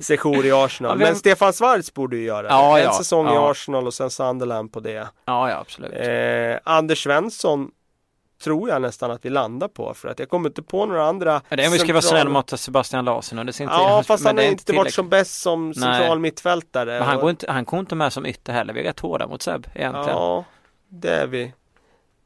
sejour 0.00 0.46
i 0.46 0.52
Arsenal. 0.52 0.98
Men 0.98 1.16
Stefan 1.16 1.52
Schwarz 1.52 1.94
borde 1.94 2.16
ju 2.16 2.24
göra 2.24 2.42
det. 2.42 2.48
Ja, 2.48 2.78
en 2.78 2.84
ja, 2.84 2.92
säsong 2.92 3.26
i 3.26 3.34
ja. 3.34 3.50
Arsenal 3.50 3.86
och 3.86 3.94
sen 3.94 4.10
Sunderland 4.10 4.72
på 4.72 4.80
det. 4.80 5.08
Ja, 5.24 5.50
ja 5.50 5.58
absolut. 5.58 5.92
Eh, 5.92 6.58
Anders 6.64 7.02
Svensson 7.02 7.70
tror 8.44 8.68
jag 8.68 8.82
nästan 8.82 9.10
att 9.10 9.24
vi 9.24 9.30
landar 9.30 9.68
på. 9.68 9.94
För 9.94 10.08
att 10.08 10.18
jag 10.18 10.28
kommer 10.28 10.48
inte 10.48 10.62
på 10.62 10.86
några 10.86 11.06
andra 11.06 11.42
det 11.48 11.62
är 11.62 11.66
om 11.66 11.72
vi 11.72 11.78
ska 11.78 11.92
vara 11.92 12.02
snälla 12.02 12.30
mot 12.30 12.60
Sebastian 12.60 13.04
Larsson 13.04 13.38
under 13.38 13.52
sin 13.52 13.68
tid. 13.68 13.76
Ja 13.78 14.02
fast 14.06 14.24
han 14.24 14.36
det 14.36 14.42
har 14.42 14.46
är 14.46 14.52
inte 14.52 14.72
varit 14.72 14.94
som 14.94 15.08
bäst 15.08 15.40
som 15.42 15.74
central 15.74 16.08
Nej. 16.08 16.18
mittfältare. 16.18 16.98
Men 16.98 17.02
han 17.02 17.16
Och- 17.16 17.20
går 17.22 17.30
inte, 17.30 17.52
han 17.52 17.64
går 17.64 17.80
inte 17.80 17.94
med 17.94 18.12
som 18.12 18.26
ytter 18.26 18.52
heller. 18.52 18.74
Vi 18.74 18.80
är 18.80 18.84
rätt 18.84 19.00
hårda 19.00 19.26
mot 19.26 19.42
Seb 19.42 19.66
egentligen. 19.74 20.08
Ja, 20.08 20.44
det 20.88 21.10
är 21.14 21.26
vi. 21.26 21.52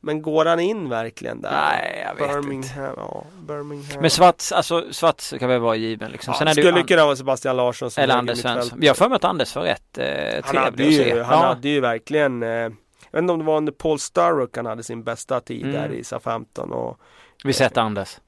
Men 0.02 0.22
går 0.22 0.44
han 0.46 0.60
in 0.60 0.88
verkligen 0.88 1.40
där? 1.42 1.50
Nej, 1.50 2.06
jag 2.06 2.26
vet 2.26 2.34
Birmingham, 2.34 2.94
ja, 2.96 3.24
Birmingham. 3.48 4.00
Men 4.00 4.10
Svarts, 4.10 4.52
alltså 4.52 4.92
Svarts 4.92 5.34
kan 5.38 5.48
väl 5.48 5.60
vara 5.60 5.76
given 5.76 6.10
liksom. 6.10 6.32
ja, 6.32 6.38
Sen 6.38 6.44
det 6.46 6.50
är 6.50 6.54
det 6.54 6.62
skulle 6.62 6.76
ju 6.76 6.80
an- 6.82 6.86
kunna 6.86 7.04
vara 7.04 7.16
Sebastian 7.16 7.56
Larsson 7.56 7.90
som 7.90 8.02
eller 8.04 8.14
Anders. 8.16 8.38
Svensson. 8.38 8.78
Jag 8.82 8.90
har 8.90 8.94
för 8.94 9.08
mig 9.08 9.16
att 9.16 9.24
Anders 9.24 9.56
var 9.56 9.62
rätt 9.62 9.98
eh, 9.98 10.04
Han, 10.44 10.56
hade 10.56 10.76
trevlig 10.76 11.00
att 11.00 11.06
se. 11.06 11.14
ju, 11.16 11.22
han 11.22 11.38
ja. 11.42 11.46
hade 11.46 11.68
ju 11.68 11.80
verkligen, 11.80 12.42
eh, 12.42 12.68
jag 13.10 13.18
vet 13.18 13.22
inte 13.22 13.32
om 13.32 13.38
det 13.38 13.44
var 13.44 13.56
under 13.56 13.72
Paul 13.72 13.98
Sturrock 13.98 14.56
han 14.56 14.66
hade 14.66 14.82
sin 14.82 15.02
bästa 15.04 15.40
tid 15.40 15.62
Mm. 15.62 15.72
där 15.72 15.92
i 15.92 16.04
SA-15 16.04 16.70
och 16.70 16.98
Vi 17.44 17.52
sätter 17.52 17.80
Anders. 17.80 18.18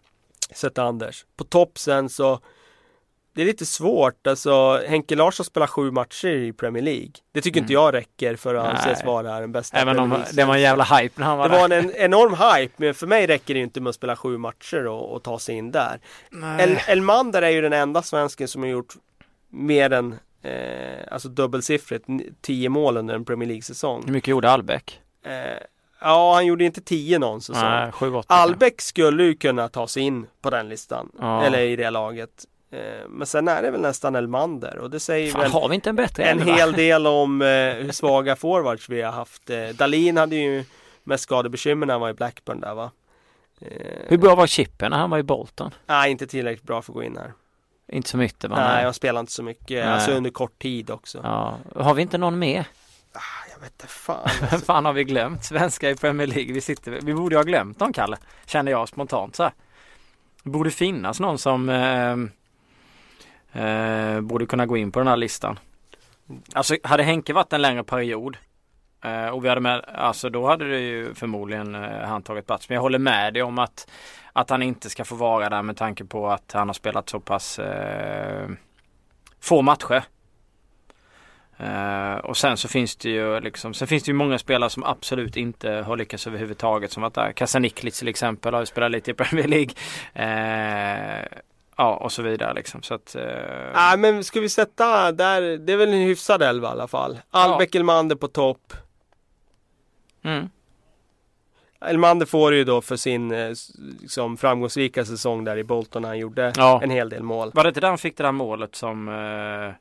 sett 0.55 0.79
Anders. 0.79 1.25
På 1.37 1.45
topp 1.45 1.79
sen 1.79 2.09
så 2.09 2.41
det 3.35 3.43
är 3.43 3.47
lite 3.47 3.67
svårt, 3.67 4.27
alltså 4.27 4.81
Henke 4.89 5.15
Larsson 5.17 5.47
spelar 5.47 5.67
sju 5.67 5.91
matcher 5.91 6.29
i 6.29 6.53
Premier 6.53 6.83
League. 6.83 7.11
Det 7.33 7.41
tycker 7.41 7.61
inte 7.61 7.73
jag 7.73 7.95
räcker 7.95 8.37
för 8.37 8.55
att 8.55 8.65
Mm. 8.65 8.77
Nej. 8.83 8.89
anses 8.91 9.07
vara 9.07 9.41
den 9.41 9.53
bästa 9.53 9.77
Även 9.77 9.99
om 9.99 10.23
det 10.33 10.45
var 10.45 10.55
en 10.55 10.61
jävla 10.61 10.85
hype 10.85 11.21
när 11.21 11.27
han 11.27 11.39
var 11.39 11.49
Det 11.49 11.55
där. 11.55 11.69
var 11.69 11.77
en 11.77 11.91
enorm 11.97 12.33
hype, 12.35 12.75
men 12.77 12.95
för 12.95 13.07
mig 13.07 13.27
räcker 13.27 13.55
det 13.55 13.61
inte 13.61 13.81
med 13.81 13.91
att 13.91 13.95
spela 13.97 14.17
sju 14.17 14.39
matcher 14.39 14.87
och, 14.87 15.13
och 15.15 15.23
ta 15.23 15.39
sig 15.39 15.55
in 15.55 15.71
där. 15.71 16.01
El, 16.61 16.79
Elmander 16.87 17.43
är 17.43 17.51
ju 17.51 17.61
den 17.61 17.73
enda 17.73 18.03
svensken 18.03 18.49
som 18.49 18.63
har 18.63 18.69
gjort 18.69 18.95
mer 19.49 19.93
än 19.93 20.19
eh, 20.43 21.05
alltså 21.11 21.29
dubbelsiffrigt, 21.29 22.09
n- 22.09 22.35
10 22.41 22.69
mål 22.69 22.97
under 22.97 23.15
en 23.15 23.25
Premier 23.25 23.49
League-säsong. 23.49 24.03
Hur 24.07 24.13
mycket 24.13 24.29
gjorde 24.29 24.51
Albeck? 24.51 25.01
Eh, 25.25 25.33
ja, 26.01 26.35
han 26.35 26.47
gjorde 26.47 26.65
inte 26.65 26.81
10 26.81 27.19
någon 27.19 27.41
säsong. 27.41 27.63
Nej, 27.71 27.93
7 27.93 28.15
8 28.15 28.35
Albeck 28.35 28.81
skulle 28.81 29.25
ju 29.25 29.35
kunna 29.35 29.69
ta 29.69 29.87
sig 29.89 30.03
in 30.03 30.27
på 30.43 30.51
den 30.51 30.69
listan, 30.69 31.09
Ja. 31.19 31.43
eller 31.45 31.59
i 31.59 31.77
det 31.77 31.91
laget. 31.91 32.45
Eh, 32.71 33.09
men 33.09 33.27
sen 33.27 33.49
är 33.49 33.63
det 33.63 33.71
väl 33.71 33.81
nästan 33.81 34.15
Elmander 34.15 34.79
och 34.79 34.91
det 34.91 35.01
säger 35.01 35.31
Fan, 35.33 35.41
väl 35.41 35.51
har 35.51 35.69
vi 35.69 35.75
inte 35.75 35.91
en 35.91 35.97
bättre 35.97 36.25
en 36.25 36.41
hel 36.43 36.73
del 36.73 37.07
om 37.07 37.43
eh, 37.43 37.49
hur 37.49 37.93
svaga 37.93 38.37
forwards 38.37 38.89
vi 38.89 39.03
har 39.03 39.13
haft. 39.13 39.51
Eh, 39.51 39.69
Dalin 39.69 40.17
hade 40.17 40.37
ju 40.37 40.65
mest 41.05 41.25
skadebekymmer 41.25 41.87
när 41.87 41.95
han 41.95 42.01
var 42.01 42.11
i 42.11 42.15
Blackburn 42.15 42.61
där 42.61 42.75
va. 42.75 42.91
Eh, 43.61 43.69
Hur 44.09 44.19
bra 44.19 44.35
var 44.35 44.47
Chippen 44.47 44.91
när 44.91 44.99
han 44.99 45.11
var 45.11 45.19
i 45.19 45.23
Bolton? 45.23 45.71
Nej, 45.87 46.11
inte 46.11 46.27
tillräckligt 46.27 46.67
bra 46.67 46.83
för 46.83 46.93
att 46.93 46.95
gå 46.95 47.03
in 47.03 47.17
här. 47.17 47.33
Inte 47.89 48.09
som 48.09 48.21
ytter 48.21 48.49
va? 48.49 48.57
Nej, 48.57 48.85
jag 48.85 48.95
spelar 48.95 49.21
inte 49.21 49.33
så 49.33 49.43
mycket. 49.43 49.85
Nej. 49.85 49.95
Alltså 49.95 50.11
under 50.11 50.31
kort 50.31 50.59
tid 50.59 50.91
också. 50.91 51.21
Ja. 51.23 51.59
Har 51.75 51.95
vi 51.95 52.03
inte 52.03 52.19
någon 52.19 52.39
mer? 52.39 52.67
Jag 53.55 53.61
vet 53.61 53.73
inte 53.73 53.87
fan. 53.87 54.29
Vem 54.51 54.61
fan 54.67 54.85
har 54.85 54.93
vi 54.93 55.05
glömt? 55.05 55.45
Svenska 55.45 55.91
i 55.91 55.97
Premier 55.97 56.27
League. 56.27 56.53
Vi, 56.53 56.61
sitter, 56.61 56.99
vi 57.03 57.15
borde 57.15 57.37
ha 57.37 57.43
glömt 57.43 57.81
någon 57.81 57.93
Kalle. 57.93 58.17
Känner 58.47 58.73
jag 58.73 58.89
spontant 58.89 59.37
så 59.37 59.43
här. 59.43 59.53
Det 60.43 60.51
borde 60.51 60.71
finnas 60.71 61.21
någon 61.21 61.39
som 61.39 61.69
eh, 61.69 62.17
eh, 63.65 64.21
borde 64.21 64.47
kunna 64.47 64.67
gå 64.67 64.77
in 64.77 64.93
på 64.93 64.99
den 64.99 65.09
här 65.09 65.17
listan. 65.17 65.59
Alltså 66.53 66.77
hade 66.85 67.03
Henke 67.03 67.33
varit 67.33 67.53
en 67.53 67.63
längre 67.63 67.85
period 67.85 68.37
eh, 69.03 69.27
och 69.27 69.45
vi 69.45 69.49
hade 69.49 69.61
med, 69.61 69.85
alltså 69.95 70.31
då 70.31 70.47
hade 70.47 70.71
det 70.71 70.81
ju 70.81 71.15
förmodligen 71.15 71.75
eh, 71.75 72.01
han 72.01 72.23
tagit 72.23 72.47
plats. 72.47 72.69
Men 72.69 72.75
jag 72.75 72.83
håller 72.83 72.99
med 72.99 73.35
dig 73.35 73.43
om 73.43 73.59
att, 73.59 73.91
att 74.33 74.51
han 74.51 74.63
inte 74.63 74.91
ska 74.91 75.05
få 75.05 75.15
vara 75.15 75.49
där 75.49 75.63
med 75.63 75.77
tanke 75.77 76.05
på 76.05 76.29
att 76.31 76.53
han 76.53 76.69
har 76.69 76.75
spelat 76.75 77.09
så 77.09 77.21
pass 77.21 77.59
eh, 77.59 78.49
få 79.41 79.63
matcher. 79.63 80.03
Eh, 81.57 82.15
och 82.15 82.37
sen 82.37 82.57
så 82.57 82.69
finns 82.69 82.97
det 82.97 83.11
ju 83.11 83.41
liksom, 83.41 83.75
sen 83.75 83.89
finns 83.89 84.03
det 84.03 84.09
ju 84.11 84.15
många 84.15 84.39
spelare 84.39 84.71
som 84.71 84.85
absolut 84.85 85.37
inte 85.37 85.71
har 85.71 85.97
lyckats 85.97 86.27
överhuvudtaget 86.27 86.93
som 86.93 87.03
varit 87.03 87.15
där. 87.15 87.33
Kasaniklic 87.33 87.99
till 87.99 88.09
exempel 88.09 88.55
har 88.55 88.61
ju 88.61 88.67
spelat 88.67 88.91
lite 88.91 89.11
i 89.11 89.15
Premier 89.15 89.49
League. 89.49 89.75
Eh, 90.15 91.27
ja 91.77 91.97
och 91.97 92.13
så 92.13 92.23
vidare 92.23 92.55
liksom. 92.55 92.83
Så 92.83 92.95
att, 92.95 93.15
eh, 93.15 93.23
Nej 93.75 93.99
men 93.99 94.25
ska 94.25 94.41
vi 94.41 94.49
sätta 94.49 95.13
där, 95.13 95.43
det 95.59 95.73
är 95.73 95.77
väl 95.77 95.89
en 95.89 95.95
hyfsad 95.95 96.43
elva 96.43 96.69
i 96.69 96.71
alla 96.71 96.89
fall. 96.89 97.19
Albeck 97.31 97.75
Elmander 97.75 98.17
på 98.17 98.29
topp. 98.29 98.73
Mm, 100.23 100.49
Elmander 101.81 102.27
får 102.27 102.55
ju 102.55 102.65
då 102.65 102.81
för 102.81 102.97
sin 102.97 103.33
eh, 103.33 103.49
liksom, 104.01 104.37
framgångsrika 104.37 105.05
säsong 105.05 105.45
där 105.45 105.57
i 105.57 105.65
Bolton 105.65 106.03
när 106.03 106.09
han 106.09 106.19
gjorde 106.19 106.53
Ja. 106.57 106.81
en 106.83 106.91
hel 106.91 107.09
del 107.09 107.23
mål. 107.23 107.51
Var 107.55 107.63
det 107.65 107.69
inte 107.69 107.81
där 107.81 107.89
han 107.89 107.99
fick 107.99 108.17
det 108.17 108.23
där 108.23 108.33
målet 108.33 108.75
som 108.75 109.09
eh, 109.09 109.75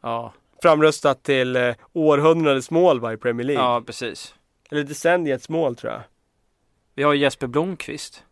Ja, 0.00 0.32
Framröstat 0.62 1.22
till 1.22 1.56
eh, 1.56 1.74
århundradets 1.92 2.70
mål 2.70 3.00
va, 3.00 3.12
i 3.12 3.16
Premier 3.16 3.46
League. 3.46 3.64
ja 3.64 3.82
precis. 3.86 4.34
Eller 4.70 4.84
decenniets 4.84 5.48
mål 5.48 5.76
tror 5.76 5.92
jag. 5.92 6.02
Vi 6.94 7.02
har 7.02 7.14
Jesper 7.14 7.46
Blomqvist. 7.46 8.24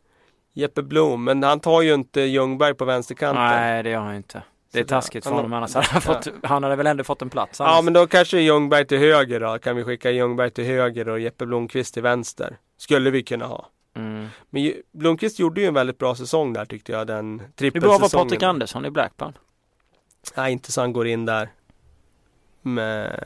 Jeppe 0.53 0.83
Blom, 0.83 1.25
men 1.25 1.43
han 1.43 1.61
tar 1.61 1.83
ju 1.83 1.95
inte 1.95 2.21
Ljungberg 2.21 2.75
på 2.75 2.85
vänsterkanten. 2.85 3.43
Nej 3.45 3.83
det 3.83 3.91
gör 3.91 4.01
han 4.01 4.17
inte. 4.17 4.43
Det 4.77 4.81
är 4.81 4.85
taskigt 4.85 5.25
för 5.25 5.31
honom 5.31 5.53
annars 5.53 5.75
hade 5.75 5.87
han 5.87 6.03
fått, 6.03 6.29
han 6.43 6.63
hade 6.63 6.77
väl 6.77 6.87
ändå 6.87 7.05
fått 7.05 7.23
en 7.23 7.31
plats. 7.31 7.59
Ja 7.59 7.67
annars. 7.67 7.85
men 7.85 7.93
då 7.93 8.07
kanske 8.07 8.41
Ljungberg 8.41 8.87
till 8.87 8.99
höger 8.99 9.41
då. 9.41 9.59
Kan 9.59 9.77
vi 9.77 9.85
skicka 9.85 10.11
Ljungberg 10.11 10.51
till 10.51 10.65
höger 10.65 11.09
och 11.09 11.21
Jeppe 11.21 11.47
Blomqvist 11.47 11.95
till 11.95 12.03
vänster. 12.03 12.57
Skulle 12.79 13.11
vi 13.11 13.23
kunna 13.23 13.47
ha. 13.47 13.69
mm. 13.97 14.29
Men 14.51 14.73
Blomqvist 14.93 15.39
gjorde 15.39 15.61
ju 15.61 15.67
en 15.67 15.75
väldigt 15.75 15.99
bra 15.99 16.15
säsong 16.15 16.53
där 16.53 16.65
tyckte 16.65 16.93
jag. 16.93 17.07
Den 17.07 17.43
Hur 17.59 17.71
bra 17.71 17.81
var 17.81 17.97
trippelsäsongen. 17.97 18.27
Patrik 18.27 18.43
Andersson 18.43 18.87
i 18.87 18.91
Blackburn? 18.91 19.33
Nej 20.37 20.53
inte 20.53 20.73
så 20.73 20.81
han 20.81 20.93
går 20.93 21.07
in 21.07 21.27
där. 21.27 21.49
Med, 22.63 23.21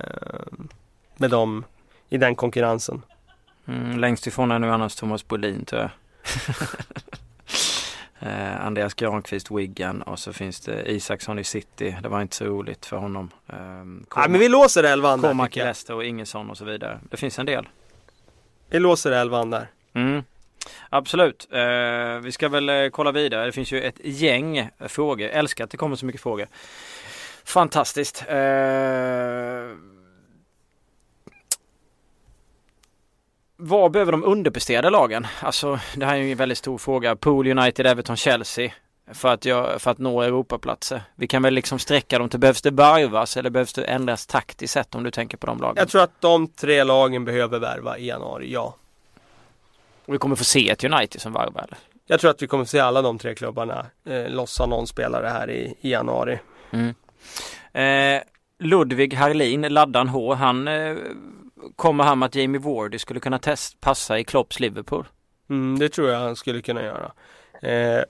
med 1.17 1.31
dem. 1.31 1.65
I 2.09 2.19
den 2.19 2.35
konkurrensen. 2.35 3.03
Mm, 3.67 3.99
längst 3.99 4.27
ifrån 4.27 4.51
är 4.51 4.59
nu 4.59 4.71
annars 4.71 4.95
Thomas 4.95 5.29
Bolin 5.29 5.65
tror 5.65 5.81
jag. 5.81 5.91
eh, 8.21 8.67
Andreas 8.67 8.95
Granqvist, 8.95 9.51
Wiggen 9.51 10.03
och 10.03 10.19
så 10.19 10.33
finns 10.33 10.61
det 10.61 10.91
Isaksson 10.91 11.39
i 11.39 11.45
City. 11.45 11.97
Det 12.03 12.09
var 12.09 12.23
inte 12.23 12.37
så 12.37 12.45
roligt 12.45 12.87
för 12.87 12.97
honom. 12.97 13.31
Eh, 13.49 13.57
Nej 14.17 14.29
men 14.29 14.39
vi 14.39 14.49
låser 14.49 14.85
elvan 14.85 15.21
där. 15.21 15.29
Cormac 15.29 15.57
i. 15.57 15.59
Leicester 15.59 15.95
och 15.95 16.05
Ingesson 16.05 16.51
och 16.51 16.59
så 16.59 16.65
vidare. 16.65 17.01
Det 17.11 17.17
finns 17.17 17.39
en 17.39 17.47
del. 17.47 17.69
Vi 18.71 18.79
låser 18.79 19.13
elvan 19.13 19.51
där. 19.51 19.67
Mm. 19.95 20.23
Absolut. 20.89 21.49
Eh, 21.53 22.19
vi 22.23 22.33
ska 22.33 22.49
väl 22.49 22.69
eh, 22.69 22.89
kolla 22.89 23.13
vidare. 23.13 23.47
Det 23.47 23.53
finns 23.53 23.73
ju 23.73 23.83
ett 23.83 24.01
gäng 24.05 24.71
frågor. 24.81 25.21
Jag 25.27 25.37
älskar 25.37 25.65
att 25.65 25.71
det 25.71 25.77
kommer 25.77 25.97
så 25.97 26.07
mycket 26.07 26.21
frågor. 26.21 26.47
Fantastiskt. 27.45 28.25
Eh, 28.29 28.37
vad 33.61 33.91
behöver 33.91 34.13
de 34.13 34.25
underpresterade 34.25 34.91
lagen? 34.91 35.27
Alltså 35.41 35.79
det 35.97 36.07
här 36.07 36.15
är 36.15 36.19
ju 36.19 36.33
en 36.33 36.39
väldigt 36.39 36.59
stor 36.59 36.79
fråga. 36.79 37.17
Pool, 37.17 37.47
United, 37.47 37.87
Everton, 37.87 38.17
Chelsea. 38.17 38.73
För 39.13 39.29
att, 39.29 39.45
jag, 39.45 39.81
för 39.83 39.91
att 39.91 39.99
nå 39.99 40.23
Europaplatser. 40.23 41.03
Vi 41.15 41.27
kan 41.27 41.43
väl 41.43 41.55
liksom 41.55 41.79
sträcka 41.79 42.19
dem 42.19 42.29
till, 42.29 42.41
behövs 42.41 42.63
det 42.63 42.71
varvas 42.71 43.37
eller 43.37 43.51
behövs 43.51 43.73
det 43.73 43.85
ändras 43.85 44.27
taktiskt 44.27 44.75
sett 44.75 44.95
om 44.95 45.03
du 45.03 45.11
tänker 45.11 45.37
på 45.37 45.47
de 45.47 45.59
lagen? 45.59 45.77
Jag 45.79 45.89
tror 45.89 46.03
att 46.03 46.21
de 46.21 46.49
tre 46.49 46.85
lagen 46.85 47.25
behöver 47.25 47.59
värva 47.59 47.99
i 47.99 48.07
januari, 48.07 48.53
ja. 48.53 48.75
Och 50.07 50.15
vi 50.15 50.19
kommer 50.19 50.37
få 50.37 50.45
se 50.45 50.71
ett 50.71 50.85
United 50.85 51.21
som 51.21 51.33
varvar 51.33 51.63
eller? 51.63 51.79
Jag 52.07 52.21
tror 52.21 52.31
att 52.31 52.43
vi 52.43 52.47
kommer 52.47 52.65
se 52.65 52.79
alla 52.79 53.03
de 53.03 53.19
tre 53.19 53.35
klubbarna 53.35 53.87
eh, 54.05 54.29
lossa 54.29 54.67
någon 54.67 54.87
spelare 54.87 55.27
här 55.27 55.51
i, 55.51 55.75
i 55.81 55.91
januari. 55.91 56.39
Mm. 56.71 56.95
Eh, 57.73 58.23
Ludvig 58.59 59.15
Harlin, 59.15 59.61
laddan 59.61 60.09
H, 60.09 60.35
han 60.35 60.69
eh, 60.69 60.97
kommer 61.77 62.05
han 62.05 62.23
att 62.23 62.35
Jamie 62.35 62.61
Wardy 62.61 62.99
skulle 62.99 63.21
kunna 63.21 63.39
test, 63.39 63.81
passa 63.81 64.19
i 64.19 64.25
Klopps 64.25 64.61
Liverpool? 64.61 65.09
Mm, 65.51 65.79
det 65.79 65.89
tror 65.89 66.09
jag 66.09 66.19
han 66.19 66.37
skulle 66.37 66.63
kunna 66.63 66.83
göra. 66.83 67.13
Eh, 67.63 68.05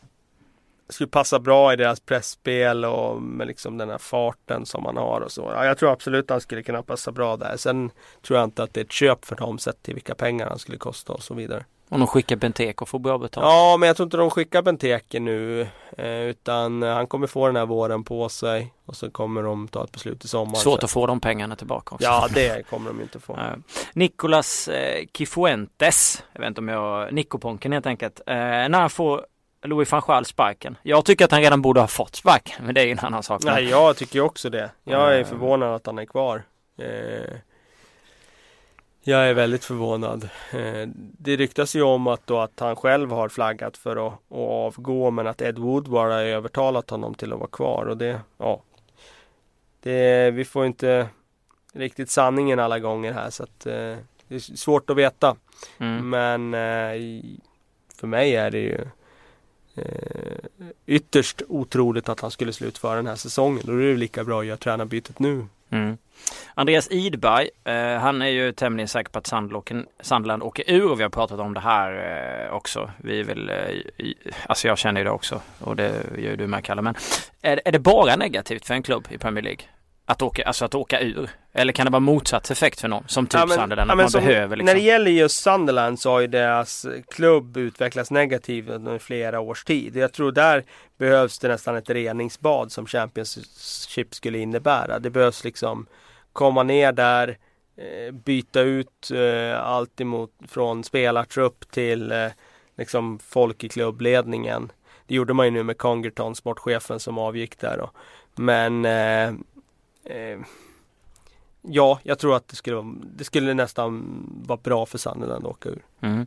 skulle 0.88 1.08
passa 1.08 1.38
bra 1.40 1.72
i 1.72 1.76
deras 1.76 2.00
pressspel 2.00 2.84
och 2.84 3.22
med 3.22 3.46
liksom 3.46 3.78
den 3.78 3.90
här 3.90 3.98
farten 3.98 4.66
som 4.66 4.84
han 4.86 4.96
har 4.96 5.20
och 5.20 5.32
så. 5.32 5.50
Ja, 5.54 5.64
jag 5.64 5.78
tror 5.78 5.92
absolut 5.92 6.30
han 6.30 6.40
skulle 6.40 6.62
kunna 6.62 6.82
passa 6.82 7.12
bra 7.12 7.36
där. 7.36 7.56
Sen 7.56 7.90
tror 8.22 8.38
jag 8.38 8.46
inte 8.46 8.62
att 8.62 8.74
det 8.74 8.80
är 8.80 8.84
ett 8.84 8.92
köp 8.92 9.24
för 9.24 9.36
dem 9.36 9.58
sett 9.58 9.82
till 9.82 9.94
vilka 9.94 10.14
pengar 10.14 10.48
han 10.48 10.58
skulle 10.58 10.78
kosta 10.78 11.12
och 11.12 11.22
så 11.22 11.34
vidare. 11.34 11.64
Om 11.92 12.00
de 12.00 12.06
skickar 12.06 12.36
Benteke 12.36 12.78
och 12.80 12.88
får 12.88 12.98
bra 12.98 13.18
betalt? 13.18 13.44
Ja, 13.46 13.76
men 13.76 13.86
jag 13.86 13.96
tror 13.96 14.06
inte 14.06 14.16
de 14.16 14.30
skickar 14.30 14.62
Benteke 14.62 15.20
nu. 15.20 15.68
Eh, 15.98 16.20
utan 16.20 16.82
han 16.82 17.06
kommer 17.06 17.26
få 17.26 17.46
den 17.46 17.56
här 17.56 17.66
våren 17.66 18.04
på 18.04 18.28
sig. 18.28 18.72
Och 18.86 18.96
så 18.96 19.10
kommer 19.10 19.42
de 19.42 19.68
ta 19.68 19.84
ett 19.84 19.92
beslut 19.92 20.24
i 20.24 20.28
sommar. 20.28 20.54
Svårt 20.54 20.82
att 20.82 20.90
få 20.90 21.06
de 21.06 21.20
pengarna 21.20 21.56
tillbaka 21.56 21.94
också. 21.94 22.06
Ja, 22.06 22.28
det 22.34 22.66
kommer 22.70 22.90
de 22.90 23.00
inte 23.00 23.20
få. 23.20 23.32
Eh, 23.40 23.56
Nicolas 23.92 24.68
eh, 24.68 25.04
Kifuentes, 25.12 26.24
jag 26.32 26.40
vet 26.40 26.48
inte 26.48 26.60
om 26.60 26.68
jag, 26.68 27.12
Nicoponken 27.12 27.72
helt 27.72 27.86
enkelt. 27.86 28.20
Eh, 28.26 28.34
när 28.34 28.80
han 28.80 28.90
får 28.90 29.26
Louis 29.62 29.92
van 29.92 30.02
Gaal 30.06 30.24
sparken. 30.24 30.76
Jag 30.82 31.04
tycker 31.04 31.24
att 31.24 31.30
han 31.30 31.40
redan 31.40 31.62
borde 31.62 31.80
ha 31.80 31.86
fått 31.86 32.16
sparken, 32.16 32.64
men 32.64 32.74
det 32.74 32.80
är 32.80 32.84
ju 32.84 32.92
en 32.92 32.98
annan 32.98 33.22
sak. 33.22 33.42
Nej, 33.44 33.68
jag 33.68 33.96
tycker 33.96 34.20
också 34.20 34.50
det. 34.50 34.70
Jag 34.84 35.18
är 35.18 35.24
förvånad 35.24 35.74
att 35.74 35.86
han 35.86 35.98
är 35.98 36.04
kvar. 36.04 36.42
Eh, 36.78 37.36
jag 39.02 39.28
är 39.28 39.34
väldigt 39.34 39.64
förvånad. 39.64 40.28
Eh, 40.52 40.88
det 40.94 41.36
ryktas 41.36 41.76
ju 41.76 41.82
om 41.82 42.06
att, 42.06 42.26
då 42.26 42.38
att 42.38 42.60
han 42.60 42.76
själv 42.76 43.10
har 43.10 43.28
flaggat 43.28 43.76
för 43.76 44.06
att, 44.06 44.12
att 44.12 44.20
avgå 44.30 45.10
men 45.10 45.26
att 45.26 45.42
Ed 45.42 45.58
Woodward 45.58 46.10
har 46.10 46.20
övertalat 46.20 46.90
honom 46.90 47.14
till 47.14 47.32
att 47.32 47.38
vara 47.38 47.50
kvar 47.50 47.86
och 47.86 47.96
det, 47.96 48.20
ja. 48.38 48.62
Det, 49.82 50.30
vi 50.30 50.44
får 50.44 50.66
inte 50.66 51.08
riktigt 51.72 52.10
sanningen 52.10 52.58
alla 52.58 52.78
gånger 52.78 53.12
här 53.12 53.30
så 53.30 53.42
att 53.42 53.66
eh, 53.66 53.96
det 54.28 54.34
är 54.34 54.56
svårt 54.56 54.90
att 54.90 54.96
veta. 54.96 55.36
Mm. 55.78 56.10
Men 56.10 56.54
eh, 56.54 57.22
för 57.94 58.06
mig 58.06 58.36
är 58.36 58.50
det 58.50 58.58
ju 58.58 58.86
ytterst 60.86 61.42
otroligt 61.48 62.08
att 62.08 62.20
han 62.20 62.30
skulle 62.30 62.52
slutföra 62.52 62.96
den 62.96 63.06
här 63.06 63.16
säsongen. 63.16 63.62
Då 63.64 63.72
är 63.72 63.76
det 63.76 63.96
lika 63.96 64.24
bra 64.24 64.40
att 64.40 64.46
göra 64.46 64.56
tränarbytet 64.56 65.18
nu. 65.18 65.46
Mm. 65.72 65.96
Andreas 66.54 66.88
Idberg, 66.90 67.48
eh, 67.64 67.98
han 67.98 68.22
är 68.22 68.26
ju 68.26 68.52
tämligen 68.52 68.88
säker 68.88 69.10
på 69.10 69.18
att 69.18 69.26
Sandland 70.00 70.42
åker 70.42 70.70
ur 70.70 70.90
och 70.90 70.98
vi 70.98 71.02
har 71.02 71.10
pratat 71.10 71.40
om 71.40 71.54
det 71.54 71.60
här 71.60 71.92
eh, 72.46 72.54
också. 72.54 72.90
Vi 72.98 73.22
vill, 73.22 73.48
eh, 73.48 74.14
alltså 74.46 74.68
jag 74.68 74.78
känner 74.78 75.00
ju 75.00 75.04
det 75.04 75.10
också 75.10 75.40
och 75.58 75.76
det 75.76 75.92
gör 76.18 76.30
ju 76.30 76.36
du 76.36 76.46
med 76.46 76.64
Kalle. 76.64 76.82
Men 76.82 76.94
är, 77.42 77.60
är 77.64 77.72
det 77.72 77.78
bara 77.78 78.16
negativt 78.16 78.66
för 78.66 78.74
en 78.74 78.82
klubb 78.82 79.06
i 79.10 79.18
Premier 79.18 79.44
League? 79.44 79.62
Att 80.10 80.22
åka, 80.22 80.44
alltså 80.44 80.64
att 80.64 80.74
åka 80.74 81.00
ur? 81.00 81.30
Eller 81.52 81.72
kan 81.72 81.84
det 81.86 81.90
vara 81.90 82.00
motsatt 82.00 82.50
effekt 82.50 82.80
för 82.80 82.88
någon? 82.88 83.04
Som 83.06 83.26
typ 83.26 83.40
ja, 83.40 83.46
men, 83.46 83.58
Sunderland, 83.58 83.90
att 83.90 83.96
ja, 83.96 84.02
man 84.02 84.10
som, 84.10 84.24
behöver 84.24 84.56
liksom. 84.56 84.66
När 84.66 84.74
det 84.74 84.80
gäller 84.80 85.10
just 85.10 85.42
Sunderland 85.42 86.00
så 86.00 86.10
har 86.10 86.20
ju 86.20 86.26
deras 86.26 86.86
klubb 87.10 87.56
utvecklats 87.56 88.10
negativt 88.10 88.68
under 88.68 88.98
flera 88.98 89.40
års 89.40 89.64
tid. 89.64 89.96
Jag 89.96 90.12
tror 90.12 90.32
där 90.32 90.64
behövs 90.98 91.38
det 91.38 91.48
nästan 91.48 91.76
ett 91.76 91.90
reningsbad 91.90 92.72
som 92.72 92.86
Championship 92.86 94.14
skulle 94.14 94.38
innebära. 94.38 94.98
Det 94.98 95.10
behövs 95.10 95.44
liksom 95.44 95.86
komma 96.32 96.62
ner 96.62 96.92
där, 96.92 97.38
eh, 97.76 98.14
byta 98.14 98.60
ut 98.60 99.10
eh, 99.10 99.60
allt 99.60 100.00
emot 100.00 100.30
från 100.48 100.84
spelartrupp 100.84 101.70
till 101.70 102.12
eh, 102.12 102.26
liksom 102.76 103.18
folk 103.18 103.64
i 103.64 103.68
klubbledningen. 103.68 104.72
Det 105.06 105.14
gjorde 105.14 105.34
man 105.34 105.46
ju 105.46 105.52
nu 105.52 105.62
med 105.62 105.78
Congerton, 105.78 106.34
sportchefen 106.34 107.00
som 107.00 107.18
avgick 107.18 107.60
där 107.60 107.76
då. 107.78 107.90
Men 108.36 108.84
eh, 108.84 109.32
eh, 110.04 110.38
Ja, 111.62 112.00
jag 112.02 112.18
tror 112.18 112.36
att 112.36 112.48
det 112.48 112.56
skulle, 112.56 112.94
det 113.02 113.24
skulle 113.24 113.54
nästan 113.54 114.24
vara 114.46 114.60
bra 114.62 114.86
för 114.86 114.98
Sunderland 114.98 115.46
att 115.46 115.50
åka 115.50 115.68
ur. 115.68 115.84
Mm. 116.00 116.26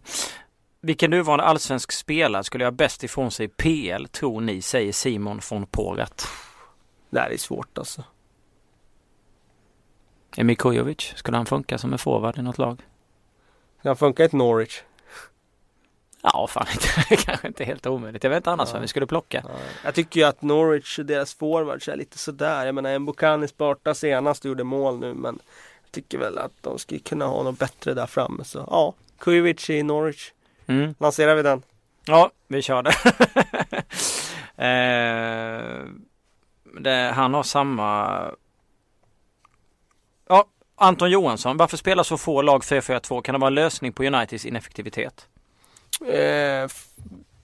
Vilken 0.81 1.11
nuvarande 1.11 1.43
allsvensk 1.43 1.91
spelare 1.91 2.43
skulle 2.43 2.63
jag 2.63 2.73
bäst 2.73 3.03
ifrån 3.03 3.31
sig 3.31 3.45
i 3.45 3.49
PL 3.49 4.05
tror 4.05 4.41
ni, 4.41 4.61
säger 4.61 4.91
Simon 4.91 5.41
von 5.49 5.65
Porat? 5.65 6.27
Det 7.09 7.19
här 7.19 7.29
är 7.29 7.37
svårt 7.37 7.77
alltså. 7.77 8.03
Emil 10.37 10.57
Kujovic, 10.57 11.13
skulle 11.15 11.37
han 11.37 11.45
funka 11.45 11.77
som 11.77 11.93
en 11.93 11.99
forward 11.99 12.37
i 12.37 12.41
något 12.41 12.57
lag? 12.57 12.81
Han 13.77 13.95
funka 13.95 14.23
i 14.23 14.25
ett 14.25 14.33
Norwich? 14.33 14.81
Ja, 16.23 16.47
fan 16.47 16.67
inte. 16.73 17.15
kanske 17.25 17.47
inte 17.47 17.63
helt 17.63 17.85
omöjligt. 17.85 18.23
Jag 18.23 18.29
vet 18.29 18.37
inte 18.37 18.51
annars 18.51 18.69
ja. 18.69 18.73
vem 18.73 18.81
vi 18.81 18.87
skulle 18.87 19.07
plocka. 19.07 19.43
Ja. 19.47 19.53
Jag 19.83 19.95
tycker 19.95 20.19
ju 20.19 20.25
att 20.25 20.41
Norwich 20.41 20.99
och 20.99 21.05
deras 21.05 21.33
forwards 21.33 21.87
är 21.87 21.95
lite 21.95 22.17
sådär. 22.17 22.65
Jag 22.65 22.75
menar, 22.75 22.99
Mbokani 22.99 23.47
Sparta 23.47 23.93
senast 23.93 24.45
och 24.45 24.49
gjorde 24.49 24.63
mål 24.63 24.99
nu, 24.99 25.13
men 25.13 25.39
jag 25.83 25.91
tycker 25.91 26.17
väl 26.17 26.37
att 26.37 26.51
de 26.61 26.79
skulle 26.79 26.99
kunna 26.99 27.25
ha 27.25 27.43
något 27.43 27.59
bättre 27.59 27.93
där 27.93 28.05
framme. 28.05 28.43
Så 28.43 28.67
ja, 28.71 28.93
Kujovic 29.19 29.69
i 29.69 29.83
Norwich. 29.83 30.31
Mm. 30.67 30.95
Lanserar 30.99 31.35
vi 31.35 31.41
den? 31.41 31.61
Ja, 32.05 32.31
vi 32.47 32.61
kör 32.61 32.83
det. 32.83 32.93
eh, 34.63 35.85
det 36.79 37.11
han 37.15 37.33
har 37.33 37.43
samma 37.43 38.21
Ja, 40.27 40.45
Anton 40.75 41.11
Johansson, 41.11 41.57
varför 41.57 41.77
spelar 41.77 42.03
så 42.03 42.17
få 42.17 42.41
lag 42.41 42.61
4-4-2? 42.61 43.21
Kan 43.21 43.33
det 43.33 43.39
vara 43.39 43.47
en 43.47 43.55
lösning 43.55 43.93
på 43.93 44.03
Uniteds 44.03 44.45
ineffektivitet? 44.45 45.27
Eh, 46.07 46.67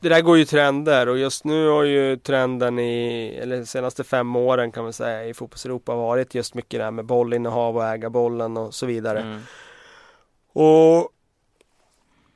det 0.02 0.10
där 0.10 0.22
går 0.22 0.38
ju 0.38 0.46
trender 0.46 1.10
och 1.10 1.18
just 1.18 1.44
nu 1.44 1.68
har 1.68 1.84
ju 1.84 2.18
trenden 2.18 2.80
i, 2.80 3.28
eller 3.42 3.58
de 3.58 3.66
senaste 3.66 4.04
fem 4.04 4.36
åren 4.36 4.72
kan 4.72 4.84
man 4.84 4.94
säga 4.94 5.26
i 5.26 5.34
fotbolls-Europa 5.34 5.96
varit 5.96 6.36
just 6.36 6.54
mycket 6.54 6.80
det 6.80 6.84
här 6.84 6.92
med 6.92 7.06
bollinnehav 7.06 7.78
och 7.78 7.86
äga 7.86 8.10
bollen 8.10 8.58
och 8.58 8.74
så 8.74 8.86
vidare. 8.86 9.20
Mm. 9.20 9.42
Och 10.54 11.10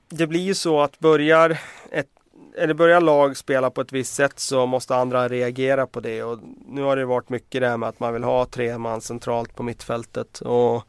det 0.09 0.28
blir 0.28 0.41
ju 0.41 0.55
så 0.55 0.82
att 0.82 0.99
börjar 0.99 1.59
ett 1.91 2.09
eller 2.57 2.74
börjar 2.74 3.01
lag 3.01 3.38
spela 3.38 3.69
på 3.69 3.82
ett 3.82 3.91
visst 3.91 4.15
sätt 4.15 4.39
så 4.39 4.65
måste 4.65 4.95
andra 4.95 5.28
reagera 5.28 5.88
på 5.88 5.99
det 5.99 6.24
och 6.24 6.39
nu 6.67 6.82
har 6.82 6.95
det 6.95 7.05
varit 7.05 7.30
mycket 7.30 7.61
det 7.61 7.67
här 7.67 7.78
med 7.78 7.89
att 7.89 7.99
man 7.99 8.13
vill 8.13 8.24
ha 8.24 8.45
tre 8.45 8.78
man 8.78 9.01
centralt 9.01 9.55
på 9.55 9.63
mittfältet 9.63 10.41
och 10.41 10.84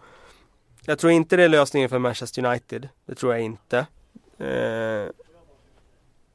jag 0.87 0.99
tror 0.99 1.13
inte 1.13 1.37
det 1.37 1.43
är 1.43 1.49
lösningen 1.49 1.89
för 1.89 1.99
Manchester 1.99 2.47
United. 2.47 2.89
Det 3.07 3.15
tror 3.15 3.33
jag 3.33 3.43
inte. 3.43 3.87
Eh, 4.39 5.09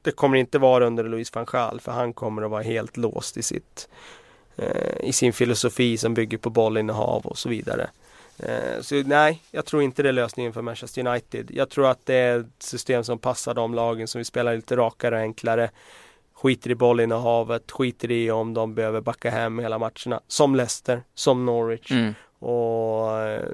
det 0.10 0.16
kommer 0.16 0.38
inte 0.38 0.60
vara 0.60 0.86
under 0.86 1.04
Louis 1.04 1.36
van 1.36 1.46
Gaal 1.46 1.80
för 1.80 1.92
han 1.92 2.14
kommer 2.14 2.42
att 2.42 2.52
vara 2.52 2.62
helt 2.62 2.98
låst 2.98 3.38
i 3.38 3.44
sitt 3.44 3.90
eh, 4.58 4.98
i 5.04 5.14
sin 5.14 5.34
filosofi 5.34 5.98
som 5.98 6.14
bygger 6.14 6.38
på 6.38 6.50
bollinnehav 6.50 7.26
och 7.26 7.38
så 7.38 7.50
vidare. 7.50 7.90
Eh, 8.40 8.82
så 8.82 8.96
nej, 8.96 9.42
jag 9.52 9.66
tror 9.66 9.84
inte 9.84 10.04
det 10.04 10.10
är 10.10 10.14
lösningen 10.14 10.54
för 10.54 10.62
Manchester 10.62 11.08
United. 11.08 11.52
Jag 11.54 11.70
tror 11.70 11.88
att 11.88 12.06
det 12.06 12.16
är 12.16 12.40
ett 12.40 12.64
system 12.64 13.04
som 13.04 13.20
passar 13.20 13.54
de 13.54 13.74
lagen 13.74 14.08
som 14.08 14.20
vill 14.20 14.26
spela 14.26 14.54
lite 14.54 14.76
rakare 14.76 15.16
och 15.16 15.22
enklare. 15.22 15.70
Skiter 16.34 16.70
i 16.70 16.76
bollinnehavet, 16.76 17.72
skiter 17.72 18.12
i 18.12 18.32
om 18.32 18.54
de 18.54 18.76
behöver 18.76 19.02
backa 19.02 19.30
hem 19.30 19.60
hela 19.60 19.78
matcherna. 19.78 20.22
Som 20.28 20.56
Leicester, 20.56 21.04
som 21.14 21.46
Norwich. 21.46 21.92
Mm. 21.92 22.14
Och 22.40 23.18
eh, 23.18 23.46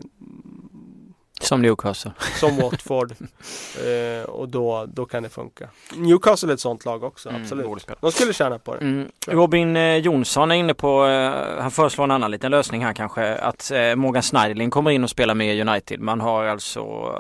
som 1.46 1.62
Newcastle. 1.62 2.12
Som 2.40 2.58
Watford. 2.58 3.12
eh, 3.86 4.30
och 4.30 4.50
då, 4.50 4.86
då 4.86 5.06
kan 5.06 5.24
det 5.24 5.30
funka. 5.30 5.70
Newcastle 5.96 6.50
är 6.50 6.54
ett 6.54 6.60
sånt 6.60 6.86
lag 6.86 7.04
också, 7.04 7.30
mm, 7.30 7.42
absolut. 7.42 7.88
De 8.02 8.12
skulle 8.12 8.34
tjäna 8.34 8.60
på 8.60 8.76
det. 8.76 8.82
Mm. 8.82 9.12
Robin 9.28 9.76
eh, 9.76 9.98
Jonsson 9.98 10.52
är 10.52 10.56
inne 10.56 10.74
på, 10.74 11.06
eh, 11.06 11.62
han 11.62 11.72
föreslår 11.72 12.04
en 12.04 12.12
annan 12.12 12.32
liten 12.32 12.52
lösning 12.52 12.86
här 12.86 12.94
kanske. 12.94 13.36
Att 13.36 13.72
eh, 13.72 13.96
Morgan 13.96 14.24
Schneiderlin 14.24 14.70
kommer 14.70 14.92
in 14.92 15.04
och 15.04 15.10
spelar 15.10 15.34
med 15.34 15.68
United. 15.68 16.00
Man 16.00 16.22
har 16.22 16.46
alltså 16.46 17.14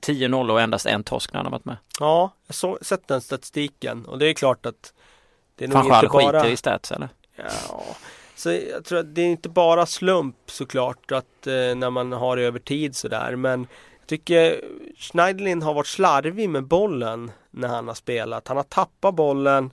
10 0.00 0.28
0 0.28 0.50
och 0.50 0.60
endast 0.60 0.86
en 0.86 1.04
torsk 1.04 1.32
när 1.32 1.38
han 1.38 1.46
har 1.46 1.52
varit 1.52 1.64
med. 1.64 1.76
Ja, 2.00 2.30
jag 2.46 2.68
har 2.68 2.84
sett 2.84 3.08
den 3.08 3.20
statistiken 3.20 4.04
och 4.04 4.18
det 4.18 4.26
är 4.26 4.34
klart 4.34 4.66
att 4.66 4.92
det 5.56 5.64
är 5.64 5.68
nog 5.68 5.78
inte 5.78 6.08
bara... 6.08 6.08
skiter 6.08 6.48
i 6.48 6.56
stats 6.56 6.92
eller? 6.92 7.08
Ja, 7.36 7.84
så 8.34 8.52
jag 8.52 8.84
tror 8.84 8.98
att 8.98 9.14
det 9.14 9.22
är 9.22 9.26
inte 9.26 9.48
bara 9.48 9.86
slump 9.86 10.36
såklart 10.46 11.12
att 11.12 11.46
eh, 11.46 11.52
när 11.52 11.90
man 11.90 12.12
har 12.12 12.36
det 12.36 12.42
över 12.42 12.58
tid 12.58 12.96
sådär 12.96 13.36
men 13.36 13.66
jag 14.00 14.08
tycker 14.08 14.64
Schneiderlin 14.96 15.62
har 15.62 15.74
varit 15.74 15.86
slarvig 15.86 16.48
med 16.48 16.64
bollen 16.64 17.30
när 17.50 17.68
han 17.68 17.88
har 17.88 17.94
spelat. 17.94 18.48
Han 18.48 18.56
har 18.56 18.64
tappat 18.64 19.14
bollen 19.14 19.70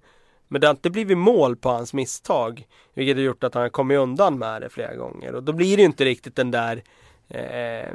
men 0.47 0.61
det 0.61 0.67
har 0.67 0.71
inte 0.71 0.89
blivit 0.89 1.17
mål 1.17 1.55
på 1.55 1.69
hans 1.69 1.93
misstag. 1.93 2.67
Vilket 2.93 3.17
har 3.17 3.23
gjort 3.23 3.43
att 3.43 3.53
han 3.53 3.61
har 3.61 3.69
kommit 3.69 3.97
undan 3.97 4.39
med 4.39 4.61
det 4.61 4.69
flera 4.69 4.95
gånger 4.95 5.35
och 5.35 5.43
då 5.43 5.53
blir 5.53 5.77
det 5.77 5.83
inte 5.83 6.05
riktigt 6.05 6.35
den 6.35 6.51
där 6.51 6.83
eh, 7.29 7.89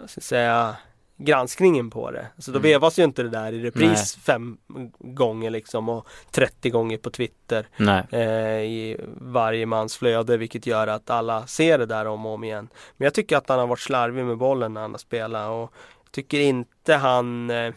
jag 0.00 0.10
ska 0.10 0.20
säga 0.20 0.76
granskningen 1.16 1.90
på 1.90 2.10
det. 2.10 2.26
Så 2.38 2.50
då 2.50 2.58
mm. 2.58 2.70
vevas 2.70 2.98
ju 2.98 3.04
inte 3.04 3.22
det 3.22 3.28
där 3.28 3.52
i 3.52 3.62
repris 3.62 4.16
Nej. 4.16 4.22
fem 4.24 4.58
gånger 4.98 5.50
liksom 5.50 5.88
och 5.88 6.08
30 6.30 6.70
gånger 6.70 6.98
på 6.98 7.10
Twitter 7.10 7.66
eh, 8.10 8.20
i 8.60 8.96
varje 9.20 9.66
mans 9.66 9.96
flöde 9.96 10.36
vilket 10.36 10.66
gör 10.66 10.86
att 10.86 11.10
alla 11.10 11.46
ser 11.46 11.78
det 11.78 11.86
där 11.86 12.06
om 12.06 12.26
och 12.26 12.32
om 12.32 12.44
igen. 12.44 12.68
Men 12.96 13.06
jag 13.06 13.14
tycker 13.14 13.36
att 13.36 13.48
han 13.48 13.58
har 13.58 13.66
varit 13.66 13.80
slarvig 13.80 14.24
med 14.24 14.38
bollen 14.38 14.74
när 14.74 14.80
han 14.80 14.90
har 14.90 14.98
spelat 14.98 15.50
och 15.50 15.72
tycker 16.10 16.40
inte 16.40 16.94
han 16.94 17.50
eh, 17.50 17.72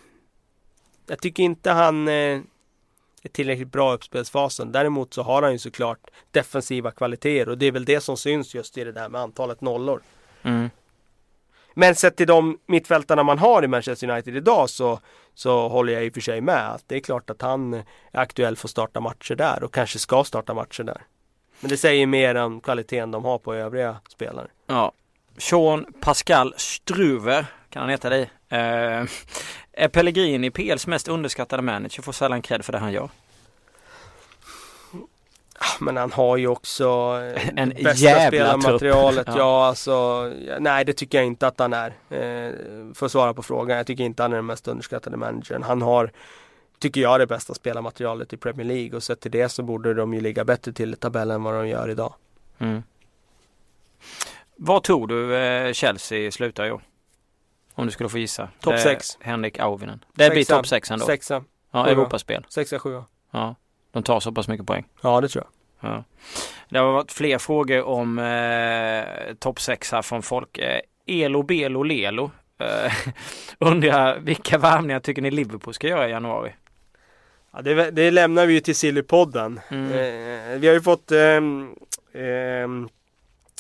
jag 1.07 1.21
tycker 1.21 1.43
inte 1.43 1.71
han 1.71 2.07
eh, 2.07 2.41
är 3.23 3.29
tillräckligt 3.31 3.71
bra 3.71 3.91
i 3.91 3.95
uppspelsfasen. 3.95 4.71
Däremot 4.71 5.13
så 5.13 5.23
har 5.23 5.41
han 5.41 5.51
ju 5.51 5.57
såklart 5.57 6.09
defensiva 6.31 6.91
kvaliteter 6.91 7.49
och 7.49 7.57
det 7.57 7.65
är 7.65 7.71
väl 7.71 7.85
det 7.85 8.01
som 8.01 8.17
syns 8.17 8.55
just 8.55 8.77
i 8.77 8.83
det 8.83 8.91
där 8.91 9.09
med 9.09 9.21
antalet 9.21 9.61
nollor. 9.61 10.01
Mm. 10.43 10.69
Men 11.79 11.95
sett 11.95 12.15
till 12.15 12.27
de 12.27 12.59
mittfältarna 12.65 13.23
man 13.23 13.39
har 13.39 13.63
i 13.63 13.67
Manchester 13.67 14.09
United 14.09 14.35
idag 14.35 14.69
så, 14.69 14.99
så 15.33 15.67
håller 15.67 15.93
jag 15.93 16.05
i 16.05 16.09
och 16.09 16.13
för 16.13 16.21
sig 16.21 16.41
med. 16.41 16.71
Att 16.71 16.83
det 16.87 16.95
är 16.95 16.99
klart 16.99 17.29
att 17.29 17.41
han 17.41 17.73
är 17.73 17.83
aktuell 18.11 18.55
för 18.55 18.67
att 18.67 18.71
starta 18.71 18.99
matcher 18.99 19.35
där 19.35 19.63
och 19.63 19.73
kanske 19.73 19.99
ska 19.99 20.23
starta 20.23 20.53
matcher 20.53 20.83
där. 20.83 21.01
Men 21.59 21.69
det 21.69 21.77
säger 21.77 22.07
mer 22.07 22.35
om 22.35 22.61
kvaliteten 22.61 23.11
de 23.11 23.25
har 23.25 23.37
på 23.37 23.55
övriga 23.55 23.97
spelare. 24.09 24.47
Ja. 24.67 24.91
Sean 25.37 25.85
Pascal 26.01 26.53
Struver, 26.57 27.45
kan 27.69 27.81
han 27.81 27.89
heta 27.89 28.09
dig? 28.09 28.21
Eh, 28.49 29.05
är 29.71 29.87
Pellegrini 29.87 30.51
PLs 30.51 30.87
mest 30.87 31.07
underskattade 31.07 31.61
manager, 31.61 32.01
får 32.01 32.11
sällan 32.11 32.41
cred 32.41 32.65
för 32.65 32.71
det 32.71 32.79
han 32.79 32.91
gör. 32.91 33.09
Men 35.79 35.97
han 35.97 36.11
har 36.11 36.37
ju 36.37 36.47
också 36.47 36.85
eh, 37.35 37.49
En 37.55 37.69
bästa 37.69 37.93
jävla 38.05 38.27
spelarmaterialet. 38.29 39.27
Ja. 39.27 39.37
Ja. 39.37 39.65
alltså, 39.65 40.23
nej 40.59 40.85
det 40.85 40.93
tycker 40.93 41.17
jag 41.17 41.27
inte 41.27 41.47
att 41.47 41.59
han 41.59 41.73
är. 41.73 41.87
Eh, 42.09 42.53
för 42.93 43.05
att 43.05 43.11
svara 43.11 43.33
på 43.33 43.43
frågan, 43.43 43.77
jag 43.77 43.87
tycker 43.87 44.03
inte 44.03 44.23
han 44.23 44.31
är 44.31 44.35
den 44.35 44.45
mest 44.45 44.67
underskattade 44.67 45.17
managern. 45.17 45.63
Han 45.63 45.81
har, 45.81 46.11
tycker 46.79 47.01
jag, 47.01 47.19
det 47.19 47.27
bästa 47.27 47.53
spelarmaterialet 47.53 48.33
i 48.33 48.37
Premier 48.37 48.67
League 48.67 48.95
och 48.95 49.03
sett 49.03 49.19
till 49.21 49.31
det 49.31 49.49
så 49.49 49.63
borde 49.63 49.93
de 49.93 50.13
ju 50.13 50.21
ligga 50.21 50.45
bättre 50.45 50.73
till 50.73 50.93
i 50.93 50.95
tabellen 50.95 51.35
än 51.35 51.43
vad 51.43 51.53
de 51.53 51.67
gör 51.67 51.89
idag. 51.89 52.13
Mm. 52.59 52.83
Vad 54.55 54.83
tror 54.83 55.07
du 55.07 55.35
eh, 55.37 55.73
Chelsea 55.73 56.31
slutar 56.31 56.65
i 56.65 56.71
år? 56.71 56.81
Om 57.75 57.85
du 57.85 57.91
skulle 57.91 58.09
få 58.09 58.17
gissa. 58.17 58.49
Topp 58.59 58.73
Det 58.73 58.79
är 58.79 58.83
sex. 58.83 59.17
Henrik 59.21 59.59
Auvinen. 59.59 60.05
Det 60.15 60.29
blir 60.29 60.41
Sexa. 60.41 60.55
topp 60.55 60.67
sex 60.67 60.91
ändå. 60.91 61.05
Sexa, 61.05 61.43
Ja. 61.71 61.87
Europaspel. 61.87 62.45
sexa, 62.49 62.79
sjua. 62.79 63.05
Ja. 63.31 63.55
De 63.91 64.03
tar 64.03 64.19
så 64.19 64.31
pass 64.31 64.47
mycket 64.47 64.65
poäng. 64.67 64.85
Ja, 65.01 65.21
det 65.21 65.27
tror 65.27 65.43
jag. 65.43 65.91
Ja. 65.91 66.03
Det 66.69 66.79
har 66.79 66.91
varit 66.91 67.11
fler 67.11 67.37
frågor 67.37 67.83
om 67.83 68.19
eh, 68.19 69.33
topp 69.35 69.59
6 69.61 69.91
här 69.91 70.01
från 70.01 70.21
folk. 70.21 70.57
Eh, 70.57 70.79
Elo, 71.07 71.43
Belo, 71.43 71.83
Lelo. 71.83 72.31
Eh, 72.59 72.93
undrar 73.59 74.19
vilka 74.19 74.57
värvningar 74.57 74.99
tycker 74.99 75.21
ni 75.21 75.31
Liverpool 75.31 75.73
ska 75.73 75.87
göra 75.87 76.07
i 76.07 76.11
januari? 76.11 76.53
Ja, 77.53 77.61
det, 77.61 77.91
det 77.91 78.11
lämnar 78.11 78.45
vi 78.45 78.53
ju 78.53 78.59
till 78.59 78.75
Sillypodden. 78.75 79.59
Mm. 79.69 79.91
Eh, 79.91 80.59
vi 80.59 80.67
har 80.67 80.73
ju 80.73 80.81
fått 80.81 81.11
ehm, 81.11 81.75
ehm, 82.13 82.89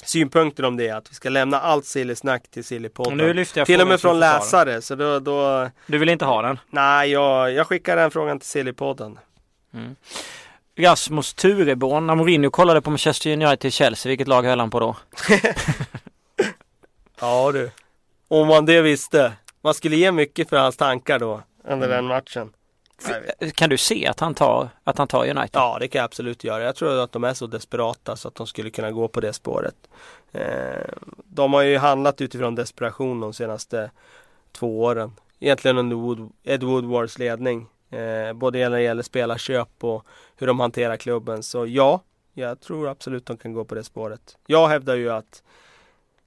synpunkter 0.03 0.65
om 0.65 0.77
det, 0.77 0.89
att 0.89 1.11
vi 1.11 1.15
ska 1.15 1.29
lämna 1.29 1.59
allt 1.59 1.85
Silly-snack 1.85 2.47
till 2.51 2.63
Sillypodden. 2.63 3.17
nu 3.17 3.33
lyfter 3.33 3.59
jag 3.59 3.65
Till 3.65 3.81
och 3.81 3.87
med 3.87 4.01
från 4.01 4.19
läsare, 4.19 4.81
så 4.81 4.95
då, 4.95 5.19
då 5.19 5.69
Du 5.85 5.97
vill 5.97 6.09
inte 6.09 6.25
ha 6.25 6.41
den? 6.41 6.59
nej, 6.69 7.11
jag, 7.11 7.53
jag 7.53 7.67
skickar 7.67 7.95
den 7.95 8.11
frågan 8.11 8.39
till 8.39 8.49
Sillypodden. 8.49 9.19
Mm. 9.73 9.95
Rasmus 10.77 11.33
Tureborn, 11.33 12.07
när 12.07 12.15
Mourinho 12.15 12.49
kollade 12.49 12.81
på 12.81 12.89
Manchester 12.89 13.43
United 13.45 13.73
Chelsea, 13.73 14.09
vilket 14.09 14.27
lag 14.27 14.43
höll 14.43 14.59
han 14.59 14.69
på 14.69 14.79
då? 14.79 14.95
Ja 17.19 17.51
du. 17.51 17.71
Om 18.27 18.47
man 18.47 18.65
det 18.65 18.81
visste. 18.81 19.33
Man 19.61 19.73
skulle 19.73 19.95
ge 19.95 20.11
mycket 20.11 20.49
för 20.49 20.57
hans 20.57 20.77
tankar 20.77 21.19
då, 21.19 21.41
under 21.63 21.87
Mm. 21.87 21.89
den 21.89 22.05
matchen. 22.05 22.53
Kan 23.55 23.69
du 23.69 23.77
se 23.77 24.07
att 24.07 24.19
han 24.19 24.33
tar, 24.35 24.69
att 24.83 24.97
han 24.97 25.07
tar 25.07 25.23
United? 25.29 25.49
Ja, 25.53 25.77
det 25.79 25.87
kan 25.87 25.99
jag 25.99 26.05
absolut 26.05 26.43
göra. 26.43 26.63
Jag 26.63 26.75
tror 26.75 26.99
att 27.03 27.11
de 27.11 27.23
är 27.23 27.33
så 27.33 27.47
desperata 27.47 28.15
så 28.15 28.27
att 28.27 28.35
de 28.35 28.47
skulle 28.47 28.69
kunna 28.69 28.91
gå 28.91 29.07
på 29.07 29.19
det 29.19 29.33
spåret. 29.33 29.75
Eh, 30.31 30.41
de 31.25 31.53
har 31.53 31.61
ju 31.61 31.77
handlat 31.77 32.21
utifrån 32.21 32.55
desperation 32.55 33.19
de 33.19 33.33
senaste 33.33 33.91
två 34.51 34.81
åren. 34.83 35.11
Egentligen 35.39 35.77
under 35.77 35.95
Wood, 35.95 36.31
Ed 36.43 36.63
Woodwards 36.63 37.17
ledning. 37.19 37.67
Eh, 37.89 38.33
både 38.33 38.69
när 38.69 38.77
det 38.77 38.83
gäller 38.83 39.03
spelarköp 39.03 39.83
och 39.83 40.05
hur 40.35 40.47
de 40.47 40.59
hanterar 40.59 40.97
klubben. 40.97 41.43
Så 41.43 41.65
ja, 41.65 42.01
jag 42.33 42.59
tror 42.59 42.89
absolut 42.89 43.25
de 43.25 43.37
kan 43.37 43.53
gå 43.53 43.65
på 43.65 43.75
det 43.75 43.83
spåret. 43.83 44.37
Jag 44.47 44.67
hävdar 44.67 44.95
ju 44.95 45.09
att 45.09 45.43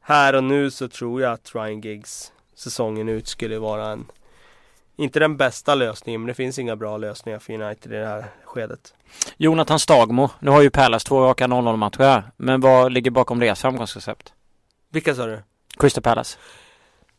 här 0.01 0.35
och 0.35 0.45
nu 0.45 0.71
så 0.71 0.89
tror 0.89 1.23
jag 1.23 1.33
att 1.33 1.55
Ryan 1.55 1.81
Giggs 1.81 2.33
säsongen 2.55 3.09
ut 3.09 3.29
skulle 3.29 3.59
vara 3.59 3.87
en 3.87 4.07
inte 4.97 5.21
den 5.21 5.37
bästa 5.37 5.75
lösningen, 5.75 6.21
men 6.21 6.29
det 6.29 6.35
finns 6.35 6.59
inga 6.59 6.77
bra 6.77 6.97
lösningar 6.97 7.39
för 7.39 7.53
United 7.53 7.93
i 7.93 7.97
det 7.97 8.07
här 8.07 8.25
skedet. 8.45 8.95
Jonathan 9.37 9.79
Stagmo, 9.79 10.31
nu 10.41 10.51
har 10.51 10.63
ju 10.63 10.71
Palace 10.71 11.07
två 11.07 11.21
raka 11.21 11.47
0-0 11.47 11.77
matcher 11.77 12.03
här. 12.03 12.31
Men 12.37 12.61
vad 12.61 12.93
ligger 12.93 13.11
bakom 13.11 13.39
deras 13.39 13.61
framgångsrecept? 13.61 14.33
Vilka 14.91 15.15
sa 15.15 15.27
du? 15.27 15.43
Crystal 15.79 16.03
Palace. 16.03 16.39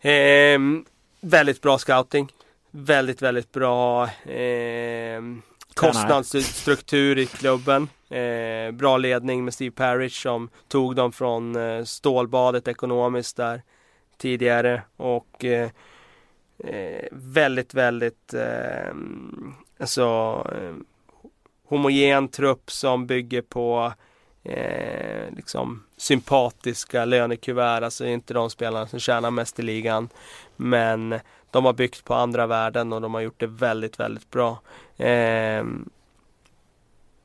Ehm, 0.01 0.85
väldigt 1.21 1.61
bra 1.61 1.77
scouting. 1.77 2.31
Väldigt, 2.75 3.21
väldigt 3.21 3.51
bra 3.51 4.09
ehm, 4.25 5.41
kostnadsstruktur 5.73 7.17
i 7.17 7.25
klubben. 7.25 7.89
Eh, 8.09 8.71
bra 8.71 8.97
ledning 8.97 9.43
med 9.45 9.53
Steve 9.53 9.71
Parrish 9.71 10.21
som 10.21 10.49
tog 10.67 10.95
dem 10.95 11.11
från 11.11 11.55
eh, 11.55 11.83
stålbadet 11.83 12.67
ekonomiskt 12.67 13.37
där 13.37 13.61
tidigare. 14.17 14.81
Och 14.97 15.45
eh, 15.45 15.69
eh, 16.57 17.07
väldigt, 17.11 17.73
väldigt 17.73 18.33
eh, 18.33 18.93
alltså, 19.79 20.01
eh, 20.55 20.75
homogen 21.67 22.27
trupp 22.27 22.71
som 22.71 23.07
bygger 23.07 23.41
på 23.41 23.93
eh, 24.43 25.35
liksom 25.35 25.83
sympatiska 25.97 27.05
lönekuvert. 27.05 27.83
Alltså 27.83 28.05
inte 28.05 28.33
de 28.33 28.49
spelarna 28.49 28.87
som 28.87 28.99
tjänar 28.99 29.31
mest 29.31 29.59
i 29.59 29.61
ligan. 29.61 30.09
Men 30.55 31.19
de 31.51 31.65
har 31.65 31.73
byggt 31.73 32.03
på 32.03 32.13
andra 32.13 32.47
värden 32.47 32.93
och 32.93 33.01
de 33.01 33.13
har 33.13 33.21
gjort 33.21 33.39
det 33.39 33.47
väldigt, 33.47 33.99
väldigt 33.99 34.31
bra. 34.31 34.51
Eh, 34.97 35.65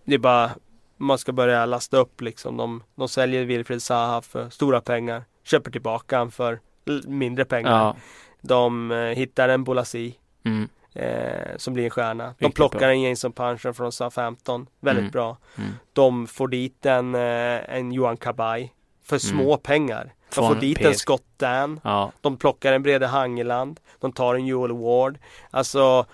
det 0.05 0.15
är 0.15 0.19
bara 0.19 0.51
man 0.97 1.19
ska 1.19 1.33
börja 1.33 1.67
lasta 1.67 1.97
upp 1.97 2.21
liksom. 2.21 2.57
De, 2.57 2.83
de 2.95 3.09
säljer 3.09 3.45
Wilfred 3.45 3.83
Zaha 3.83 4.23
för 4.23 4.51
stora 4.51 4.81
pengar. 4.81 5.25
Köper 5.43 5.71
tillbaka 5.71 6.19
han 6.19 6.31
för 6.31 6.61
mindre 7.07 7.45
pengar. 7.45 7.71
Ja. 7.71 7.97
De 8.41 8.91
eh, 8.91 8.99
hittar 8.99 9.49
en 9.49 9.65
Bolasi 9.65 10.19
Mm. 10.45 10.69
Eh, 10.95 11.57
som 11.57 11.75
blir 11.75 11.85
en 11.85 11.91
stjärna. 11.91 12.35
De 12.39 12.53
plockar 12.53 12.79
bra. 12.79 12.89
en 12.93 13.01
Jason 13.03 13.33
Puncher 13.33 13.73
från 13.73 13.93
Southampton. 13.93 14.67
Väldigt 14.81 15.03
Mm. 15.03 15.11
bra. 15.13 15.37
Mm. 15.59 15.71
De 15.93 16.27
får 16.27 16.49
dit 16.49 16.87
en, 16.87 17.15
eh, 17.15 17.75
en 17.77 17.93
Johan 17.93 18.17
Kabay 18.17 18.73
för 19.05 19.19
små 19.19 19.57
pengar. 19.57 20.15
De 20.29 20.35
Från 20.35 20.55
får 20.55 20.61
dit 20.61 20.81
en. 20.81 20.95
Scott 20.95 21.25
Dan. 21.37 21.81
Ja. 21.85 22.13
De 22.21 22.37
plockar 22.37 22.73
en 22.73 22.83
Brede 22.83 23.07
Hangeland. 23.07 23.81
De 24.01 24.13
tar 24.13 24.35
en 24.35 24.47
Joel 24.47 24.73
Ward. 24.73 25.19
Alltså 25.51 26.07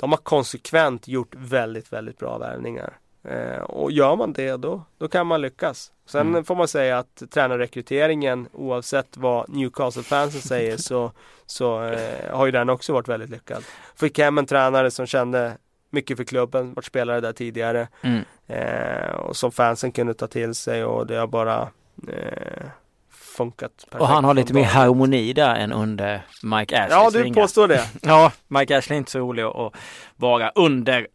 de 0.00 0.10
har 0.12 0.16
konsekvent 0.18 1.08
gjort 1.08 1.34
väldigt, 1.38 1.92
väldigt 1.92 2.18
bra 2.18 2.38
värvningar. 2.38 2.98
Eh, 3.24 3.58
och 3.62 3.92
gör 3.92 4.16
man 4.16 4.32
det 4.32 4.56
då, 4.56 4.82
då 4.98 5.08
kan 5.08 5.26
man 5.26 5.40
lyckas. 5.40 5.92
Sen 6.06 6.20
Mm. 6.28 6.44
får 6.44 6.54
man 6.54 6.68
säga 6.68 6.98
att 6.98 7.22
tränarrekryteringen 7.30 8.48
oavsett 8.52 9.16
vad 9.16 9.48
Newcastle-fansen 9.48 10.40
säger 10.48 10.76
så, 10.76 11.12
så 11.46 11.82
eh, 11.84 12.36
har 12.36 12.46
ju 12.46 12.52
den 12.52 12.68
också 12.70 12.92
varit 12.92 13.08
väldigt 13.08 13.30
lyckad. 13.30 13.64
Fick 13.96 14.18
hem 14.18 14.38
en 14.38 14.46
tränare 14.46 14.90
som 14.90 15.06
kände 15.06 15.56
mycket 15.90 16.16
för 16.16 16.24
klubben, 16.24 16.74
varit 16.74 16.84
spelare 16.84 17.20
där 17.20 17.32
tidigare. 17.32 17.88
Mm. 18.02 18.22
Eh, 18.46 19.14
och 19.14 19.36
som 19.36 19.52
fansen 19.52 19.92
kunde 19.92 20.14
ta 20.14 20.26
till 20.26 20.54
sig 20.54 20.84
och 20.84 21.06
det 21.06 21.16
har 21.16 21.26
bara 21.26 21.68
eh, 22.08 22.64
funkat 23.10 23.70
perfekt. 23.76 24.00
Och 24.00 24.08
han 24.08 24.24
har 24.24 24.34
lite 24.34 24.54
mer 24.54 24.64
harmoni 24.64 25.32
där 25.32 25.54
än 25.54 25.72
under 25.72 26.26
Mike 26.42 26.76
Ashleys 26.82 26.90
Ja, 26.90 27.10
du 27.12 27.22
vingar. 27.22 27.42
påstår 27.42 27.68
det. 27.68 27.84
Ja, 28.02 28.32
Mike 28.48 28.78
Ashley 28.78 28.96
är 28.96 28.98
inte 28.98 29.10
så 29.10 29.18
rolig 29.18 29.42
att 29.42 29.72
vara 30.16 30.50
under. 30.54 31.06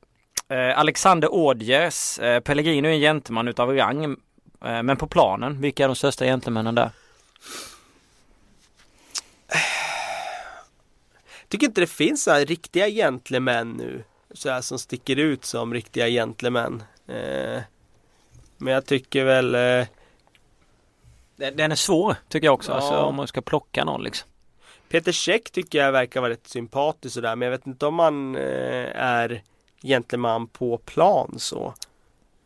Eh, 0.49 0.80
Alexander 0.80 1.34
Odgers, 1.34 2.19
eh, 2.19 2.39
Pellegrino 2.39 2.88
är 2.88 2.91
en 2.91 2.99
gentleman 2.99 3.47
utav 3.47 3.76
rang. 3.76 4.03
Eh, 4.65 4.84
men 4.84 4.97
på 4.97 5.07
planen, 5.07 5.61
vilka 5.61 5.84
är 5.84 5.88
de 5.88 5.95
största 5.95 6.26
gentlemännen 6.26 6.76
där? 6.76 6.89
Tycker 11.47 11.67
inte 11.67 11.81
det 11.81 11.88
finns 11.88 12.23
så 12.23 12.34
riktiga 12.35 12.89
gentlemän 12.89 13.71
nu. 13.71 14.03
Så 14.34 14.49
här 14.49 14.61
som 14.61 14.80
sticker 14.80 15.15
ut 15.15 15.45
som 15.45 15.73
riktiga 15.73 16.07
gentlemän. 16.09 16.84
Eh, 17.07 17.61
men 18.57 18.73
jag 18.73 18.85
tycker 18.85 19.23
väl 19.26 19.51
Den 21.38 21.71
är 21.71 21.76
svår 21.76 22.15
tycker 22.30 22.47
jag 22.47 22.53
också, 22.53 22.71
Ja. 22.71 22.76
alltså, 22.76 22.95
om 22.97 23.15
man 23.15 23.27
ska 23.27 23.41
plocka 23.41 23.84
någon 23.84 24.03
liksom. 24.03 24.30
Peter 24.89 25.11
Käck 25.11 25.51
tycker 25.51 25.80
jag 25.80 25.91
verkar 25.91 26.21
vara 26.21 26.31
rätt 26.31 26.47
sympatisk 26.47 27.13
sådär. 27.13 27.35
Men 27.35 27.45
jag 27.45 27.51
vet 27.57 27.67
inte 27.67 27.85
om 27.85 27.99
han 27.99 28.35
är 28.35 29.43
gentleman 29.84 30.47
på 30.47 30.77
plan 30.77 31.35
så. 31.38 31.73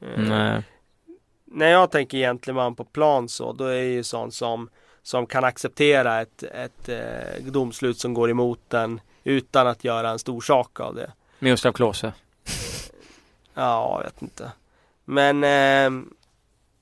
Eh, 0.01 0.22
Nej. 0.22 0.64
När 1.45 1.68
jag 1.68 1.91
tänker 1.91 2.18
gentleman 2.18 2.76
på 2.76 2.84
plan 2.84 3.30
så, 3.30 3.53
då 3.53 3.65
är 3.65 3.81
det 3.81 3.85
ju 3.85 4.03
sån 4.03 4.31
som, 4.31 4.69
som 5.01 5.26
kan 5.26 5.43
acceptera 5.43 6.22
ett, 6.22 6.43
ett 6.43 6.89
eh, 6.89 7.43
domslut 7.43 7.97
som 7.97 8.14
går 8.14 8.30
emot 8.30 8.60
den 8.68 9.01
utan 9.23 9.68
att 9.68 9.84
göra 9.84 10.10
en 10.10 10.19
stor 10.19 10.41
sak 10.41 10.80
av 10.80 10.95
det. 10.95 11.11
Miroslav 11.39 11.72
Klose. 11.72 12.14
Ja, 13.53 13.97
jag 13.97 14.03
vet 14.03 14.22
inte. 14.22 14.51
Men 15.05 15.43
eh, 15.43 16.03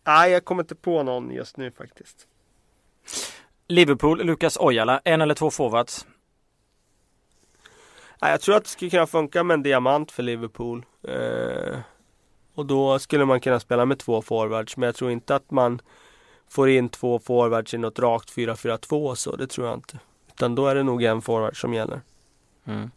nej, 0.03 0.32
jag 0.32 0.45
kommer 0.45 0.64
inte 0.64 0.76
på 0.76 1.03
någon 1.03 1.32
just 1.32 1.57
nu 1.57 1.72
faktiskt. 1.72 2.28
Liverpool, 3.68 4.26
Lucas 4.26 4.57
Ojala, 4.57 5.02
en 5.03 5.22
eller 5.22 5.36
två 5.36 5.52
forwards. 5.52 6.06
Jag 8.30 8.41
tror 8.41 8.56
att 8.56 8.64
det 8.64 8.69
skulle 8.69 8.91
kunna 8.91 9.07
funka 9.07 9.43
med 9.43 9.53
en 9.53 9.64
diamant 9.64 10.11
för 10.11 10.23
Liverpool. 10.23 10.85
Eh, 11.07 11.80
och 12.56 12.65
då 12.65 12.99
skulle 12.99 13.26
man 13.26 13.39
kunna 13.41 13.60
spela 13.60 13.85
med 13.85 13.99
två 13.99 14.22
forwards. 14.22 14.77
Men 14.77 14.88
jag 14.88 14.95
tror 14.95 15.11
inte 15.11 15.35
att 15.35 15.52
man 15.52 15.81
får 16.49 16.69
in 16.69 16.89
två 16.89 17.19
forwards 17.19 17.73
i 17.73 17.77
något 17.77 17.99
rakt 17.99 18.31
4-4-2 18.31 19.15
så. 19.15 19.35
Det 19.35 19.48
tror 19.48 19.68
jag 19.68 19.77
inte. 19.77 19.99
Utan 20.27 20.56
då 20.56 20.68
är 20.68 20.76
det 20.76 20.84
nog 20.84 21.03
en 21.03 21.22
forward 21.22 21.61
som 21.61 21.73
gäller. 21.73 22.02
Mm. 22.65 22.91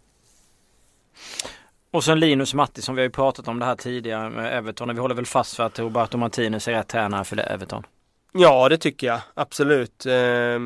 Och 1.90 2.04
sen 2.04 2.20
Linus 2.20 2.54
Mattisson, 2.54 2.94
vi 2.94 3.00
har 3.00 3.06
ju 3.06 3.10
pratat 3.10 3.48
om 3.48 3.58
det 3.58 3.64
här 3.64 3.76
tidigare 3.76 4.30
med 4.30 4.58
Everton 4.58 4.90
och 4.90 4.96
vi 4.96 5.00
håller 5.00 5.14
väl 5.14 5.26
fast 5.26 5.56
för 5.56 5.62
att 5.64 5.78
Roberto 5.78 6.18
Martinez 6.18 6.68
är 6.68 6.72
rätt 6.72 6.88
tränare 6.88 7.24
för 7.24 7.38
Everton. 7.38 7.86
Ja, 8.32 8.68
det 8.68 8.78
tycker 8.78 9.06
jag 9.06 9.20
absolut. 9.34 10.06
Eh, 10.06 10.58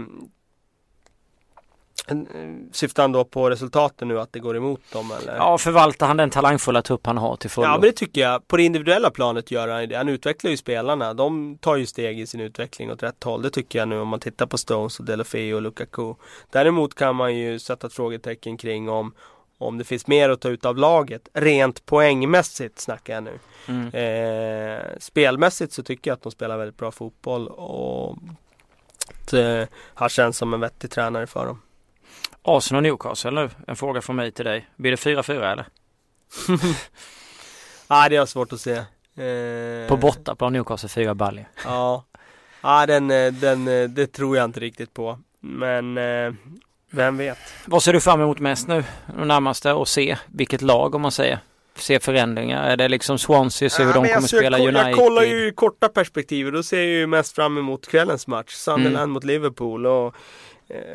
Syftar 2.72 3.02
han 3.02 3.12
då 3.12 3.24
på 3.24 3.50
resultaten 3.50 4.08
nu 4.08 4.20
att 4.20 4.32
det 4.32 4.38
går 4.38 4.56
emot 4.56 4.80
dem 4.92 5.12
eller? 5.22 5.36
Ja, 5.36 5.58
förvaltar 5.58 6.06
han 6.06 6.16
den 6.16 6.30
talangfulla 6.30 6.82
trupp 6.82 7.06
han 7.06 7.18
har 7.18 7.36
till 7.36 7.50
fullo? 7.50 7.66
Ja, 7.66 7.72
men 7.72 7.80
det 7.80 7.92
tycker 7.92 8.20
jag. 8.20 8.48
På 8.48 8.56
det 8.56 8.62
individuella 8.62 9.10
planet 9.10 9.50
gör 9.50 9.68
han 9.68 9.88
det. 9.88 9.96
Han 9.96 10.08
utvecklar 10.08 10.50
ju 10.50 10.56
spelarna. 10.56 11.14
De 11.14 11.58
tar 11.58 11.76
ju 11.76 11.86
steg 11.86 12.20
i 12.20 12.26
sin 12.26 12.40
utveckling 12.40 12.92
åt 12.92 13.02
rätt 13.02 13.24
håll. 13.24 13.42
Det 13.42 13.50
tycker 13.50 13.78
jag 13.78 13.88
nu 13.88 14.00
om 14.00 14.08
man 14.08 14.20
tittar 14.20 14.46
på 14.46 14.58
Stones 14.58 14.98
och 14.98 15.04
Delofeo 15.04 15.56
och 15.56 15.62
Lukaku. 15.62 16.14
Däremot 16.50 16.94
kan 16.94 17.16
man 17.16 17.36
ju 17.36 17.58
sätta 17.58 17.86
ett 17.86 17.92
frågetecken 17.92 18.56
kring 18.56 18.88
om 18.88 19.12
om 19.58 19.78
det 19.78 19.84
finns 19.84 20.06
mer 20.06 20.30
att 20.30 20.40
ta 20.40 20.48
ut 20.48 20.64
av 20.64 20.76
laget. 20.76 21.28
Rent 21.32 21.86
poängmässigt 21.86 22.78
snackar 22.78 23.14
jag 23.14 23.22
nu. 23.22 23.38
Mm. 23.68 23.94
Eh, 23.94 24.82
spelmässigt 24.98 25.72
så 25.72 25.82
tycker 25.82 26.10
jag 26.10 26.16
att 26.16 26.22
de 26.22 26.32
spelar 26.32 26.58
väldigt 26.58 26.76
bra 26.76 26.90
fotboll 26.90 27.48
och 27.48 28.18
det 29.30 29.60
eh, 29.60 29.68
har 29.94 30.08
känts 30.08 30.38
som 30.38 30.54
en 30.54 30.60
vettig 30.60 30.90
tränare 30.90 31.26
för 31.26 31.46
dem. 31.46 31.62
Arsenal 32.48 32.82
Newcastle 32.82 33.30
nu, 33.30 33.50
en 33.66 33.76
fråga 33.76 34.00
från 34.00 34.16
mig 34.16 34.32
till 34.32 34.44
dig. 34.44 34.68
Blir 34.76 34.90
det 34.90 34.96
4-4 34.96 35.52
eller? 35.52 35.66
Nej, 37.88 38.10
det 38.10 38.16
är 38.16 38.26
svårt 38.26 38.52
att 38.52 38.60
se. 38.60 38.72
Eh... 39.24 39.88
På 39.88 39.96
bortaplan 39.96 40.52
Newcastle, 40.52 40.88
fyra 40.88 41.14
baljor. 41.14 41.46
Ja, 41.64 42.04
ja 42.62 42.86
den, 42.86 43.10
eh, 43.10 43.32
den, 43.32 43.68
eh, 43.68 43.88
det 43.88 44.06
tror 44.06 44.36
jag 44.36 44.44
inte 44.44 44.60
riktigt 44.60 44.94
på. 44.94 45.18
Men 45.40 45.98
eh, 45.98 46.32
vem 46.90 47.16
vet? 47.16 47.38
Vad 47.64 47.82
ser 47.82 47.92
du 47.92 48.00
fram 48.00 48.20
emot 48.20 48.38
mest 48.38 48.68
nu 48.68 48.84
de 49.18 49.28
närmaste 49.28 49.72
och 49.72 49.88
se 49.88 50.16
vilket 50.26 50.62
lag 50.62 50.94
om 50.94 51.02
man 51.02 51.12
säger? 51.12 51.38
Se 51.74 52.00
förändringar? 52.00 52.70
Är 52.70 52.76
det 52.76 52.88
liksom 52.88 53.18
Swansea, 53.18 53.70
se 53.70 53.82
hur 53.82 53.90
ja, 53.90 54.00
de 54.02 54.08
kommer 54.08 54.28
spela 54.28 54.58
United? 54.58 54.88
Jag 54.88 54.96
kollar 54.96 55.22
ju 55.22 55.48
i 55.48 55.52
korta 55.52 55.88
perspektivet. 55.88 56.52
Då 56.52 56.62
ser 56.62 56.76
jag 56.76 56.86
ju 56.86 57.06
mest 57.06 57.34
fram 57.34 57.58
emot 57.58 57.86
kvällens 57.86 58.26
match. 58.26 58.52
Sunderland 58.52 58.96
mm. 58.96 59.10
mot 59.10 59.24
Liverpool. 59.24 59.86
Och 59.86 60.14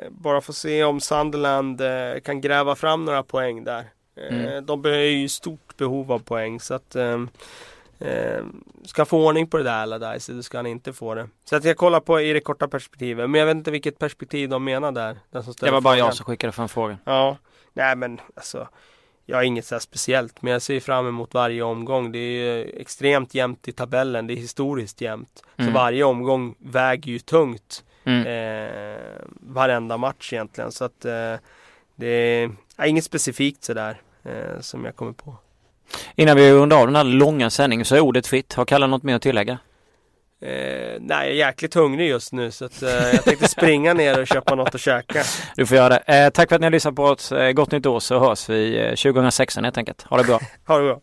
bara 0.10 0.42
få 0.42 0.54
se 0.54 0.84
om 0.84 1.02
Sunderland 1.02 1.82
eh, 1.82 2.20
kan 2.24 2.42
gräva 2.42 2.76
fram 2.76 3.06
några 3.06 3.24
poäng 3.24 3.64
där. 3.64 3.86
Eh, 4.16 4.38
mm. 4.38 4.66
De 4.66 4.86
är 4.86 4.90
ju 4.90 5.30
stort 5.30 5.78
behov 5.78 6.12
av 6.12 6.20
poäng 6.20 6.60
så 6.60 6.74
att 6.74 6.96
ehm, 6.96 7.30
Ska 8.86 9.06
få 9.06 9.28
ordning 9.28 9.48
på 9.48 9.58
det 9.58 9.64
där 9.64 9.82
Allardyce, 9.82 10.34
det 10.34 10.44
ska 10.44 10.58
han 10.58 10.66
inte 10.66 10.94
få 10.94 11.16
det. 11.16 11.30
Så 11.46 11.56
att 11.56 11.64
jag 11.64 11.78
kollar 11.78 12.00
på 12.00 12.22
i 12.22 12.34
det 12.34 12.40
korta 12.40 12.68
perspektivet. 12.68 13.30
Men 13.30 13.40
jag 13.40 13.46
vet 13.46 13.56
inte 13.56 13.72
vilket 13.72 14.00
perspektiv 14.00 14.50
de 14.50 14.64
menar 14.64 14.92
där. 14.92 15.18
Den 15.32 15.44
som 15.44 15.54
det 15.60 15.72
var 15.72 15.82
bara 15.82 15.94
frågan. 15.94 16.08
jag 16.08 16.16
som 16.16 16.26
skickade 16.26 16.54
fram 16.54 16.70
frågan. 16.70 16.98
Ja. 17.06 17.38
Nej 17.74 17.96
men 17.96 18.22
alltså. 18.36 18.68
Jag 19.26 19.38
har 19.38 19.44
inget 19.44 19.66
så 19.66 19.80
speciellt. 19.80 20.42
Men 20.42 20.54
jag 20.54 20.62
ser 20.62 20.80
fram 20.80 21.08
emot 21.08 21.34
varje 21.34 21.64
omgång. 21.64 22.12
Det 22.12 22.20
är 22.20 22.82
extremt 22.82 23.34
jämnt 23.34 23.68
i 23.68 23.72
tabellen. 23.72 24.28
Det 24.28 24.34
är 24.34 24.36
historiskt 24.36 25.02
jämnt. 25.02 25.44
Mm. 25.58 25.72
Så 25.72 25.80
varje 25.80 26.04
omgång 26.04 26.56
väger 26.60 27.12
ju 27.12 27.20
tungt. 27.20 27.84
Mm. 28.06 28.28
Eh, 28.28 29.22
varenda 29.40 29.98
match 29.98 30.34
egentligen. 30.34 30.72
Så 30.72 30.86
att 30.86 31.06
eh, 31.06 31.36
det 31.96 32.50
är 32.78 32.86
inget 32.86 33.04
specifikt 33.04 33.64
sådär 33.64 34.02
eh, 34.24 34.60
som 34.60 34.86
jag 34.86 34.96
kommer 34.96 35.14
på. 35.14 35.36
Innan 36.16 36.38
vi 36.38 36.52
rundar 36.52 36.78
av 36.78 36.88
den 36.88 36.96
här 36.96 37.04
långa 37.04 37.50
sändningen 37.50 37.86
så 37.86 37.96
är 37.96 38.00
ordet 38.00 38.28
fritt. 38.28 38.54
Har 38.54 38.66
Kalle 38.66 38.88
något 38.88 39.04
mer 39.04 39.16
att 39.16 39.22
tillägga? 39.22 39.58
Eh, 40.42 41.00
nej, 41.00 41.28
jag 41.28 41.28
är 41.28 41.48
jäkligt 41.48 41.74
hungrig 41.74 42.10
just 42.10 42.34
nu 42.34 42.52
så 42.52 42.66
att, 42.66 42.84
eh, 42.84 42.90
jag 42.90 43.24
tänkte 43.24 43.48
springa 43.48 43.94
ner 44.04 44.22
och 44.22 44.28
köpa 44.28 44.56
något 44.56 44.76
att 44.76 44.82
käka. 44.82 45.24
Du 45.56 45.66
får 45.66 45.78
göra 45.78 45.90
det. 45.90 46.26
Eh, 46.26 46.30
tack 46.30 46.50
för 46.50 46.56
att 46.56 46.62
ni 46.62 46.66
har 46.66 46.72
lyssnat 46.72 46.96
på 46.96 47.04
oss. 47.04 47.32
Eh, 47.32 47.52
gott 47.52 47.72
nytt 47.72 47.86
år 47.86 48.00
så 48.00 48.20
hörs 48.20 48.50
vi 48.50 48.94
2016 48.98 49.64
helt 49.64 49.78
enkelt. 49.78 50.02
Ha 50.02 50.18
det 50.18 50.24
bra. 50.24 50.40
ha 50.68 50.78
det 50.78 50.84
bra. 50.84 51.00